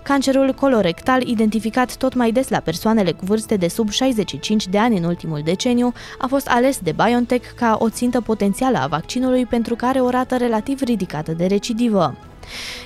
Cancerul 0.03 0.53
colorectal, 0.53 1.23
identificat 1.23 1.97
tot 1.97 2.15
mai 2.15 2.33
des 2.33 2.49
la 2.49 2.61
persoanele 2.61 3.13
cu 3.13 3.25
vârste 3.25 3.57
de 3.57 3.69
sub 3.69 3.91
65 3.91 4.69
de 4.69 4.79
ani 4.79 4.99
în 4.99 5.05
ultimul 5.05 5.41
deceniu, 5.45 5.93
a 6.19 6.27
fost 6.27 6.49
ales 6.49 6.79
de 6.79 6.93
BioNTech 6.93 7.49
ca 7.57 7.77
o 7.81 7.89
țintă 7.89 8.21
potențială 8.21 8.79
a 8.79 8.87
vaccinului 8.87 9.47
pentru 9.47 9.75
că 9.75 9.87
are 9.87 10.01
o 10.01 10.11
rată 10.11 10.37
relativ 10.37 10.83
ridicată 10.83 11.33
de 11.33 11.47
recidivă. 11.47 12.30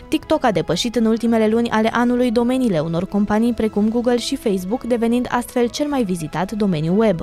TikTok 0.08 0.44
a 0.44 0.50
depășit 0.50 0.96
în 0.96 1.04
ultimele 1.04 1.48
luni 1.48 1.70
ale 1.70 1.88
anului 1.92 2.30
domeniile 2.30 2.78
unor 2.78 3.06
companii 3.06 3.52
precum 3.52 3.88
Google 3.88 4.16
și 4.16 4.36
Facebook, 4.36 4.82
devenind 4.82 5.26
astfel 5.30 5.68
cel 5.68 5.86
mai 5.86 6.02
vizitat 6.02 6.52
domeniu 6.52 6.98
web. 6.98 7.20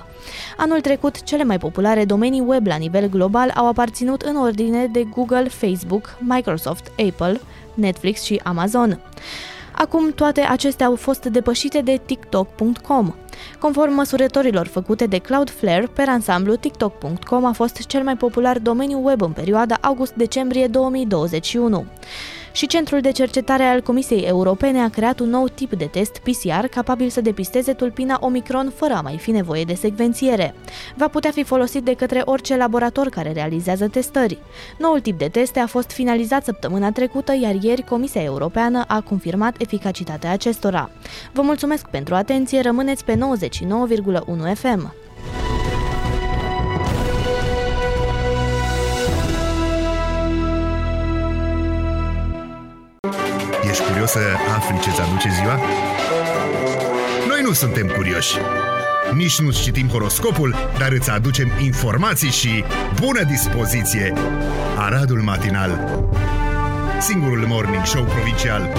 Anul 0.57 0.81
trecut, 0.81 1.23
cele 1.23 1.43
mai 1.43 1.57
populare 1.57 2.05
domenii 2.05 2.43
web 2.45 2.67
la 2.67 2.75
nivel 2.75 3.09
global 3.09 3.51
au 3.55 3.67
aparținut 3.67 4.21
în 4.21 4.35
ordine 4.35 4.87
de 4.87 5.03
Google, 5.03 5.47
Facebook, 5.47 6.17
Microsoft, 6.19 6.91
Apple, 7.07 7.41
Netflix 7.73 8.21
și 8.21 8.41
Amazon. 8.43 8.99
Acum 9.71 10.11
toate 10.11 10.41
acestea 10.41 10.85
au 10.85 10.95
fost 10.95 11.25
depășite 11.25 11.81
de 11.81 12.01
TikTok.com. 12.05 13.13
Conform 13.59 13.93
măsurătorilor 13.93 14.67
făcute 14.67 15.05
de 15.05 15.17
Cloudflare, 15.17 15.87
per 15.93 16.09
ansamblu, 16.09 16.55
TikTok.com 16.55 17.45
a 17.45 17.51
fost 17.51 17.85
cel 17.85 18.03
mai 18.03 18.17
popular 18.17 18.59
domeniu 18.59 19.03
web 19.03 19.21
în 19.21 19.31
perioada 19.31 19.77
august-decembrie 19.81 20.67
2021. 20.67 21.85
Și 22.51 22.67
Centrul 22.67 23.01
de 23.01 23.11
Cercetare 23.11 23.63
al 23.63 23.81
Comisiei 23.81 24.21
Europene 24.21 24.79
a 24.79 24.89
creat 24.89 25.19
un 25.19 25.29
nou 25.29 25.47
tip 25.47 25.73
de 25.73 25.85
test 25.85 26.17
PCR 26.17 26.65
capabil 26.71 27.09
să 27.09 27.21
depisteze 27.21 27.73
tulpina 27.73 28.17
Omicron 28.21 28.71
fără 28.75 28.93
a 28.93 29.01
mai 29.01 29.17
fi 29.17 29.31
nevoie 29.31 29.63
de 29.63 29.73
secvențiere. 29.73 30.55
Va 30.95 31.07
putea 31.07 31.31
fi 31.31 31.43
folosit 31.43 31.83
de 31.83 31.93
către 31.93 32.21
orice 32.25 32.57
laborator 32.57 33.09
care 33.09 33.31
realizează 33.31 33.87
testări. 33.87 34.37
Noul 34.77 34.99
tip 34.99 35.17
de 35.17 35.27
teste 35.27 35.59
a 35.59 35.67
fost 35.67 35.91
finalizat 35.91 36.43
săptămâna 36.43 36.91
trecută, 36.91 37.33
iar 37.41 37.55
ieri 37.61 37.83
Comisia 37.83 38.23
Europeană 38.23 38.83
a 38.87 39.01
confirmat 39.01 39.61
eficacitatea 39.61 40.31
acestora. 40.31 40.89
Vă 41.33 41.41
mulțumesc 41.41 41.87
pentru 41.87 42.15
atenție, 42.15 42.61
rămâneți 42.61 43.05
pe 43.05 43.15
99,1 43.15 44.53
FM. 44.53 45.00
Ești 53.71 53.83
curios 53.83 54.09
să 54.09 54.19
afli 54.55 54.79
ce-ți 54.79 55.01
aduce 55.01 55.29
ziua? 55.29 55.59
Noi 57.27 57.41
nu 57.43 57.53
suntem 57.53 57.87
curioși. 57.87 58.35
Nici 59.13 59.39
nu 59.39 59.51
citim 59.51 59.87
horoscopul, 59.87 60.55
dar 60.77 60.91
îți 60.91 61.09
aducem 61.09 61.51
informații 61.61 62.29
și 62.29 62.63
bună 62.99 63.23
dispoziție. 63.23 64.13
Aradul 64.77 65.21
Matinal 65.21 65.99
Singurul 66.99 67.45
morning 67.47 67.85
show 67.85 68.03
provincial 68.03 68.69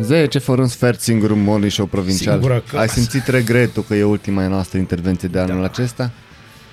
Zece 0.00 0.38
fără 0.38 0.60
un 0.60 0.68
sfert 0.68 1.00
singurul 1.00 1.36
morning 1.36 1.70
show 1.70 1.86
provincial. 1.86 2.32
Singura 2.32 2.60
casă. 2.60 2.78
Ai 2.78 2.88
simțit 2.88 3.26
regretul 3.26 3.84
că 3.88 3.94
e 3.94 4.04
ultima 4.04 4.46
noastră 4.46 4.78
intervenție 4.78 5.28
de 5.28 5.38
anul 5.38 5.64
acesta? 5.64 6.10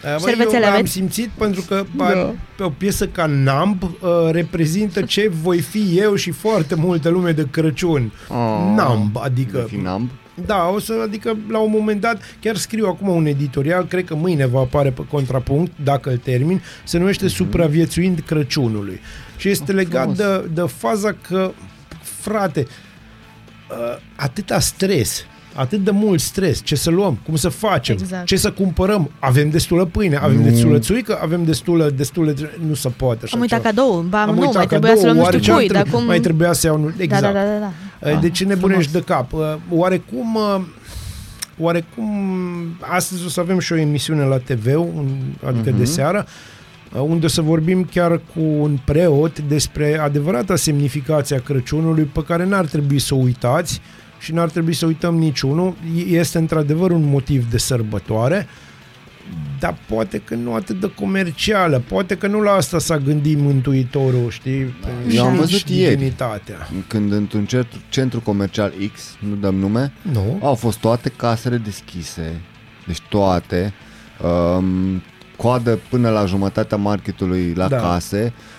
Uh, 0.04 0.22
Bă, 0.22 0.28
Șervețele 0.28 0.64
eu 0.66 0.70
am 0.70 0.74
aveți? 0.74 0.92
simțit 0.92 1.30
pentru 1.38 1.62
că 1.62 1.86
da. 1.96 2.34
pe 2.56 2.64
o 2.64 2.70
piesă 2.70 3.08
ca 3.08 3.26
Numb 3.26 3.84
uh, 3.84 3.90
reprezintă 4.32 5.02
ce 5.02 5.30
voi 5.42 5.60
fi 5.60 5.98
eu 5.98 6.16
și 6.16 6.32
foarte 6.32 6.76
multă 6.76 7.10
lume 7.10 7.32
de 7.32 7.48
Crăciun. 7.52 8.12
Oh. 8.28 8.74
Numb, 8.76 9.18
adică... 9.24 9.66
Fi 9.68 9.76
numb? 9.76 10.10
Da, 10.46 10.68
o 10.74 10.80
să, 10.80 10.94
adică 11.04 11.38
la 11.50 11.60
un 11.60 11.72
moment 11.72 12.02
dat, 12.02 12.22
chiar 12.42 12.56
scriu 12.56 12.86
acum 12.88 13.08
un 13.08 13.26
editorial, 13.26 13.86
cred 13.86 14.06
că 14.06 14.16
mâine 14.16 14.46
va 14.46 14.60
apare 14.60 14.92
pe 14.92 15.02
contrapunct, 15.12 15.72
dacă 15.84 16.10
îl 16.10 16.18
termin, 16.18 16.62
se 16.84 16.98
numește 16.98 17.26
Mhm. 17.26 17.34
Supraviețuind 17.34 18.24
Crăciunului. 18.26 19.00
Și 19.38 19.50
este 19.50 19.72
legat 19.72 20.02
frumos. 20.16 20.18
de, 20.18 20.50
de 20.54 20.62
faza 20.78 21.16
că, 21.28 21.52
frate, 22.02 22.68
uh, 23.72 23.98
atâta 24.16 24.60
stres, 24.60 25.26
atât 25.60 25.84
de 25.84 25.92
mult 25.92 26.20
stres, 26.20 26.62
ce 26.64 26.76
să 26.76 26.90
luăm, 26.90 27.20
cum 27.26 27.36
să 27.36 27.50
facem, 27.50 27.96
Exact. 28.00 28.26
ce 28.26 28.36
să 28.38 28.52
cumpărăm, 28.52 29.12
avem 29.20 29.50
destulă 29.50 29.86
pâine, 29.86 30.16
avem 30.16 30.44
destulă 30.44 30.80
țuică, 30.80 31.20
avem 31.22 31.44
destulă, 31.44 31.90
destulă, 31.90 32.34
nu 32.68 32.74
se 32.74 32.90
poate 32.90 33.20
așa 33.24 33.36
Am 33.36 33.42
uitat 33.42 33.58
ceva. 33.62 33.70
cadou, 33.70 34.02
ba 34.10 34.22
Am 34.22 34.34
nu, 34.36 34.40
uitat 34.40 34.56
mai 34.56 34.68
trebuia 34.68 34.90
cadou, 34.94 35.02
să 35.02 35.06
luăm 35.06 35.18
nu 35.18 35.24
oare 35.24 35.38
știu 35.38 35.54
ce 35.54 35.58
cui, 35.60 35.68
ar 35.68 35.72
dar 35.74 35.82
trebui- 35.82 36.00
cum... 36.00 36.08
Mai 36.08 36.20
trebuia 36.20 36.54
să 36.54 36.68
iau... 36.68 36.78
nu- 36.78 36.94
Exact. 36.98 37.22
Da, 37.22 37.32
da, 37.32 37.40
da, 37.44 37.46
da, 37.60 37.72
da. 38.00 38.12
Uh, 38.12 38.20
De 38.22 38.30
ce 38.30 38.44
nebunești 38.46 38.90
frumos. 38.92 39.06
de 39.06 39.14
cap? 39.14 39.34
Uh, 39.34 39.40
Oarecum, 39.80 40.36
uh, 40.36 40.62
oarecum 41.58 42.08
astăzi 42.80 43.26
o 43.26 43.30
să 43.30 43.40
avem 43.40 43.60
și 43.60 43.74
o 43.74 43.78
emisiune 43.78 44.24
la 44.24 44.38
TV, 44.38 44.66
un, 44.78 45.08
adică 45.46 45.72
de 45.78 45.86
seară, 45.86 46.26
uh, 46.94 47.02
unde 47.08 47.26
o 47.26 47.30
să 47.30 47.42
vorbim 47.42 47.88
chiar 47.92 48.12
cu 48.34 48.40
un 48.60 48.78
preot 48.86 49.40
despre 49.40 50.00
adevărata 50.00 50.56
semnificație 50.56 51.36
a 51.36 51.40
Crăciunului 51.42 52.04
pe 52.04 52.24
care 52.28 52.46
n-ar 52.46 52.66
trebui 52.66 53.00
să 53.00 53.14
o 53.14 53.18
uitați 53.18 53.82
și 54.20 54.34
n-ar 54.34 54.50
trebui 54.50 54.74
să 54.74 54.86
uităm 54.86 55.16
niciunul. 55.18 55.74
Este 56.08 56.38
într-adevăr 56.38 56.92
un 56.92 57.04
motiv 57.10 57.50
de 57.50 57.58
sărbătoare, 57.58 58.48
dar 59.60 59.78
poate 59.88 60.18
că 60.26 60.36
nu 60.36 60.54
atât 60.54 60.80
de 60.80 60.92
comercială, 60.96 61.82
poate 61.88 62.16
că 62.18 62.28
nu 62.28 62.42
la 62.42 62.52
asta 62.52 62.80
s-a 62.80 62.98
gândit 62.98 63.38
Mântuitorul, 63.38 64.30
știi? 64.30 64.74
Eu 65.12 65.26
am 65.26 65.34
Și 65.34 65.40
văzut 65.40 65.70
ieri. 65.70 65.96
divinitatea. 65.96 66.70
Când 66.88 67.12
într-un 67.12 67.46
centru, 67.46 67.80
centru 67.90 68.20
comercial 68.22 68.74
X, 68.94 69.02
nu 69.30 69.36
dăm 69.36 69.56
nume, 69.56 69.94
Nu? 70.12 70.40
au 70.42 70.56
fost 70.56 70.78
toate 70.80 71.12
casele 71.16 71.58
deschise, 71.58 72.42
deci 72.88 73.00
toate, 73.10 73.74
um, 74.58 75.02
coadă 75.38 75.80
până 75.90 76.10
la 76.10 76.26
jumătatea 76.26 76.78
marketului 76.78 77.54
la 77.56 77.68
Da. 77.68 77.76
da. 77.76 77.82
case, 77.82 78.34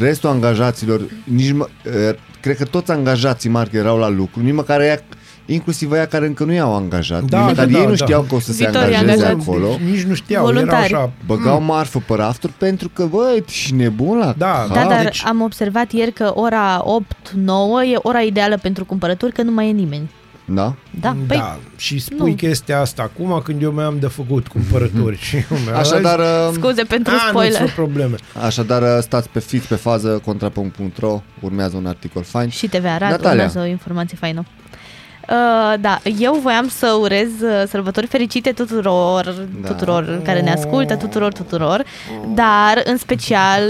restul 0.00 0.28
angajaților, 0.30 1.00
nici 1.24 1.52
mă, 1.52 1.68
eh, 1.84 2.14
cred 2.40 2.56
că 2.56 2.64
toți 2.64 2.90
angajații 2.90 3.50
market 3.50 3.80
erau 3.80 3.98
la 3.98 4.08
lucru, 4.08 4.42
nici 4.42 4.54
măcar 4.54 4.80
ea, 4.80 5.00
inclusiv 5.46 5.92
aia 5.92 6.06
care 6.06 6.26
încă 6.26 6.44
nu 6.44 6.52
i-au 6.52 6.74
angajat, 6.76 7.22
Da, 7.22 7.38
nici 7.38 7.48
măcar 7.48 7.66
da, 7.66 7.78
ei 7.78 7.84
nu 7.84 7.94
da. 7.94 8.04
știau 8.04 8.22
că 8.22 8.34
o 8.34 8.40
să 8.40 8.52
se 8.52 8.64
Viitorii 8.64 8.94
angajeze 8.96 9.24
angajați. 9.26 9.48
acolo. 9.48 9.76
Nici 9.90 10.02
nu 10.02 10.14
știau, 10.14 10.44
Voluntari. 10.44 10.84
erau 10.92 11.00
așa... 11.02 11.12
Băgau 11.26 11.60
marfă 11.62 12.02
pe 12.06 12.14
rafturi 12.14 12.52
pentru 12.58 12.88
că, 12.88 13.04
băi, 13.06 13.42
și 13.46 13.74
nebun 13.74 14.18
la 14.18 14.34
Da, 14.38 14.66
Da, 14.72 14.74
cap. 14.80 14.88
dar 14.88 15.02
deci- 15.02 15.22
am 15.26 15.40
observat 15.40 15.92
ieri 15.92 16.12
că 16.12 16.32
ora 16.34 16.82
8-9 16.84 17.82
e 17.92 17.98
ora 18.02 18.20
ideală 18.20 18.58
pentru 18.62 18.84
cumpărături, 18.84 19.32
că 19.32 19.42
nu 19.42 19.52
mai 19.52 19.68
e 19.68 19.72
nimeni. 19.72 20.10
Da? 20.54 20.74
Da, 21.00 21.16
păi 21.26 21.36
da, 21.36 21.58
și 21.76 21.98
spui 21.98 22.28
nu. 22.30 22.34
chestia 22.36 22.80
asta 22.80 23.02
acum 23.02 23.40
când 23.44 23.62
eu 23.62 23.72
mai 23.72 23.84
am 23.84 23.98
de 23.98 24.06
făcut 24.06 24.48
cumpărături. 24.48 25.18
și 25.28 25.36
eu 25.36 25.58
mi-am 25.64 25.76
Așadar, 25.78 26.18
uh, 26.18 26.50
scuze 26.52 26.82
pentru 26.82 27.12
a, 27.12 27.22
nu 27.24 27.28
spoiler. 27.28 27.52
sunt 27.56 27.70
probleme. 27.70 28.16
așadar 28.44 28.82
uh, 28.82 28.88
stați 29.00 29.28
pe 29.28 29.38
fix 29.40 29.66
pe 29.66 29.74
fază 29.74 30.20
contrapunct.ro, 30.24 31.22
urmează 31.40 31.76
un 31.76 31.86
articol 31.86 32.22
fain. 32.22 32.48
Și 32.48 32.66
TV 32.68 32.84
Arad 32.84 33.10
Natalia. 33.10 33.30
urmează 33.30 33.58
o 33.60 33.64
informație 33.64 34.16
faină. 34.20 34.44
Uh, 35.28 35.74
da, 35.80 36.00
eu 36.18 36.38
voiam 36.42 36.68
să 36.68 36.96
urez 37.00 37.26
uh, 37.42 37.62
sărbători 37.68 38.06
fericite 38.06 38.50
tuturor, 38.52 39.24
Da. 39.24 39.32
da. 39.62 39.68
tuturor 39.68 40.20
care 40.24 40.40
ne 40.40 40.52
ascultă, 40.52 40.96
tuturor, 40.96 41.32
tuturor, 41.32 41.84
dar 42.34 42.82
în 42.84 42.96
special 42.96 43.62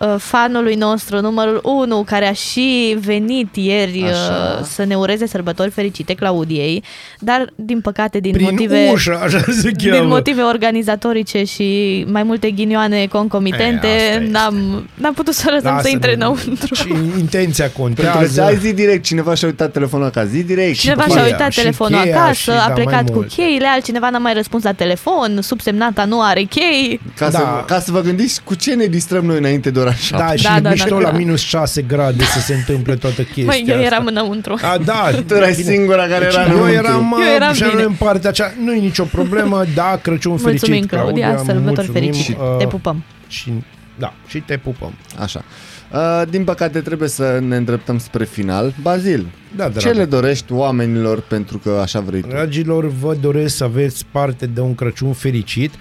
uh, 0.00 0.08
uh, 0.08 0.14
fanului 0.18 0.74
nostru 0.74 1.20
numărul 1.20 1.60
1 1.62 2.02
care 2.06 2.26
a 2.28 2.32
și 2.32 2.96
venit 3.00 3.56
ieri 3.56 4.02
Așa. 4.02 4.56
uh, 4.60 4.64
să 4.66 4.84
ne 4.84 4.94
ureze 4.94 5.26
sărbători 5.26 5.70
fericite 5.70 6.14
Claudiei, 6.14 6.84
dar 7.18 7.52
din 7.54 7.80
păcate 7.80 8.18
din 8.20 8.32
Prin 8.32 8.46
motive 8.50 8.90
ușă, 8.92 9.20
așa 9.22 9.38
se 9.38 9.70
cheamă. 9.78 9.98
din 9.98 10.06
motive 10.08 10.42
organizatorice 10.42 11.44
și 11.44 12.04
mai 12.08 12.22
multe 12.22 12.50
ghinioane 12.50 13.06
concomitente, 13.06 13.86
E, 13.86 14.10
asta 14.12 14.24
n-am, 14.30 14.88
n-am 14.94 15.14
putut 15.14 15.34
să 15.34 15.50
lăsăm 15.50 15.70
Lasă, 15.72 15.82
să 15.82 15.88
intre 15.88 16.14
nu. 16.16 16.24
înăuntru. 16.24 16.74
Și 16.74 16.88
intenția 17.18 17.64
Pentru 17.76 18.02
că 18.04 18.08
contează. 18.10 18.42
ai 18.42 18.56
zi 18.56 18.72
direct, 18.72 19.04
cineva 19.04 19.34
și-a 19.34 19.48
uitat 19.48 19.72
telefonul 19.72 20.06
acasă, 20.06 20.26
zi 20.26 20.42
direct. 20.42 20.74
Cineva 20.92 21.02
cheia, 21.02 21.16
și-a 21.16 21.24
uitat 21.32 21.50
și 21.52 21.58
telefonul 21.60 22.00
cheia 22.00 22.16
acasă, 22.22 22.32
și, 22.32 22.50
a 22.50 22.54
da, 22.54 22.64
mai 22.66 22.72
plecat 22.74 23.04
cu 23.06 23.12
mult. 23.12 23.28
cheile, 23.28 23.66
altcineva 23.66 24.10
n-a 24.10 24.18
mai 24.18 24.34
răspuns 24.34 24.62
la 24.62 24.72
telefon, 24.72 25.38
subsemnata 25.42 26.04
nu 26.04 26.22
are 26.22 26.42
chei. 26.42 27.00
Ca, 27.16 27.28
Da. 27.28 27.38
să, 27.38 27.44
ca 27.66 27.80
să 27.80 27.92
vă 27.92 28.00
gândiți 28.00 28.40
cu 28.44 28.54
ce 28.54 28.74
ne 28.74 28.84
distrăm 28.86 29.24
noi 29.24 29.38
înainte 29.38 29.70
de 29.70 29.78
ora 29.78 29.94
7. 29.94 30.24
Da, 30.24 30.34
și 30.36 30.42
Da, 30.42 30.50
da, 30.54 30.60
da, 30.60 30.68
mișto 30.70 30.94
da, 30.94 31.00
la 31.00 31.10
da. 31.10 31.16
minus 31.16 31.40
6 31.40 31.82
grade 31.82 32.24
să 32.24 32.40
se 32.40 32.54
întâmple 32.54 32.94
toată 32.96 33.22
chestia 33.22 33.44
Măi, 33.44 33.64
eu 33.66 33.74
asta. 33.74 33.86
eram 33.86 34.06
înăuntru. 34.06 34.58
A, 34.62 34.78
da, 34.84 35.08
Tu 35.26 35.34
erai 35.34 35.52
bine. 35.56 35.70
singura 35.72 36.02
care 36.06 36.24
era 36.24 36.24
Deci 36.24 36.34
eu 36.36 36.42
înăuntru. 36.54 36.74
eram, 36.74 37.16
Eu 37.26 37.34
eram 37.34 37.52
și 37.52 37.64
bine. 37.70 37.82
în 37.82 37.92
partea 37.92 38.30
aceea, 38.30 38.52
nu 38.64 38.72
e 38.72 38.78
nicio 38.78 39.04
problemă, 39.04 39.64
da, 39.74 39.98
Crăciun 40.02 40.36
fericit, 40.36 40.68
Mulțumim, 40.68 40.86
Claudia, 40.86 41.28
sărbători 41.36 41.64
mulțumim, 41.64 41.92
fericite. 42.12 42.38
uh, 42.40 42.56
Te 42.58 42.66
pupăm. 42.66 43.02
Și, 43.28 43.52
da, 43.98 44.12
și 44.26 44.38
te 44.38 44.56
pupăm. 44.56 44.92
Așa. 45.22 45.44
Uh, 45.96 46.22
din 46.30 46.44
păcate 46.44 46.80
trebuie 46.80 47.08
să 47.08 47.38
ne 47.42 47.56
îndreptăm 47.56 47.98
spre 47.98 48.24
final. 48.24 48.74
Bazil, 48.82 49.26
Da, 49.56 49.68
dragă. 49.68 49.78
ce 49.78 49.90
le 49.90 50.04
dorești 50.04 50.52
oamenilor 50.52 51.20
pentru 51.20 51.58
că 51.58 51.78
așa 51.82 52.00
vrei 52.00 52.20
tu? 52.20 52.28
Dragilor, 52.28 52.86
vă 52.86 53.16
doresc 53.20 53.56
să 53.56 53.64
aveți 53.64 54.06
parte 54.10 54.46
de 54.46 54.60
un 54.60 54.74
Crăciun 54.74 55.12
fericit, 55.12 55.72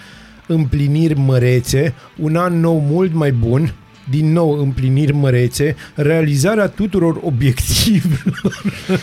împliniri 0.47 1.19
mărețe, 1.19 1.93
un 2.17 2.35
an 2.35 2.59
nou 2.59 2.79
mult 2.79 3.13
mai 3.13 3.31
bun, 3.31 3.73
din 4.09 4.31
nou 4.31 4.59
împliniri 4.59 5.13
mărețe, 5.13 5.75
realizarea 5.95 6.67
tuturor 6.67 7.19
obiectivelor. 7.23 8.61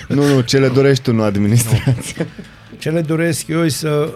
Nu, 0.09 0.34
nu, 0.34 0.40
ce 0.40 0.59
le 0.59 0.68
dorești 0.68 1.02
tu, 1.02 1.12
nu 1.12 1.22
administrația. 1.22 2.26
Ce 2.78 2.90
le 2.90 3.01
doresc 3.01 3.48
eu 3.48 3.64
e 3.64 3.68
să 3.68 4.14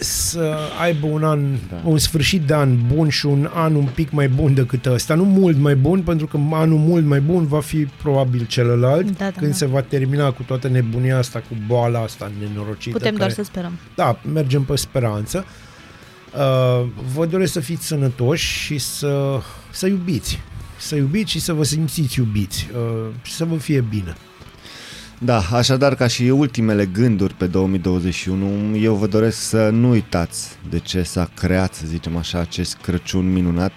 să 0.00 0.56
aibă 0.80 1.06
un 1.06 1.24
an, 1.24 1.40
da. 1.70 1.80
un 1.84 1.98
sfârșit 1.98 2.42
de 2.42 2.54
an 2.54 2.78
bun 2.94 3.08
și 3.08 3.26
un 3.26 3.50
an 3.54 3.74
un 3.74 3.88
pic 3.94 4.10
mai 4.10 4.28
bun 4.28 4.54
decât 4.54 4.86
ăsta. 4.86 5.14
Nu 5.14 5.24
mult 5.24 5.56
mai 5.56 5.76
bun, 5.76 6.02
pentru 6.02 6.26
că 6.26 6.38
anul 6.52 6.78
mult 6.78 7.04
mai 7.04 7.20
bun 7.20 7.46
va 7.46 7.60
fi 7.60 7.76
probabil 7.76 8.46
celălalt, 8.46 9.18
Da, 9.18 9.24
da, 9.24 9.30
când 9.30 9.50
da. 9.50 9.56
se 9.56 9.66
va 9.66 9.80
termina 9.80 10.30
cu 10.30 10.42
toată 10.42 10.68
nebunia 10.68 11.18
asta, 11.18 11.38
cu 11.38 11.56
boala 11.66 12.00
asta 12.00 12.30
nenorocită. 12.40 12.96
Putem 12.96 13.14
doar 13.14 13.28
care... 13.28 13.42
să 13.42 13.42
sperăm. 13.42 13.78
Da, 13.94 14.20
mergem 14.32 14.62
pe 14.62 14.76
speranță. 14.76 15.44
Uh, 16.34 16.86
vă 17.14 17.26
doresc 17.26 17.52
să 17.52 17.60
fiți 17.60 17.86
sănătoși 17.86 18.46
și 18.46 18.78
să, 18.78 19.40
să 19.70 19.86
iubiți. 19.86 20.38
Să 20.78 20.96
iubiți 20.96 21.30
și 21.30 21.40
să 21.40 21.52
vă 21.52 21.64
simțiți 21.64 22.18
iubiți 22.18 22.68
uh, 22.74 23.06
și 23.22 23.32
să 23.32 23.44
vă 23.44 23.56
fie 23.56 23.80
bine. 23.80 24.14
Da, 25.22 25.42
așadar 25.52 25.94
ca 25.94 26.06
și 26.06 26.22
ultimele 26.22 26.86
gânduri 26.86 27.34
pe 27.34 27.46
2021, 27.46 28.76
eu 28.76 28.94
vă 28.94 29.06
doresc 29.06 29.40
să 29.40 29.68
nu 29.68 29.88
uitați 29.88 30.48
de 30.70 30.78
ce 30.78 31.02
s-a 31.02 31.30
creat, 31.34 31.74
să 31.74 31.86
zicem 31.86 32.16
așa, 32.16 32.38
acest 32.38 32.76
Crăciun 32.82 33.32
minunat, 33.32 33.72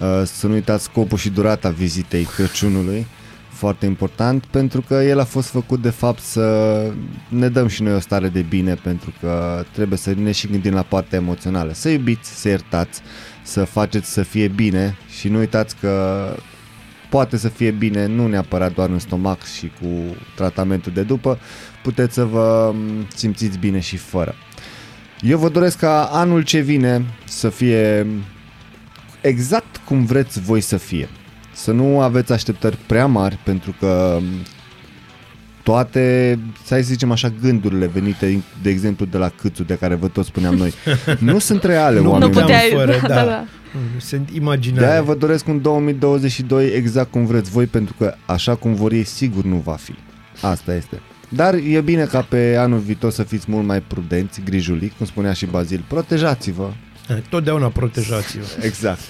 Uh, 0.00 0.22
să 0.24 0.46
nu 0.46 0.52
uitați 0.52 0.84
scopul 0.84 1.18
și 1.18 1.30
durata 1.30 1.68
vizitei 1.68 2.24
Crăciunului, 2.24 3.06
foarte 3.48 3.86
important 3.86 4.44
pentru 4.44 4.80
că 4.80 4.94
el 4.94 5.20
a 5.20 5.24
fost 5.24 5.48
făcut 5.48 5.82
de 5.82 5.90
fapt 5.90 6.22
să 6.22 6.82
ne 7.28 7.48
dăm 7.48 7.66
și 7.66 7.82
noi 7.82 7.94
o 7.94 7.98
stare 7.98 8.28
de 8.28 8.40
bine 8.40 8.74
pentru 8.74 9.12
că 9.20 9.64
trebuie 9.72 9.98
să 9.98 10.14
ne 10.16 10.32
și 10.32 10.46
gândim 10.46 10.74
la 10.74 10.82
partea 10.82 11.18
emoțională. 11.18 11.72
Să 11.72 11.88
iubiți, 11.88 12.40
să 12.40 12.48
iertați, 12.48 13.00
să 13.42 13.64
faceți 13.64 14.12
să 14.12 14.22
fie 14.22 14.48
bine 14.48 14.96
și 15.18 15.28
nu 15.28 15.38
uitați 15.38 15.76
că 15.80 16.24
poate 17.10 17.36
să 17.36 17.48
fie 17.48 17.70
bine 17.70 18.06
nu 18.06 18.26
neapărat 18.26 18.74
doar 18.74 18.88
în 18.88 18.98
stomac 18.98 19.44
și 19.44 19.70
cu 19.80 19.86
tratamentul 20.36 20.92
de 20.94 21.02
după, 21.02 21.38
puteți 21.82 22.14
să 22.14 22.24
vă 22.24 22.72
m, 22.74 23.06
simțiți 23.14 23.58
bine 23.58 23.80
și 23.80 23.96
fără. 23.96 24.34
Eu 25.20 25.38
vă 25.38 25.48
doresc 25.48 25.78
ca 25.78 26.02
anul 26.12 26.42
ce 26.42 26.58
vine 26.60 27.04
să 27.24 27.48
fie 27.48 28.06
exact 29.20 29.80
cum 29.84 30.04
vreți 30.04 30.40
voi 30.40 30.60
să 30.60 30.76
fie. 30.76 31.08
Să 31.52 31.72
nu 31.72 32.00
aveți 32.00 32.32
așteptări 32.32 32.76
prea 32.86 33.06
mari 33.06 33.38
pentru 33.44 33.74
că 33.80 34.18
m, 34.20 34.24
toate, 35.62 36.38
să 36.64 36.78
zicem 36.80 37.10
așa, 37.10 37.32
gândurile 37.40 37.86
venite, 37.86 38.42
de 38.62 38.70
exemplu, 38.70 39.04
de 39.06 39.18
la 39.18 39.28
Câțu, 39.28 39.62
de 39.62 39.74
care 39.74 39.94
vă 39.94 40.08
tot 40.08 40.24
spuneam 40.24 40.54
noi, 40.54 40.72
nu 41.18 41.38
sunt 41.38 41.62
reale, 41.62 42.00
Nu 42.00 42.10
oameni. 42.10 42.30
puteam 42.30 42.46
puteai- 42.46 42.70
fără, 42.72 42.98
da, 43.08 43.14
da. 43.14 43.24
da. 43.24 43.44
Sunt 44.00 44.30
De 44.30 44.36
imaginare. 44.36 44.90
aia 44.90 45.02
vă 45.02 45.14
doresc 45.14 45.48
un 45.48 45.62
2022 45.62 46.66
exact 46.66 47.10
cum 47.10 47.26
vreți 47.26 47.50
voi, 47.50 47.66
pentru 47.66 47.94
că 47.98 48.14
așa 48.26 48.54
cum 48.54 48.74
vor 48.74 48.92
ei, 48.92 49.04
sigur 49.04 49.44
nu 49.44 49.56
va 49.56 49.72
fi. 49.72 49.94
Asta 50.40 50.74
este. 50.74 51.00
Dar 51.28 51.54
e 51.54 51.80
bine 51.80 52.04
ca 52.04 52.20
pe 52.28 52.56
anul 52.58 52.78
viitor 52.78 53.10
să 53.10 53.22
fiți 53.22 53.44
mult 53.48 53.66
mai 53.66 53.80
prudenți, 53.80 54.40
grijulic, 54.44 54.96
cum 54.96 55.06
spunea 55.06 55.32
și 55.32 55.46
Bazil. 55.46 55.84
Protejați-vă. 55.88 56.70
Totdeauna 57.30 57.68
protejați-vă. 57.68 58.44
Exact. 58.66 59.00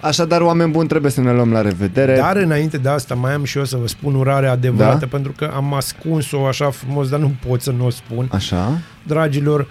Așadar, 0.00 0.40
oameni 0.40 0.70
buni, 0.70 0.88
trebuie 0.88 1.10
să 1.10 1.20
ne 1.20 1.32
luăm 1.32 1.52
la 1.52 1.60
revedere. 1.60 2.16
Dar 2.16 2.36
înainte 2.36 2.76
de 2.78 2.88
asta 2.88 3.14
mai 3.14 3.32
am 3.32 3.44
și 3.44 3.58
eu 3.58 3.64
să 3.64 3.76
vă 3.76 3.86
spun 3.86 4.14
urarea 4.14 4.50
adevărată 4.50 4.98
Da? 4.98 5.06
pentru 5.06 5.32
că 5.36 5.50
am 5.54 5.74
ascuns-o 5.74 6.46
așa 6.46 6.70
frumos, 6.70 7.08
dar 7.08 7.18
nu 7.20 7.34
pot 7.46 7.60
să 7.62 7.70
nu 7.70 7.84
o 7.86 7.90
spun. 7.90 8.28
Așa? 8.32 8.78
Dragilor, 9.06 9.68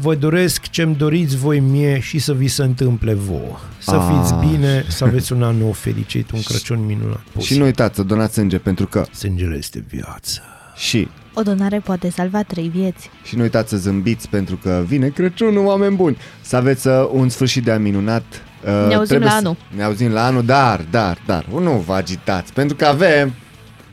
vă 0.00 0.14
doresc 0.14 0.66
ce-mi 0.66 0.94
doriți 0.94 1.36
voi 1.36 1.58
mie 1.60 1.98
și 2.00 2.18
să 2.18 2.34
vi 2.34 2.48
se 2.48 2.62
întâmple 2.62 3.14
vouă. 3.14 3.56
Să 3.78 3.94
Ah. 3.94 4.06
fiți 4.20 4.34
bine, 4.50 4.84
să 4.88 5.04
aveți 5.04 5.32
un 5.32 5.42
an 5.42 5.56
nou 5.56 5.72
fericit, 5.72 6.30
un 6.30 6.42
Crăciun 6.42 6.84
minunat. 6.86 7.20
Și 7.40 7.58
nu 7.58 7.64
uitați 7.64 7.96
să 7.96 8.02
donați 8.02 8.34
sânge, 8.34 8.58
pentru 8.58 8.86
că... 8.86 9.04
Sângele 9.12 9.56
este 9.56 9.84
viață. 9.88 10.40
Și... 10.76 11.08
O 11.34 11.42
donare 11.42 11.78
poate 11.78 12.10
salva 12.10 12.42
trei 12.42 12.68
vieți. 12.74 13.10
Și 13.24 13.36
nu 13.36 13.42
uitați 13.42 13.70
să 13.70 13.76
zâmbiți, 13.76 14.28
pentru 14.28 14.56
că 14.56 14.82
vine 14.86 15.08
Crăciunul, 15.08 15.64
oameni 15.66 15.96
buni. 15.96 16.16
Să 16.40 16.56
aveți 16.56 16.86
uh, 16.86 17.08
un 17.12 17.28
sfârșit 17.28 17.64
de 17.64 17.72
an 17.72 17.82
minunat. 17.82 18.24
Uh, 18.64 18.70
Ne 18.70 18.94
auzim 18.94 19.04
trebuie 19.04 19.28
la 19.28 19.30
să- 19.30 19.36
anul. 19.36 19.56
Ne 19.76 19.82
auzim 19.82 20.10
la 20.12 20.24
anul, 20.26 20.44
dar, 20.44 20.84
dar, 20.90 21.18
dar, 21.26 21.46
nu 21.60 21.70
vă 21.86 21.94
agitați, 21.94 22.52
pentru 22.52 22.76
că 22.76 22.84
avem 22.86 23.32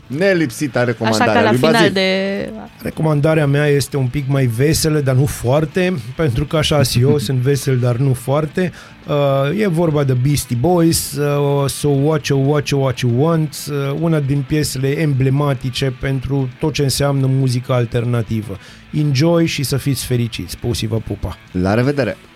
nelipsita 0.07 0.80
Așa 0.80 0.88
recomandarea 0.88 1.34
ca 1.34 1.41
la 1.41 1.49
lui 1.49 1.57
final 1.57 1.73
Bazil. 1.73 1.91
de... 1.93 2.49
Recomandarea 2.81 3.47
mea 3.47 3.65
este 3.65 3.97
un 3.97 4.07
pic 4.07 4.27
mai 4.27 4.45
veselă, 4.45 4.99
dar 4.99 5.15
nu 5.15 5.25
foarte, 5.25 5.93
pentru 6.15 6.45
că 6.45 6.57
așa 6.57 6.84
și 6.84 6.99
eu 6.99 7.17
sunt 7.27 7.38
vesel, 7.38 7.77
dar 7.77 7.95
nu 7.95 8.13
foarte. 8.13 8.71
Uh, 9.07 9.59
e 9.59 9.67
vorba 9.67 10.03
de 10.03 10.13
Beastie 10.13 10.57
Boys, 10.59 11.11
uh, 11.11 11.69
So 11.69 11.88
What 11.88 12.25
You 12.25 12.49
What 12.49 12.67
You 12.67 12.81
What 12.81 12.99
You 12.99 13.11
Want, 13.23 13.55
uh, 13.69 13.97
una 13.99 14.19
din 14.19 14.43
piesele 14.47 14.99
emblematice 14.99 15.93
pentru 15.99 16.49
tot 16.59 16.73
ce 16.73 16.81
înseamnă 16.81 17.25
muzică 17.30 17.73
alternativă. 17.73 18.57
Enjoy 18.91 19.45
și 19.45 19.63
să 19.63 19.77
fiți 19.77 20.05
fericiți. 20.05 20.57
Pusi 20.57 20.85
vă 20.85 20.97
pupa! 20.97 21.38
La 21.51 21.73
revedere! 21.73 22.09
Ciao! 22.11 22.32